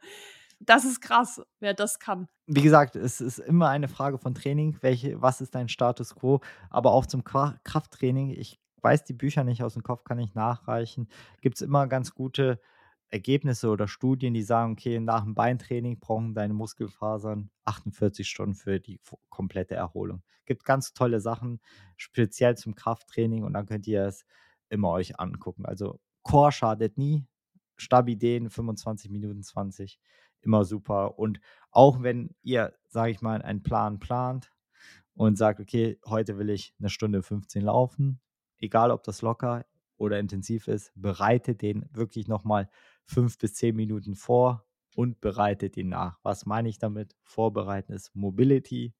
das 0.61 0.87
ist 0.87 1.03
krass, 1.03 1.43
wer 1.61 1.75
das 1.75 1.99
kann. 1.99 2.27
Wie 2.47 2.63
gesagt, 2.63 2.97
es 2.97 3.21
ist 3.21 3.39
immer 3.39 3.69
eine 3.69 3.89
Frage 3.89 4.17
von 4.17 4.35
Training. 4.35 4.79
Welche, 4.81 5.21
was 5.21 5.43
ist 5.43 5.55
dein 5.55 5.69
Status 5.69 6.15
quo? 6.15 6.41
Aber 6.71 6.93
auch 6.93 7.05
zum 7.05 7.23
Krafttraining. 7.23 8.31
Ich 8.31 8.59
weiß 8.81 9.05
die 9.05 9.13
Bücher 9.13 9.45
nicht 9.45 9.63
aus 9.63 9.75
dem 9.75 9.83
Kopf, 9.83 10.05
kann 10.05 10.19
ich 10.19 10.35
nachreichen. 10.35 11.07
Gibt 11.43 11.57
es 11.57 11.61
immer 11.61 11.87
ganz 11.87 12.15
gute 12.15 12.59
Ergebnisse 13.09 13.69
oder 13.69 13.87
Studien, 13.89 14.35
die 14.35 14.43
sagen, 14.43 14.73
okay, 14.73 14.99
nach 14.99 15.23
dem 15.23 15.35
Beintraining 15.35 15.99
brauchen 15.99 16.35
deine 16.35 16.55
Muskelfasern 16.55 17.51
48 17.65 18.29
Stunden 18.29 18.55
für 18.55 18.81
die 18.81 19.01
komplette 19.29 19.75
Erholung. 19.75 20.23
Gibt 20.45 20.65
ganz 20.65 20.93
tolle 20.93 21.21
Sachen, 21.21 21.61
speziell 21.97 22.57
zum 22.57 22.75
Krafttraining 22.75 23.45
und 23.45 23.53
dann 23.53 23.67
könnt 23.67 23.87
ihr 23.87 24.05
es 24.05 24.25
immer 24.69 24.91
euch 24.91 25.21
angucken. 25.21 25.65
Also 25.67 26.01
Core 26.23 26.53
schadet 26.53 26.99
nie. 26.99 27.25
Stabideen 27.77 28.51
25 28.51 29.11
Minuten 29.11 29.43
20, 29.43 30.01
immer 30.41 30.65
super. 30.65 31.19
Und 31.19 31.41
auch 31.71 32.03
wenn 32.03 32.35
ihr, 32.43 32.75
sage 32.89 33.11
ich 33.11 33.21
mal, 33.21 33.43
einen 33.43 33.63
Plan 33.63 33.99
plant 33.99 34.51
und 35.15 35.37
sagt, 35.37 35.61
okay, 35.61 35.99
heute 36.07 36.39
will 36.39 36.51
ich 36.51 36.75
eine 36.79 36.91
Stunde 36.91 37.23
15 37.23 37.63
laufen, 37.63 38.21
egal 38.59 38.91
ob 38.91 39.03
das 39.03 39.23
locker 39.23 39.67
oder 39.99 40.19
intensiv 40.19 40.69
ist, 40.69 40.93
bereitet 40.95 41.63
den 41.63 41.87
wirklich 41.93 42.29
nochmal 42.29 42.69
fünf 43.07 43.39
bis 43.39 43.55
zehn 43.55 43.75
Minuten 43.75 44.15
vor 44.15 44.67
und 44.95 45.21
bereitet 45.21 45.77
ihn 45.77 45.89
nach. 45.89 46.19
Was 46.23 46.47
meine 46.47 46.69
ich 46.69 46.79
damit? 46.79 47.17
Vorbereiten 47.23 47.93
ist 47.93 48.15
Mobility. 48.15 48.95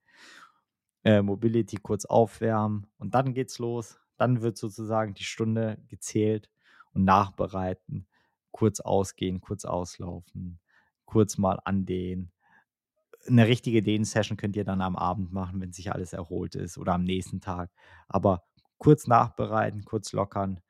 Äh, 1.05 1.23
Mobility 1.23 1.77
kurz 1.77 2.05
aufwärmen 2.05 2.87
und 2.99 3.15
dann 3.15 3.35
geht's 3.35 3.59
los. 3.59 4.01
Dann 4.17 4.43
wird 4.43 4.57
sozusagen 4.57 5.15
die 5.15 5.25
Stunde 5.25 5.79
gezählt 5.89 6.51
und 6.93 7.05
nachbereiten. 7.05 8.09
Kurz 8.51 8.81
ausgehen, 8.81 9.41
kurz 9.41 9.65
auslaufen, 9.65 10.59
kurz 11.05 11.37
mal 11.37 11.61
andehnen. 11.65 12.33
Eine 13.29 13.47
richtige 13.47 13.83
Dehn-Session 13.83 14.37
könnt 14.37 14.57
ihr 14.57 14.65
dann 14.65 14.81
am 14.81 14.97
Abend 14.97 15.33
machen, 15.33 15.61
wenn 15.61 15.73
sich 15.73 15.93
alles 15.93 16.13
erholt 16.13 16.55
ist 16.55 16.79
oder 16.79 16.95
am 16.95 17.05
nächsten 17.05 17.41
Tag. 17.41 17.71
Aber 18.09 18.45
kurz 18.79 19.07
nachbereiten, 19.07 19.85
kurz 19.85 20.13
lockern 20.13 20.61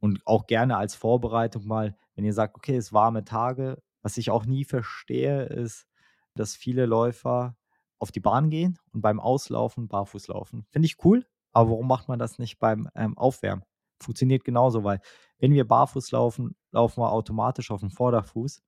und 0.00 0.20
auch 0.26 0.46
gerne 0.46 0.76
als 0.76 0.94
Vorbereitung 0.94 1.66
mal, 1.66 1.96
wenn 2.14 2.24
ihr 2.24 2.32
sagt, 2.32 2.56
okay, 2.56 2.76
es 2.76 2.92
warme 2.92 3.24
Tage. 3.24 3.82
Was 4.02 4.18
ich 4.18 4.30
auch 4.30 4.46
nie 4.46 4.64
verstehe, 4.64 5.44
ist, 5.44 5.86
dass 6.34 6.54
viele 6.54 6.86
Läufer 6.86 7.56
auf 7.98 8.12
die 8.12 8.20
Bahn 8.20 8.50
gehen 8.50 8.78
und 8.92 9.00
beim 9.00 9.20
Auslaufen 9.20 9.88
barfuß 9.88 10.28
laufen. 10.28 10.66
Finde 10.70 10.86
ich 10.86 11.04
cool, 11.04 11.26
aber 11.52 11.70
warum 11.70 11.88
macht 11.88 12.08
man 12.08 12.18
das 12.18 12.38
nicht 12.38 12.58
beim 12.58 12.88
ähm, 12.94 13.16
Aufwärmen? 13.16 13.64
Funktioniert 14.00 14.44
genauso, 14.44 14.84
weil 14.84 15.00
wenn 15.38 15.52
wir 15.52 15.66
barfuß 15.66 16.10
laufen, 16.12 16.54
laufen 16.70 17.00
wir 17.00 17.10
automatisch 17.10 17.70
auf 17.70 17.80
den 17.80 17.90
Vorderfuß 17.90 18.62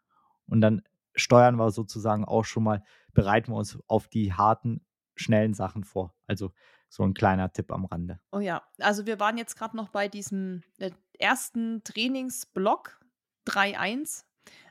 und 0.46 0.60
dann 0.60 0.82
steuern 1.14 1.56
wir 1.56 1.70
sozusagen 1.70 2.24
auch 2.24 2.44
schon 2.44 2.62
mal, 2.62 2.82
bereiten 3.12 3.52
wir 3.52 3.56
uns 3.56 3.78
auf 3.86 4.08
die 4.08 4.32
harten, 4.32 4.84
schnellen 5.16 5.54
Sachen 5.54 5.84
vor. 5.84 6.14
Also 6.26 6.52
so 6.88 7.02
ein 7.02 7.14
kleiner 7.14 7.52
Tipp 7.52 7.70
am 7.70 7.84
Rande. 7.84 8.18
Oh 8.32 8.40
ja, 8.40 8.62
also 8.78 9.06
wir 9.06 9.20
waren 9.20 9.38
jetzt 9.38 9.56
gerade 9.56 9.76
noch 9.76 9.90
bei 9.90 10.08
diesem 10.08 10.62
äh, 10.78 10.90
ersten 11.18 11.82
Trainingsblock 11.84 13.00
3.1. 13.46 14.24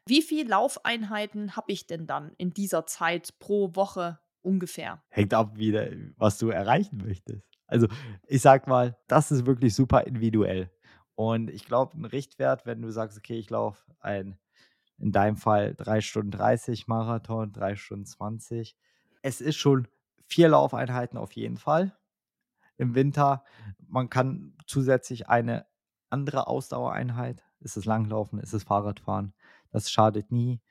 Wie 0.05 0.22
viele 0.22 0.49
Laufeinheiten 0.49 1.55
habe 1.55 1.72
ich 1.72 1.86
denn 1.86 2.07
dann 2.07 2.34
in 2.38 2.53
dieser 2.53 2.86
Zeit 2.86 3.38
pro 3.39 3.76
Woche 3.76 4.20
ungefähr? 4.41 5.03
Hängt 5.09 5.34
ab, 5.34 5.57
wieder, 5.57 5.89
was 6.15 6.38
du 6.38 6.49
erreichen 6.49 6.97
möchtest. 7.05 7.45
Also 7.68 7.88
ich 8.26 8.41
sag 8.41 8.68
mal, 8.68 8.97
das 9.07 9.32
ist 9.32 9.45
wirklich 9.45 9.76
super 9.76 10.07
individuell. 10.07 10.72
Und 11.15 11.49
ich 11.49 11.65
glaube, 11.65 11.97
ein 11.97 12.05
Richtwert, 12.05 12.65
wenn 12.65 12.82
du 12.82 12.91
sagst, 12.91 13.18
okay, 13.18 13.38
ich 13.38 13.49
laufe 13.49 13.84
ein, 13.99 14.38
in 14.97 15.11
deinem 15.11 15.36
Fall 15.36 15.76
3 15.76 16.01
Stunden 16.01 16.32
30 16.32 16.88
Marathon, 16.88 17.51
3 17.51 17.76
Stunden 17.76 18.05
20. 18.05 18.78
Es 19.22 19.41
ist 19.41 19.57
schon 19.57 19.88
vier 20.26 20.49
Laufeinheiten 20.49 21.18
auf 21.18 21.34
jeden 21.34 21.57
Fall 21.57 21.97
im 22.78 22.95
Winter. 22.95 23.43
Man 23.88 24.09
kann 24.09 24.55
zusätzlich 24.65 25.30
eine 25.30 25.65
andere 26.09 26.47
Ausdauereinheit, 26.47 27.43
ist 27.59 27.78
es 27.78 27.86
Langlaufen, 27.86 28.39
ist 28.39 28.53
es 28.53 28.63
Fahrradfahren, 28.63 29.34
das 29.71 29.91
schadet 29.91 30.32
nie. 30.32 30.61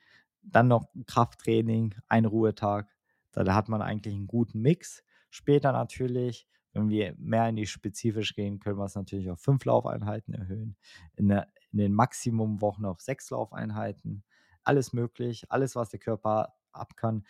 Dann 0.42 0.68
noch 0.68 0.88
Krafttraining, 1.06 1.94
ein 2.08 2.24
Ruhetag, 2.24 2.88
da 3.32 3.54
hat 3.54 3.68
man 3.68 3.82
eigentlich 3.82 4.14
einen 4.14 4.28
guten 4.28 4.60
Mix. 4.60 5.04
Später 5.28 5.72
natürlich, 5.72 6.48
wenn 6.72 6.88
wir 6.88 7.14
mehr 7.18 7.48
in 7.48 7.56
die 7.56 7.66
spezifisch 7.66 8.34
gehen, 8.34 8.60
können 8.60 8.78
wir 8.78 8.84
es 8.84 8.94
natürlich 8.94 9.30
auf 9.30 9.40
fünf 9.40 9.64
Laufeinheiten 9.64 10.32
erhöhen. 10.34 10.76
In, 11.16 11.28
der, 11.28 11.48
in 11.72 11.78
den 11.78 11.92
Maximumwochen 11.92 12.84
auf 12.86 13.00
sechs 13.00 13.30
Laufeinheiten. 13.30 14.24
Alles 14.62 14.92
möglich, 14.92 15.50
alles, 15.50 15.76
was 15.76 15.90
der 15.90 16.00
Körper 16.00 16.54
ab 16.72 16.96
kann. 16.96 17.24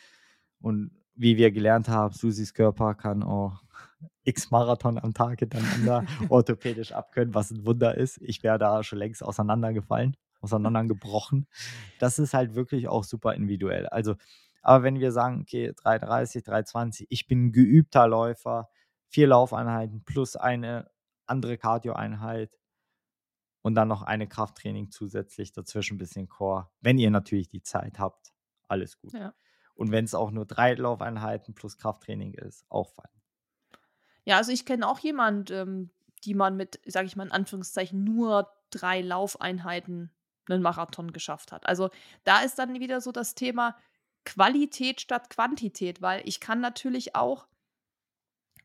Und 0.61 0.91
wie 1.15 1.37
wir 1.37 1.51
gelernt 1.51 1.89
haben, 1.89 2.15
Susis 2.15 2.55
Körper 2.55 2.95
kann 2.95 3.23
auch 3.23 3.63
x 4.25 4.51
Marathon 4.51 4.99
am 4.99 5.15
Tag 5.15 5.39
hintereinander 5.41 6.05
orthopädisch 6.29 6.93
abkönnen, 6.93 7.35
was 7.35 7.51
ein 7.51 7.65
Wunder 7.65 7.97
ist. 7.97 8.19
Ich 8.23 8.43
wäre 8.43 8.59
da 8.59 8.83
schon 8.83 8.99
längst 8.99 9.23
auseinandergefallen, 9.23 10.17
auseinandergebrochen. 10.41 11.47
Das 11.99 12.19
ist 12.19 12.35
halt 12.35 12.55
wirklich 12.55 12.89
auch 12.89 13.05
super 13.05 13.35
individuell. 13.35 13.87
Also, 13.87 14.17
aber 14.63 14.83
wenn 14.85 14.99
wir 14.99 15.13
sagen, 15.13 15.43
okay, 15.43 15.73
330, 15.77 16.45
320, 16.45 17.07
ich 17.11 17.27
bin 17.27 17.53
geübter 17.53 18.09
Läufer, 18.09 18.69
vier 19.09 19.29
Laufeinheiten 19.29 20.05
plus 20.05 20.37
eine 20.37 20.91
andere 21.27 21.57
Cardio-Einheit 21.57 22.51
und 23.63 23.75
dann 23.75 23.89
noch 23.89 24.03
eine 24.03 24.29
Krafttraining 24.29 24.91
zusätzlich 24.91 25.53
dazwischen, 25.53 25.95
ein 25.95 25.99
bisschen 25.99 26.29
Core. 26.29 26.69
Wenn 26.81 26.99
ihr 26.99 27.11
natürlich 27.11 27.49
die 27.49 27.63
Zeit 27.63 27.99
habt, 27.99 28.33
alles 28.69 28.99
gut. 28.99 29.13
Ja. 29.13 29.35
Und 29.75 29.91
wenn 29.91 30.05
es 30.05 30.15
auch 30.15 30.31
nur 30.31 30.47
drei 30.47 30.75
Laufeinheiten 30.75 31.55
plus 31.55 31.77
Krafttraining 31.77 32.35
ist, 32.35 32.65
auch 32.69 32.91
fein. 32.91 33.11
Ja, 34.27 34.37
also 34.39 34.53
ich 34.53 34.67
kenne 34.67 34.87
auch 34.89 34.99
jemand, 34.99 35.51
ähm, 35.51 35.91
die 36.25 36.35
man 36.35 36.57
mit, 36.57 36.81
sage 36.87 37.07
ich 37.07 37.17
mal 37.17 37.27
in 37.27 37.33
Anführungszeichen, 37.33 38.03
nur 38.05 38.51
drei 38.71 39.01
Laufeinheiten 39.01 40.11
einen 40.49 40.63
Marathon 40.63 41.13
geschafft 41.13 41.53
hat. 41.53 41.67
Also 41.67 41.91
da 42.25 42.41
ist 42.41 42.59
dann 42.59 42.79
wieder 42.81 43.01
so 43.01 43.13
das 43.13 43.35
Thema 43.35 43.77
Qualität 44.25 45.01
statt 45.01 45.31
Quantität, 45.31 46.03
weil 46.03 46.23
ich 46.27 46.41
kann 46.41 46.61
natürlich 46.61 47.15
auch, 47.15 47.47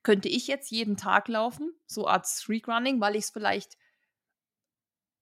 könnte 0.03 0.30
ich 0.30 0.47
jetzt 0.47 0.70
jeden 0.72 0.97
Tag 0.97 1.28
laufen, 1.28 1.74
so 1.88 2.07
Art 2.07 2.28
Streak 2.28 2.68
Running, 2.68 2.99
weil 3.01 3.16
ich 3.16 3.26
es 3.26 3.30
vielleicht 3.32 3.78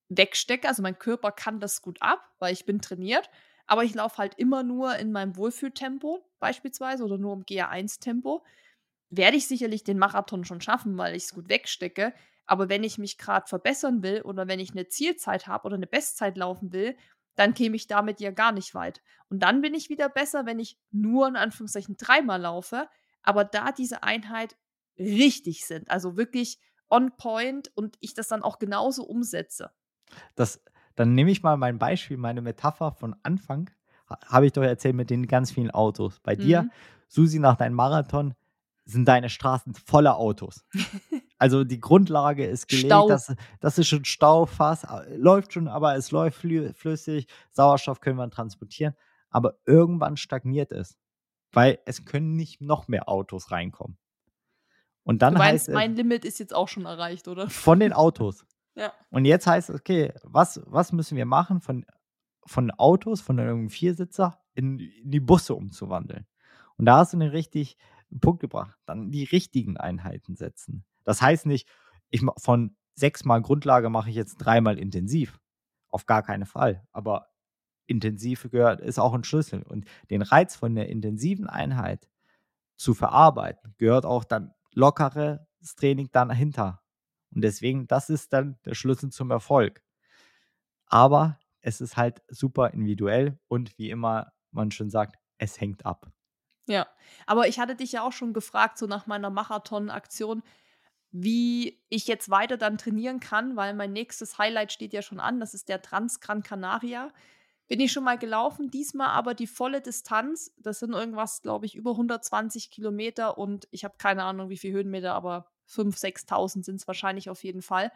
wegstecke. 0.09 0.67
Also 0.67 0.81
mein 0.81 0.97
Körper 0.99 1.31
kann 1.31 1.59
das 1.59 1.81
gut 1.81 2.01
ab, 2.01 2.19
weil 2.39 2.53
ich 2.53 2.65
bin 2.65 2.81
trainiert. 2.81 3.29
Aber 3.67 3.83
ich 3.83 3.93
laufe 3.93 4.17
halt 4.17 4.35
immer 4.35 4.63
nur 4.63 4.95
in 4.95 5.11
meinem 5.11 5.35
Wohlfühltempo 5.37 6.25
beispielsweise 6.39 7.03
oder 7.03 7.17
nur 7.17 7.33
im 7.33 7.45
GA1-Tempo. 7.45 8.43
Werde 9.09 9.37
ich 9.37 9.47
sicherlich 9.47 9.83
den 9.83 9.97
Marathon 9.97 10.45
schon 10.45 10.61
schaffen, 10.61 10.97
weil 10.97 11.15
ich 11.15 11.23
es 11.23 11.33
gut 11.33 11.49
wegstecke. 11.49 12.13
Aber 12.45 12.69
wenn 12.69 12.83
ich 12.83 12.97
mich 12.97 13.17
gerade 13.17 13.47
verbessern 13.47 14.01
will 14.03 14.21
oder 14.21 14.47
wenn 14.47 14.59
ich 14.59 14.71
eine 14.71 14.87
Zielzeit 14.87 15.47
habe 15.47 15.65
oder 15.65 15.75
eine 15.75 15.87
Bestzeit 15.87 16.37
laufen 16.37 16.71
will, 16.73 16.95
dann 17.35 17.53
käme 17.53 17.75
ich 17.75 17.87
damit 17.87 18.19
ja 18.19 18.31
gar 18.31 18.51
nicht 18.51 18.73
weit. 18.75 19.01
Und 19.29 19.41
dann 19.41 19.61
bin 19.61 19.73
ich 19.73 19.89
wieder 19.89 20.09
besser, 20.09 20.45
wenn 20.45 20.59
ich 20.59 20.77
nur 20.91 21.27
in 21.27 21.35
Anführungszeichen 21.35 21.95
dreimal 21.97 22.41
laufe, 22.41 22.89
aber 23.23 23.45
da 23.45 23.71
diese 23.71 24.03
Einheit 24.03 24.57
richtig 24.97 25.65
sind, 25.65 25.89
also 25.89 26.17
wirklich 26.17 26.59
on 26.89 27.15
point 27.15 27.71
und 27.75 27.97
ich 28.01 28.13
das 28.13 28.27
dann 28.27 28.43
auch 28.43 28.59
genauso 28.59 29.03
umsetze. 29.03 29.71
Das, 30.35 30.61
dann 30.95 31.13
nehme 31.13 31.31
ich 31.31 31.43
mal 31.43 31.55
mein 31.55 31.79
Beispiel, 31.79 32.17
meine 32.17 32.41
Metapher 32.41 32.91
von 32.91 33.15
Anfang. 33.23 33.69
Habe 34.25 34.47
ich 34.47 34.53
doch 34.53 34.63
erzählt 34.63 34.95
mit 34.95 35.09
den 35.09 35.27
ganz 35.27 35.51
vielen 35.51 35.71
Autos. 35.71 36.19
Bei 36.19 36.35
dir, 36.35 36.63
mhm. 36.63 36.71
Susi, 37.07 37.39
nach 37.39 37.57
deinem 37.57 37.75
Marathon 37.75 38.33
sind 38.91 39.07
deine 39.07 39.29
Straßen 39.29 39.73
voller 39.73 40.17
Autos. 40.17 40.65
Also 41.41 41.63
die 41.63 41.79
Grundlage 41.79 42.45
ist 42.45 42.67
gelegt, 42.67 42.91
das, 42.91 43.33
das 43.61 43.77
ist 43.77 43.87
schon 43.87 44.03
Staufass, 44.03 44.85
läuft 45.15 45.53
schon, 45.53 45.69
aber 45.69 45.95
es 45.95 46.11
läuft 46.11 46.39
flüssig, 46.39 47.27
Sauerstoff 47.51 48.01
können 48.01 48.17
wir 48.17 48.29
transportieren, 48.29 48.93
aber 49.29 49.57
irgendwann 49.65 50.17
stagniert 50.17 50.73
es, 50.73 50.97
weil 51.53 51.79
es 51.85 52.03
können 52.03 52.33
nicht 52.33 52.59
noch 52.59 52.89
mehr 52.89 53.07
Autos 53.07 53.51
reinkommen. 53.51 53.97
Und 55.03 55.21
dann 55.21 55.35
du 55.35 55.39
meinst, 55.39 55.69
heißt 55.69 55.73
mein 55.73 55.95
Limit 55.95 56.25
ist 56.25 56.39
jetzt 56.39 56.53
auch 56.53 56.67
schon 56.67 56.85
erreicht, 56.85 57.29
oder? 57.29 57.49
Von 57.49 57.79
den 57.79 57.93
Autos. 57.93 58.45
ja. 58.75 58.91
Und 59.09 59.23
jetzt 59.23 59.47
heißt 59.47 59.69
es, 59.69 59.75
okay, 59.79 60.11
was, 60.23 60.61
was 60.65 60.91
müssen 60.91 61.15
wir 61.15 61.25
machen 61.25 61.61
von, 61.61 61.85
von 62.45 62.69
Autos, 62.71 63.21
von 63.21 63.39
einem 63.39 63.69
Viersitzer 63.69 64.41
in, 64.55 64.77
in 64.77 65.09
die 65.09 65.21
Busse 65.21 65.55
umzuwandeln? 65.55 66.27
Und 66.75 66.85
da 66.85 66.97
hast 66.97 67.13
du 67.13 67.17
den 67.17 67.29
richtig 67.29 67.77
Punkt 68.19 68.39
gebracht. 68.41 68.77
Dann 68.85 69.11
die 69.11 69.23
richtigen 69.23 69.77
Einheiten 69.77 70.35
setzen. 70.35 70.85
Das 71.03 71.21
heißt 71.21 71.45
nicht, 71.45 71.67
ich 72.09 72.23
von 72.37 72.75
sechsmal 72.95 73.41
Grundlage 73.41 73.89
mache 73.89 74.09
ich 74.09 74.15
jetzt 74.15 74.37
dreimal 74.37 74.77
intensiv. 74.77 75.39
Auf 75.89 76.05
gar 76.05 76.23
keinen 76.23 76.45
Fall. 76.45 76.83
Aber 76.91 77.27
intensiv 77.85 78.49
gehört, 78.51 78.81
ist 78.81 78.99
auch 78.99 79.13
ein 79.13 79.23
Schlüssel. 79.23 79.63
Und 79.63 79.85
den 80.09 80.21
Reiz 80.21 80.55
von 80.55 80.75
der 80.75 80.89
intensiven 80.89 81.47
Einheit 81.47 82.09
zu 82.75 82.93
verarbeiten, 82.93 83.73
gehört 83.77 84.05
auch 84.05 84.23
dann 84.23 84.53
lockeres 84.73 85.39
Training 85.75 86.09
dahinter. 86.11 86.81
Und 87.33 87.41
deswegen, 87.41 87.87
das 87.87 88.09
ist 88.09 88.33
dann 88.33 88.57
der 88.65 88.73
Schlüssel 88.73 89.11
zum 89.11 89.31
Erfolg. 89.31 89.83
Aber 90.85 91.39
es 91.61 91.81
ist 91.81 91.97
halt 91.97 92.21
super 92.29 92.71
individuell 92.71 93.39
und 93.47 93.77
wie 93.77 93.89
immer 93.89 94.31
man 94.51 94.71
schon 94.71 94.89
sagt, 94.89 95.17
es 95.37 95.59
hängt 95.59 95.85
ab. 95.85 96.11
Ja, 96.69 96.87
aber 97.25 97.47
ich 97.47 97.59
hatte 97.59 97.75
dich 97.75 97.93
ja 97.93 98.03
auch 98.03 98.11
schon 98.11 98.31
gefragt, 98.31 98.77
so 98.77 98.85
nach 98.85 99.07
meiner 99.07 99.31
Marathon-Aktion, 99.31 100.43
wie 101.11 101.81
ich 101.89 102.05
jetzt 102.07 102.29
weiter 102.29 102.57
dann 102.57 102.77
trainieren 102.77 103.19
kann, 103.19 103.55
weil 103.55 103.73
mein 103.73 103.91
nächstes 103.91 104.37
Highlight 104.37 104.71
steht 104.71 104.93
ja 104.93 105.01
schon 105.01 105.19
an, 105.19 105.39
das 105.39 105.55
ist 105.55 105.67
der 105.67 105.81
Trans 105.81 106.19
Gran 106.19 106.43
Canaria. 106.43 107.11
Bin 107.67 107.79
ich 107.79 107.91
schon 107.91 108.03
mal 108.03 108.19
gelaufen, 108.19 108.69
diesmal 108.69 109.09
aber 109.09 109.33
die 109.33 109.47
volle 109.47 109.81
Distanz. 109.81 110.53
Das 110.59 110.79
sind 110.79 110.93
irgendwas, 110.93 111.41
glaube 111.41 111.65
ich, 111.65 111.75
über 111.75 111.91
120 111.97 112.69
Kilometer 112.69 113.39
und 113.39 113.67
ich 113.71 113.83
habe 113.83 113.95
keine 113.97 114.23
Ahnung, 114.23 114.49
wie 114.49 114.57
viele 114.57 114.75
Höhenmeter, 114.75 115.15
aber 115.15 115.51
5.000, 115.67 115.99
6.000 115.99 116.65
sind 116.65 116.75
es 116.75 116.87
wahrscheinlich 116.87 117.31
auf 117.31 117.43
jeden 117.43 117.63
Fall. 117.63 117.91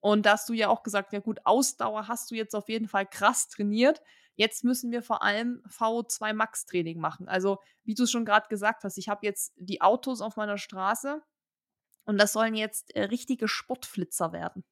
Und 0.00 0.26
da 0.26 0.32
hast 0.32 0.48
du 0.48 0.52
ja 0.52 0.68
auch 0.68 0.84
gesagt, 0.84 1.12
ja 1.12 1.20
gut, 1.20 1.40
Ausdauer 1.44 2.08
hast 2.08 2.30
du 2.30 2.36
jetzt 2.36 2.54
auf 2.54 2.68
jeden 2.68 2.88
Fall 2.88 3.06
krass 3.06 3.48
trainiert. 3.48 4.02
Jetzt 4.36 4.64
müssen 4.64 4.90
wir 4.90 5.02
vor 5.02 5.22
allem 5.22 5.62
VO2 5.68 6.32
Max 6.32 6.66
Training 6.66 6.98
machen. 6.98 7.28
Also, 7.28 7.58
wie 7.84 7.94
du 7.94 8.04
es 8.04 8.10
schon 8.10 8.24
gerade 8.24 8.48
gesagt 8.48 8.84
hast, 8.84 8.98
ich 8.98 9.08
habe 9.08 9.24
jetzt 9.24 9.52
die 9.56 9.80
Autos 9.80 10.20
auf 10.20 10.36
meiner 10.36 10.58
Straße 10.58 11.22
und 12.04 12.18
das 12.18 12.32
sollen 12.32 12.54
jetzt 12.54 12.94
äh, 12.94 13.04
richtige 13.04 13.48
Sportflitzer 13.48 14.32
werden. 14.32 14.64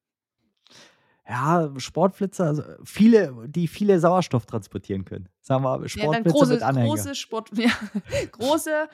Ja, 1.27 1.71
Sportflitzer, 1.77 2.45
also 2.45 2.63
viele, 2.83 3.47
die 3.47 3.69
viele 3.69 3.99
Sauerstoff 3.99 4.45
transportieren 4.45 5.05
können. 5.05 5.29
Sagen 5.41 5.63
wir 5.63 5.87
Sportflitzer 5.87 6.25
ja, 6.25 6.31
große, 6.31 6.53
mit 6.53 6.63
Anhänger. 6.63 6.87
Große, 6.89 7.15
Sport, 7.15 7.49
ja, 7.57 7.71
große 8.31 8.89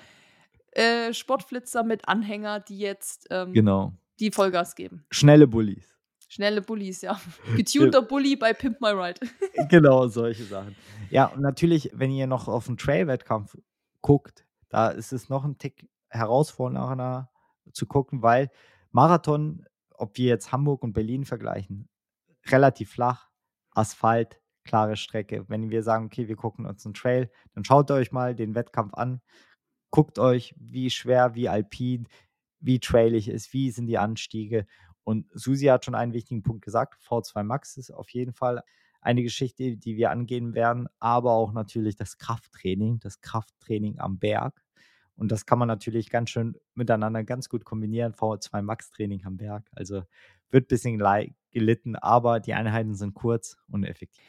äh, 0.72 1.14
Sportflitzer 1.14 1.84
mit 1.84 2.08
Anhänger, 2.08 2.60
die 2.60 2.78
jetzt 2.78 3.28
ähm, 3.32 3.54
genau. 3.54 3.94
die 4.20 4.30
Vollgas 4.32 4.76
geben. 4.76 5.06
Schnelle 5.10 5.48
Bullies. 5.48 5.99
Schnelle 6.30 6.62
Bullies, 6.62 7.02
ja. 7.02 7.20
Getunter 7.58 8.04
Bully 8.04 8.36
bei 8.36 8.54
Pimp 8.54 8.80
My 8.80 8.90
Ride. 8.90 9.20
genau, 9.70 10.08
solche 10.08 10.44
Sachen. 10.44 10.76
Ja, 11.10 11.26
und 11.26 11.42
natürlich, 11.42 11.90
wenn 11.94 12.12
ihr 12.12 12.28
noch 12.28 12.48
auf 12.48 12.68
einen 12.68 12.78
Trail-Wettkampf 12.78 13.58
guckt, 14.02 14.46
da 14.70 14.90
ist 14.90 15.12
es 15.12 15.28
noch 15.28 15.44
ein 15.44 15.58
Tick 15.58 15.90
herausfordernder 16.10 17.32
zu 17.74 17.88
gucken, 17.88 18.22
weil 18.22 18.52
Marathon, 18.92 19.66
ob 19.96 20.18
wir 20.18 20.28
jetzt 20.28 20.52
Hamburg 20.52 20.84
und 20.84 20.94
Berlin 20.94 21.26
vergleichen, 21.26 21.90
relativ 22.46 22.92
flach, 22.92 23.30
Asphalt, 23.72 24.40
klare 24.64 24.98
Strecke. 24.98 25.46
Wenn 25.48 25.72
wir 25.72 25.82
sagen, 25.82 26.06
okay, 26.06 26.28
wir 26.28 26.36
gucken 26.36 26.66
uns 26.68 26.86
einen 26.86 26.94
Trail, 26.94 27.32
dann 27.54 27.66
schaut 27.66 27.90
euch 27.90 28.12
mal 28.12 28.36
den 28.36 28.54
Wettkampf 28.54 28.94
an, 28.94 29.22
guckt 29.90 30.20
euch, 30.20 30.54
wie 30.58 30.92
schwer, 30.92 31.34
wie 31.34 31.50
alpin, 31.50 32.08
wie 32.60 32.80
trailig 32.80 33.30
ist, 33.30 33.54
wie 33.54 33.72
sind 33.72 33.88
die 33.88 33.98
Anstiege. 33.98 34.68
Und 35.04 35.28
Susi 35.34 35.66
hat 35.66 35.86
schon 35.86 35.96
einen 35.96 36.14
wichtigen 36.14 36.44
Punkt 36.44 36.64
gesagt, 36.64 37.02
V2 37.02 37.44
Max 37.44 37.78
ist 37.78 37.92
auf 37.92 38.10
jeden 38.10 38.34
Fall 38.34 38.64
eine 39.02 39.24
Geschichte, 39.24 39.78
die 39.78 39.96
wir 39.96 40.12
angehen 40.12 40.54
werden, 40.54 40.88
aber 41.00 41.32
auch 41.32 41.54
natürlich 41.54 41.96
das 41.96 42.18
Krafttraining, 42.18 43.00
das 43.00 43.22
Krafttraining 43.22 44.00
am 44.00 44.20
Berg. 44.20 44.62
Und 45.16 45.32
das 45.32 45.46
kann 45.46 45.60
man 45.60 45.68
natürlich 45.68 46.10
ganz 46.10 46.30
schön 46.30 46.56
miteinander 46.76 47.24
ganz 47.24 47.50
gut 47.50 47.66
kombinieren. 47.66 48.14
VO2 48.14 48.62
Max 48.62 48.92
Training 48.92 49.26
am 49.26 49.38
Berg. 49.38 49.70
Also 49.74 50.04
wird 50.50 50.66
ein 50.66 50.68
bisschen 50.68 51.02
gelitten, 51.52 51.96
aber 51.96 52.40
die 52.40 52.54
Einheiten 52.54 52.96
sind 52.96 53.16
kurz 53.16 53.58
und 53.68 53.84
effektiv. 53.84 54.24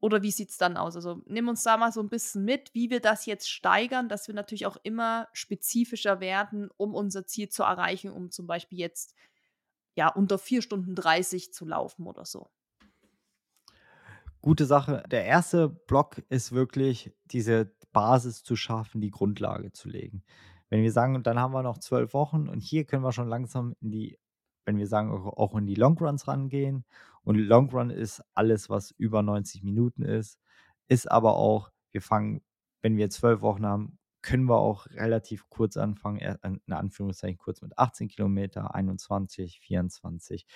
Oder 0.00 0.22
wie 0.22 0.32
sieht 0.32 0.50
es 0.50 0.58
dann 0.58 0.76
aus? 0.76 0.96
Also 0.96 1.22
nimm 1.26 1.48
uns 1.48 1.62
da 1.62 1.76
mal 1.76 1.92
so 1.92 2.00
ein 2.00 2.08
bisschen 2.08 2.44
mit, 2.44 2.74
wie 2.74 2.90
wir 2.90 3.00
das 3.00 3.24
jetzt 3.24 3.48
steigern, 3.48 4.08
dass 4.08 4.26
wir 4.26 4.34
natürlich 4.34 4.66
auch 4.66 4.76
immer 4.82 5.28
spezifischer 5.32 6.18
werden, 6.18 6.70
um 6.76 6.94
unser 6.94 7.24
Ziel 7.24 7.48
zu 7.48 7.62
erreichen, 7.62 8.10
um 8.10 8.30
zum 8.30 8.48
Beispiel 8.48 8.80
jetzt 8.80 9.14
ja 9.94 10.08
unter 10.08 10.38
4 10.38 10.62
Stunden 10.62 10.96
30 10.96 11.52
zu 11.52 11.64
laufen 11.64 12.06
oder 12.06 12.24
so. 12.24 12.50
Gute 14.42 14.66
Sache. 14.66 15.02
Der 15.10 15.24
erste 15.24 15.68
Block 15.68 16.18
ist 16.28 16.52
wirklich 16.52 17.12
diese 17.26 17.72
Basis 17.92 18.42
zu 18.42 18.56
schaffen, 18.56 19.00
die 19.00 19.10
Grundlage 19.10 19.72
zu 19.72 19.88
legen. 19.88 20.22
Wenn 20.68 20.82
wir 20.82 20.92
sagen, 20.92 21.22
dann 21.22 21.38
haben 21.38 21.54
wir 21.54 21.62
noch 21.62 21.78
zwölf 21.78 22.12
Wochen 22.12 22.48
und 22.48 22.60
hier 22.60 22.84
können 22.84 23.04
wir 23.04 23.12
schon 23.12 23.28
langsam 23.28 23.74
in 23.80 23.90
die 23.90 24.18
wenn 24.64 24.78
wir 24.78 24.86
sagen, 24.86 25.10
auch 25.10 25.54
in 25.56 25.66
die 25.66 25.74
Longruns 25.74 26.28
rangehen. 26.28 26.84
Und 27.24 27.36
Longrun 27.36 27.90
ist 27.90 28.22
alles, 28.34 28.70
was 28.70 28.90
über 28.92 29.22
90 29.22 29.62
Minuten 29.62 30.02
ist. 30.02 30.38
Ist 30.88 31.10
aber 31.10 31.36
auch, 31.36 31.70
wir 31.92 32.02
fangen, 32.02 32.42
wenn 32.82 32.96
wir 32.96 33.10
zwölf 33.10 33.42
Wochen 33.42 33.66
haben, 33.66 33.98
können 34.22 34.44
wir 34.44 34.58
auch 34.58 34.86
relativ 34.86 35.48
kurz 35.50 35.76
anfangen, 35.76 36.18
in 36.42 36.72
Anführungszeichen 36.72 37.38
kurz 37.38 37.60
mit 37.60 37.76
18 37.76 38.08
Kilometer, 38.08 38.74
21, 38.74 39.60
24. 39.60 40.46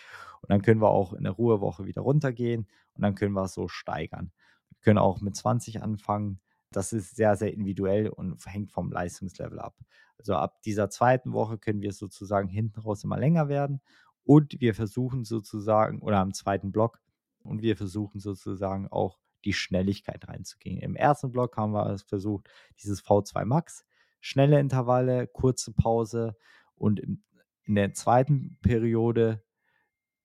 Und 0.40 0.50
dann 0.50 0.62
können 0.62 0.80
wir 0.80 0.90
auch 0.90 1.12
in 1.12 1.24
der 1.24 1.32
Ruhewoche 1.32 1.84
wieder 1.84 2.02
runtergehen 2.02 2.68
und 2.94 3.02
dann 3.02 3.14
können 3.14 3.34
wir 3.34 3.44
es 3.44 3.54
so 3.54 3.68
steigern. 3.68 4.32
Wir 4.70 4.80
können 4.80 4.98
auch 4.98 5.20
mit 5.20 5.34
20 5.36 5.82
anfangen. 5.82 6.40
Das 6.70 6.92
ist 6.92 7.16
sehr, 7.16 7.36
sehr 7.36 7.52
individuell 7.52 8.08
und 8.08 8.44
hängt 8.46 8.72
vom 8.72 8.90
Leistungslevel 8.90 9.58
ab. 9.58 9.76
Also 10.18 10.34
ab 10.34 10.62
dieser 10.62 10.88
zweiten 10.88 11.32
Woche 11.32 11.58
können 11.58 11.82
wir 11.82 11.92
sozusagen 11.92 12.48
hinten 12.48 12.80
raus 12.80 13.04
immer 13.04 13.18
länger 13.18 13.48
werden 13.48 13.80
und 14.24 14.60
wir 14.60 14.74
versuchen 14.74 15.24
sozusagen, 15.24 16.00
oder 16.00 16.18
am 16.18 16.34
zweiten 16.34 16.72
Block, 16.72 17.00
und 17.42 17.62
wir 17.62 17.76
versuchen 17.76 18.18
sozusagen 18.20 18.88
auch 18.88 19.18
die 19.46 19.54
Schnelligkeit 19.54 20.28
reinzugehen. 20.28 20.80
Im 20.80 20.96
ersten 20.96 21.30
Block 21.30 21.56
haben 21.56 21.72
wir 21.72 21.98
versucht, 21.98 22.50
dieses 22.82 23.02
V2 23.02 23.44
Max, 23.44 23.86
schnelle 24.20 24.60
Intervalle, 24.60 25.26
kurze 25.26 25.72
Pause 25.72 26.36
und 26.74 27.00
in 27.00 27.74
der 27.74 27.94
zweiten 27.94 28.58
Periode 28.60 29.42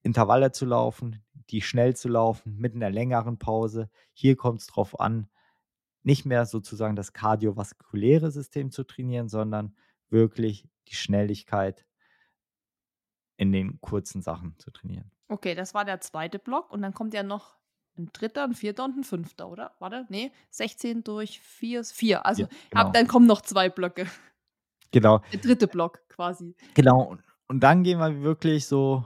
Intervalle 0.02 0.52
zu 0.52 0.66
laufen, 0.66 1.24
die 1.52 1.62
schnell 1.62 1.96
zu 1.96 2.10
laufen, 2.10 2.58
mit 2.58 2.76
einer 2.76 2.90
längeren 2.90 3.38
Pause. 3.38 3.90
Hier 4.14 4.36
kommt 4.36 4.62
es 4.62 4.68
darauf 4.68 5.00
an, 5.00 5.30
nicht 6.04 6.26
mehr 6.26 6.48
sozusagen 6.48 6.96
das 6.96 7.14
kardiovaskuläre 7.14 8.32
System 8.32 8.72
zu 8.72 8.84
trainieren, 8.84 9.30
sondern 9.30 9.76
wirklich 10.10 10.68
die 10.88 10.96
Schnelligkeit 10.96 11.86
in 13.38 13.52
den 13.52 13.80
kurzen 13.82 14.24
Sachen 14.24 14.58
zu 14.58 14.72
trainieren. 14.72 15.12
Okay, 15.28 15.54
das 15.54 15.76
war 15.76 15.86
der 15.86 16.02
zweite 16.02 16.40
Block 16.40 16.72
und 16.72 16.82
dann 16.82 16.94
kommt 16.94 17.14
ja 17.14 17.22
noch 17.22 17.61
ein 18.04 18.10
dritter, 18.14 18.44
ein 18.44 18.54
vierter 18.54 18.86
und 18.86 18.98
ein 18.98 19.04
fünfter, 19.04 19.50
oder? 19.50 19.72
Warte, 19.80 20.06
nee, 20.10 20.32
16 20.50 21.04
durch 21.04 21.40
4 21.40 21.80
ist 21.82 21.92
4. 21.94 22.26
Also 22.26 22.44
Ja, 22.44 22.48
genau. 22.70 22.82
ab, 22.84 22.94
dann 22.94 23.08
kommen 23.08 23.28
noch 23.28 23.42
zwei 23.42 23.70
Blöcke. 23.70 24.08
Genau, 24.92 25.20
Der 25.32 25.40
dritte 25.40 25.68
Block 25.68 26.02
quasi. 26.10 26.56
genau. 26.74 27.02
Und- 27.04 27.24
Und 27.48 27.60
dann 27.62 27.84
gehen 27.84 28.00
wir 28.00 28.22
wirklich 28.22 28.66
so, 28.68 29.06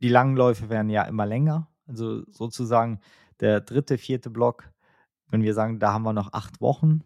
die 0.00 0.08
langen 0.08 0.36
Läufe 0.36 0.68
werden 0.68 0.90
ja 0.90 1.02
immer 1.04 1.26
länger. 1.26 1.68
Also 1.86 2.24
sozusagen 2.30 3.00
der 3.40 3.60
dritte, 3.60 3.98
vierte 3.98 4.30
Block, 4.30 4.70
wenn 5.28 5.42
wir 5.42 5.54
sagen, 5.54 5.78
da 5.78 5.92
haben 5.92 6.02
wir 6.04 6.12
noch 6.12 6.32
acht 6.32 6.60
Wochen, 6.60 7.02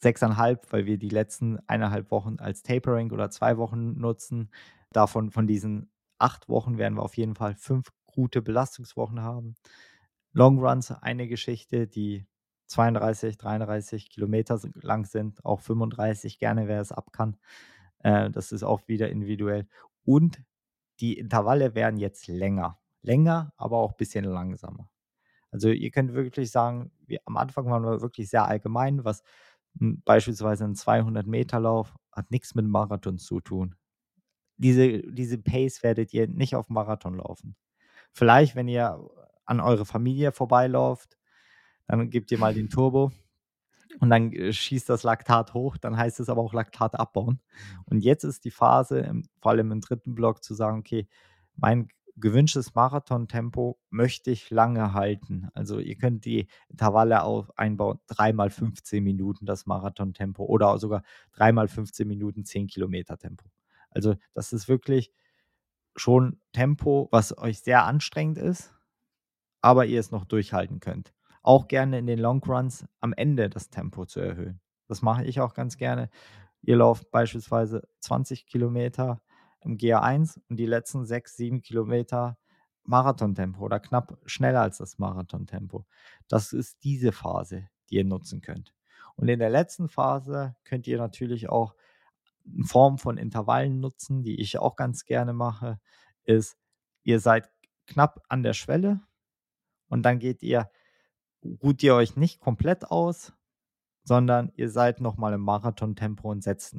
sechseinhalb, 0.00 0.70
weil 0.72 0.86
wir 0.86 0.98
die 0.98 1.08
letzten 1.08 1.58
eineinhalb 1.66 2.10
Wochen 2.10 2.36
als 2.38 2.62
Tapering 2.62 3.10
oder 3.10 3.30
zwei 3.30 3.56
Wochen 3.56 3.98
nutzen. 3.98 4.50
Davon, 4.92 5.30
von 5.30 5.46
diesen 5.46 5.90
acht 6.18 6.48
Wochen 6.48 6.78
werden 6.78 6.94
wir 6.96 7.02
auf 7.02 7.16
jeden 7.16 7.34
Fall 7.34 7.54
fünf 7.54 7.88
gute 8.06 8.42
Belastungswochen 8.42 9.20
haben. 9.22 9.54
Long 10.34 10.58
Runs, 10.58 10.90
eine 10.90 11.28
Geschichte, 11.28 11.86
die 11.86 12.26
32, 12.66 13.38
33 13.38 14.10
Kilometer 14.10 14.60
lang 14.74 15.06
sind, 15.06 15.44
auch 15.44 15.60
35, 15.60 16.38
gerne 16.38 16.66
wer 16.66 16.80
es 16.80 16.92
ab 16.92 17.12
kann. 17.12 17.36
Äh, 18.00 18.30
das 18.30 18.52
ist 18.52 18.64
auch 18.64 18.86
wieder 18.88 19.08
individuell. 19.10 19.68
Und 20.04 20.42
die 21.00 21.18
Intervalle 21.18 21.74
werden 21.74 21.98
jetzt 21.98 22.26
länger. 22.26 22.78
Länger, 23.02 23.52
aber 23.56 23.78
auch 23.78 23.92
ein 23.92 23.96
bisschen 23.96 24.24
langsamer. 24.24 24.88
Also 25.52 25.68
ihr 25.68 25.90
könnt 25.92 26.14
wirklich 26.14 26.50
sagen, 26.50 26.90
wir, 27.06 27.20
am 27.26 27.36
Anfang 27.36 27.66
waren 27.66 27.84
wir 27.84 28.00
wirklich 28.00 28.28
sehr 28.28 28.46
allgemein, 28.46 29.04
was 29.04 29.22
beispielsweise 29.74 30.64
ein 30.64 30.74
200-Meter-Lauf 30.74 31.94
hat 32.10 32.30
nichts 32.32 32.54
mit 32.56 32.66
Marathon 32.66 33.18
zu 33.18 33.40
tun. 33.40 33.76
Diese, 34.56 35.02
diese 35.12 35.38
Pace 35.38 35.82
werdet 35.82 36.12
ihr 36.12 36.26
nicht 36.28 36.56
auf 36.56 36.70
Marathon 36.70 37.14
laufen. 37.14 37.56
Vielleicht, 38.12 38.56
wenn 38.56 38.68
ihr 38.68 38.98
an 39.44 39.60
eure 39.60 39.84
Familie 39.84 40.32
vorbeilauft, 40.32 41.18
dann 41.86 42.10
gebt 42.10 42.30
ihr 42.32 42.38
mal 42.38 42.54
den 42.54 42.70
Turbo 42.70 43.12
und 44.00 44.10
dann 44.10 44.32
äh, 44.32 44.52
schießt 44.52 44.88
das 44.88 45.02
Laktat 45.02 45.54
hoch, 45.54 45.76
dann 45.76 45.96
heißt 45.96 46.20
es 46.20 46.28
aber 46.28 46.42
auch 46.42 46.54
Laktat 46.54 46.98
abbauen. 46.98 47.40
Und 47.84 48.00
jetzt 48.00 48.24
ist 48.24 48.44
die 48.44 48.50
Phase, 48.50 49.22
vor 49.40 49.52
allem 49.52 49.72
im 49.72 49.80
dritten 49.80 50.14
Block, 50.14 50.42
zu 50.42 50.54
sagen, 50.54 50.78
okay, 50.78 51.08
mein 51.56 51.88
gewünschtes 52.16 52.74
Marathontempo 52.74 53.78
möchte 53.90 54.30
ich 54.30 54.50
lange 54.50 54.92
halten. 54.92 55.48
Also 55.54 55.80
ihr 55.80 55.96
könnt 55.96 56.24
die 56.24 56.46
Intervalle 56.68 57.24
auch 57.24 57.50
einbauen, 57.56 57.98
dreimal 58.06 58.50
15 58.50 59.02
Minuten 59.02 59.46
das 59.46 59.66
Marathontempo 59.66 60.44
oder 60.44 60.78
sogar 60.78 61.02
dreimal 61.32 61.68
15 61.68 62.06
Minuten 62.06 62.44
10 62.44 62.68
Kilometer 62.68 63.18
Tempo. 63.18 63.46
Also 63.90 64.14
das 64.32 64.52
ist 64.52 64.68
wirklich 64.68 65.12
schon 65.96 66.40
Tempo, 66.52 67.08
was 67.10 67.36
euch 67.36 67.60
sehr 67.60 67.84
anstrengend 67.84 68.38
ist, 68.38 68.73
aber 69.64 69.86
ihr 69.86 69.98
es 69.98 70.10
noch 70.10 70.26
durchhalten 70.26 70.78
könnt. 70.78 71.14
Auch 71.42 71.68
gerne 71.68 71.98
in 71.98 72.06
den 72.06 72.18
Long 72.18 72.44
Runs 72.44 72.84
am 73.00 73.14
Ende 73.14 73.48
das 73.48 73.70
Tempo 73.70 74.04
zu 74.04 74.20
erhöhen. 74.20 74.60
Das 74.88 75.00
mache 75.00 75.24
ich 75.24 75.40
auch 75.40 75.54
ganz 75.54 75.78
gerne. 75.78 76.10
Ihr 76.60 76.76
lauft 76.76 77.10
beispielsweise 77.10 77.88
20 78.00 78.44
Kilometer 78.44 79.22
im 79.62 79.78
GA1 79.78 80.38
und 80.50 80.58
die 80.58 80.66
letzten 80.66 81.06
6, 81.06 81.36
7 81.36 81.62
Kilometer 81.62 82.36
Marathontempo 82.82 83.64
oder 83.64 83.80
knapp 83.80 84.18
schneller 84.26 84.60
als 84.60 84.76
das 84.76 84.98
Marathontempo. 84.98 85.86
Das 86.28 86.52
ist 86.52 86.84
diese 86.84 87.12
Phase, 87.12 87.66
die 87.88 87.94
ihr 87.96 88.04
nutzen 88.04 88.42
könnt. 88.42 88.74
Und 89.16 89.28
in 89.28 89.38
der 89.38 89.48
letzten 89.48 89.88
Phase 89.88 90.56
könnt 90.64 90.86
ihr 90.86 90.98
natürlich 90.98 91.48
auch 91.48 91.74
in 92.44 92.64
Form 92.64 92.98
von 92.98 93.16
Intervallen 93.16 93.80
nutzen, 93.80 94.22
die 94.24 94.42
ich 94.42 94.58
auch 94.58 94.76
ganz 94.76 95.06
gerne 95.06 95.32
mache, 95.32 95.80
ist, 96.24 96.58
ihr 97.02 97.18
seid 97.18 97.50
knapp 97.86 98.20
an 98.28 98.42
der 98.42 98.52
Schwelle 98.52 99.00
und 99.88 100.02
dann 100.02 100.18
geht 100.18 100.42
ihr, 100.42 100.68
ruht 101.62 101.82
ihr 101.82 101.94
euch 101.94 102.16
nicht 102.16 102.40
komplett 102.40 102.90
aus, 102.90 103.32
sondern 104.04 104.52
ihr 104.56 104.70
seid 104.70 105.00
nochmal 105.00 105.32
im 105.32 105.40
Marathontempo 105.40 106.30
und 106.30 106.42
setzt 106.42 106.76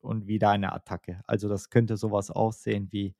und 0.00 0.26
wieder 0.26 0.50
eine 0.50 0.72
Attacke. 0.72 1.20
Also 1.26 1.48
das 1.48 1.70
könnte 1.70 1.96
sowas 1.96 2.30
aussehen 2.30 2.88
wie 2.90 3.16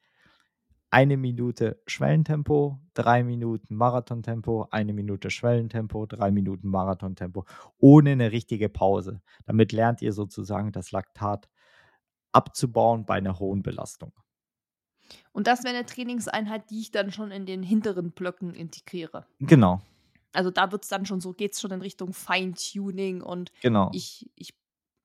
eine 0.93 1.17
Minute 1.17 1.81
Schwellentempo, 1.87 2.79
drei 2.93 3.25
Minuten 3.25 3.75
Marathontempo, 3.75 4.69
eine 4.71 4.93
Minute 4.93 5.31
Schwellentempo, 5.31 6.05
drei 6.05 6.31
Minuten 6.31 6.69
Marathontempo, 6.69 7.47
ohne 7.79 8.11
eine 8.11 8.31
richtige 8.31 8.69
Pause. 8.69 9.23
Damit 9.47 9.73
lernt 9.73 10.03
ihr 10.03 10.13
sozusagen 10.13 10.71
das 10.71 10.93
Laktat 10.93 11.49
abzubauen 12.31 13.07
bei 13.07 13.15
einer 13.15 13.39
hohen 13.39 13.63
Belastung. 13.63 14.13
Und 15.33 15.47
das 15.47 15.65
wäre 15.65 15.75
eine 15.75 15.87
Trainingseinheit, 15.87 16.71
die 16.71 16.81
ich 16.81 16.91
dann 16.91 17.13
schon 17.13 17.31
in 17.31 17.47
den 17.47 17.63
hinteren 17.63 18.13
Blöcken 18.13 18.55
integriere. 18.55 19.27
Genau, 19.41 19.81
Also 20.33 20.51
da 20.51 20.73
wird 20.73 20.83
es 20.85 20.89
dann 20.89 21.07
schon 21.07 21.21
so, 21.21 21.33
geht 21.33 21.53
es 21.53 21.61
schon 21.61 21.71
in 21.71 21.81
Richtung 21.81 22.13
Feintuning 22.13 23.23
und 23.23 23.53
genau. 23.61 23.91
ich, 23.93 24.31
ich 24.35 24.55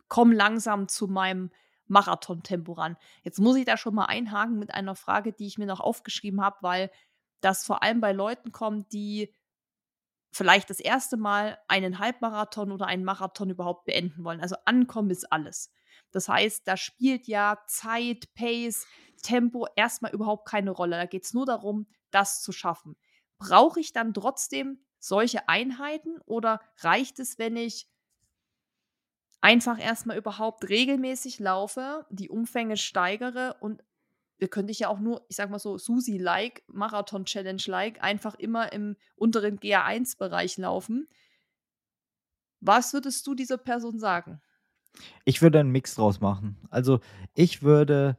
komme 0.07 0.35
langsam 0.35 0.87
zu 0.87 1.07
meinem 1.07 1.51
Marathontempo 1.87 2.73
ran. 2.73 2.97
Jetzt 3.23 3.39
muss 3.39 3.55
ich 3.55 3.65
da 3.65 3.77
schon 3.77 3.95
mal 3.95 4.05
einhaken 4.05 4.59
mit 4.59 4.73
einer 4.73 4.95
Frage, 4.95 5.33
die 5.33 5.47
ich 5.47 5.57
mir 5.57 5.65
noch 5.65 5.79
aufgeschrieben 5.79 6.41
habe, 6.41 6.57
weil 6.61 6.91
das 7.41 7.65
vor 7.65 7.83
allem 7.83 8.01
bei 8.01 8.11
Leuten 8.11 8.51
kommt, 8.51 8.91
die 8.93 9.33
vielleicht 10.31 10.69
das 10.69 10.79
erste 10.79 11.17
Mal 11.17 11.57
einen 11.67 11.99
Halbmarathon 11.99 12.71
oder 12.71 12.87
einen 12.87 13.03
Marathon 13.03 13.49
überhaupt 13.49 13.85
beenden 13.85 14.23
wollen. 14.23 14.41
Also 14.41 14.55
ankommen 14.65 15.09
ist 15.09 15.31
alles. 15.31 15.71
Das 16.11 16.29
heißt, 16.29 16.67
da 16.67 16.77
spielt 16.77 17.27
ja 17.27 17.57
Zeit, 17.67 18.33
Pace, 18.33 18.85
Tempo 19.21 19.67
erstmal 19.75 20.13
überhaupt 20.13 20.47
keine 20.47 20.71
Rolle. 20.71 20.97
Da 20.97 21.05
geht 21.05 21.25
es 21.25 21.33
nur 21.33 21.45
darum, 21.45 21.87
das 22.11 22.41
zu 22.41 22.51
schaffen. 22.51 22.95
Brauche 23.39 23.79
ich 23.79 23.93
dann 23.93 24.13
trotzdem 24.13 24.79
solche 24.99 25.47
Einheiten 25.47 26.19
oder 26.25 26.61
reicht 26.79 27.19
es, 27.19 27.37
wenn 27.37 27.55
ich 27.55 27.87
einfach 29.41 29.79
erstmal 29.79 30.17
überhaupt 30.17 30.67
regelmäßig 30.67 31.39
laufe, 31.39 32.05
die 32.09 32.29
Umfänge 32.29 32.77
steigere 32.77 33.55
und 33.59 33.83
wir 34.39 34.49
könnte 34.49 34.71
ich 34.71 34.79
ja 34.79 34.89
auch 34.89 34.99
nur, 34.99 35.25
ich 35.29 35.35
sag 35.35 35.49
mal 35.49 35.59
so, 35.59 35.77
Susi-like, 35.77 36.63
Marathon-Challenge-like, 36.67 38.03
einfach 38.03 38.35
immer 38.35 38.71
im 38.71 38.95
unteren 39.15 39.59
GA1-Bereich 39.59 40.57
laufen. 40.57 41.07
Was 42.59 42.93
würdest 42.93 43.25
du 43.25 43.33
dieser 43.33 43.57
Person 43.57 43.99
sagen? 43.99 44.41
Ich 45.25 45.41
würde 45.41 45.59
einen 45.59 45.71
Mix 45.71 45.95
draus 45.95 46.19
machen. 46.21 46.57
Also 46.69 46.99
ich 47.33 47.63
würde, 47.63 48.17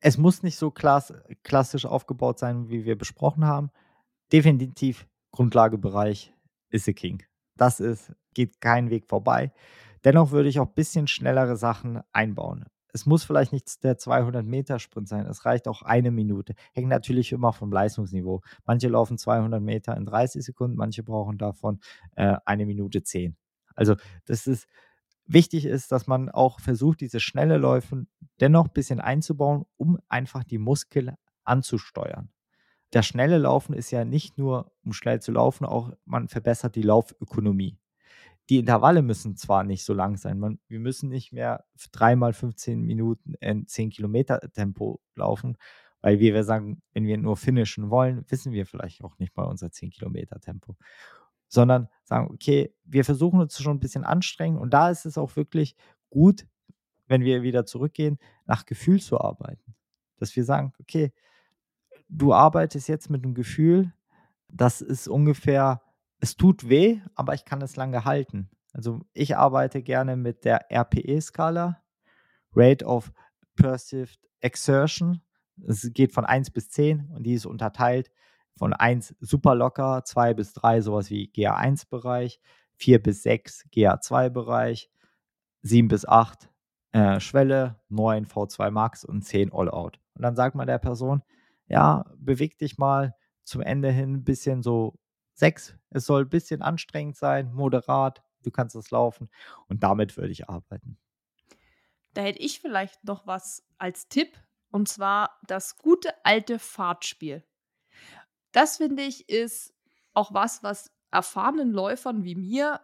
es 0.00 0.18
muss 0.18 0.42
nicht 0.42 0.56
so 0.56 0.70
klass, 0.70 1.12
klassisch 1.42 1.86
aufgebaut 1.86 2.38
sein, 2.38 2.68
wie 2.68 2.84
wir 2.84 2.96
besprochen 2.96 3.46
haben. 3.46 3.70
Definitiv 4.32 5.06
Grundlagebereich 5.32 6.34
ist 6.70 6.84
the 6.84 6.94
King. 6.94 7.22
Das 7.56 7.80
ist, 7.80 8.12
geht 8.34 8.60
kein 8.60 8.90
Weg 8.90 9.06
vorbei. 9.06 9.52
Dennoch 10.04 10.30
würde 10.30 10.48
ich 10.48 10.58
auch 10.58 10.66
ein 10.66 10.74
bisschen 10.74 11.06
schnellere 11.06 11.56
Sachen 11.56 12.00
einbauen. 12.12 12.66
Es 12.94 13.06
muss 13.06 13.24
vielleicht 13.24 13.52
nicht 13.52 13.82
der 13.84 13.96
200-Meter-Sprint 13.96 15.08
sein. 15.08 15.26
Es 15.26 15.46
reicht 15.46 15.66
auch 15.66 15.82
eine 15.82 16.10
Minute. 16.10 16.54
Hängt 16.74 16.88
natürlich 16.88 17.32
immer 17.32 17.52
vom 17.52 17.72
Leistungsniveau. 17.72 18.42
Manche 18.66 18.88
laufen 18.88 19.16
200 19.16 19.62
Meter 19.62 19.96
in 19.96 20.04
30 20.04 20.44
Sekunden, 20.44 20.76
manche 20.76 21.02
brauchen 21.02 21.38
davon 21.38 21.80
äh, 22.16 22.36
eine 22.44 22.66
Minute 22.66 23.02
10. 23.02 23.36
Also 23.74 23.96
das 24.26 24.46
ist, 24.46 24.66
wichtig 25.32 25.64
ist, 25.64 25.92
dass 25.92 26.06
man 26.06 26.28
auch 26.28 26.60
versucht, 26.60 27.00
diese 27.00 27.20
schnelle 27.20 27.58
Läufe 27.58 28.06
dennoch 28.40 28.66
ein 28.66 28.72
bisschen 28.72 29.00
einzubauen, 29.00 29.64
um 29.76 29.98
einfach 30.08 30.44
die 30.44 30.58
Muskeln 30.58 31.16
anzusteuern. 31.44 32.30
Das 32.90 33.06
schnelle 33.06 33.38
Laufen 33.38 33.72
ist 33.72 33.90
ja 33.90 34.04
nicht 34.04 34.36
nur, 34.36 34.70
um 34.84 34.92
schnell 34.92 35.20
zu 35.20 35.32
laufen, 35.32 35.64
auch 35.64 35.92
man 36.04 36.28
verbessert 36.28 36.76
die 36.76 36.82
Laufökonomie. 36.82 37.78
Die 38.50 38.58
Intervalle 38.58 39.02
müssen 39.02 39.36
zwar 39.36 39.64
nicht 39.64 39.84
so 39.84 39.94
lang 39.94 40.16
sein, 40.16 40.38
man, 40.38 40.58
wir 40.68 40.80
müssen 40.80 41.08
nicht 41.08 41.32
mehr 41.32 41.64
dreimal 41.92 42.32
15 42.32 42.82
Minuten 42.82 43.34
in 43.40 43.66
10 43.66 43.90
Kilometer 43.90 44.40
Tempo 44.52 45.00
laufen, 45.14 45.56
weil 46.02 46.18
wir, 46.18 46.34
wir 46.34 46.44
sagen, 46.44 46.82
wenn 46.92 47.06
wir 47.06 47.16
nur 47.16 47.36
finishen 47.36 47.88
wollen, 47.88 48.24
wissen 48.28 48.52
wir 48.52 48.66
vielleicht 48.66 49.02
auch 49.04 49.16
nicht 49.18 49.36
mal 49.36 49.44
unser 49.44 49.70
10 49.70 49.90
Kilometer 49.90 50.40
Tempo 50.40 50.76
sondern 51.52 51.88
sagen, 52.02 52.30
okay, 52.32 52.74
wir 52.84 53.04
versuchen 53.04 53.40
uns 53.40 53.60
schon 53.60 53.76
ein 53.76 53.80
bisschen 53.80 54.04
anstrengen 54.04 54.56
und 54.56 54.72
da 54.72 54.88
ist 54.88 55.04
es 55.04 55.18
auch 55.18 55.36
wirklich 55.36 55.76
gut, 56.08 56.46
wenn 57.08 57.22
wir 57.22 57.42
wieder 57.42 57.66
zurückgehen, 57.66 58.18
nach 58.46 58.64
Gefühl 58.64 59.00
zu 59.00 59.20
arbeiten. 59.20 59.74
Dass 60.16 60.34
wir 60.34 60.44
sagen, 60.44 60.72
okay, 60.80 61.12
du 62.08 62.32
arbeitest 62.32 62.88
jetzt 62.88 63.10
mit 63.10 63.22
einem 63.22 63.34
Gefühl, 63.34 63.92
das 64.48 64.80
ist 64.80 65.08
ungefähr 65.08 65.82
es 66.20 66.36
tut 66.36 66.68
weh, 66.68 67.00
aber 67.16 67.34
ich 67.34 67.44
kann 67.44 67.60
es 67.62 67.74
lange 67.74 68.04
halten. 68.04 68.48
Also 68.72 69.00
ich 69.12 69.36
arbeite 69.36 69.82
gerne 69.82 70.16
mit 70.16 70.44
der 70.44 70.70
RPE-Skala, 70.70 71.82
Rate 72.54 72.84
of 72.86 73.12
Perceived 73.56 74.20
Exertion. 74.40 75.20
Es 75.66 75.90
geht 75.92 76.12
von 76.12 76.24
1 76.24 76.52
bis 76.52 76.70
10 76.70 77.10
und 77.10 77.24
die 77.24 77.34
ist 77.34 77.44
unterteilt 77.44 78.10
von 78.56 78.72
1 78.72 79.14
super 79.20 79.54
locker, 79.54 80.04
2 80.04 80.34
bis 80.34 80.52
3 80.52 80.80
sowas 80.80 81.10
wie 81.10 81.30
GA1-Bereich, 81.30 82.40
4 82.74 83.02
bis 83.02 83.22
6 83.22 83.68
GA2-Bereich, 83.72 84.90
7 85.62 85.88
bis 85.88 86.06
8 86.06 86.50
äh, 86.92 87.20
Schwelle, 87.20 87.80
9 87.88 88.26
V2 88.26 88.70
Max 88.70 89.04
und 89.04 89.22
10 89.22 89.52
All-Out. 89.52 90.00
Und 90.14 90.22
dann 90.22 90.36
sagt 90.36 90.54
man 90.54 90.66
der 90.66 90.78
Person, 90.78 91.22
ja, 91.66 92.04
beweg 92.16 92.58
dich 92.58 92.78
mal 92.78 93.14
zum 93.44 93.62
Ende 93.62 93.90
hin 93.90 94.14
ein 94.14 94.24
bisschen 94.24 94.62
so 94.62 94.98
6. 95.34 95.74
Es 95.90 96.06
soll 96.06 96.22
ein 96.22 96.28
bisschen 96.28 96.62
anstrengend 96.62 97.16
sein, 97.16 97.52
moderat, 97.52 98.22
du 98.42 98.50
kannst 98.50 98.76
es 98.76 98.90
laufen 98.90 99.28
und 99.68 99.82
damit 99.82 100.16
würde 100.16 100.32
ich 100.32 100.48
arbeiten. 100.48 100.98
Da 102.14 102.22
hätte 102.22 102.40
ich 102.40 102.60
vielleicht 102.60 103.04
noch 103.04 103.26
was 103.26 103.64
als 103.78 104.08
Tipp 104.08 104.38
und 104.70 104.88
zwar 104.88 105.38
das 105.46 105.78
gute 105.78 106.12
alte 106.24 106.58
Fahrtspiel. 106.58 107.42
Das 108.52 108.76
finde 108.78 109.02
ich 109.02 109.28
ist 109.28 109.74
auch 110.14 110.32
was, 110.34 110.62
was 110.62 110.90
erfahrenen 111.10 111.72
Läufern 111.72 112.24
wie 112.24 112.34
mir 112.34 112.80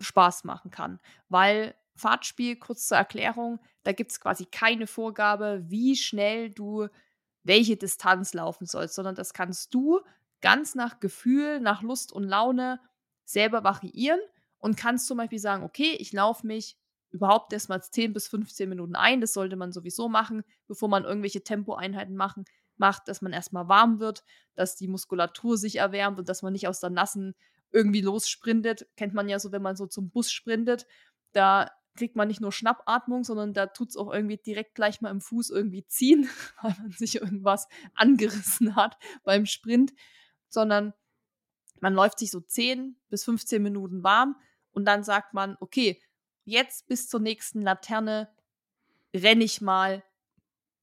Spaß 0.00 0.44
machen 0.44 0.70
kann, 0.70 1.00
weil 1.28 1.74
Fahrtspiel, 1.96 2.56
kurz 2.56 2.86
zur 2.86 2.96
Erklärung, 2.96 3.58
da 3.82 3.92
gibt 3.92 4.12
es 4.12 4.20
quasi 4.20 4.46
keine 4.46 4.86
Vorgabe, 4.86 5.64
wie 5.66 5.96
schnell 5.96 6.50
du 6.50 6.88
welche 7.42 7.76
Distanz 7.76 8.34
laufen 8.34 8.66
sollst, 8.66 8.94
sondern 8.94 9.14
das 9.14 9.32
kannst 9.32 9.74
du 9.74 10.00
ganz 10.40 10.74
nach 10.74 11.00
Gefühl, 11.00 11.60
nach 11.60 11.82
Lust 11.82 12.12
und 12.12 12.24
Laune 12.24 12.80
selber 13.24 13.64
variieren 13.64 14.20
und 14.58 14.76
kannst 14.76 15.06
zum 15.06 15.18
Beispiel 15.18 15.38
sagen, 15.38 15.64
okay, 15.64 15.96
ich 15.98 16.12
laufe 16.12 16.46
mich 16.46 16.76
überhaupt 17.10 17.52
erstmal 17.52 17.82
10 17.82 18.12
bis 18.12 18.28
15 18.28 18.68
Minuten 18.68 18.94
ein. 18.94 19.20
Das 19.20 19.32
sollte 19.32 19.56
man 19.56 19.72
sowieso 19.72 20.08
machen, 20.08 20.44
bevor 20.66 20.88
man 20.88 21.04
irgendwelche 21.04 21.42
Tempoeinheiten 21.42 22.16
machen, 22.16 22.44
macht, 22.78 23.08
dass 23.08 23.22
man 23.22 23.32
erstmal 23.32 23.68
warm 23.68 24.00
wird, 24.00 24.24
dass 24.54 24.76
die 24.76 24.88
Muskulatur 24.88 25.56
sich 25.56 25.76
erwärmt 25.76 26.18
und 26.18 26.28
dass 26.28 26.42
man 26.42 26.52
nicht 26.52 26.68
aus 26.68 26.80
der 26.80 26.90
Nassen 26.90 27.34
irgendwie 27.70 28.00
lossprintet. 28.00 28.86
Kennt 28.96 29.14
man 29.14 29.28
ja 29.28 29.38
so, 29.38 29.52
wenn 29.52 29.62
man 29.62 29.76
so 29.76 29.86
zum 29.86 30.10
Bus 30.10 30.30
sprintet. 30.30 30.86
Da 31.32 31.70
kriegt 31.98 32.16
man 32.16 32.28
nicht 32.28 32.40
nur 32.40 32.52
Schnappatmung, 32.52 33.24
sondern 33.24 33.52
da 33.52 33.66
tut 33.66 33.90
es 33.90 33.96
auch 33.96 34.12
irgendwie 34.12 34.36
direkt 34.38 34.74
gleich 34.74 35.00
mal 35.00 35.10
im 35.10 35.20
Fuß 35.20 35.50
irgendwie 35.50 35.84
ziehen, 35.86 36.28
weil 36.62 36.74
man 36.80 36.92
sich 36.92 37.16
irgendwas 37.16 37.68
angerissen 37.94 38.76
hat 38.76 38.96
beim 39.24 39.46
Sprint, 39.46 39.92
sondern 40.48 40.94
man 41.80 41.94
läuft 41.94 42.18
sich 42.18 42.30
so 42.30 42.40
10 42.40 42.96
bis 43.08 43.24
15 43.24 43.62
Minuten 43.62 44.02
warm 44.02 44.36
und 44.70 44.84
dann 44.84 45.02
sagt 45.04 45.34
man, 45.34 45.56
okay, 45.60 46.00
jetzt 46.44 46.86
bis 46.86 47.08
zur 47.08 47.20
nächsten 47.20 47.60
Laterne 47.60 48.28
renne 49.14 49.44
ich 49.44 49.60
mal 49.60 50.02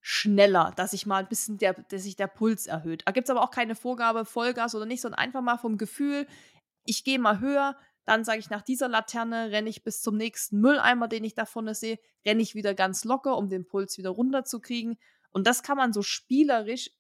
schneller, 0.08 0.72
dass 0.76 0.94
ich 0.94 1.08
mal 1.08 1.24
ein 1.24 1.28
bisschen 1.28 1.58
der, 1.58 1.74
dass 1.74 2.04
sich 2.04 2.16
der 2.16 2.28
Puls 2.28 2.68
erhöht. 2.68 3.02
Da 3.08 3.12
gibt 3.12 3.26
es 3.26 3.32
aber 3.32 3.42
auch 3.42 3.50
keine 3.50 3.74
Vorgabe, 3.74 4.24
Vollgas 4.24 4.76
oder 4.76 4.86
nicht, 4.86 5.02
sondern 5.02 5.18
einfach 5.18 5.42
mal 5.42 5.58
vom 5.58 5.80
Gefühl, 5.80 6.28
ich 6.84 7.04
gehe 7.04 7.18
mal 7.18 7.40
höher, 7.40 7.76
dann 8.06 8.24
sage 8.24 8.38
ich, 8.38 8.52
nach 8.52 8.62
dieser 8.62 8.88
Laterne 8.88 9.50
renne 9.50 9.68
ich 9.68 9.84
bis 9.84 10.04
zum 10.04 10.16
nächsten 10.16 10.62
Mülleimer, 10.62 11.08
den 11.08 11.24
ich 11.24 11.34
da 11.34 11.48
vorne 11.48 11.74
sehe, 11.74 11.98
renne 12.24 12.44
ich 12.44 12.54
wieder 12.54 12.76
ganz 12.76 13.04
locker, 13.04 13.36
um 13.36 13.50
den 13.50 13.66
Puls 13.66 13.98
wieder 13.98 14.12
runterzukriegen. 14.12 15.00
Und 15.32 15.48
das 15.48 15.64
kann 15.64 15.76
man 15.76 15.92
so 15.92 16.04
spielerisch 16.04 16.92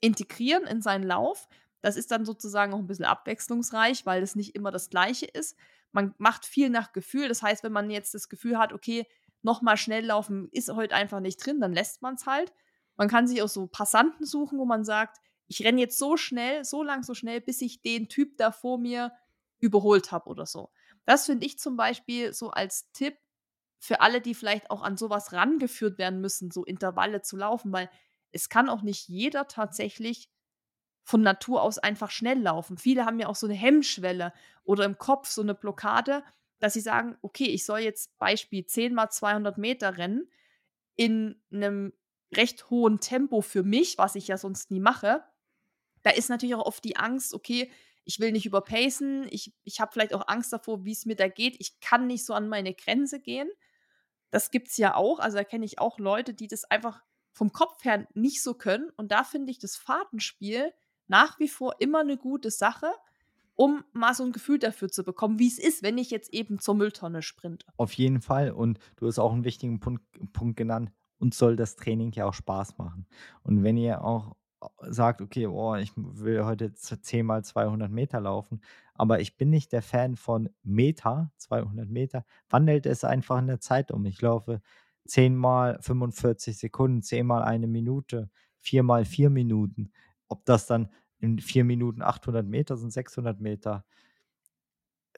integrieren 0.00 0.64
in 0.64 0.82
seinen 0.82 1.04
Lauf. 1.04 1.48
Das 1.80 1.96
ist 1.96 2.10
dann 2.10 2.26
sozusagen 2.26 2.74
auch 2.74 2.80
ein 2.80 2.86
bisschen 2.86 3.06
abwechslungsreich, 3.06 4.04
weil 4.04 4.22
es 4.22 4.36
nicht 4.36 4.54
immer 4.54 4.70
das 4.70 4.90
Gleiche 4.90 5.24
ist. 5.24 5.56
Man 5.90 6.14
macht 6.18 6.44
viel 6.44 6.68
nach 6.68 6.92
Gefühl. 6.92 7.28
Das 7.28 7.40
heißt, 7.40 7.64
wenn 7.64 7.72
man 7.72 7.88
jetzt 7.88 8.12
das 8.12 8.28
Gefühl 8.28 8.58
hat, 8.58 8.74
okay, 8.74 9.06
nochmal 9.42 9.76
schnell 9.76 10.04
laufen 10.04 10.48
ist 10.52 10.70
heute 10.70 10.94
einfach 10.94 11.20
nicht 11.20 11.44
drin, 11.44 11.60
dann 11.60 11.72
lässt 11.72 12.02
man 12.02 12.14
es 12.14 12.26
halt. 12.26 12.52
Man 12.96 13.08
kann 13.08 13.26
sich 13.26 13.42
auch 13.42 13.48
so 13.48 13.66
Passanten 13.66 14.26
suchen, 14.26 14.58
wo 14.58 14.64
man 14.64 14.84
sagt, 14.84 15.18
ich 15.46 15.64
renne 15.64 15.80
jetzt 15.80 15.98
so 15.98 16.16
schnell, 16.16 16.64
so 16.64 16.82
lang, 16.82 17.02
so 17.02 17.14
schnell, 17.14 17.40
bis 17.40 17.60
ich 17.60 17.82
den 17.82 18.08
Typ 18.08 18.36
da 18.36 18.52
vor 18.52 18.78
mir 18.78 19.12
überholt 19.58 20.12
habe 20.12 20.28
oder 20.28 20.46
so. 20.46 20.70
Das 21.06 21.26
finde 21.26 21.46
ich 21.46 21.58
zum 21.58 21.76
Beispiel 21.76 22.32
so 22.32 22.50
als 22.50 22.90
Tipp 22.92 23.16
für 23.78 24.00
alle, 24.00 24.20
die 24.20 24.34
vielleicht 24.34 24.70
auch 24.70 24.82
an 24.82 24.96
sowas 24.96 25.32
rangeführt 25.32 25.98
werden 25.98 26.20
müssen, 26.20 26.50
so 26.50 26.64
Intervalle 26.64 27.22
zu 27.22 27.36
laufen, 27.36 27.72
weil 27.72 27.90
es 28.32 28.48
kann 28.48 28.68
auch 28.68 28.82
nicht 28.82 29.08
jeder 29.08 29.48
tatsächlich 29.48 30.28
von 31.02 31.22
Natur 31.22 31.62
aus 31.62 31.78
einfach 31.78 32.10
schnell 32.10 32.38
laufen. 32.38 32.78
Viele 32.78 33.06
haben 33.06 33.18
ja 33.18 33.26
auch 33.26 33.36
so 33.36 33.46
eine 33.46 33.56
Hemmschwelle 33.56 34.32
oder 34.62 34.84
im 34.84 34.98
Kopf 34.98 35.28
so 35.28 35.42
eine 35.42 35.54
Blockade, 35.54 36.22
dass 36.60 36.74
sie 36.74 36.80
sagen, 36.80 37.16
okay, 37.22 37.46
ich 37.46 37.64
soll 37.64 37.80
jetzt 37.80 38.16
Beispiel 38.18 38.64
10 38.64 38.94
mal 38.94 39.10
200 39.10 39.58
Meter 39.58 39.98
rennen 39.98 40.30
in 40.94 41.42
einem 41.52 41.92
recht 42.34 42.70
hohen 42.70 43.00
Tempo 43.00 43.40
für 43.40 43.62
mich, 43.62 43.98
was 43.98 44.14
ich 44.14 44.28
ja 44.28 44.38
sonst 44.38 44.70
nie 44.70 44.80
mache. 44.80 45.24
Da 46.02 46.10
ist 46.10 46.30
natürlich 46.30 46.54
auch 46.54 46.66
oft 46.66 46.84
die 46.84 46.96
Angst, 46.96 47.34
okay, 47.34 47.70
ich 48.04 48.20
will 48.20 48.32
nicht 48.32 48.46
überpacen, 48.46 49.26
ich, 49.30 49.52
ich 49.64 49.80
habe 49.80 49.92
vielleicht 49.92 50.14
auch 50.14 50.28
Angst 50.28 50.52
davor, 50.52 50.84
wie 50.84 50.92
es 50.92 51.06
mir 51.06 51.16
da 51.16 51.28
geht, 51.28 51.56
ich 51.58 51.80
kann 51.80 52.06
nicht 52.06 52.24
so 52.24 52.34
an 52.34 52.48
meine 52.48 52.74
Grenze 52.74 53.20
gehen. 53.20 53.50
Das 54.30 54.50
gibt 54.50 54.68
es 54.68 54.76
ja 54.76 54.94
auch, 54.94 55.18
also 55.18 55.36
da 55.38 55.44
kenne 55.44 55.64
ich 55.64 55.78
auch 55.78 55.98
Leute, 55.98 56.34
die 56.34 56.46
das 56.46 56.64
einfach 56.64 57.02
vom 57.32 57.52
Kopf 57.52 57.84
her 57.84 58.06
nicht 58.14 58.42
so 58.42 58.54
können. 58.54 58.90
Und 58.96 59.12
da 59.12 59.24
finde 59.24 59.50
ich 59.50 59.58
das 59.58 59.76
Fahrtenspiel 59.76 60.72
nach 61.08 61.38
wie 61.38 61.48
vor 61.48 61.76
immer 61.80 62.00
eine 62.00 62.16
gute 62.16 62.50
Sache, 62.50 62.92
um 63.60 63.84
mal 63.92 64.14
so 64.14 64.24
ein 64.24 64.32
Gefühl 64.32 64.58
dafür 64.58 64.88
zu 64.88 65.04
bekommen, 65.04 65.38
wie 65.38 65.46
es 65.46 65.58
ist, 65.58 65.82
wenn 65.82 65.98
ich 65.98 66.10
jetzt 66.10 66.32
eben 66.32 66.60
zur 66.60 66.74
Mülltonne 66.74 67.20
sprinte. 67.20 67.66
Auf 67.76 67.92
jeden 67.92 68.22
Fall. 68.22 68.52
Und 68.52 68.78
du 68.96 69.06
hast 69.06 69.18
auch 69.18 69.34
einen 69.34 69.44
wichtigen 69.44 69.80
Punkt, 69.80 70.02
Punkt 70.32 70.56
genannt. 70.56 70.90
Uns 71.18 71.36
soll 71.36 71.56
das 71.56 71.76
Training 71.76 72.10
ja 72.12 72.24
auch 72.24 72.32
Spaß 72.32 72.78
machen. 72.78 73.06
Und 73.42 73.62
wenn 73.62 73.76
ihr 73.76 74.02
auch 74.02 74.34
sagt, 74.88 75.20
okay, 75.20 75.46
oh, 75.46 75.74
ich 75.74 75.92
will 75.94 76.42
heute 76.46 76.72
10 76.72 77.26
mal 77.26 77.44
200 77.44 77.90
Meter 77.90 78.22
laufen, 78.22 78.62
aber 78.94 79.20
ich 79.20 79.36
bin 79.36 79.50
nicht 79.50 79.72
der 79.72 79.82
Fan 79.82 80.16
von 80.16 80.48
Meter, 80.62 81.30
200 81.36 81.86
Meter, 81.86 82.24
wandelt 82.48 82.86
es 82.86 83.04
einfach 83.04 83.38
in 83.40 83.48
der 83.48 83.60
Zeit 83.60 83.92
um. 83.92 84.06
Ich 84.06 84.22
laufe 84.22 84.62
10 85.04 85.36
mal 85.36 85.78
45 85.82 86.56
Sekunden, 86.56 87.02
10 87.02 87.26
mal 87.26 87.42
eine 87.42 87.66
Minute, 87.66 88.30
4 88.60 88.82
mal 88.84 89.04
4 89.04 89.28
Minuten. 89.28 89.92
Ob 90.28 90.46
das 90.46 90.66
dann 90.66 90.88
in 91.20 91.38
4 91.38 91.64
Minuten 91.64 92.02
800 92.02 92.46
Meter 92.46 92.76
sind, 92.76 92.92
600 92.92 93.40
Meter, 93.40 93.84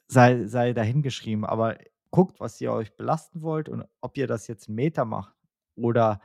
sei, 0.09 0.47
sei 0.47 0.73
dahingeschrieben. 0.73 1.45
Aber 1.45 1.79
guckt, 2.11 2.41
was 2.41 2.61
ihr 2.61 2.73
euch 2.73 2.95
belasten 2.97 3.43
wollt 3.43 3.69
und 3.69 3.85
ob 4.01 4.17
ihr 4.17 4.27
das 4.27 4.47
jetzt 4.47 4.69
in 4.69 4.75
Meter 4.75 5.05
macht 5.05 5.35
oder 5.77 6.21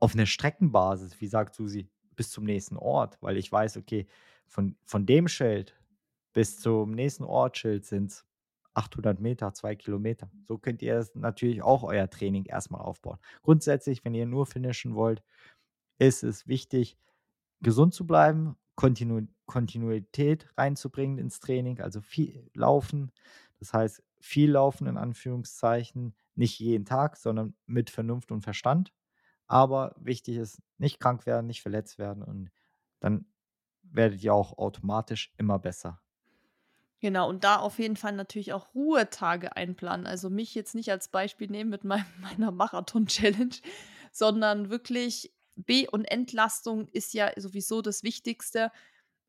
auf 0.00 0.14
einer 0.14 0.26
Streckenbasis, 0.26 1.20
wie 1.20 1.26
sagt 1.26 1.54
Susi, 1.54 1.88
bis 2.16 2.30
zum 2.30 2.44
nächsten 2.44 2.76
Ort, 2.76 3.18
weil 3.20 3.36
ich 3.36 3.50
weiß, 3.50 3.76
okay, 3.76 4.06
von, 4.46 4.76
von 4.84 5.06
dem 5.06 5.28
Schild 5.28 5.74
bis 6.32 6.58
zum 6.58 6.92
nächsten 6.92 7.24
Ortsschild 7.24 7.84
sind 7.84 8.10
es 8.10 8.24
800 8.74 9.20
Meter, 9.20 9.52
zwei 9.54 9.74
Kilometer. 9.74 10.30
So 10.46 10.56
könnt 10.58 10.82
ihr 10.82 11.04
natürlich 11.14 11.62
auch 11.62 11.82
euer 11.82 12.08
Training 12.08 12.44
erstmal 12.44 12.80
aufbauen. 12.80 13.18
Grundsätzlich, 13.42 14.04
wenn 14.04 14.14
ihr 14.14 14.26
nur 14.26 14.46
finishen 14.46 14.94
wollt, 14.94 15.22
ist 15.98 16.22
es 16.22 16.46
wichtig, 16.46 16.96
gesund 17.60 17.92
zu 17.92 18.06
bleiben, 18.06 18.56
Kontinu 18.78 19.26
Kontinuität 19.46 20.46
reinzubringen 20.56 21.18
ins 21.18 21.40
Training, 21.40 21.80
also 21.80 22.00
viel 22.00 22.48
laufen. 22.54 23.10
Das 23.58 23.72
heißt, 23.72 24.04
viel 24.20 24.52
laufen 24.52 24.86
in 24.86 24.96
Anführungszeichen, 24.96 26.14
nicht 26.36 26.60
jeden 26.60 26.84
Tag, 26.84 27.16
sondern 27.16 27.56
mit 27.66 27.90
Vernunft 27.90 28.30
und 28.30 28.42
Verstand. 28.42 28.92
Aber 29.48 29.96
wichtig 29.98 30.36
ist, 30.36 30.62
nicht 30.76 31.00
krank 31.00 31.26
werden, 31.26 31.48
nicht 31.48 31.60
verletzt 31.60 31.98
werden 31.98 32.22
und 32.22 32.52
dann 33.00 33.26
werdet 33.82 34.22
ihr 34.22 34.32
auch 34.32 34.56
automatisch 34.58 35.32
immer 35.38 35.58
besser. 35.58 36.00
Genau, 37.00 37.28
und 37.28 37.42
da 37.42 37.56
auf 37.56 37.80
jeden 37.80 37.96
Fall 37.96 38.12
natürlich 38.12 38.52
auch 38.52 38.76
Ruhetage 38.76 39.56
einplanen. 39.56 40.06
Also 40.06 40.30
mich 40.30 40.54
jetzt 40.54 40.76
nicht 40.76 40.92
als 40.92 41.08
Beispiel 41.08 41.48
nehmen 41.48 41.70
mit 41.70 41.82
meinem, 41.82 42.06
meiner 42.20 42.52
Marathon-Challenge, 42.52 43.56
sondern 44.12 44.70
wirklich 44.70 45.32
B- 45.58 45.88
und 45.88 46.04
Entlastung 46.04 46.88
ist 46.88 47.14
ja 47.14 47.32
sowieso 47.36 47.82
das 47.82 48.02
Wichtigste 48.02 48.70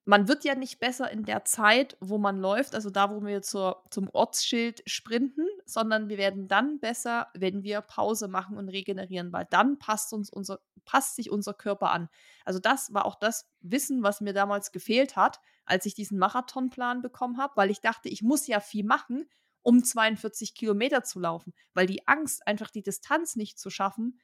man 0.10 0.28
wird 0.28 0.44
ja 0.44 0.56
nicht 0.56 0.80
besser 0.80 1.12
in 1.12 1.24
der 1.24 1.46
Zeit, 1.46 1.96
wo 2.00 2.18
man 2.18 2.40
läuft, 2.40 2.74
also 2.74 2.90
da, 2.90 3.12
wo 3.12 3.24
wir 3.24 3.44
zur, 3.44 3.84
zum 3.92 4.10
Ortsschild 4.10 4.82
sprinten, 4.90 5.46
sondern 5.66 6.10
wir 6.10 6.18
werden 6.18 6.48
dann 6.48 6.80
besser, 6.80 7.28
wenn 7.36 7.62
wir 7.62 7.82
Pause 7.82 8.28
machen 8.28 8.58
und 8.58 8.70
regenerieren, 8.70 9.32
weil 9.32 9.46
dann 9.52 9.78
passt, 9.78 10.12
uns 10.12 10.32
unser, 10.32 10.62
passt 10.84 11.16
sich 11.16 11.30
unser 11.30 11.54
Körper 11.54 11.92
an. 11.92 12.10
Also 12.44 12.58
das 12.58 12.92
war 12.92 13.06
auch 13.06 13.20
das 13.20 13.48
Wissen, 13.60 14.02
was 14.02 14.20
mir 14.20 14.34
damals 14.34 14.72
gefehlt 14.72 15.16
hat, 15.16 15.40
als 15.66 15.86
ich 15.86 15.94
diesen 15.94 16.18
Marathonplan 16.18 17.04
bekommen 17.04 17.38
habe, 17.38 17.54
weil 17.56 17.70
ich 17.70 17.80
dachte, 17.80 18.10
ich 18.10 18.24
muss 18.24 18.48
ja 18.48 18.62
viel 18.62 18.86
machen, 18.86 19.30
um 19.62 19.84
42 19.84 20.56
Kilometer 20.56 21.04
zu 21.04 21.20
laufen, 21.20 21.54
weil 21.76 21.86
die 21.86 22.08
Angst, 22.08 22.48
einfach 22.48 22.72
die 22.72 22.82
Distanz 22.82 23.36
nicht 23.36 23.60
zu 23.60 23.70
schaffen, 23.70 24.20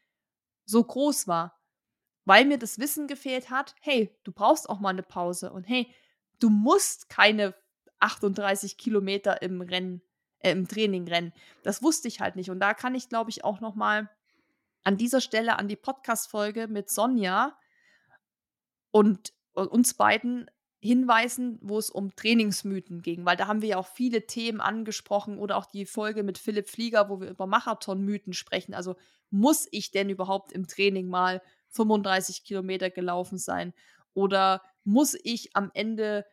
so 0.66 0.84
groß 0.84 1.28
war 1.28 1.60
weil 2.26 2.46
mir 2.46 2.58
das 2.58 2.80
Wissen 2.80 3.08
gefehlt 3.08 3.50
hat, 3.50 3.76
hey, 3.82 4.16
du 4.24 4.32
brauchst 4.32 4.70
auch 4.70 4.80
mal 4.80 4.90
eine 4.90 5.04
Pause 5.04 5.52
und 5.52 5.64
hey, 5.64 5.94
du 6.40 6.50
musst 6.50 7.10
keine 7.10 7.56
38 8.00 8.78
Kilometer 8.78 9.42
im 9.42 9.62
Rennen, 9.62 10.02
äh, 10.40 10.52
im 10.52 10.68
Training 10.68 11.08
rennen. 11.08 11.34
Das 11.64 11.82
wusste 11.82 12.08
ich 12.08 12.20
halt 12.20 12.36
nicht. 12.36 12.50
Und 12.50 12.60
da 12.60 12.74
kann 12.74 12.96
ich, 12.96 13.10
glaube 13.10 13.30
ich, 13.30 13.44
auch 13.44 13.62
noch 13.62 13.76
mal 13.76 14.10
an 14.84 14.98
dieser 14.98 15.22
Stelle 15.22 15.58
an 15.58 15.68
die 15.68 15.76
Podcast-Folge 15.76 16.68
mit 16.68 16.90
Sonja 16.90 17.58
und 18.92 19.34
uns 19.54 19.94
beiden 19.94 20.50
hinweisen, 20.80 21.58
wo 21.62 21.80
es 21.80 21.90
um 21.90 22.16
Trainingsmythen 22.16 23.02
ging, 23.02 23.26
weil 23.26 23.38
da 23.38 23.48
haben 23.48 23.64
wir 23.64 23.70
ja 23.70 23.78
auch 23.78 23.88
viele 23.88 24.28
Themen 24.28 24.62
angesprochen 24.62 25.40
oder 25.40 25.58
auch 25.58 25.66
die 25.66 25.86
Folge 25.86 26.22
mit 26.22 26.38
Philipp 26.38 26.70
Flieger, 26.70 27.10
wo 27.10 27.20
wir 27.20 27.30
über 27.30 27.48
Marathonmythen 27.48 28.34
sprechen. 28.34 28.76
Also 28.76 28.96
muss 29.32 29.68
ich 29.72 29.90
denn 29.90 30.10
überhaupt 30.10 30.52
im 30.52 30.68
Training 30.68 31.08
mal 31.08 31.42
35 31.76 32.44
Kilometer 32.44 32.90
gelaufen 32.90 33.38
sein? 33.38 33.74
Oder 34.14 34.62
muss 34.84 35.16
ich 35.24 35.56
am 35.56 35.72
Ende 35.74 36.26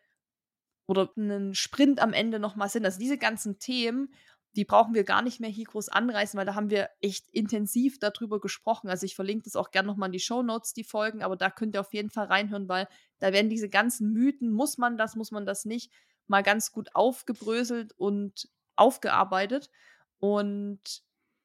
oder 0.86 1.10
einen 1.16 1.54
Sprint 1.54 2.00
am 2.00 2.12
Ende 2.12 2.38
nochmal 2.38 2.68
sind? 2.68 2.84
Also 2.84 2.98
diese 2.98 3.18
ganzen 3.18 3.58
Themen 3.58 4.12
die 4.54 4.64
brauchen 4.64 4.94
wir 4.94 5.04
gar 5.04 5.22
nicht 5.22 5.40
mehr 5.40 5.48
hier 5.48 5.64
groß 5.64 5.88
anreißen, 5.88 6.36
weil 6.36 6.44
da 6.44 6.54
haben 6.54 6.70
wir 6.70 6.90
echt 7.00 7.28
intensiv 7.30 7.98
darüber 7.98 8.38
gesprochen. 8.38 8.88
Also 8.88 9.06
ich 9.06 9.14
verlinke 9.14 9.44
das 9.44 9.56
auch 9.56 9.70
gerne 9.70 9.86
nochmal 9.86 10.08
in 10.08 10.12
die 10.12 10.20
Show 10.20 10.42
Notes, 10.42 10.74
die 10.74 10.84
Folgen, 10.84 11.22
aber 11.22 11.36
da 11.36 11.50
könnt 11.50 11.74
ihr 11.74 11.80
auf 11.80 11.94
jeden 11.94 12.10
Fall 12.10 12.26
reinhören, 12.26 12.68
weil 12.68 12.86
da 13.18 13.32
werden 13.32 13.48
diese 13.48 13.70
ganzen 13.70 14.12
Mythen, 14.12 14.52
muss 14.52 14.76
man 14.76 14.98
das, 14.98 15.16
muss 15.16 15.30
man 15.30 15.46
das 15.46 15.64
nicht, 15.64 15.90
mal 16.26 16.42
ganz 16.42 16.70
gut 16.70 16.94
aufgebröselt 16.94 17.94
und 17.96 18.50
aufgearbeitet. 18.76 19.70
Und 20.18 21.02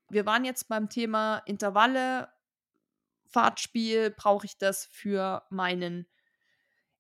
wir 0.09 0.25
waren 0.25 0.43
jetzt 0.43 0.67
beim 0.67 0.89
Thema 0.89 1.41
Intervalle, 1.45 2.27
Fahrtspiel, 3.29 4.11
brauche 4.11 4.45
ich 4.45 4.57
das 4.57 4.85
für 4.85 5.43
meinen 5.49 6.07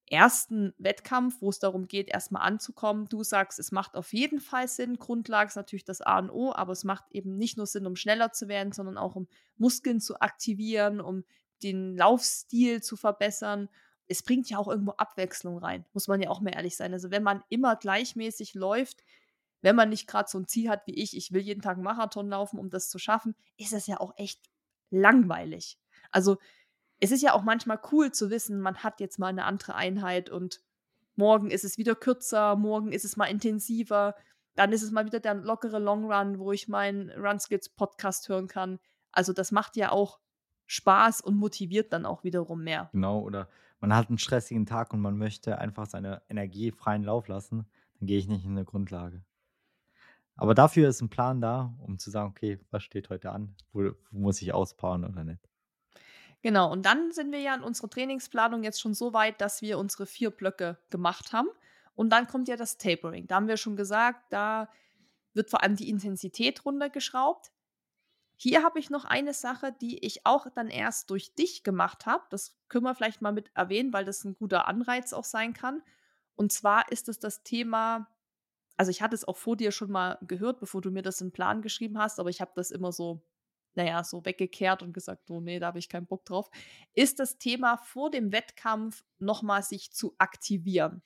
ersten 0.09 0.73
Wettkampf, 0.77 1.41
wo 1.41 1.49
es 1.49 1.59
darum 1.59 1.87
geht, 1.87 2.07
erstmal 2.07 2.43
anzukommen. 2.43 3.09
Du 3.09 3.23
sagst, 3.23 3.59
es 3.59 3.71
macht 3.71 3.95
auf 3.95 4.13
jeden 4.13 4.39
Fall 4.39 4.67
Sinn. 4.67 4.97
Grundlage 4.97 5.49
ist 5.49 5.55
natürlich 5.55 5.83
das 5.83 6.01
A 6.01 6.19
und 6.19 6.29
O, 6.29 6.53
aber 6.53 6.71
es 6.71 6.83
macht 6.83 7.05
eben 7.11 7.37
nicht 7.37 7.57
nur 7.57 7.65
Sinn, 7.65 7.85
um 7.85 7.95
schneller 7.95 8.31
zu 8.31 8.47
werden, 8.47 8.71
sondern 8.71 8.97
auch 8.97 9.15
um 9.15 9.27
Muskeln 9.57 9.99
zu 9.99 10.19
aktivieren, 10.21 11.01
um 11.01 11.25
den 11.61 11.97
Laufstil 11.97 12.81
zu 12.81 12.95
verbessern. 12.95 13.69
Es 14.07 14.23
bringt 14.23 14.49
ja 14.49 14.57
auch 14.57 14.69
irgendwo 14.69 14.91
Abwechslung 14.91 15.57
rein, 15.57 15.85
muss 15.93 16.07
man 16.07 16.21
ja 16.21 16.29
auch 16.29 16.39
mal 16.39 16.55
ehrlich 16.55 16.77
sein. 16.77 16.93
Also 16.93 17.11
wenn 17.11 17.23
man 17.23 17.43
immer 17.49 17.75
gleichmäßig 17.75 18.53
läuft, 18.53 19.03
wenn 19.61 19.75
man 19.75 19.89
nicht 19.89 20.07
gerade 20.07 20.29
so 20.29 20.39
ein 20.39 20.47
Ziel 20.47 20.69
hat 20.69 20.87
wie 20.87 20.93
ich, 20.93 21.17
ich 21.17 21.33
will 21.33 21.41
jeden 21.41 21.61
Tag 21.61 21.73
einen 21.73 21.83
Marathon 21.83 22.29
laufen, 22.29 22.59
um 22.59 22.69
das 22.69 22.89
zu 22.89 22.99
schaffen, 22.99 23.35
ist 23.57 23.73
das 23.73 23.87
ja 23.87 23.99
auch 23.99 24.13
echt 24.15 24.39
langweilig. 24.89 25.77
Also 26.17 26.39
es 26.99 27.11
ist 27.11 27.21
ja 27.21 27.33
auch 27.33 27.43
manchmal 27.43 27.79
cool 27.91 28.11
zu 28.11 28.31
wissen, 28.31 28.59
man 28.59 28.77
hat 28.77 28.99
jetzt 28.99 29.19
mal 29.19 29.27
eine 29.27 29.45
andere 29.45 29.75
Einheit 29.75 30.31
und 30.31 30.63
morgen 31.15 31.51
ist 31.51 31.63
es 31.63 31.77
wieder 31.77 31.93
kürzer, 31.93 32.55
morgen 32.55 32.91
ist 32.91 33.05
es 33.05 33.17
mal 33.17 33.27
intensiver, 33.27 34.15
dann 34.55 34.71
ist 34.71 34.81
es 34.81 34.89
mal 34.89 35.05
wieder 35.05 35.19
der 35.19 35.35
lockere 35.35 35.77
Long 35.77 36.11
Run, 36.11 36.39
wo 36.39 36.51
ich 36.51 36.67
meinen 36.67 37.11
Runskills 37.11 37.69
Podcast 37.69 38.29
hören 38.29 38.47
kann. 38.47 38.79
Also 39.11 39.31
das 39.31 39.51
macht 39.51 39.75
ja 39.75 39.91
auch 39.91 40.19
Spaß 40.65 41.21
und 41.21 41.37
motiviert 41.37 41.93
dann 41.93 42.07
auch 42.07 42.23
wiederum 42.23 42.63
mehr. 42.63 42.89
Genau, 42.93 43.19
oder 43.19 43.47
man 43.79 43.95
hat 43.95 44.09
einen 44.09 44.17
stressigen 44.17 44.65
Tag 44.65 44.93
und 44.93 45.01
man 45.01 45.19
möchte 45.19 45.59
einfach 45.59 45.85
seine 45.85 46.23
Energie 46.29 46.71
freien 46.71 47.03
Lauf 47.03 47.27
lassen, 47.27 47.67
dann 47.99 48.07
gehe 48.07 48.17
ich 48.17 48.27
nicht 48.27 48.43
in 48.43 48.53
eine 48.53 48.65
Grundlage. 48.65 49.23
Aber 50.35 50.55
dafür 50.55 50.89
ist 50.89 50.99
ein 50.99 51.09
Plan 51.09 51.41
da, 51.41 51.75
um 51.77 51.99
zu 51.99 52.09
sagen, 52.09 52.31
okay, 52.31 52.59
was 52.71 52.81
steht 52.81 53.11
heute 53.11 53.31
an? 53.31 53.55
Wo, 53.71 53.91
wo 54.09 54.17
muss 54.17 54.41
ich 54.41 54.51
auspowern 54.51 55.05
oder 55.05 55.23
nicht? 55.23 55.47
Genau, 56.41 56.71
und 56.71 56.85
dann 56.85 57.11
sind 57.11 57.31
wir 57.31 57.39
ja 57.39 57.55
in 57.55 57.63
unserer 57.63 57.89
Trainingsplanung 57.89 58.63
jetzt 58.63 58.79
schon 58.79 58.93
so 58.93 59.13
weit, 59.13 59.41
dass 59.41 59.61
wir 59.61 59.79
unsere 59.79 60.05
vier 60.05 60.29
Blöcke 60.29 60.77
gemacht 60.89 61.33
haben. 61.33 61.49
Und 61.95 62.11
dann 62.11 62.27
kommt 62.27 62.47
ja 62.47 62.55
das 62.55 62.77
Tapering. 62.77 63.27
Da 63.27 63.35
haben 63.35 63.47
wir 63.47 63.57
schon 63.57 63.75
gesagt, 63.75 64.31
da 64.31 64.69
wird 65.33 65.49
vor 65.49 65.63
allem 65.63 65.75
die 65.75 65.89
Intensität 65.89 66.63
runtergeschraubt. 66.63 67.51
Hier 68.35 68.63
habe 68.63 68.77
ich 68.77 68.91
noch 68.91 69.03
eine 69.03 69.33
Sache, 69.33 69.73
die 69.81 70.05
ich 70.05 70.25
auch 70.25 70.47
dann 70.53 70.69
erst 70.69 71.09
durch 71.09 71.33
dich 71.33 71.63
gemacht 71.63 72.05
habe. 72.05 72.23
Das 72.29 72.55
können 72.69 72.83
wir 72.85 72.93
vielleicht 72.93 73.21
mal 73.21 73.33
mit 73.33 73.49
erwähnen, 73.55 73.91
weil 73.93 74.05
das 74.05 74.23
ein 74.23 74.35
guter 74.35 74.67
Anreiz 74.67 75.11
auch 75.11 75.23
sein 75.23 75.53
kann. 75.53 75.81
Und 76.35 76.51
zwar 76.51 76.91
ist 76.91 77.09
es 77.09 77.17
das 77.17 77.41
Thema, 77.41 78.07
also 78.77 78.91
ich 78.91 79.01
hatte 79.01 79.15
es 79.15 79.27
auch 79.27 79.37
vor 79.37 79.57
dir 79.57 79.71
schon 79.71 79.89
mal 79.89 80.19
gehört, 80.21 80.59
bevor 80.59 80.81
du 80.81 80.91
mir 80.91 81.01
das 81.01 81.19
in 81.19 81.31
Plan 81.31 81.63
geschrieben 81.63 81.97
hast, 81.97 82.19
aber 82.19 82.29
ich 82.29 82.41
habe 82.41 82.51
das 82.55 82.69
immer 82.69 82.91
so 82.91 83.23
naja, 83.77 84.03
so 84.03 84.25
weggekehrt 84.25 84.83
und 84.83 84.91
gesagt, 84.91 85.29
oh 85.29 85.39
nee, 85.39 85.59
da 85.59 85.67
habe 85.67 85.79
ich 85.79 85.87
keinen 85.87 86.07
Bock 86.07 86.25
drauf, 86.25 86.49
ist 86.93 87.19
das 87.19 87.37
Thema 87.37 87.77
vor 87.77 88.11
dem 88.11 88.33
Wettkampf 88.33 89.03
nochmal 89.19 89.63
sich 89.63 89.93
zu 89.93 90.15
aktivieren. 90.17 91.03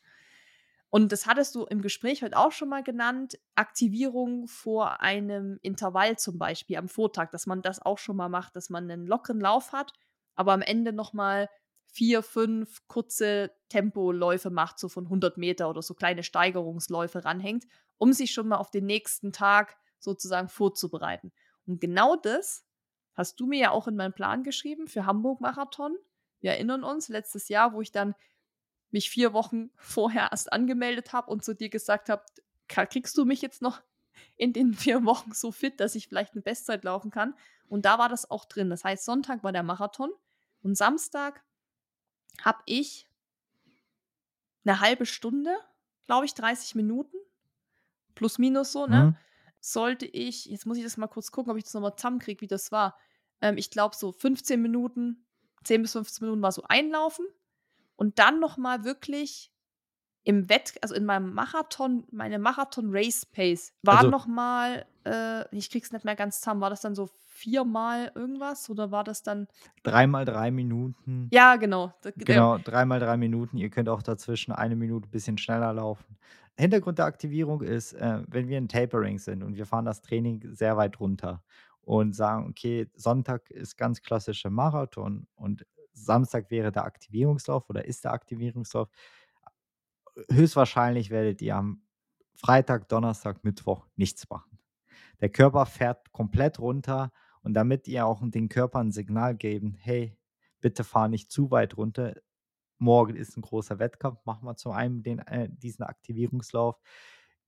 Und 0.90 1.12
das 1.12 1.26
hattest 1.26 1.56
du 1.56 1.64
im 1.66 1.82
Gespräch 1.82 2.22
heute 2.24 2.38
auch 2.38 2.52
schon 2.52 2.68
mal 2.68 2.84
genannt, 2.84 3.40
Aktivierung 3.56 4.48
vor 4.48 5.00
einem 5.02 5.58
Intervall 5.62 6.18
zum 6.18 6.38
Beispiel 6.38 6.78
am 6.78 6.90
Vortag, 6.90 7.30
dass 7.32 7.46
man 7.46 7.62
das 7.62 7.82
auch 7.82 7.98
schon 7.98 8.18
mal 8.18 8.28
macht, 8.28 8.56
dass 8.56 8.70
man 8.70 8.90
einen 8.90 9.08
lockeren 9.08 9.40
Lauf 9.40 9.72
hat, 9.72 9.94
aber 10.36 10.52
am 10.52 10.62
Ende 10.62 10.92
nochmal 10.92 11.50
vier, 11.86 12.24
fünf 12.24 12.88
kurze 12.88 13.52
Tempoläufe 13.70 14.50
macht, 14.50 14.80
so 14.80 14.90
von 14.90 15.06
100 15.06 15.38
Meter 15.38 15.70
oder 15.70 15.82
so 15.82 15.94
kleine 15.94 16.24
Steigerungsläufe 16.24 17.24
ranhängt, 17.24 17.66
um 17.98 18.12
sich 18.12 18.32
schon 18.32 18.48
mal 18.48 18.58
auf 18.58 18.72
den 18.72 18.86
nächsten 18.86 19.32
Tag 19.32 19.78
sozusagen 20.00 20.50
vorzubereiten. 20.50 21.32
Und 21.68 21.82
genau 21.82 22.16
das 22.16 22.66
hast 23.14 23.40
du 23.40 23.46
mir 23.46 23.60
ja 23.60 23.72
auch 23.72 23.88
in 23.88 23.96
meinen 23.96 24.14
Plan 24.14 24.44
geschrieben 24.44 24.88
für 24.88 25.06
Hamburg-Marathon. 25.06 25.96
Wir 26.40 26.52
erinnern 26.52 26.84
uns, 26.84 27.10
letztes 27.10 27.50
Jahr, 27.50 27.74
wo 27.74 27.82
ich 27.82 27.92
dann 27.92 28.16
mich 28.90 29.10
vier 29.10 29.34
Wochen 29.34 29.70
vorher 29.76 30.30
erst 30.32 30.52
angemeldet 30.52 31.14
habe 31.14 31.30
und 31.32 31.44
zu 31.44 31.54
dir 31.54 31.70
gesagt 31.70 32.10
habe, 32.10 32.24
kriegst 32.68 33.18
du 33.18 33.26
mich 33.26 33.42
jetzt 33.42 33.62
noch 33.62 33.82
in 34.38 34.54
den 34.54 34.74
vier 34.74 35.06
Wochen 35.06 35.34
so 35.34 35.52
fit, 35.52 35.80
dass 35.80 35.96
ich 35.96 36.08
vielleicht 36.08 36.34
eine 36.34 36.42
Bestzeit 36.42 36.84
laufen 36.84 37.12
kann? 37.12 37.36
Und 37.68 37.86
da 37.86 38.00
war 38.00 38.10
das 38.10 38.30
auch 38.30 38.46
drin. 38.46 38.70
Das 38.70 38.84
heißt, 38.84 39.06
Sonntag 39.06 39.44
war 39.44 39.52
der 39.52 39.64
Marathon 39.64 40.12
und 40.62 40.76
Samstag 40.76 41.44
habe 42.42 42.62
ich 42.66 43.08
eine 44.66 44.80
halbe 44.80 45.06
Stunde, 45.06 45.56
glaube 46.06 46.26
ich, 46.26 46.34
30 46.34 46.76
Minuten, 46.76 47.18
plus 48.14 48.38
minus 48.38 48.72
so, 48.72 48.88
ne? 48.88 49.06
Mhm 49.06 49.31
sollte 49.62 50.06
ich, 50.06 50.46
jetzt 50.46 50.66
muss 50.66 50.78
ich 50.78 50.84
das 50.84 50.98
mal 50.98 51.08
kurz 51.08 51.32
gucken, 51.32 51.52
ob 51.52 51.58
ich 51.58 51.64
das 51.64 51.74
nochmal 51.74 51.96
zusammenkriege, 51.96 52.42
wie 52.42 52.48
das 52.48 52.72
war. 52.72 52.98
Ähm, 53.42 53.58
ich 53.58 53.70
glaube, 53.70 53.96
so 53.96 54.12
15 54.12 54.62
Minuten, 54.62 55.26
10 55.64 55.84
bis 55.84 55.94
15 55.94 56.26
Minuten 56.26 56.42
war 56.42 56.52
so 56.52 56.64
einlaufen 56.68 57.26
und 57.96 58.20
dann 58.20 58.40
nochmal 58.40 58.84
wirklich 58.84 59.54
im 60.24 60.50
Wett, 60.50 60.74
also 60.82 60.94
in 60.94 61.06
meinem 61.06 61.34
Marathon, 61.34 62.06
meine 62.12 62.38
Marathon-Race-Pace 62.40 63.74
war 63.82 64.00
also, 64.00 64.10
nochmal, 64.10 64.86
äh, 65.06 65.56
ich 65.56 65.70
krieg's 65.70 65.92
nicht 65.92 66.06
mehr 66.06 66.16
ganz 66.16 66.42
zusammen, 66.42 66.62
war 66.62 66.70
das 66.70 66.82
dann 66.82 66.94
so 66.94 67.10
viermal 67.26 68.12
irgendwas 68.14 68.70
oder 68.70 68.92
war 68.92 69.04
das 69.04 69.24
dann. 69.24 69.48
Dreimal 69.82 70.26
drei 70.26 70.52
Minuten. 70.52 71.28
Ja, 71.32 71.56
genau. 71.56 71.94
Genau, 72.18 72.60
dreimal 72.60 73.00
drei 73.00 73.18
Minuten. 73.18 73.58
Ihr 73.58 73.70
könnt 73.70 73.90
auch 73.90 74.04
dazwischen 74.04 74.52
eine 74.52 74.76
Minute 74.76 75.08
ein 75.08 75.12
bisschen 75.12 75.40
schneller 75.40 75.74
laufen. 75.74 76.18
Hintergrund 76.62 77.00
der 77.00 77.06
Aktivierung 77.06 77.62
ist, 77.62 77.94
äh, 77.94 78.24
wenn 78.28 78.48
wir 78.48 78.58
in 78.58 78.68
Tapering 78.68 79.20
sind 79.20 79.44
und 79.44 79.56
wir 79.56 79.66
fahren 79.66 79.86
das 79.86 80.02
Training 80.02 80.54
sehr 80.54 80.78
weit 80.78 81.00
runter 81.00 81.44
und 81.82 82.16
sagen, 82.16 82.48
okay, 82.50 82.90
Sonntag 82.96 83.50
ist 83.50 83.78
ganz 83.78 84.02
klassischer 84.02 84.50
Marathon 84.50 85.28
und 85.36 85.66
Samstag 85.94 86.52
wäre 86.52 86.72
der 86.72 86.86
Aktivierungslauf 86.86 87.70
oder 87.70 87.86
ist 87.86 88.04
der 88.06 88.14
Aktivierungslauf. 88.14 88.90
Höchstwahrscheinlich 90.30 91.10
werdet 91.10 91.42
ihr 91.42 91.56
am 91.56 91.82
Freitag, 92.36 92.88
Donnerstag, 92.90 93.44
Mittwoch 93.44 93.88
nichts 93.96 94.30
machen. 94.30 94.60
Der 95.20 95.30
Körper 95.30 95.66
fährt 95.66 96.12
komplett 96.12 96.60
runter 96.60 97.12
und 97.42 97.54
damit 97.54 97.88
ihr 97.88 98.06
auch 98.06 98.22
den 98.24 98.50
Körper 98.50 98.80
ein 98.80 98.92
Signal 98.92 99.36
geben, 99.36 99.76
hey, 99.80 100.18
bitte 100.60 100.84
fahr 100.84 101.08
nicht 101.08 101.32
zu 101.32 101.52
weit 101.52 101.78
runter, 101.78 102.16
morgen 102.82 103.16
ist 103.16 103.38
ein 103.38 103.42
großer 103.42 103.80
Wettkampf, 103.80 104.26
machen 104.26 104.46
wir 104.46 104.56
zu 104.56 104.72
einem 104.72 105.04
den, 105.04 105.20
äh, 105.20 105.50
diesen 105.50 105.84
Aktivierungslauf. 105.84 106.80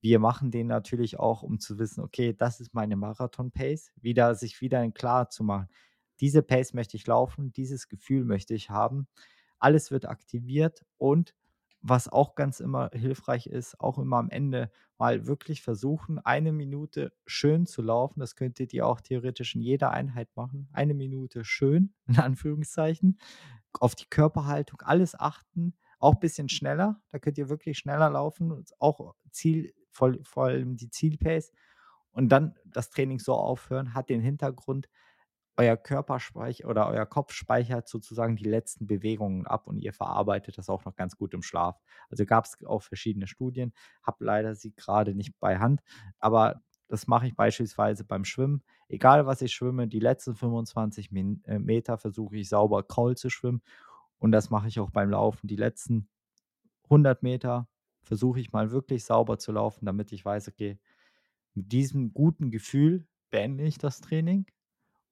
Wir 0.00 0.18
machen 0.18 0.50
den 0.50 0.66
natürlich 0.66 1.18
auch, 1.18 1.42
um 1.42 1.58
zu 1.60 1.78
wissen, 1.78 2.02
okay, 2.02 2.34
das 2.34 2.60
ist 2.60 2.74
meine 2.74 2.96
Marathon-Pace, 2.96 3.92
wieder 3.96 4.34
sich 4.34 4.60
wieder 4.60 4.90
klar 4.92 5.30
zu 5.30 5.44
machen. 5.44 5.68
Diese 6.20 6.42
Pace 6.42 6.74
möchte 6.74 6.96
ich 6.96 7.06
laufen, 7.06 7.52
dieses 7.52 7.88
Gefühl 7.88 8.24
möchte 8.24 8.54
ich 8.54 8.70
haben. 8.70 9.08
Alles 9.58 9.90
wird 9.90 10.06
aktiviert 10.06 10.84
und 10.98 11.34
was 11.86 12.08
auch 12.08 12.34
ganz 12.34 12.60
immer 12.60 12.90
hilfreich 12.94 13.46
ist, 13.46 13.78
auch 13.78 13.98
immer 13.98 14.16
am 14.16 14.30
Ende 14.30 14.70
mal 14.96 15.26
wirklich 15.26 15.60
versuchen, 15.60 16.18
eine 16.18 16.50
Minute 16.50 17.12
schön 17.26 17.66
zu 17.66 17.82
laufen. 17.82 18.20
Das 18.20 18.36
könntet 18.36 18.72
ihr 18.72 18.86
auch 18.86 19.02
theoretisch 19.02 19.54
in 19.54 19.60
jeder 19.60 19.90
Einheit 19.90 20.34
machen. 20.34 20.66
Eine 20.72 20.94
Minute 20.94 21.44
schön, 21.44 21.92
in 22.06 22.18
Anführungszeichen 22.18 23.18
auf 23.80 23.94
die 23.94 24.08
Körperhaltung, 24.08 24.80
alles 24.80 25.18
achten, 25.18 25.74
auch 25.98 26.14
ein 26.14 26.20
bisschen 26.20 26.48
schneller. 26.48 27.02
Da 27.10 27.18
könnt 27.18 27.36
ihr 27.36 27.50
wirklich 27.50 27.76
schneller 27.76 28.08
laufen, 28.08 28.64
auch 28.78 29.14
Ziel, 29.30 29.74
vor, 29.90 30.14
vor 30.22 30.44
allem 30.44 30.76
die 30.76 30.88
Zielpace. 30.88 31.52
Und 32.12 32.30
dann 32.30 32.54
das 32.64 32.90
Training 32.90 33.18
so 33.18 33.34
aufhören, 33.34 33.92
hat 33.92 34.08
den 34.08 34.20
Hintergrund, 34.20 34.88
euer 35.56 35.76
Körper 35.76 36.18
speichert 36.18 36.66
oder 36.66 36.88
euer 36.88 37.06
Kopf 37.06 37.32
speichert 37.32 37.88
sozusagen 37.88 38.36
die 38.36 38.44
letzten 38.44 38.86
Bewegungen 38.86 39.46
ab 39.46 39.66
und 39.66 39.78
ihr 39.78 39.92
verarbeitet 39.92 40.58
das 40.58 40.68
auch 40.68 40.84
noch 40.84 40.96
ganz 40.96 41.16
gut 41.16 41.32
im 41.32 41.42
Schlaf. 41.42 41.80
Also 42.10 42.24
gab 42.26 42.44
es 42.44 42.64
auch 42.64 42.82
verschiedene 42.82 43.26
Studien, 43.26 43.72
habe 44.02 44.24
leider 44.24 44.54
sie 44.54 44.74
gerade 44.74 45.14
nicht 45.14 45.38
bei 45.38 45.58
Hand, 45.58 45.82
aber 46.18 46.62
das 46.88 47.06
mache 47.06 47.26
ich 47.26 47.34
beispielsweise 47.34 48.04
beim 48.04 48.24
Schwimmen. 48.24 48.62
Egal 48.88 49.26
was 49.26 49.42
ich 49.42 49.52
schwimme, 49.52 49.88
die 49.88 50.00
letzten 50.00 50.34
25 50.34 51.12
Min 51.12 51.42
äh, 51.44 51.58
Meter 51.58 51.98
versuche 51.98 52.36
ich 52.36 52.48
sauber 52.48 52.82
Kraul 52.82 53.16
zu 53.16 53.30
schwimmen 53.30 53.62
und 54.18 54.32
das 54.32 54.50
mache 54.50 54.68
ich 54.68 54.80
auch 54.80 54.90
beim 54.90 55.10
Laufen. 55.10 55.46
Die 55.46 55.56
letzten 55.56 56.08
100 56.84 57.22
Meter 57.22 57.68
versuche 58.02 58.40
ich 58.40 58.52
mal 58.52 58.70
wirklich 58.70 59.04
sauber 59.04 59.38
zu 59.38 59.52
laufen, 59.52 59.86
damit 59.86 60.12
ich 60.12 60.24
weiß, 60.24 60.48
okay, 60.48 60.78
mit 61.54 61.72
diesem 61.72 62.12
guten 62.12 62.50
Gefühl 62.50 63.06
beende 63.30 63.64
ich 63.64 63.78
das 63.78 64.00
Training 64.00 64.46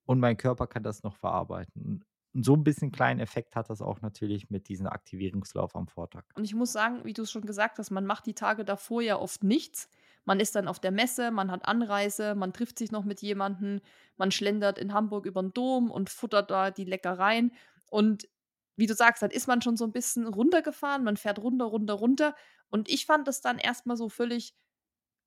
und 0.05 0.19
mein 0.19 0.37
Körper 0.37 0.67
kann 0.67 0.83
das 0.83 1.03
noch 1.03 1.15
verarbeiten. 1.15 2.03
Und 2.33 2.45
so 2.45 2.55
ein 2.55 2.63
bisschen 2.63 2.91
kleinen 2.91 3.19
Effekt 3.19 3.55
hat 3.55 3.69
das 3.69 3.81
auch 3.81 4.01
natürlich 4.01 4.49
mit 4.49 4.67
diesem 4.67 4.87
Aktivierungslauf 4.87 5.75
am 5.75 5.87
Vortag. 5.87 6.23
Und 6.35 6.45
ich 6.45 6.55
muss 6.55 6.71
sagen, 6.71 7.05
wie 7.05 7.13
du 7.13 7.21
es 7.21 7.31
schon 7.31 7.45
gesagt 7.45 7.77
hast, 7.77 7.91
man 7.91 8.05
macht 8.05 8.25
die 8.25 8.33
Tage 8.33 8.65
davor 8.65 9.01
ja 9.01 9.19
oft 9.19 9.43
nichts. 9.43 9.87
Man 10.25 10.39
ist 10.39 10.55
dann 10.55 10.67
auf 10.67 10.79
der 10.79 10.91
Messe, 10.91 11.31
man 11.31 11.51
hat 11.51 11.65
Anreise, 11.65 12.33
man 12.33 12.53
trifft 12.53 12.79
sich 12.79 12.91
noch 12.91 13.03
mit 13.03 13.21
jemandem, 13.21 13.81
man 14.17 14.31
schlendert 14.31 14.79
in 14.79 14.93
Hamburg 14.93 15.25
über 15.25 15.43
den 15.43 15.53
Dom 15.53 15.91
und 15.91 16.09
futtert 16.09 16.49
da 16.49 16.71
die 16.71 16.85
Leckereien. 16.85 17.51
Und 17.87 18.27
wie 18.75 18.87
du 18.87 18.95
sagst, 18.95 19.21
dann 19.21 19.31
ist 19.31 19.47
man 19.47 19.61
schon 19.61 19.77
so 19.77 19.85
ein 19.85 19.91
bisschen 19.91 20.25
runtergefahren, 20.25 21.03
man 21.03 21.17
fährt 21.17 21.39
runter, 21.39 21.65
runter, 21.65 21.93
runter. 21.93 22.35
Und 22.69 22.89
ich 22.89 23.05
fand 23.05 23.27
das 23.27 23.41
dann 23.41 23.59
erstmal 23.59 23.97
so 23.97 24.09
völlig 24.09 24.55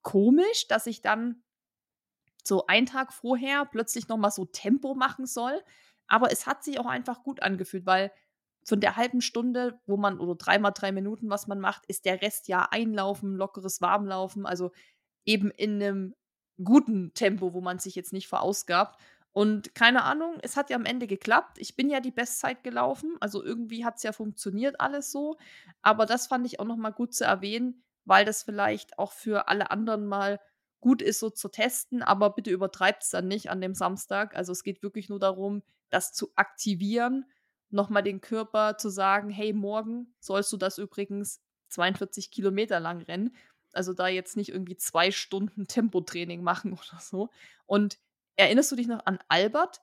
komisch, 0.01 0.67
dass 0.67 0.87
ich 0.87 1.01
dann 1.01 1.43
so 2.47 2.67
einen 2.67 2.85
Tag 2.85 3.13
vorher 3.13 3.65
plötzlich 3.65 4.07
nochmal 4.07 4.31
so 4.31 4.45
Tempo 4.45 4.95
machen 4.95 5.25
soll. 5.25 5.61
Aber 6.07 6.31
es 6.31 6.47
hat 6.47 6.63
sich 6.63 6.79
auch 6.79 6.85
einfach 6.85 7.23
gut 7.23 7.41
angefühlt, 7.41 7.85
weil 7.85 8.11
von 8.63 8.81
der 8.81 8.97
halben 8.97 9.21
Stunde, 9.21 9.79
wo 9.85 9.97
man, 9.97 10.19
oder 10.19 10.35
dreimal 10.35 10.73
drei 10.73 10.91
Minuten, 10.91 11.29
was 11.29 11.47
man 11.47 11.59
macht, 11.59 11.85
ist 11.87 12.05
der 12.05 12.21
Rest 12.21 12.47
ja 12.47 12.67
Einlaufen, 12.69 13.35
lockeres 13.35 13.81
Warmlaufen, 13.81 14.45
also 14.45 14.71
eben 15.25 15.51
in 15.51 15.81
einem 15.81 16.15
guten 16.63 17.13
Tempo, 17.13 17.53
wo 17.53 17.61
man 17.61 17.79
sich 17.79 17.95
jetzt 17.95 18.13
nicht 18.13 18.27
verausgabt. 18.27 18.99
Und 19.31 19.75
keine 19.75 20.03
Ahnung, 20.03 20.37
es 20.41 20.57
hat 20.57 20.69
ja 20.69 20.75
am 20.75 20.85
Ende 20.85 21.07
geklappt. 21.07 21.59
Ich 21.59 21.75
bin 21.75 21.89
ja 21.89 21.99
die 21.99 22.11
Bestzeit 22.11 22.63
gelaufen, 22.63 23.15
also 23.19 23.43
irgendwie 23.43 23.85
hat 23.85 23.97
es 23.97 24.03
ja 24.03 24.11
funktioniert 24.11 24.81
alles 24.81 25.11
so. 25.11 25.37
Aber 25.81 26.05
das 26.05 26.27
fand 26.27 26.45
ich 26.45 26.59
auch 26.59 26.65
nochmal 26.65 26.91
gut 26.91 27.13
zu 27.13 27.23
erwähnen, 27.23 27.83
weil 28.03 28.25
das 28.25 28.43
vielleicht 28.43 28.97
auch 28.97 29.11
für 29.11 29.47
alle 29.47 29.69
anderen 29.71 30.07
mal 30.07 30.39
gut 30.79 31.01
ist, 31.01 31.19
so 31.19 31.29
zu 31.29 31.49
testen, 31.49 32.03
aber 32.03 32.31
bitte 32.31 32.51
übertreibt 32.51 33.03
es 33.03 33.09
dann 33.09 33.27
nicht 33.27 33.49
an 33.49 33.61
dem 33.61 33.73
Samstag. 33.73 34.35
Also 34.35 34.51
es 34.51 34.63
geht 34.63 34.83
wirklich 34.83 35.09
nur 35.09 35.19
darum, 35.19 35.63
das 35.89 36.13
zu 36.13 36.31
aktivieren, 36.35 37.25
nochmal 37.69 38.03
den 38.03 38.21
Körper 38.21 38.77
zu 38.77 38.89
sagen, 38.89 39.29
hey, 39.29 39.53
morgen 39.53 40.13
sollst 40.19 40.51
du 40.53 40.57
das 40.57 40.77
übrigens 40.77 41.41
42 41.69 42.31
Kilometer 42.31 42.79
lang 42.79 43.01
rennen. 43.01 43.35
Also 43.73 43.93
da 43.93 44.07
jetzt 44.07 44.37
nicht 44.37 44.49
irgendwie 44.49 44.77
zwei 44.77 45.11
Stunden 45.11 45.67
Tempotraining 45.67 46.41
machen 46.41 46.73
oder 46.73 46.99
so. 47.01 47.29
Und 47.65 47.99
erinnerst 48.35 48.71
du 48.71 48.75
dich 48.75 48.87
noch 48.87 49.05
an 49.05 49.19
Albert, 49.27 49.81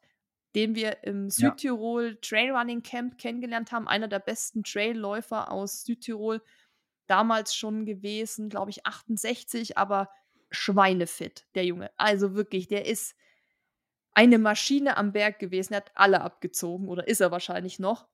den 0.54 0.74
wir 0.74 1.02
im 1.02 1.30
Südtirol 1.30 2.12
ja. 2.12 2.18
Trailrunning 2.22 2.82
Camp 2.82 3.18
kennengelernt 3.18 3.72
haben? 3.72 3.88
Einer 3.88 4.08
der 4.08 4.20
besten 4.20 4.62
Trailläufer 4.62 5.50
aus 5.50 5.84
Südtirol. 5.84 6.40
Damals 7.06 7.54
schon 7.54 7.84
gewesen, 7.84 8.48
glaube 8.48 8.70
ich, 8.70 8.86
68, 8.86 9.76
aber 9.76 10.08
schweinefit, 10.54 11.46
der 11.54 11.64
Junge. 11.64 11.90
Also 11.96 12.34
wirklich, 12.34 12.68
der 12.68 12.86
ist 12.86 13.16
eine 14.14 14.38
Maschine 14.38 14.96
am 14.96 15.12
Berg 15.12 15.38
gewesen, 15.38 15.74
hat 15.74 15.90
alle 15.94 16.20
abgezogen 16.20 16.88
oder 16.88 17.06
ist 17.06 17.20
er 17.20 17.30
wahrscheinlich 17.30 17.78
noch. 17.78 18.06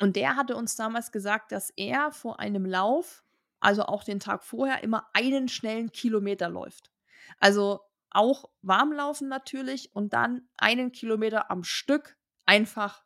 Und 0.00 0.16
der 0.16 0.36
hatte 0.36 0.56
uns 0.56 0.74
damals 0.76 1.12
gesagt, 1.12 1.52
dass 1.52 1.70
er 1.70 2.12
vor 2.12 2.40
einem 2.40 2.66
Lauf, 2.66 3.24
also 3.60 3.84
auch 3.84 4.04
den 4.04 4.20
Tag 4.20 4.42
vorher, 4.42 4.82
immer 4.82 5.08
einen 5.12 5.48
schnellen 5.48 5.92
Kilometer 5.92 6.48
läuft. 6.48 6.90
Also 7.38 7.80
auch 8.10 8.50
warmlaufen 8.62 9.28
natürlich 9.28 9.94
und 9.94 10.12
dann 10.12 10.48
einen 10.56 10.92
Kilometer 10.92 11.50
am 11.50 11.64
Stück 11.64 12.16
einfach 12.46 13.04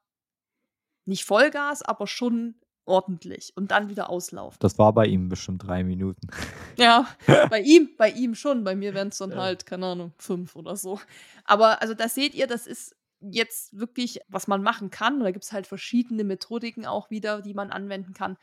nicht 1.05 1.25
Vollgas, 1.25 1.83
aber 1.83 2.07
schon 2.07 2.61
ordentlich 2.87 3.53
und 3.57 3.71
dann 3.71 3.89
wieder 3.89 4.11
auslaufen. 4.11 4.59
Das 4.61 4.79
war 4.79 4.93
bei 4.93 5.07
ihm 5.07 5.29
bestimmt 5.29 5.67
drei 5.67 5.85
Minuten. 5.85 6.29
Ja, 6.79 7.09
bei 7.49 7.63
ihm, 7.63 7.89
bei 7.97 8.11
ihm 8.11 8.35
schon. 8.35 8.63
Bei 8.63 8.77
mir 8.77 8.93
wären 8.93 9.09
es 9.09 9.17
dann 9.17 9.31
ja. 9.31 9.39
halt, 9.39 9.65
keine 9.65 9.87
Ahnung, 9.87 10.13
fünf 10.19 10.57
oder 10.57 10.77
so. 10.77 11.01
Aber 11.47 11.81
also 11.81 11.95
da 11.95 12.07
seht 12.07 12.35
ihr, 12.35 12.47
das 12.47 12.67
ist 12.67 12.95
jetzt 13.21 13.79
wirklich, 13.79 14.21
was 14.29 14.47
man 14.47 14.63
machen 14.63 14.91
kann. 14.91 15.21
Da 15.21 15.31
gibt 15.31 15.47
es 15.47 15.53
halt 15.53 15.67
verschiedene 15.67 16.23
Methodiken 16.23 16.85
auch 16.85 17.09
wieder, 17.09 17.41
die 17.41 17.55
man 17.55 17.71
anwenden 17.71 18.13
kann. 18.13 18.37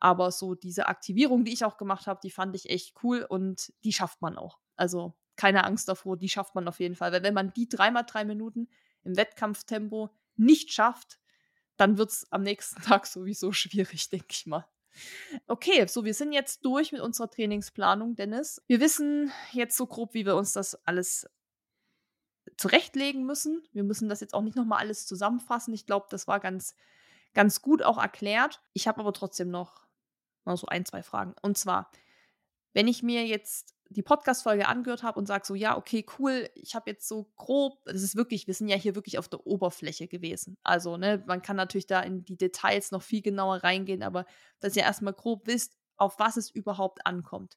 Aber 0.00 0.30
so 0.30 0.54
diese 0.54 0.86
Aktivierung, 0.86 1.44
die 1.44 1.52
ich 1.54 1.64
auch 1.64 1.78
gemacht 1.78 2.06
habe, 2.06 2.20
die 2.22 2.30
fand 2.30 2.54
ich 2.54 2.68
echt 2.68 2.94
cool 3.02 3.26
und 3.26 3.72
die 3.84 3.94
schafft 3.94 4.20
man 4.20 4.36
auch. 4.36 4.58
Also 4.76 5.14
keine 5.36 5.64
Angst 5.64 5.88
davor, 5.88 6.18
die 6.18 6.28
schafft 6.28 6.54
man 6.54 6.68
auf 6.68 6.78
jeden 6.80 6.94
Fall. 6.94 7.12
Weil 7.12 7.22
wenn 7.22 7.32
man 7.32 7.52
die 7.54 7.70
dreimal 7.70 8.04
drei 8.04 8.26
Minuten 8.26 8.68
im 9.02 9.16
Wettkampftempo 9.16 10.10
nicht 10.36 10.72
schafft, 10.72 11.18
dann 11.78 11.96
wird 11.96 12.10
es 12.10 12.30
am 12.30 12.42
nächsten 12.42 12.82
Tag 12.82 13.06
sowieso 13.06 13.52
schwierig, 13.52 14.10
denke 14.10 14.26
ich 14.30 14.46
mal. 14.46 14.66
Okay, 15.46 15.86
so 15.86 16.04
wir 16.04 16.14
sind 16.14 16.32
jetzt 16.32 16.64
durch 16.64 16.92
mit 16.92 17.00
unserer 17.00 17.30
Trainingsplanung, 17.30 18.16
Dennis. 18.16 18.62
Wir 18.66 18.80
wissen 18.80 19.32
jetzt 19.52 19.76
so 19.76 19.86
grob, 19.86 20.12
wie 20.12 20.26
wir 20.26 20.36
uns 20.36 20.52
das 20.52 20.74
alles 20.86 21.28
zurechtlegen 22.56 23.24
müssen. 23.24 23.62
Wir 23.72 23.84
müssen 23.84 24.08
das 24.08 24.20
jetzt 24.20 24.34
auch 24.34 24.42
nicht 24.42 24.56
nochmal 24.56 24.80
alles 24.80 25.06
zusammenfassen. 25.06 25.72
Ich 25.72 25.86
glaube, 25.86 26.06
das 26.10 26.26
war 26.26 26.40
ganz, 26.40 26.74
ganz 27.32 27.62
gut 27.62 27.82
auch 27.82 27.98
erklärt. 27.98 28.60
Ich 28.72 28.88
habe 28.88 29.00
aber 29.00 29.12
trotzdem 29.12 29.50
noch 29.50 29.86
so 30.44 30.66
ein, 30.66 30.84
zwei 30.84 31.02
Fragen. 31.02 31.34
Und 31.42 31.58
zwar, 31.58 31.90
wenn 32.72 32.88
ich 32.88 33.02
mir 33.02 33.26
jetzt 33.26 33.74
die 33.90 34.02
Podcast-Folge 34.02 34.68
angehört 34.68 35.02
habe 35.02 35.18
und 35.18 35.26
sage 35.26 35.46
so, 35.46 35.54
ja, 35.54 35.76
okay, 35.76 36.04
cool, 36.18 36.50
ich 36.54 36.74
habe 36.74 36.90
jetzt 36.90 37.08
so 37.08 37.30
grob, 37.36 37.82
das 37.86 38.02
ist 38.02 38.16
wirklich, 38.16 38.46
wir 38.46 38.54
sind 38.54 38.68
ja 38.68 38.76
hier 38.76 38.94
wirklich 38.94 39.18
auf 39.18 39.28
der 39.28 39.46
Oberfläche 39.46 40.08
gewesen. 40.08 40.58
Also, 40.62 40.96
ne, 40.96 41.22
man 41.26 41.40
kann 41.40 41.56
natürlich 41.56 41.86
da 41.86 42.00
in 42.00 42.24
die 42.24 42.36
Details 42.36 42.90
noch 42.90 43.02
viel 43.02 43.22
genauer 43.22 43.64
reingehen, 43.64 44.02
aber 44.02 44.26
dass 44.60 44.76
ihr 44.76 44.82
erstmal 44.82 45.14
grob 45.14 45.46
wisst, 45.46 45.76
auf 45.96 46.18
was 46.18 46.36
es 46.36 46.50
überhaupt 46.50 47.06
ankommt. 47.06 47.56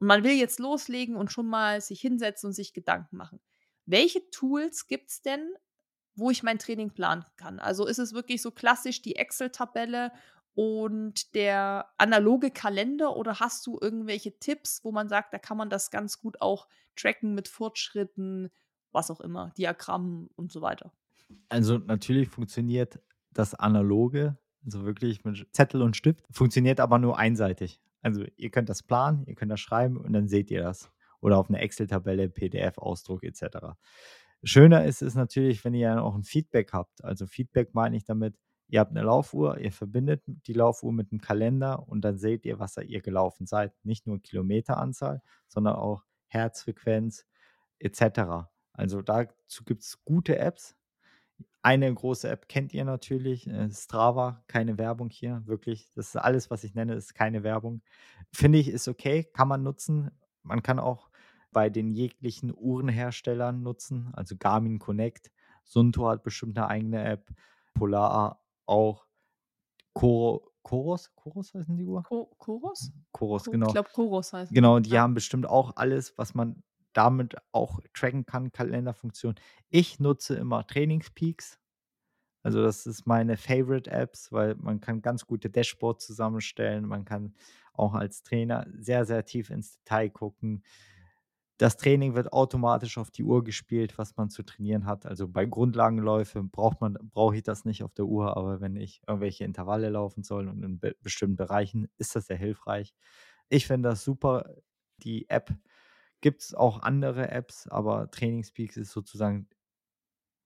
Und 0.00 0.08
man 0.08 0.24
will 0.24 0.32
jetzt 0.32 0.58
loslegen 0.58 1.16
und 1.16 1.30
schon 1.30 1.46
mal 1.46 1.80
sich 1.80 2.00
hinsetzen 2.00 2.48
und 2.48 2.52
sich 2.54 2.72
Gedanken 2.72 3.16
machen. 3.16 3.40
Welche 3.86 4.28
Tools 4.30 4.86
gibt 4.86 5.10
es 5.10 5.22
denn, 5.22 5.54
wo 6.14 6.30
ich 6.30 6.42
mein 6.42 6.58
Training 6.58 6.90
planen 6.90 7.24
kann? 7.36 7.60
Also 7.60 7.86
ist 7.86 7.98
es 7.98 8.12
wirklich 8.12 8.42
so 8.42 8.50
klassisch 8.50 9.02
die 9.02 9.16
Excel-Tabelle 9.16 10.12
und 10.54 11.34
der 11.34 11.86
analoge 11.98 12.50
Kalender 12.50 13.16
oder 13.16 13.40
hast 13.40 13.66
du 13.66 13.78
irgendwelche 13.80 14.38
Tipps, 14.38 14.84
wo 14.84 14.92
man 14.92 15.08
sagt, 15.08 15.32
da 15.32 15.38
kann 15.38 15.56
man 15.56 15.70
das 15.70 15.90
ganz 15.90 16.18
gut 16.18 16.40
auch 16.40 16.66
tracken 16.96 17.34
mit 17.34 17.48
Fortschritten, 17.48 18.50
was 18.92 19.10
auch 19.10 19.20
immer, 19.20 19.52
Diagrammen 19.56 20.28
und 20.36 20.50
so 20.52 20.60
weiter? 20.60 20.92
Also 21.48 21.78
natürlich 21.78 22.28
funktioniert 22.28 23.00
das 23.32 23.54
analoge, 23.54 24.36
also 24.64 24.84
wirklich 24.84 25.24
mit 25.24 25.46
Zettel 25.52 25.82
und 25.82 25.96
Stift, 25.96 26.26
funktioniert 26.30 26.80
aber 26.80 26.98
nur 26.98 27.16
einseitig. 27.16 27.80
Also 28.02 28.24
ihr 28.36 28.50
könnt 28.50 28.68
das 28.68 28.82
planen, 28.82 29.24
ihr 29.26 29.34
könnt 29.34 29.52
das 29.52 29.60
schreiben 29.60 29.96
und 29.96 30.12
dann 30.12 30.28
seht 30.28 30.50
ihr 30.50 30.62
das. 30.62 30.90
Oder 31.20 31.38
auf 31.38 31.50
einer 31.50 31.60
Excel-Tabelle, 31.60 32.30
PDF-Ausdruck 32.30 33.24
etc. 33.24 33.76
Schöner 34.42 34.86
ist 34.86 35.02
es 35.02 35.14
natürlich, 35.14 35.64
wenn 35.64 35.74
ihr 35.74 36.02
auch 36.02 36.14
ein 36.14 36.24
Feedback 36.24 36.72
habt. 36.72 37.04
Also 37.04 37.26
Feedback 37.26 37.74
meine 37.74 37.96
ich 37.96 38.04
damit, 38.04 38.34
Ihr 38.70 38.78
habt 38.78 38.92
eine 38.92 39.02
Laufuhr, 39.02 39.58
ihr 39.58 39.72
verbindet 39.72 40.22
die 40.26 40.52
Laufuhr 40.52 40.92
mit 40.92 41.10
einem 41.10 41.20
Kalender 41.20 41.88
und 41.88 42.02
dann 42.02 42.18
seht 42.18 42.46
ihr, 42.46 42.60
was 42.60 42.76
ihr 42.76 43.00
gelaufen 43.00 43.46
seid. 43.46 43.72
Nicht 43.84 44.06
nur 44.06 44.22
Kilometeranzahl, 44.22 45.22
sondern 45.48 45.74
auch 45.74 46.04
Herzfrequenz 46.28 47.26
etc. 47.80 48.48
Also 48.72 49.02
dazu 49.02 49.64
gibt 49.64 49.82
es 49.82 50.04
gute 50.04 50.38
Apps. 50.38 50.76
Eine 51.62 51.92
große 51.92 52.28
App 52.28 52.48
kennt 52.48 52.72
ihr 52.72 52.84
natürlich, 52.84 53.48
äh, 53.48 53.68
Strava, 53.70 54.44
keine 54.46 54.78
Werbung 54.78 55.10
hier, 55.10 55.42
wirklich. 55.46 55.90
Das 55.94 56.08
ist 56.08 56.16
alles, 56.16 56.50
was 56.50 56.62
ich 56.62 56.74
nenne, 56.74 56.94
ist 56.94 57.14
keine 57.14 57.42
Werbung. 57.42 57.82
Finde 58.32 58.58
ich, 58.58 58.68
ist 58.68 58.86
okay, 58.86 59.24
kann 59.24 59.48
man 59.48 59.64
nutzen. 59.64 60.12
Man 60.42 60.62
kann 60.62 60.78
auch 60.78 61.10
bei 61.50 61.68
den 61.68 61.90
jeglichen 61.90 62.54
Uhrenherstellern 62.54 63.62
nutzen, 63.62 64.10
also 64.12 64.36
Garmin 64.38 64.78
Connect. 64.78 65.32
Sunto 65.64 66.08
hat 66.08 66.22
bestimmt 66.22 66.56
eine 66.56 66.68
eigene 66.68 67.04
App. 67.04 67.30
Polar 67.74 68.39
auch 68.70 69.06
Koro, 69.92 70.52
Koros, 70.62 71.14
Koros 71.14 71.52
heißen 71.54 71.76
die 71.76 71.84
Uhr? 71.84 72.02
Ko 72.02 72.30
Koros? 72.38 72.92
Koros, 73.12 73.44
genau. 73.44 73.66
Ich 73.66 73.72
glaube, 73.72 73.90
Koros 73.92 74.32
heißt 74.32 74.52
Genau, 74.52 74.78
die 74.78 74.90
ja. 74.90 75.02
haben 75.02 75.14
bestimmt 75.14 75.46
auch 75.46 75.76
alles, 75.76 76.16
was 76.16 76.34
man 76.34 76.62
damit 76.92 77.36
auch 77.52 77.80
tracken 77.94 78.26
kann, 78.26 78.52
Kalenderfunktion. 78.52 79.34
Ich 79.68 80.00
nutze 80.00 80.36
immer 80.36 80.66
Trainingspeaks. 80.66 81.58
Also 82.42 82.62
das 82.62 82.86
ist 82.86 83.06
meine 83.06 83.36
Favorite 83.36 83.90
Apps, 83.90 84.32
weil 84.32 84.54
man 84.56 84.80
kann 84.80 85.02
ganz 85.02 85.26
gute 85.26 85.50
Dashboards 85.50 86.06
zusammenstellen. 86.06 86.86
Man 86.86 87.04
kann 87.04 87.34
auch 87.74 87.94
als 87.94 88.22
Trainer 88.22 88.66
sehr, 88.78 89.04
sehr 89.04 89.24
tief 89.24 89.50
ins 89.50 89.72
Detail 89.78 90.08
gucken. 90.08 90.64
Das 91.60 91.76
Training 91.76 92.14
wird 92.14 92.32
automatisch 92.32 92.96
auf 92.96 93.10
die 93.10 93.22
Uhr 93.22 93.44
gespielt, 93.44 93.98
was 93.98 94.16
man 94.16 94.30
zu 94.30 94.42
trainieren 94.42 94.86
hat. 94.86 95.04
Also 95.04 95.28
bei 95.28 95.44
Grundlagenläufen 95.44 96.48
braucht 96.50 96.80
man, 96.80 96.96
brauche 97.12 97.36
ich 97.36 97.42
das 97.42 97.66
nicht 97.66 97.82
auf 97.82 97.92
der 97.92 98.06
Uhr, 98.06 98.34
aber 98.38 98.62
wenn 98.62 98.76
ich 98.76 99.02
irgendwelche 99.06 99.44
Intervalle 99.44 99.90
laufen 99.90 100.22
soll 100.22 100.48
und 100.48 100.62
in 100.62 100.78
be 100.80 100.96
bestimmten 101.02 101.36
Bereichen, 101.36 101.88
ist 101.98 102.16
das 102.16 102.28
sehr 102.28 102.38
hilfreich. 102.38 102.94
Ich 103.50 103.66
finde 103.66 103.90
das 103.90 104.04
super. 104.04 104.54
Die 105.02 105.28
App 105.28 105.54
gibt 106.22 106.42
es 106.42 106.54
auch 106.54 106.80
andere 106.82 107.30
Apps, 107.30 107.68
aber 107.68 108.10
Trainingspeaks 108.10 108.76
ist 108.78 108.92
sozusagen 108.92 109.48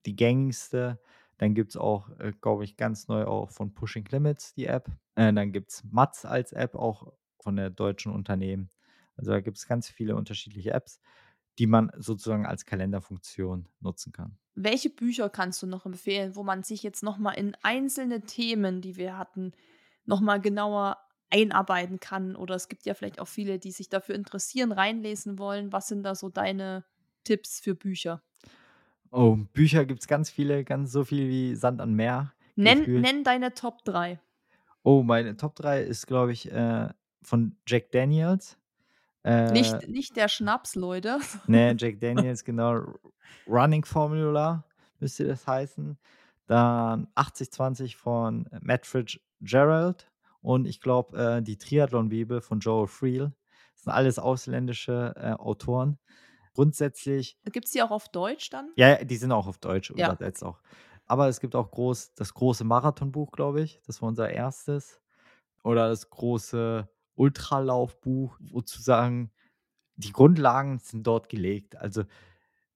die 0.05 0.15
gängigste. 0.15 0.99
Dann 1.37 1.53
gibt 1.53 1.71
es 1.71 1.77
auch, 1.77 2.09
äh, 2.19 2.31
glaube 2.41 2.63
ich, 2.63 2.77
ganz 2.77 3.07
neu 3.07 3.25
auch 3.25 3.51
von 3.51 3.73
Pushing 3.73 4.05
Limits 4.05 4.53
die 4.53 4.65
App. 4.67 4.89
Äh, 5.15 5.33
dann 5.33 5.51
gibt 5.51 5.71
es 5.71 5.83
Mats 5.83 6.25
als 6.25 6.53
App, 6.53 6.75
auch 6.75 7.13
von 7.41 7.55
der 7.57 7.69
deutschen 7.69 8.11
Unternehmen. 8.13 8.69
Also 9.15 9.31
da 9.31 9.39
gibt 9.39 9.57
es 9.57 9.67
ganz 9.67 9.89
viele 9.89 10.15
unterschiedliche 10.15 10.71
Apps, 10.71 10.99
die 11.57 11.67
man 11.67 11.91
sozusagen 11.97 12.45
als 12.45 12.65
Kalenderfunktion 12.65 13.67
nutzen 13.79 14.11
kann. 14.11 14.37
Welche 14.55 14.89
Bücher 14.89 15.29
kannst 15.29 15.61
du 15.63 15.67
noch 15.67 15.85
empfehlen, 15.85 16.35
wo 16.35 16.43
man 16.43 16.63
sich 16.63 16.83
jetzt 16.83 17.03
nochmal 17.03 17.37
in 17.37 17.55
einzelne 17.61 18.21
Themen, 18.21 18.81
die 18.81 18.97
wir 18.97 19.17
hatten, 19.17 19.53
nochmal 20.05 20.39
genauer 20.41 20.97
einarbeiten 21.29 21.99
kann? 21.99 22.35
Oder 22.35 22.55
es 22.55 22.67
gibt 22.67 22.85
ja 22.85 22.93
vielleicht 22.93 23.19
auch 23.19 23.27
viele, 23.27 23.59
die 23.59 23.71
sich 23.71 23.89
dafür 23.89 24.15
interessieren, 24.15 24.71
reinlesen 24.71 25.39
wollen. 25.39 25.71
Was 25.71 25.87
sind 25.87 26.03
da 26.03 26.15
so 26.15 26.29
deine 26.29 26.85
Tipps 27.23 27.59
für 27.59 27.75
Bücher? 27.75 28.21
Oh, 29.11 29.37
Bücher 29.53 29.85
gibt 29.85 30.01
es 30.01 30.07
ganz 30.07 30.29
viele, 30.29 30.63
ganz 30.63 30.91
so 30.91 31.03
viel 31.03 31.29
wie 31.29 31.55
Sand 31.55 31.81
am 31.81 31.93
Meer. 31.93 32.33
Nenn, 32.55 33.01
nenn 33.01 33.23
deine 33.23 33.53
Top 33.53 33.83
3. 33.85 34.19
Oh, 34.83 35.03
meine 35.03 35.35
Top 35.35 35.55
3 35.55 35.83
ist, 35.83 36.07
glaube 36.07 36.31
ich, 36.31 36.51
äh, 36.51 36.89
von 37.21 37.57
Jack 37.67 37.91
Daniels. 37.91 38.57
Äh, 39.25 39.51
nicht, 39.51 39.87
nicht 39.87 40.15
der 40.15 40.27
Schnaps, 40.27 40.75
Leute. 40.75 41.19
Ne, 41.47 41.75
Jack 41.77 41.99
Daniels, 41.99 42.43
genau. 42.43 42.93
Running 43.47 43.83
Formula 43.83 44.63
müsste 44.99 45.25
das 45.25 45.47
heißen. 45.47 45.97
Dann 46.45 47.07
80-20 47.15 47.97
von 47.97 48.47
Matt 48.61 48.85
Fitzgerald 48.85 50.11
und 50.41 50.67
ich 50.67 50.79
glaube 50.79 51.17
äh, 51.17 51.41
die 51.41 51.57
Triathlon-Bibel 51.57 52.39
von 52.39 52.59
Joel 52.59 52.85
Friel. 52.85 53.33
Das 53.73 53.83
sind 53.83 53.93
alles 53.93 54.19
ausländische 54.19 55.15
äh, 55.17 55.31
Autoren. 55.31 55.97
Grundsätzlich. 56.53 57.39
Gibt 57.51 57.65
es 57.65 57.71
die 57.71 57.81
auch 57.81 57.91
auf 57.91 58.09
Deutsch 58.09 58.51
dann? 58.51 58.69
Ja, 58.75 59.03
die 59.03 59.17
sind 59.17 59.31
auch 59.31 59.47
auf 59.47 59.57
Deutsch 59.57 59.91
ja. 59.95 60.13
übersetzt 60.13 60.43
auch. 60.43 60.59
Aber 61.07 61.27
es 61.29 61.39
gibt 61.39 61.55
auch 61.55 61.71
groß, 61.71 62.13
das 62.13 62.33
große 62.35 62.63
Marathonbuch, 62.63 63.31
glaube 63.31 63.61
ich. 63.61 63.81
Das 63.87 64.03
war 64.03 64.09
unser 64.09 64.29
erstes. 64.29 65.01
Oder 65.63 65.89
das 65.89 66.11
große 66.11 66.87
Ultralaufbuch, 67.15 68.37
sozusagen 68.41 69.31
die 69.95 70.11
Grundlagen 70.11 70.79
sind 70.79 71.07
dort 71.07 71.29
gelegt. 71.29 71.75
Also 71.77 72.03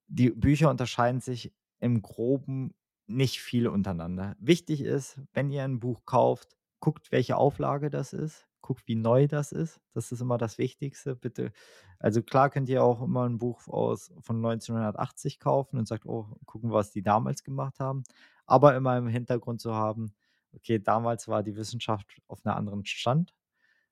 die 0.08 0.30
Bücher 0.32 0.70
unterscheiden 0.70 1.22
sich 1.22 1.54
im 1.80 2.02
Groben 2.02 2.74
nicht 3.08 3.42
viel 3.42 3.68
untereinander. 3.68 4.36
Wichtig 4.40 4.82
ist, 4.82 5.20
wenn 5.34 5.50
ihr 5.50 5.64
ein 5.64 5.80
Buch 5.80 6.06
kauft, 6.06 6.56
guckt, 6.80 7.12
welche 7.12 7.38
Auflage 7.38 7.90
das 7.90 8.14
ist, 8.14 8.48
guckt, 8.62 8.88
wie 8.88 8.96
neu 8.96 9.28
das 9.28 9.52
ist. 9.52 9.82
Das 9.94 10.12
ist 10.12 10.22
immer 10.22 10.38
das 10.38 10.58
Wichtigste. 10.58 11.16
Bitte, 11.16 11.52
also 11.98 12.22
klar 12.22 12.50
könnt 12.50 12.70
ihr 12.70 12.84
auch 12.84 13.02
immer 13.02 13.28
ein 13.28 13.40
Buch 13.40 13.68
aus 13.68 14.14
von 14.22 14.38
1980 14.38 15.40
kaufen 15.40 15.78
und 15.78 15.88
sagt, 15.88 16.06
oh, 16.06 16.28
gucken, 16.46 16.72
was 16.72 16.92
die 16.92 17.02
damals 17.02 17.44
gemacht 17.44 17.80
haben. 17.80 18.04
Aber 18.46 18.76
immer 18.76 18.98
im 18.98 19.08
Hintergrund 19.08 19.60
zu 19.62 19.74
haben, 19.74 20.14
okay, 20.54 20.80
damals 20.80 21.28
war 21.28 21.44
die 21.44 21.56
Wissenschaft 21.56 22.22
auf 22.28 22.46
einem 22.46 22.56
anderen 22.56 22.86
Stand. 22.86 23.34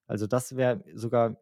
Also 0.07 0.27
das 0.27 0.55
wäre 0.55 0.83
sogar 0.93 1.37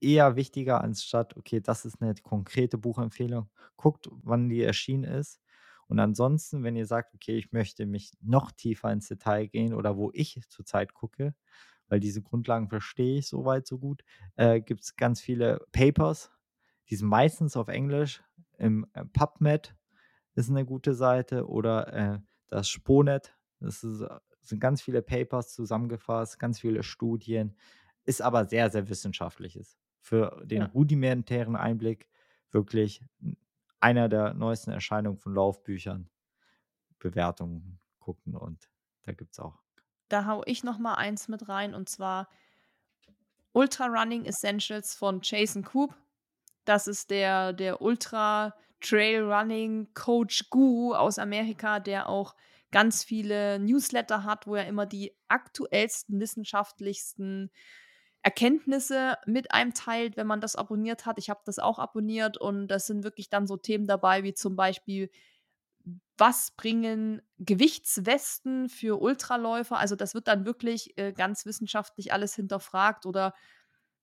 eher 0.00 0.36
wichtiger 0.36 0.82
anstatt, 0.82 1.36
okay, 1.36 1.60
das 1.60 1.84
ist 1.84 2.00
eine 2.00 2.14
konkrete 2.14 2.78
Buchempfehlung. 2.78 3.50
Guckt, 3.76 4.08
wann 4.22 4.48
die 4.48 4.62
erschienen 4.62 5.04
ist. 5.04 5.40
Und 5.88 6.00
ansonsten, 6.00 6.64
wenn 6.64 6.76
ihr 6.76 6.86
sagt, 6.86 7.14
okay, 7.14 7.36
ich 7.36 7.52
möchte 7.52 7.86
mich 7.86 8.12
noch 8.20 8.50
tiefer 8.52 8.92
ins 8.92 9.08
Detail 9.08 9.46
gehen 9.46 9.72
oder 9.74 9.96
wo 9.96 10.10
ich 10.14 10.40
zurzeit 10.48 10.94
gucke, 10.94 11.34
weil 11.88 12.00
diese 12.00 12.22
Grundlagen 12.22 12.68
verstehe 12.68 13.18
ich 13.18 13.28
soweit 13.28 13.66
so 13.66 13.78
gut, 13.78 14.02
äh, 14.36 14.60
gibt 14.60 14.82
es 14.82 14.96
ganz 14.96 15.20
viele 15.20 15.64
Papers, 15.72 16.32
die 16.90 16.96
sind 16.96 17.08
meistens 17.08 17.56
auf 17.56 17.68
Englisch. 17.68 18.22
Im 18.58 18.86
äh, 18.94 19.04
PubMed 19.04 19.76
ist 20.34 20.50
eine 20.50 20.64
gute 20.64 20.94
Seite 20.94 21.48
oder 21.48 21.92
äh, 21.92 22.18
das 22.48 22.68
Sponet. 22.68 23.34
Das 23.60 23.82
ist, 23.84 24.00
äh, 24.02 24.08
sind 24.40 24.60
ganz 24.60 24.82
viele 24.82 25.02
Papers 25.02 25.52
zusammengefasst, 25.54 26.38
ganz 26.38 26.60
viele 26.60 26.82
Studien, 26.82 27.56
ist 28.06 28.22
aber 28.22 28.44
sehr, 28.46 28.70
sehr 28.70 28.88
wissenschaftliches. 28.88 29.76
Für 30.00 30.42
den 30.44 30.62
ja. 30.62 30.66
rudimentären 30.66 31.56
Einblick 31.56 32.08
wirklich 32.52 33.02
einer 33.80 34.08
der 34.08 34.34
neuesten 34.34 34.70
Erscheinungen 34.70 35.18
von 35.18 35.34
Laufbüchern, 35.34 36.08
Bewertungen 36.98 37.78
gucken 37.98 38.34
und 38.34 38.70
da 39.02 39.12
gibt 39.12 39.32
es 39.32 39.40
auch. 39.40 39.58
Da 40.08 40.26
hau 40.26 40.42
ich 40.46 40.64
noch 40.64 40.78
mal 40.78 40.94
eins 40.94 41.28
mit 41.28 41.48
rein 41.48 41.74
und 41.74 41.88
zwar 41.88 42.28
Ultra 43.52 43.86
Running 43.86 44.24
Essentials 44.24 44.94
von 44.94 45.20
Jason 45.22 45.64
Coop. 45.64 45.94
Das 46.64 46.86
ist 46.86 47.10
der, 47.10 47.52
der 47.52 47.80
Ultra 47.80 48.54
Trail 48.80 49.22
Running 49.22 49.92
Coach 49.94 50.50
Guru 50.50 50.94
aus 50.94 51.18
Amerika, 51.18 51.80
der 51.80 52.08
auch 52.08 52.34
ganz 52.70 53.04
viele 53.04 53.58
Newsletter 53.58 54.24
hat, 54.24 54.46
wo 54.46 54.54
er 54.54 54.66
immer 54.66 54.86
die 54.86 55.16
aktuellsten, 55.28 56.20
wissenschaftlichsten 56.20 57.50
Erkenntnisse 58.26 59.18
mit 59.24 59.52
einem 59.52 59.72
teilt, 59.72 60.16
wenn 60.16 60.26
man 60.26 60.40
das 60.40 60.56
abonniert 60.56 61.06
hat. 61.06 61.16
Ich 61.16 61.30
habe 61.30 61.42
das 61.44 61.60
auch 61.60 61.78
abonniert 61.78 62.36
und 62.36 62.66
das 62.66 62.88
sind 62.88 63.04
wirklich 63.04 63.30
dann 63.30 63.46
so 63.46 63.56
Themen 63.56 63.86
dabei, 63.86 64.24
wie 64.24 64.34
zum 64.34 64.56
Beispiel, 64.56 65.10
was 66.18 66.50
bringen 66.56 67.22
Gewichtswesten 67.38 68.68
für 68.68 69.00
Ultraläufer? 69.00 69.78
Also 69.78 69.94
das 69.94 70.14
wird 70.14 70.26
dann 70.26 70.44
wirklich 70.44 70.98
äh, 70.98 71.12
ganz 71.12 71.46
wissenschaftlich 71.46 72.12
alles 72.12 72.34
hinterfragt 72.34 73.06
oder 73.06 73.32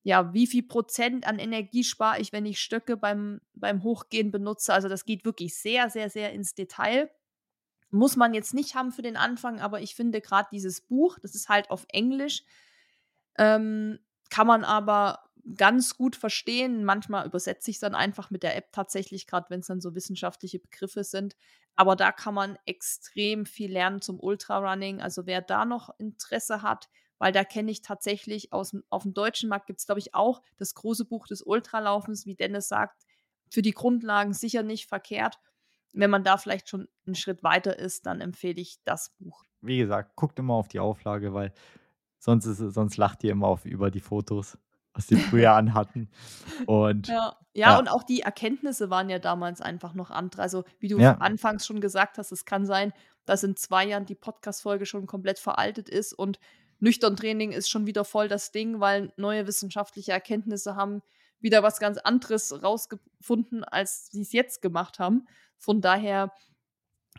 ja, 0.04 0.32
wie 0.32 0.46
viel 0.46 0.62
Prozent 0.62 1.26
an 1.26 1.38
Energie 1.38 1.84
spare 1.84 2.18
ich, 2.18 2.32
wenn 2.32 2.46
ich 2.46 2.60
Stöcke 2.60 2.96
beim, 2.96 3.42
beim 3.52 3.82
Hochgehen 3.82 4.30
benutze? 4.30 4.72
Also 4.72 4.88
das 4.88 5.04
geht 5.04 5.26
wirklich 5.26 5.54
sehr, 5.54 5.90
sehr, 5.90 6.08
sehr 6.08 6.32
ins 6.32 6.54
Detail. 6.54 7.10
Muss 7.90 8.16
man 8.16 8.32
jetzt 8.32 8.54
nicht 8.54 8.74
haben 8.74 8.90
für 8.90 9.02
den 9.02 9.18
Anfang, 9.18 9.60
aber 9.60 9.82
ich 9.82 9.94
finde 9.94 10.22
gerade 10.22 10.48
dieses 10.50 10.80
Buch, 10.80 11.18
das 11.20 11.34
ist 11.34 11.50
halt 11.50 11.68
auf 11.70 11.84
Englisch, 11.90 12.42
ähm, 13.36 13.98
kann 14.30 14.46
man 14.46 14.64
aber 14.64 15.24
ganz 15.56 15.96
gut 15.96 16.16
verstehen. 16.16 16.84
Manchmal 16.84 17.26
übersetze 17.26 17.70
ich 17.70 17.76
es 17.76 17.80
dann 17.80 17.94
einfach 17.94 18.30
mit 18.30 18.42
der 18.42 18.56
App 18.56 18.72
tatsächlich, 18.72 19.26
gerade 19.26 19.50
wenn 19.50 19.60
es 19.60 19.66
dann 19.66 19.80
so 19.80 19.94
wissenschaftliche 19.94 20.58
Begriffe 20.58 21.04
sind. 21.04 21.36
Aber 21.76 21.96
da 21.96 22.12
kann 22.12 22.34
man 22.34 22.58
extrem 22.66 23.46
viel 23.46 23.72
lernen 23.72 24.00
zum 24.00 24.20
Ultrarunning. 24.20 25.00
Also 25.00 25.26
wer 25.26 25.42
da 25.42 25.64
noch 25.64 25.90
Interesse 25.98 26.62
hat, 26.62 26.88
weil 27.18 27.32
da 27.32 27.44
kenne 27.44 27.70
ich 27.70 27.82
tatsächlich 27.82 28.52
aus, 28.52 28.76
auf 28.90 29.02
dem 29.02 29.14
deutschen 29.14 29.48
Markt 29.48 29.66
gibt 29.66 29.80
es, 29.80 29.86
glaube 29.86 29.98
ich, 29.98 30.14
auch 30.14 30.42
das 30.56 30.74
große 30.74 31.04
Buch 31.04 31.26
des 31.26 31.42
Ultralaufens, 31.42 32.26
wie 32.26 32.34
Dennis 32.34 32.68
sagt, 32.68 33.04
für 33.50 33.62
die 33.62 33.72
Grundlagen 33.72 34.32
sicher 34.32 34.62
nicht 34.62 34.86
verkehrt. 34.86 35.38
Wenn 35.92 36.10
man 36.10 36.24
da 36.24 36.38
vielleicht 36.38 36.68
schon 36.68 36.88
einen 37.06 37.14
Schritt 37.14 37.42
weiter 37.42 37.78
ist, 37.78 38.06
dann 38.06 38.20
empfehle 38.20 38.60
ich 38.60 38.78
das 38.84 39.10
Buch. 39.18 39.44
Wie 39.60 39.78
gesagt, 39.78 40.16
guckt 40.16 40.38
immer 40.38 40.54
auf 40.54 40.68
die 40.68 40.80
Auflage, 40.80 41.34
weil 41.34 41.52
Sonst, 42.24 42.46
ist, 42.46 42.58
sonst 42.72 42.96
lacht 42.96 43.22
ihr 43.22 43.32
immer 43.32 43.48
auf, 43.48 43.66
über 43.66 43.90
die 43.90 44.00
Fotos, 44.00 44.56
was 44.94 45.08
sie 45.08 45.16
früher 45.16 45.52
anhatten. 45.52 46.08
Und, 46.64 47.08
ja. 47.08 47.36
Ja, 47.52 47.72
ja, 47.72 47.78
und 47.78 47.88
auch 47.88 48.02
die 48.02 48.22
Erkenntnisse 48.22 48.88
waren 48.88 49.10
ja 49.10 49.18
damals 49.18 49.60
einfach 49.60 49.92
noch 49.92 50.10
andere. 50.10 50.40
Also, 50.40 50.64
wie 50.78 50.88
du 50.88 50.98
ja. 50.98 51.18
anfangs 51.18 51.66
schon 51.66 51.82
gesagt 51.82 52.16
hast, 52.16 52.32
es 52.32 52.46
kann 52.46 52.64
sein, 52.64 52.94
dass 53.26 53.44
in 53.44 53.56
zwei 53.56 53.86
Jahren 53.86 54.06
die 54.06 54.14
Podcast-Folge 54.14 54.86
schon 54.86 55.06
komplett 55.06 55.38
veraltet 55.38 55.90
ist 55.90 56.14
und 56.14 56.40
nüchtern 56.80 57.14
Training 57.14 57.52
ist 57.52 57.68
schon 57.68 57.86
wieder 57.86 58.06
voll 58.06 58.26
das 58.26 58.52
Ding, 58.52 58.80
weil 58.80 59.12
neue 59.18 59.46
wissenschaftliche 59.46 60.12
Erkenntnisse 60.12 60.76
haben 60.76 61.02
wieder 61.40 61.62
was 61.62 61.78
ganz 61.78 61.98
anderes 61.98 62.62
rausgefunden, 62.62 63.64
als 63.64 64.06
sie 64.10 64.22
es 64.22 64.32
jetzt 64.32 64.62
gemacht 64.62 64.98
haben. 64.98 65.26
Von 65.58 65.82
daher 65.82 66.32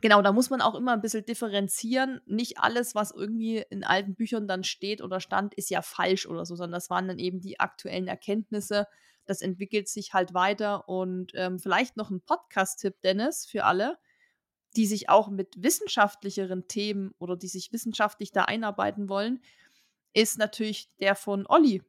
Genau, 0.01 0.21
da 0.21 0.31
muss 0.33 0.49
man 0.49 0.61
auch 0.61 0.75
immer 0.75 0.93
ein 0.93 1.01
bisschen 1.01 1.25
differenzieren. 1.25 2.21
Nicht 2.25 2.59
alles, 2.59 2.95
was 2.95 3.11
irgendwie 3.11 3.63
in 3.69 3.83
alten 3.83 4.15
Büchern 4.15 4.47
dann 4.47 4.63
steht 4.63 5.01
oder 5.01 5.19
stand, 5.19 5.53
ist 5.53 5.69
ja 5.69 5.81
falsch 5.81 6.27
oder 6.27 6.45
so, 6.45 6.55
sondern 6.55 6.73
das 6.73 6.89
waren 6.89 7.07
dann 7.07 7.17
eben 7.17 7.39
die 7.39 7.59
aktuellen 7.59 8.07
Erkenntnisse. 8.07 8.87
Das 9.25 9.41
entwickelt 9.41 9.87
sich 9.87 10.13
halt 10.13 10.33
weiter. 10.33 10.89
Und 10.89 11.31
ähm, 11.35 11.59
vielleicht 11.59 11.97
noch 11.97 12.09
ein 12.11 12.21
Podcast-Tipp, 12.21 13.01
Dennis, 13.03 13.45
für 13.45 13.63
alle, 13.63 13.97
die 14.75 14.85
sich 14.85 15.09
auch 15.09 15.29
mit 15.29 15.55
wissenschaftlicheren 15.57 16.67
Themen 16.67 17.13
oder 17.17 17.37
die 17.37 17.47
sich 17.47 17.71
wissenschaftlich 17.71 18.31
da 18.31 18.43
einarbeiten 18.43 19.07
wollen, 19.07 19.41
ist 20.13 20.37
natürlich 20.37 20.89
der 20.99 21.15
von 21.15 21.45
Olli. 21.47 21.81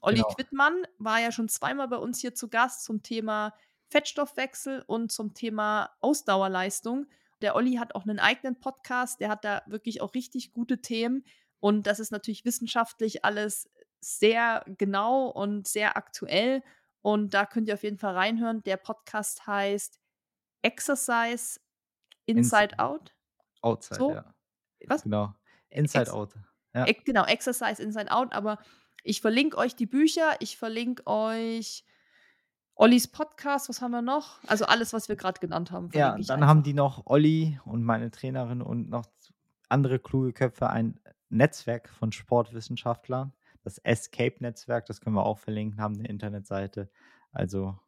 Olli 0.00 0.16
genau. 0.16 0.28
Quittmann 0.28 0.86
war 0.98 1.20
ja 1.20 1.32
schon 1.32 1.48
zweimal 1.48 1.88
bei 1.88 1.96
uns 1.96 2.20
hier 2.20 2.34
zu 2.34 2.48
Gast 2.48 2.84
zum 2.84 3.02
Thema 3.02 3.54
Fettstoffwechsel 3.88 4.82
und 4.86 5.12
zum 5.12 5.34
Thema 5.34 5.90
Ausdauerleistung. 6.00 7.06
Der 7.42 7.54
Olli 7.56 7.74
hat 7.74 7.94
auch 7.94 8.02
einen 8.04 8.18
eigenen 8.20 8.58
Podcast, 8.60 9.20
der 9.20 9.28
hat 9.28 9.44
da 9.44 9.62
wirklich 9.66 10.00
auch 10.00 10.14
richtig 10.14 10.52
gute 10.52 10.80
Themen. 10.80 11.24
Und 11.60 11.86
das 11.86 12.00
ist 12.00 12.10
natürlich 12.12 12.44
wissenschaftlich 12.44 13.24
alles 13.24 13.68
sehr 14.00 14.64
genau 14.78 15.26
und 15.28 15.68
sehr 15.68 15.96
aktuell. 15.96 16.62
Und 17.02 17.34
da 17.34 17.46
könnt 17.46 17.68
ihr 17.68 17.74
auf 17.74 17.82
jeden 17.82 17.98
Fall 17.98 18.14
reinhören. 18.14 18.62
Der 18.62 18.76
Podcast 18.76 19.46
heißt 19.46 20.00
Exercise 20.62 21.60
Inside 22.26 22.78
Out. 22.78 23.14
Outside, 23.62 23.98
So? 23.98 24.12
ja. 24.14 24.34
Was? 24.86 25.02
Genau. 25.04 25.34
Inside 25.68 26.02
Ex- 26.02 26.10
Out. 26.10 26.34
Ja. 26.74 26.84
Ex- 26.84 27.04
Genau, 27.04 27.24
Exercise 27.24 27.82
Inside 27.82 28.10
Out. 28.12 28.32
Aber 28.32 28.58
ich 29.04 29.20
verlinke 29.20 29.56
euch 29.56 29.74
die 29.76 29.86
Bücher, 29.86 30.36
ich 30.40 30.56
verlinke 30.56 31.06
euch 31.06 31.84
Ollis 32.74 33.06
Podcast, 33.08 33.68
was 33.68 33.80
haben 33.80 33.92
wir 33.92 34.02
noch? 34.02 34.42
Also 34.46 34.64
alles, 34.64 34.92
was 34.92 35.08
wir 35.08 35.16
gerade 35.16 35.38
genannt 35.40 35.70
haben. 35.70 35.90
Ja, 35.92 36.12
dann 36.12 36.20
einfach. 36.20 36.46
haben 36.46 36.62
die 36.62 36.72
noch 36.74 37.06
Olli 37.06 37.60
und 37.64 37.82
meine 37.84 38.10
Trainerin 38.10 38.62
und 38.62 38.88
noch 38.88 39.04
andere 39.68 39.98
kluge 39.98 40.32
Köpfe 40.32 40.68
ein 40.70 40.98
Netzwerk 41.28 41.88
von 41.90 42.12
Sportwissenschaftlern. 42.12 43.32
Das 43.62 43.78
Escape-Netzwerk, 43.78 44.86
das 44.86 45.00
können 45.00 45.16
wir 45.16 45.24
auch 45.24 45.38
verlinken, 45.38 45.80
haben 45.80 45.96
eine 45.98 46.08
Internetseite. 46.08 46.90
Also 47.30 47.78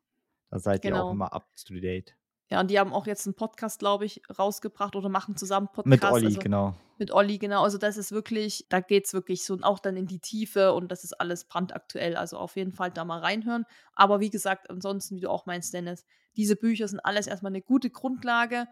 da 0.51 0.59
seid 0.59 0.85
ihr 0.85 0.93
Genau. 0.93 1.09
auch 1.09 1.13
immer 1.13 1.33
up 1.33 1.47
to 1.67 1.75
date. 1.75 2.15
Ja, 2.51 2.61
und 2.61 2.71
die 2.71 2.79
haben 2.79 2.93
auch 2.93 3.07
jetzt 3.07 3.27
einen 3.27 3.35
Podcast, 3.35 3.79
glaube 3.79 4.05
ich, 4.05 4.21
rausgebracht 4.39 4.97
oder 4.97 5.09
machen 5.09 5.37
zusammen 5.37 5.69
Podcast. 5.69 5.87
Mit 5.87 6.05
Olli, 6.05 6.27
also 6.27 6.41
genau. 6.41 6.75
Mit 6.99 7.11
Olli, 7.11 7.39
genau. 7.39 7.63
Also 7.63 7.79
das 7.79 7.97
ist 7.97 8.13
wirklich, 8.13 8.67
da 8.69 8.81
geht 8.81 9.07
es 9.07 9.15
wirklich 9.15 9.45
so 9.45 9.55
und 9.55 9.65
auch 9.65 9.79
dann 9.79 9.97
in 9.97 10.07
die 10.07 10.21
Tiefe 10.21 10.75
und 10.75 10.93
das 10.93 11.05
ist 11.05 11.15
alles 11.15 11.45
brandaktuell. 11.47 12.17
Also 12.17 12.37
auf 12.37 12.57
jeden 12.57 12.73
Fall 12.73 12.91
da 12.91 13.05
mal 13.05 13.21
reinhören. 13.21 13.65
Aber 13.95 14.21
wie 14.21 14.31
gesagt, 14.31 14.71
ansonsten, 14.71 15.17
wie 15.17 15.21
du 15.21 15.31
auch 15.31 15.47
meinst, 15.47 15.73
Dennis, 15.73 16.05
diese 16.37 16.55
Bücher 16.55 16.87
sind 16.87 17.01
alles 17.01 17.27
erstmal 17.27 17.51
eine 17.51 17.63
gute 17.63 17.91
Grundlage. 17.91 18.67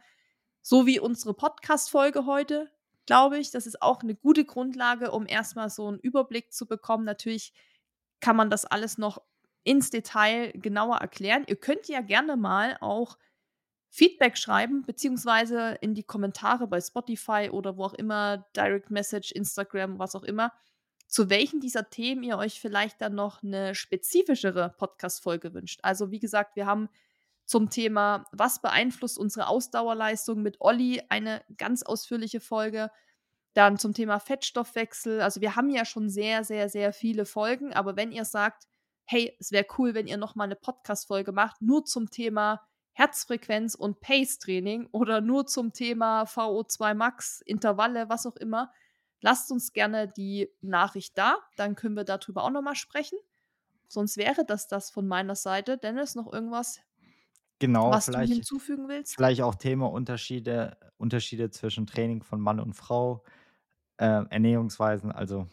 So 0.60 0.86
wie 0.86 1.00
unsere 1.00 1.34
Podcast-Folge 1.34 2.26
heute, 2.26 2.70
glaube 3.06 3.38
ich. 3.38 3.50
Das 3.50 3.66
ist 3.66 3.80
auch 3.80 4.02
eine 4.02 4.14
gute 4.14 4.44
Grundlage, 4.44 5.10
um 5.10 5.26
erstmal 5.26 5.70
so 5.70 5.88
einen 5.88 5.98
Überblick 5.98 6.52
zu 6.52 6.66
bekommen. 6.66 7.04
Natürlich 7.04 7.52
kann 8.20 8.36
man 8.36 8.50
das 8.50 8.64
alles 8.64 8.98
noch 8.98 9.22
ins 9.64 9.90
Detail 9.90 10.52
genauer 10.52 10.98
erklären. 10.98 11.44
Ihr 11.46 11.56
könnt 11.56 11.88
ja 11.88 12.00
gerne 12.00 12.36
mal 12.36 12.76
auch 12.80 13.16
Feedback 13.94 14.38
schreiben, 14.38 14.84
beziehungsweise 14.86 15.76
in 15.82 15.94
die 15.94 16.02
Kommentare 16.02 16.66
bei 16.66 16.80
Spotify 16.80 17.50
oder 17.52 17.76
wo 17.76 17.84
auch 17.84 17.92
immer, 17.92 18.46
Direct 18.56 18.90
Message, 18.90 19.32
Instagram, 19.32 19.98
was 19.98 20.16
auch 20.16 20.22
immer, 20.22 20.50
zu 21.08 21.28
welchen 21.28 21.60
dieser 21.60 21.90
Themen 21.90 22.22
ihr 22.22 22.38
euch 22.38 22.58
vielleicht 22.58 23.02
dann 23.02 23.14
noch 23.14 23.42
eine 23.42 23.74
spezifischere 23.74 24.74
Podcast-Folge 24.78 25.52
wünscht. 25.52 25.80
Also, 25.82 26.10
wie 26.10 26.20
gesagt, 26.20 26.56
wir 26.56 26.64
haben 26.64 26.88
zum 27.44 27.68
Thema, 27.68 28.24
was 28.32 28.62
beeinflusst 28.62 29.18
unsere 29.18 29.46
Ausdauerleistung 29.46 30.40
mit 30.40 30.62
Olli 30.62 31.02
eine 31.10 31.42
ganz 31.58 31.82
ausführliche 31.82 32.40
Folge. 32.40 32.90
Dann 33.52 33.76
zum 33.76 33.92
Thema 33.92 34.20
Fettstoffwechsel. 34.20 35.20
Also, 35.20 35.42
wir 35.42 35.54
haben 35.54 35.68
ja 35.68 35.84
schon 35.84 36.08
sehr, 36.08 36.44
sehr, 36.44 36.70
sehr 36.70 36.94
viele 36.94 37.26
Folgen, 37.26 37.74
aber 37.74 37.94
wenn 37.94 38.10
ihr 38.10 38.24
sagt, 38.24 38.64
hey, 39.04 39.36
es 39.38 39.52
wäre 39.52 39.66
cool, 39.76 39.92
wenn 39.92 40.06
ihr 40.06 40.16
nochmal 40.16 40.46
eine 40.46 40.56
Podcast-Folge 40.56 41.32
macht, 41.32 41.60
nur 41.60 41.84
zum 41.84 42.08
Thema 42.08 42.62
Herzfrequenz 42.92 43.74
und 43.74 44.00
Pace-Training 44.00 44.88
oder 44.92 45.20
nur 45.20 45.46
zum 45.46 45.72
Thema 45.72 46.24
VO2 46.24 46.94
Max, 46.94 47.40
Intervalle, 47.40 48.08
was 48.08 48.26
auch 48.26 48.36
immer, 48.36 48.72
lasst 49.20 49.50
uns 49.50 49.72
gerne 49.72 50.08
die 50.08 50.50
Nachricht 50.60 51.16
da. 51.16 51.36
Dann 51.56 51.74
können 51.74 51.94
wir 51.96 52.04
darüber 52.04 52.44
auch 52.44 52.50
nochmal 52.50 52.74
sprechen. 52.76 53.18
Sonst 53.88 54.16
wäre 54.16 54.44
das 54.44 54.68
das 54.68 54.90
von 54.90 55.06
meiner 55.06 55.34
Seite. 55.36 55.78
Dennis, 55.78 56.14
noch 56.14 56.32
irgendwas, 56.32 56.80
Genau, 57.58 57.90
was 57.90 58.06
du 58.06 58.18
hinzufügen 58.18 58.88
willst? 58.88 59.14
vielleicht 59.14 59.40
auch 59.42 59.54
Thema 59.54 59.90
Unterschiede, 59.90 60.76
Unterschiede 60.96 61.50
zwischen 61.50 61.86
Training 61.86 62.22
von 62.22 62.40
Mann 62.40 62.58
und 62.58 62.72
Frau, 62.74 63.22
äh, 63.98 64.24
Ernährungsweisen, 64.30 65.12
also 65.12 65.46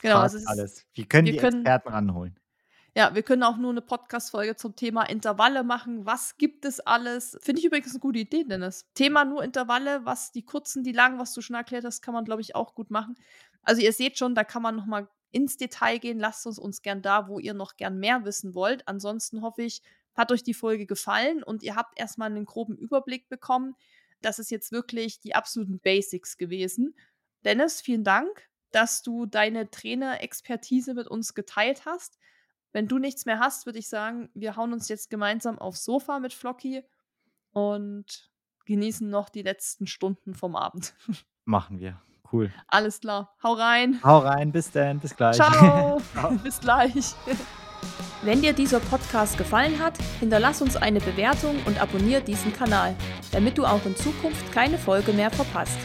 Genau, 0.00 0.20
also 0.20 0.38
alles. 0.46 0.86
Wir 0.94 1.06
können 1.06 1.26
wir 1.26 1.32
die 1.34 1.38
können- 1.38 1.60
Experten 1.60 1.88
ranholen. 1.90 2.38
Ja, 2.94 3.14
wir 3.14 3.22
können 3.22 3.42
auch 3.42 3.56
nur 3.56 3.70
eine 3.70 3.82
Podcast-Folge 3.82 4.56
zum 4.56 4.74
Thema 4.74 5.04
Intervalle 5.04 5.62
machen. 5.62 6.04
Was 6.06 6.36
gibt 6.36 6.64
es 6.64 6.80
alles? 6.80 7.38
Finde 7.42 7.60
ich 7.60 7.66
übrigens 7.66 7.90
eine 7.92 8.00
gute 8.00 8.18
Idee, 8.18 8.44
Dennis. 8.44 8.86
Thema 8.94 9.24
nur 9.24 9.44
Intervalle, 9.44 10.04
was 10.04 10.32
die 10.32 10.44
kurzen, 10.44 10.82
die 10.82 10.92
langen, 10.92 11.18
was 11.18 11.32
du 11.34 11.40
schon 11.40 11.56
erklärt 11.56 11.84
hast, 11.84 12.02
kann 12.02 12.14
man, 12.14 12.24
glaube 12.24 12.42
ich, 12.42 12.54
auch 12.54 12.74
gut 12.74 12.90
machen. 12.90 13.16
Also 13.62 13.82
ihr 13.82 13.92
seht 13.92 14.18
schon, 14.18 14.34
da 14.34 14.44
kann 14.44 14.62
man 14.62 14.76
noch 14.76 14.86
mal 14.86 15.08
ins 15.30 15.56
Detail 15.56 15.98
gehen. 15.98 16.18
Lasst 16.18 16.46
uns 16.46 16.58
uns 16.58 16.82
gern 16.82 17.02
da, 17.02 17.28
wo 17.28 17.38
ihr 17.38 17.54
noch 17.54 17.76
gern 17.76 17.98
mehr 17.98 18.24
wissen 18.24 18.54
wollt. 18.54 18.88
Ansonsten 18.88 19.42
hoffe 19.42 19.62
ich, 19.62 19.82
hat 20.14 20.32
euch 20.32 20.42
die 20.42 20.54
Folge 20.54 20.86
gefallen 20.86 21.42
und 21.42 21.62
ihr 21.62 21.76
habt 21.76 21.98
erstmal 21.98 22.30
einen 22.30 22.46
groben 22.46 22.76
Überblick 22.76 23.28
bekommen. 23.28 23.76
Das 24.20 24.38
ist 24.38 24.50
jetzt 24.50 24.72
wirklich 24.72 25.20
die 25.20 25.34
absoluten 25.34 25.78
Basics 25.78 26.36
gewesen. 26.36 26.96
Dennis, 27.44 27.80
vielen 27.80 28.04
Dank, 28.04 28.48
dass 28.72 29.02
du 29.02 29.26
deine 29.26 29.70
Trainer-Expertise 29.70 30.94
mit 30.94 31.06
uns 31.06 31.34
geteilt 31.34 31.86
hast. 31.86 32.18
Wenn 32.72 32.88
du 32.88 32.98
nichts 32.98 33.26
mehr 33.26 33.38
hast, 33.38 33.66
würde 33.66 33.78
ich 33.78 33.88
sagen, 33.88 34.28
wir 34.34 34.56
hauen 34.56 34.72
uns 34.72 34.88
jetzt 34.88 35.10
gemeinsam 35.10 35.58
aufs 35.58 35.84
Sofa 35.84 36.18
mit 36.18 36.32
Flocky 36.32 36.84
und 37.52 38.30
genießen 38.66 39.08
noch 39.08 39.30
die 39.30 39.42
letzten 39.42 39.86
Stunden 39.86 40.34
vom 40.34 40.54
Abend. 40.54 40.94
Machen 41.44 41.80
wir. 41.80 42.00
Cool. 42.30 42.52
Alles 42.66 43.00
klar, 43.00 43.34
hau 43.42 43.54
rein. 43.54 44.00
Hau 44.04 44.18
rein, 44.18 44.52
bis 44.52 44.70
dann, 44.70 45.00
bis 45.00 45.16
gleich. 45.16 45.36
Ciao. 45.36 46.00
Ciao. 46.12 46.30
Bis 46.42 46.60
gleich. 46.60 47.14
Wenn 48.22 48.42
dir 48.42 48.52
dieser 48.52 48.80
Podcast 48.80 49.38
gefallen 49.38 49.78
hat, 49.78 49.96
hinterlass 50.20 50.60
uns 50.60 50.76
eine 50.76 51.00
Bewertung 51.00 51.56
und 51.64 51.80
abonniere 51.80 52.20
diesen 52.20 52.52
Kanal, 52.52 52.94
damit 53.32 53.56
du 53.56 53.64
auch 53.64 53.84
in 53.86 53.96
Zukunft 53.96 54.52
keine 54.52 54.76
Folge 54.76 55.12
mehr 55.12 55.30
verpasst. 55.30 55.78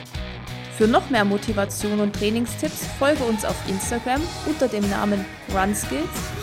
Für 0.76 0.88
noch 0.88 1.10
mehr 1.10 1.24
Motivation 1.24 2.00
und 2.00 2.14
Trainingstipps 2.14 2.88
folge 2.98 3.24
uns 3.24 3.46
auf 3.46 3.70
Instagram 3.70 4.22
unter 4.48 4.68
dem 4.68 4.90
Namen 4.90 5.24
RunSkills 5.54 6.43